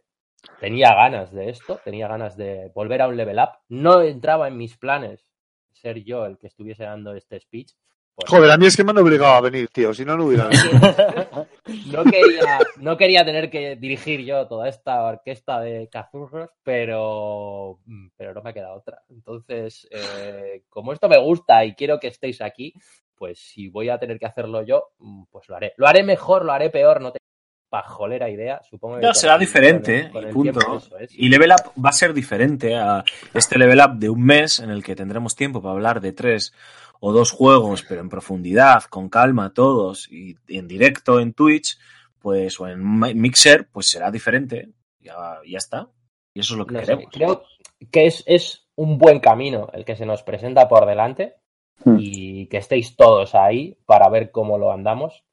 tenía 0.59 0.93
ganas 0.93 1.31
de 1.31 1.49
esto, 1.49 1.79
tenía 1.83 2.07
ganas 2.07 2.37
de 2.37 2.69
volver 2.75 3.01
a 3.01 3.07
un 3.07 3.17
level 3.17 3.39
up. 3.39 3.49
No 3.69 4.03
entraba 4.03 4.47
en 4.47 4.57
mis 4.57 4.77
planes 4.77 5.25
ser 5.71 6.03
yo 6.03 6.27
el 6.27 6.37
que 6.37 6.45
estuviese 6.45 6.83
dando 6.83 7.15
este 7.15 7.39
speech. 7.39 7.71
Pues, 8.19 8.31
Joder, 8.31 8.51
a 8.51 8.57
mí 8.57 8.65
es 8.65 8.75
que 8.75 8.83
me 8.83 8.91
han 8.91 8.97
obligado 8.97 9.33
a 9.33 9.41
venir, 9.41 9.69
tío. 9.69 9.93
Si 9.93 10.03
no, 10.03 10.17
no 10.17 10.25
hubiera 10.25 10.47
venido. 10.47 10.67
no 11.93 12.03
quería, 12.03 12.59
no 12.77 12.97
quería 12.97 13.23
tener 13.23 13.49
que 13.49 13.77
dirigir 13.77 14.25
yo 14.25 14.45
toda 14.45 14.67
esta 14.67 15.03
orquesta 15.03 15.61
de 15.61 15.87
cazurros, 15.89 16.49
pero, 16.61 17.79
pero 18.17 18.33
no 18.33 18.41
me 18.41 18.53
queda 18.53 18.73
otra. 18.73 19.01
Entonces, 19.09 19.87
eh, 19.91 20.63
como 20.67 20.91
esto 20.91 21.07
me 21.07 21.17
gusta 21.17 21.63
y 21.63 21.75
quiero 21.75 21.97
que 21.97 22.07
estéis 22.07 22.41
aquí, 22.41 22.73
pues 23.15 23.39
si 23.39 23.69
voy 23.69 23.87
a 23.87 23.99
tener 23.99 24.19
que 24.19 24.25
hacerlo 24.25 24.63
yo, 24.63 24.89
mm, 24.97 25.23
pues 25.31 25.47
lo 25.47 25.55
haré. 25.55 25.73
Lo 25.77 25.87
haré 25.87 26.03
mejor, 26.03 26.43
lo 26.43 26.51
haré 26.51 26.69
peor, 26.69 26.99
no 26.99 27.13
tengo 27.13 27.18
pajolera 27.69 28.29
idea. 28.29 28.61
Supongo 28.69 28.99
que 28.99 29.05
No, 29.05 29.13
será 29.13 29.37
diferente, 29.37 30.09
con 30.11 30.23
el- 30.25 30.33
con 30.33 30.45
Y 30.45 30.49
el 30.49 30.53
punto. 30.53 30.59
tiempo 30.59 30.77
eso 30.77 30.97
es. 30.97 31.11
Y 31.15 31.29
Level 31.29 31.51
Up 31.51 31.83
va 31.83 31.89
a 31.89 31.93
ser 31.93 32.13
diferente 32.13 32.75
a 32.75 33.03
este 33.33 33.57
Level 33.57 33.79
Up 33.79 33.97
de 33.97 34.09
un 34.09 34.23
mes 34.23 34.59
en 34.59 34.69
el 34.71 34.83
que 34.83 34.95
tendremos 34.95 35.35
tiempo 35.35 35.61
para 35.61 35.73
hablar 35.73 36.01
de 36.01 36.11
tres 36.13 36.53
o 36.99 37.11
dos 37.13 37.31
juegos, 37.31 37.83
pero 37.87 38.01
en 38.01 38.09
profundidad, 38.09 38.83
con 38.83 39.07
calma 39.09 39.53
todos 39.53 40.11
y, 40.11 40.35
y 40.47 40.57
en 40.57 40.67
directo 40.67 41.19
en 41.19 41.33
Twitch, 41.33 41.77
pues 42.19 42.59
o 42.59 42.67
en 42.67 42.99
Mi- 42.99 43.13
Mixer, 43.13 43.67
pues 43.71 43.89
será 43.89 44.11
diferente. 44.11 44.69
Ya, 44.99 45.39
ya 45.47 45.57
está. 45.57 45.87
Y 46.33 46.41
eso 46.41 46.53
es 46.55 46.57
lo 46.57 46.65
que 46.65 46.73
No 46.73 46.79
sé, 46.81 46.85
queremos. 46.87 47.05
creo 47.13 47.43
que 47.91 48.05
es, 48.07 48.23
es 48.27 48.67
un 48.75 48.97
buen 48.97 49.19
camino 49.19 49.69
el 49.73 49.85
que 49.85 49.95
se 49.95 50.05
nos 50.05 50.23
presenta 50.23 50.67
por 50.67 50.85
delante 50.85 51.35
Hmm. 51.85 51.95
y 51.97 52.47
que 52.47 52.57
estéis 52.57 52.97
todos 52.97 53.33
ahí 53.35 53.77
para 53.85 54.09
ver 54.09 54.31
cómo 54.31 54.57
lo 54.57 54.73
andamos. 54.73 55.23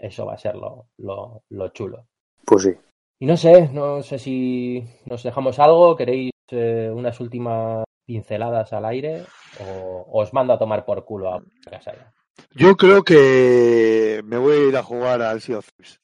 Eso 0.00 0.24
va 0.24 0.34
a 0.34 0.38
ser 0.38 0.56
lo, 0.56 0.86
lo, 0.96 1.42
lo 1.50 1.68
chulo. 1.68 2.06
Pues 2.46 2.62
sí. 2.62 2.74
Y 3.18 3.26
no 3.26 3.36
sé, 3.36 3.68
no 3.68 4.02
sé 4.02 4.18
si 4.18 4.82
nos 5.04 5.22
dejamos 5.22 5.58
algo, 5.58 5.94
queréis 5.94 6.32
eh, 6.50 6.90
unas 6.92 7.20
últimas 7.20 7.84
pinceladas 8.06 8.72
al 8.72 8.86
aire 8.86 9.24
o 9.60 10.06
os 10.10 10.32
mando 10.32 10.54
a 10.54 10.58
tomar 10.58 10.84
por 10.86 11.04
culo 11.04 11.34
a 11.34 11.42
casa 11.70 11.92
ya. 11.92 12.12
Yo 12.52 12.76
creo 12.76 13.02
que 13.02 14.22
me 14.24 14.38
voy 14.38 14.56
a 14.56 14.68
ir 14.68 14.76
a 14.76 14.82
jugar 14.82 15.20
al 15.20 15.40
Sea 15.40 15.58
of 15.58 15.68
Thieves. 15.76 16.00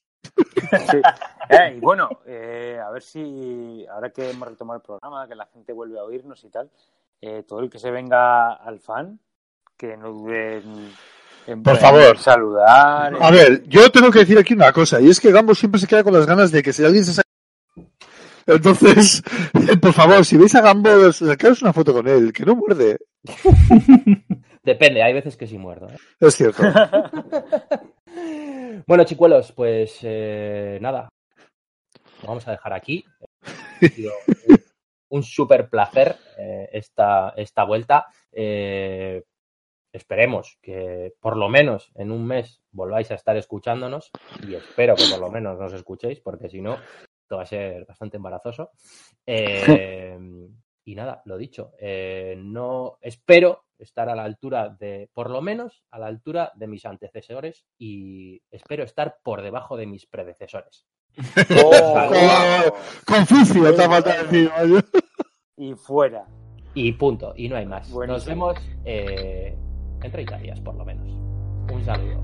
Sí. 0.90 1.00
Eh, 1.48 1.74
y 1.76 1.80
bueno, 1.80 2.08
eh, 2.26 2.80
a 2.84 2.90
ver 2.90 3.02
si 3.02 3.86
ahora 3.88 4.10
que 4.10 4.30
hemos 4.30 4.48
retomado 4.48 4.78
el 4.78 4.82
programa, 4.82 5.28
que 5.28 5.36
la 5.36 5.46
gente 5.46 5.72
vuelve 5.72 5.96
a 5.96 6.02
oírnos 6.02 6.42
y 6.42 6.50
tal, 6.50 6.68
eh, 7.20 7.44
todo 7.44 7.60
el 7.60 7.70
que 7.70 7.78
se 7.78 7.92
venga 7.92 8.52
al 8.52 8.80
fan, 8.80 9.20
que 9.76 9.96
no 9.96 10.12
dude 10.12 10.56
En 10.56 10.92
Por 11.62 11.76
favor. 11.76 12.18
Saludar. 12.18 13.16
A 13.20 13.30
ver, 13.30 13.62
yo 13.68 13.90
tengo 13.90 14.10
que 14.10 14.20
decir 14.20 14.38
aquí 14.38 14.54
una 14.54 14.72
cosa, 14.72 15.00
y 15.00 15.08
es 15.08 15.20
que 15.20 15.30
Gambo 15.30 15.54
siempre 15.54 15.80
se 15.80 15.86
queda 15.86 16.02
con 16.02 16.12
las 16.12 16.26
ganas 16.26 16.50
de 16.50 16.62
que 16.62 16.72
si 16.72 16.84
alguien 16.84 17.04
se 17.04 17.12
saca... 17.12 17.28
Entonces, 18.46 19.22
por 19.80 19.92
favor, 19.92 20.24
si 20.24 20.36
veis 20.36 20.54
a 20.54 20.60
Gambo, 20.60 21.12
sacaros 21.12 21.62
una 21.62 21.72
foto 21.72 21.92
con 21.92 22.08
él, 22.08 22.32
que 22.32 22.44
no 22.44 22.56
muerde. 22.56 22.98
Depende, 24.62 25.02
hay 25.02 25.12
veces 25.12 25.36
que 25.36 25.46
sí 25.46 25.58
muerdo. 25.58 25.88
¿eh? 25.88 25.96
Es 26.20 26.34
cierto. 26.34 26.62
Bueno, 28.86 29.04
chicuelos, 29.04 29.52
pues 29.52 29.98
eh, 30.02 30.78
nada. 30.80 31.08
Lo 32.22 32.28
vamos 32.28 32.46
a 32.46 32.52
dejar 32.52 32.72
aquí. 32.72 33.04
Ha 33.42 33.88
sido 33.88 34.12
un, 34.48 34.56
un 35.08 35.22
súper 35.22 35.68
placer 35.68 36.16
eh, 36.38 36.68
esta, 36.72 37.30
esta 37.36 37.64
vuelta. 37.64 38.06
Esperemos 39.96 40.58
que 40.60 41.14
por 41.20 41.38
lo 41.38 41.48
menos 41.48 41.90
en 41.94 42.12
un 42.12 42.26
mes 42.26 42.60
volváis 42.70 43.10
a 43.10 43.14
estar 43.14 43.34
escuchándonos 43.38 44.10
y 44.46 44.54
espero 44.54 44.94
que 44.94 45.04
por 45.10 45.20
lo 45.20 45.30
menos 45.30 45.58
nos 45.58 45.72
escuchéis 45.72 46.20
porque 46.20 46.50
si 46.50 46.60
no, 46.60 46.74
esto 46.74 47.36
va 47.38 47.44
a 47.44 47.46
ser 47.46 47.86
bastante 47.86 48.18
embarazoso. 48.18 48.72
Eh, 49.24 50.18
y 50.84 50.94
nada, 50.94 51.22
lo 51.24 51.38
dicho, 51.38 51.72
eh, 51.80 52.36
no 52.36 52.98
espero 53.00 53.64
estar 53.78 54.10
a 54.10 54.14
la 54.14 54.24
altura 54.24 54.68
de, 54.68 55.08
por 55.14 55.30
lo 55.30 55.40
menos 55.40 55.82
a 55.90 55.98
la 55.98 56.08
altura 56.08 56.52
de 56.56 56.66
mis 56.66 56.84
antecesores 56.84 57.64
y 57.78 58.42
espero 58.50 58.84
estar 58.84 59.16
por 59.22 59.40
debajo 59.40 59.78
de 59.78 59.86
mis 59.86 60.04
predecesores. 60.06 60.86
Oh, 61.64 62.74
Confucio, 63.06 63.74
te 63.74 63.82
ha 63.82 63.88
faltado 63.88 64.24
decir. 64.24 64.50
Y 65.56 65.74
fuera. 65.74 66.26
Y 66.74 66.92
punto, 66.92 67.32
y 67.34 67.48
no 67.48 67.56
hay 67.56 67.64
más. 67.64 67.88
Nos 67.88 68.26
vemos 68.26 68.58
eh, 68.84 69.56
en 70.06 70.12
30 70.12 70.38
días, 70.38 70.60
por 70.60 70.74
lo 70.76 70.84
menos. 70.84 71.06
Un 71.72 71.84
saludo. 71.84 72.22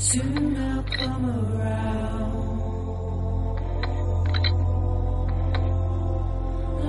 Soon 0.00 0.56
I'll 0.56 0.82
come 0.84 1.26
around. 1.26 2.48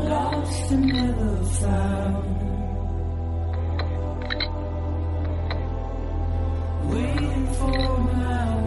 lost 0.09 0.71
and 0.71 0.85
never 0.85 1.43
found. 1.59 2.39
Waiting 6.91 7.47
for 7.57 7.97
my 8.13 8.58